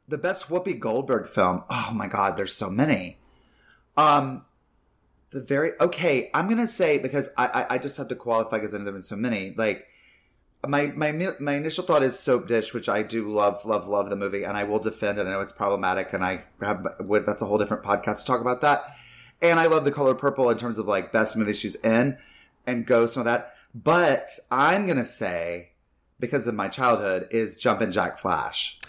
The 0.08 0.18
best 0.18 0.50
Whoopi 0.50 0.80
Goldberg 0.80 1.28
film. 1.28 1.64
Oh 1.70 1.92
my 1.94 2.08
God, 2.08 2.36
there's 2.36 2.52
so 2.54 2.70
many. 2.72 3.18
Um, 3.96 4.44
the 5.30 5.42
very 5.42 5.72
okay. 5.80 6.30
I'm 6.34 6.50
gonna 6.50 6.68
say 6.68 6.98
because 6.98 7.30
I 7.38 7.46
I, 7.48 7.66
I 7.76 7.78
just 7.78 7.96
have 7.98 8.08
to 8.10 8.16
qualify 8.16 8.58
because 8.58 8.74
I 8.74 8.80
know 8.80 8.86
there 8.86 8.94
have 8.94 9.02
been 9.02 9.02
so 9.04 9.16
many. 9.16 9.54
Like 9.56 9.86
my 10.68 10.88
my 10.96 11.12
my 11.40 11.54
initial 11.54 11.84
thought 11.84 12.04
is 12.04 12.14
Soapdish, 12.14 12.74
which 12.74 12.88
I 12.88 13.02
do 13.04 13.28
love 13.28 13.66
love 13.66 13.88
love 13.88 14.10
the 14.10 14.16
movie, 14.16 14.44
and 14.44 14.56
I 14.56 14.64
will 14.64 14.80
defend 14.80 15.18
it. 15.18 15.26
I 15.26 15.32
know 15.32 15.42
it's 15.42 15.52
problematic, 15.52 16.14
and 16.14 16.24
I 16.24 16.44
have 16.62 16.86
would 17.00 17.26
that's 17.26 17.42
a 17.42 17.46
whole 17.46 17.58
different 17.58 17.84
podcast 17.84 18.20
to 18.20 18.26
talk 18.26 18.42
about 18.42 18.62
that. 18.62 18.82
and 19.42 19.60
I 19.60 19.66
love 19.66 19.86
The 19.86 19.92
Color 19.92 20.16
Purple 20.16 20.50
in 20.50 20.58
terms 20.58 20.78
of 20.78 20.86
like 20.86 21.12
best 21.12 21.36
movie 21.36 21.54
she's 21.54 21.76
in, 21.76 22.18
and 22.68 22.86
Ghost 22.86 23.16
and 23.18 23.28
all 23.28 23.34
that. 23.34 23.54
But 23.74 24.40
I'm 24.52 24.86
gonna 24.86 25.06
say, 25.06 25.72
because 26.20 26.46
of 26.46 26.54
my 26.54 26.68
childhood, 26.68 27.28
is 27.32 27.56
Jumpin' 27.56 27.92
Jack 27.92 28.20
Flash. 28.20 28.80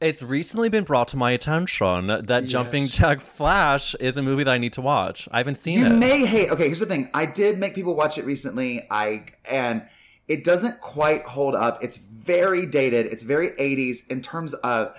It's 0.00 0.22
recently 0.22 0.68
been 0.68 0.84
brought 0.84 1.08
to 1.08 1.16
my 1.16 1.32
attention 1.32 2.06
that 2.06 2.44
Jumping 2.44 2.86
Jack 2.86 3.20
Flash 3.20 3.96
is 3.96 4.16
a 4.16 4.22
movie 4.22 4.44
that 4.44 4.52
I 4.54 4.58
need 4.58 4.72
to 4.74 4.80
watch. 4.80 5.28
I 5.32 5.38
haven't 5.38 5.56
seen 5.56 5.80
You 5.80 5.86
it. 5.86 5.88
You 5.88 5.96
may 5.96 6.24
hate. 6.24 6.50
Okay, 6.52 6.66
here's 6.66 6.78
the 6.78 6.86
thing. 6.86 7.10
I 7.12 7.26
did 7.26 7.58
make 7.58 7.74
people 7.74 7.96
watch 7.96 8.16
it 8.16 8.24
recently. 8.24 8.86
I 8.90 9.24
and 9.44 9.82
it 10.28 10.44
doesn't 10.44 10.80
quite 10.80 11.22
hold 11.22 11.54
up. 11.54 11.82
It's 11.82 11.96
very 11.96 12.66
dated. 12.66 13.06
It's 13.06 13.22
very 13.22 13.48
80s 13.50 14.06
in 14.08 14.20
terms 14.22 14.54
of 14.54 14.94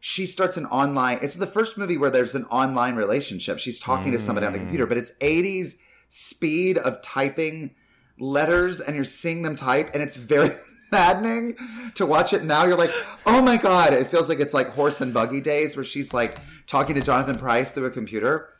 she 0.00 0.26
starts 0.26 0.56
an 0.56 0.66
online. 0.66 1.18
It's 1.22 1.34
the 1.34 1.46
first 1.46 1.78
movie 1.78 1.96
where 1.96 2.10
there's 2.10 2.34
an 2.34 2.44
online 2.44 2.94
relationship. 2.94 3.58
She's 3.58 3.80
talking 3.80 4.12
to 4.12 4.18
somebody 4.18 4.46
on 4.46 4.52
the 4.52 4.58
computer, 4.58 4.86
but 4.86 4.98
it's 4.98 5.12
80s 5.20 5.78
speed 6.08 6.78
of 6.78 7.02
typing 7.02 7.74
letters, 8.18 8.80
and 8.80 8.94
you're 8.94 9.04
seeing 9.04 9.42
them 9.42 9.56
type, 9.56 9.90
and 9.94 10.02
it's 10.02 10.16
very 10.16 10.56
maddening 10.92 11.56
to 11.94 12.06
watch 12.06 12.32
it 12.32 12.44
now. 12.44 12.66
You're 12.66 12.76
like, 12.76 12.92
oh 13.24 13.42
my 13.42 13.56
god! 13.56 13.92
It 13.92 14.06
feels 14.06 14.28
like 14.28 14.38
it's 14.38 14.54
like 14.54 14.68
horse 14.68 15.00
and 15.00 15.12
buggy 15.12 15.40
days 15.40 15.74
where 15.74 15.84
she's 15.84 16.14
like 16.14 16.38
talking 16.66 16.94
to 16.94 17.02
Jonathan 17.02 17.36
Pryce 17.36 17.72
through 17.72 17.86
a 17.86 17.90
computer. 17.90 18.54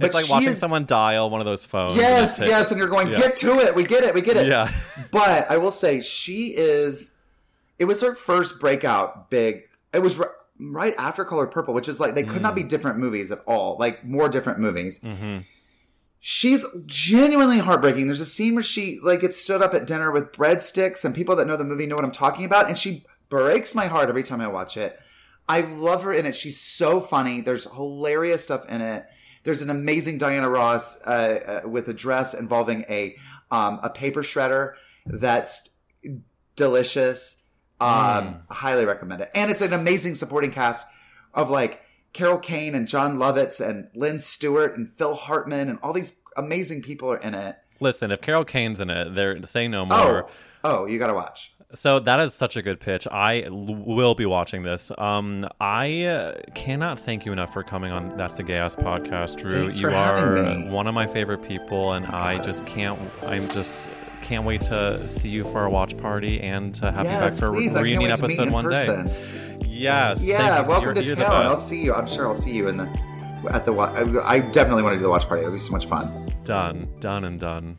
It's 0.00 0.14
like 0.14 0.28
watching 0.28 0.50
is- 0.50 0.58
someone 0.58 0.84
dial 0.84 1.30
one 1.30 1.40
of 1.40 1.46
those 1.46 1.64
phones. 1.64 1.98
Yes, 1.98 2.38
and 2.38 2.48
yes, 2.48 2.70
and 2.70 2.78
you're 2.78 2.88
going, 2.88 3.08
Yeah. 3.08 3.18
get 3.18 3.36
to 3.38 3.58
it. 3.60 3.74
We 3.74 3.84
get 3.84 4.04
it. 4.04 4.14
We 4.14 4.20
get 4.22 4.36
it. 4.36 4.46
Yeah. 4.46 4.70
but 5.10 5.50
I 5.50 5.56
will 5.56 5.72
say, 5.72 6.00
she 6.02 6.54
is. 6.56 7.14
It 7.78 7.86
was 7.86 8.00
her 8.02 8.14
first 8.14 8.60
breakout 8.60 9.30
big. 9.30 9.62
It 9.92 10.00
was 10.00 10.18
r- 10.20 10.34
right 10.58 10.94
after 10.98 11.24
Color 11.24 11.46
Purple, 11.46 11.72
which 11.74 11.88
is 11.88 11.98
like 11.98 12.14
they 12.14 12.22
could 12.24 12.42
not 12.42 12.52
Mm. 12.52 12.56
be 12.56 12.62
different 12.64 12.98
movies 12.98 13.30
at 13.32 13.40
all. 13.46 13.76
Like 13.78 14.04
more 14.04 14.28
different 14.28 14.58
movies. 14.58 15.00
Mhm. 15.00 15.44
She's 16.22 16.66
genuinely 16.84 17.58
heartbreaking. 17.58 18.06
There's 18.06 18.20
a 18.20 18.26
scene 18.26 18.54
where 18.54 18.62
she 18.62 18.98
like 19.02 19.22
gets 19.22 19.38
stood 19.40 19.62
up 19.62 19.72
at 19.72 19.86
dinner 19.86 20.10
with 20.12 20.32
breadsticks, 20.32 21.04
and 21.04 21.14
people 21.14 21.34
that 21.36 21.46
know 21.46 21.56
the 21.56 21.64
movie 21.64 21.86
know 21.86 21.94
what 21.96 22.04
I'm 22.04 22.12
talking 22.12 22.44
about. 22.44 22.68
And 22.68 22.76
she 22.76 23.04
breaks 23.30 23.74
my 23.74 23.86
heart 23.86 24.08
every 24.10 24.22
time 24.22 24.40
I 24.42 24.48
watch 24.48 24.76
it. 24.76 24.98
I 25.48 25.62
love 25.62 26.02
her 26.02 26.12
in 26.12 26.26
it. 26.26 26.36
She's 26.36 26.60
so 26.60 27.00
funny. 27.00 27.40
There's 27.40 27.64
hilarious 27.74 28.44
stuff 28.44 28.68
in 28.68 28.82
it. 28.82 29.06
There's 29.42 29.62
an 29.62 29.70
amazing 29.70 30.18
Diana 30.18 30.48
Ross 30.48 31.00
uh, 31.02 31.62
uh, 31.64 31.68
with 31.68 31.88
a 31.88 31.94
dress 31.94 32.34
involving 32.34 32.84
a 32.88 33.16
um, 33.50 33.80
a 33.82 33.90
paper 33.90 34.22
shredder 34.22 34.74
that's 35.06 35.68
delicious. 36.56 37.44
Um, 37.80 38.42
Highly 38.50 38.84
recommend 38.84 39.22
it. 39.22 39.30
And 39.34 39.50
it's 39.50 39.62
an 39.62 39.72
amazing 39.72 40.14
supporting 40.14 40.50
cast 40.50 40.86
of 41.32 41.48
like 41.50 41.82
Carol 42.12 42.38
Kane 42.38 42.74
and 42.74 42.86
Jon 42.86 43.16
Lovitz 43.16 43.66
and 43.66 43.88
Lynn 43.94 44.18
Stewart 44.18 44.76
and 44.76 44.90
Phil 44.98 45.14
Hartman 45.14 45.68
and 45.68 45.78
all 45.82 45.92
these 45.92 46.20
amazing 46.36 46.82
people 46.82 47.10
are 47.10 47.18
in 47.18 47.34
it. 47.34 47.56
Listen, 47.80 48.10
if 48.10 48.20
Carol 48.20 48.44
Kane's 48.44 48.80
in 48.80 48.90
it, 48.90 49.14
they're 49.14 49.42
saying 49.44 49.70
no 49.70 49.86
more. 49.86 50.26
Oh, 50.26 50.30
oh, 50.64 50.86
you 50.86 50.98
got 50.98 51.06
to 51.06 51.14
watch. 51.14 51.54
So 51.74 52.00
that 52.00 52.18
is 52.20 52.34
such 52.34 52.56
a 52.56 52.62
good 52.62 52.80
pitch. 52.80 53.06
I 53.10 53.42
l- 53.42 53.52
will 53.86 54.14
be 54.14 54.26
watching 54.26 54.62
this. 54.64 54.90
Um, 54.98 55.48
I 55.60 56.02
uh, 56.04 56.34
cannot 56.54 56.98
thank 56.98 57.24
you 57.24 57.32
enough 57.32 57.52
for 57.52 57.62
coming 57.62 57.92
on 57.92 58.16
That's 58.16 58.38
a 58.38 58.42
Gay 58.42 58.56
Ass 58.56 58.74
podcast, 58.74 59.36
Drew. 59.38 59.62
Thanks 59.62 59.78
you 59.78 59.88
are 59.88 60.34
one 60.70 60.86
of 60.88 60.94
my 60.94 61.06
favorite 61.06 61.42
people, 61.42 61.92
and 61.92 62.06
I 62.06 62.42
just 62.42 62.66
can't. 62.66 62.98
I'm 63.24 63.48
just 63.50 63.88
can't 64.22 64.44
wait 64.44 64.60
to 64.62 65.06
see 65.08 65.28
you 65.28 65.44
for 65.44 65.64
a 65.64 65.70
watch 65.70 65.96
party 65.96 66.40
and 66.40 66.74
to 66.76 66.90
have 66.90 67.04
you 67.04 67.10
back 67.10 67.22
Yes, 67.22 67.38
for 67.38 67.46
a 67.46 67.50
please. 67.52 67.72
Can't 67.72 67.84
reunion 67.84 68.10
wait 68.10 68.16
to 68.16 68.22
meet 68.26 68.30
episode 68.38 68.46
in 68.48 68.52
one 68.52 68.64
person. 68.64 69.06
day. 69.06 69.66
Yes. 69.68 70.22
Yeah, 70.24 70.66
welcome 70.66 70.88
You're- 70.88 70.94
to 71.02 71.06
you're 71.06 71.16
the 71.16 71.24
town. 71.24 71.46
I'll 71.46 71.56
see 71.56 71.82
you. 71.84 71.94
I'm 71.94 72.06
sure 72.08 72.26
I'll 72.26 72.34
see 72.34 72.52
you 72.52 72.68
in 72.68 72.76
the 72.78 72.86
at 73.52 73.64
the. 73.64 73.72
I, 73.74 74.28
I 74.34 74.40
definitely 74.40 74.82
want 74.82 74.94
to 74.94 74.98
do 74.98 75.04
the 75.04 75.10
watch 75.10 75.26
party. 75.26 75.42
It'll 75.42 75.52
be 75.52 75.58
so 75.58 75.72
much 75.72 75.86
fun. 75.86 76.26
Done, 76.44 76.88
done, 77.00 77.24
and 77.24 77.38
done. 77.38 77.78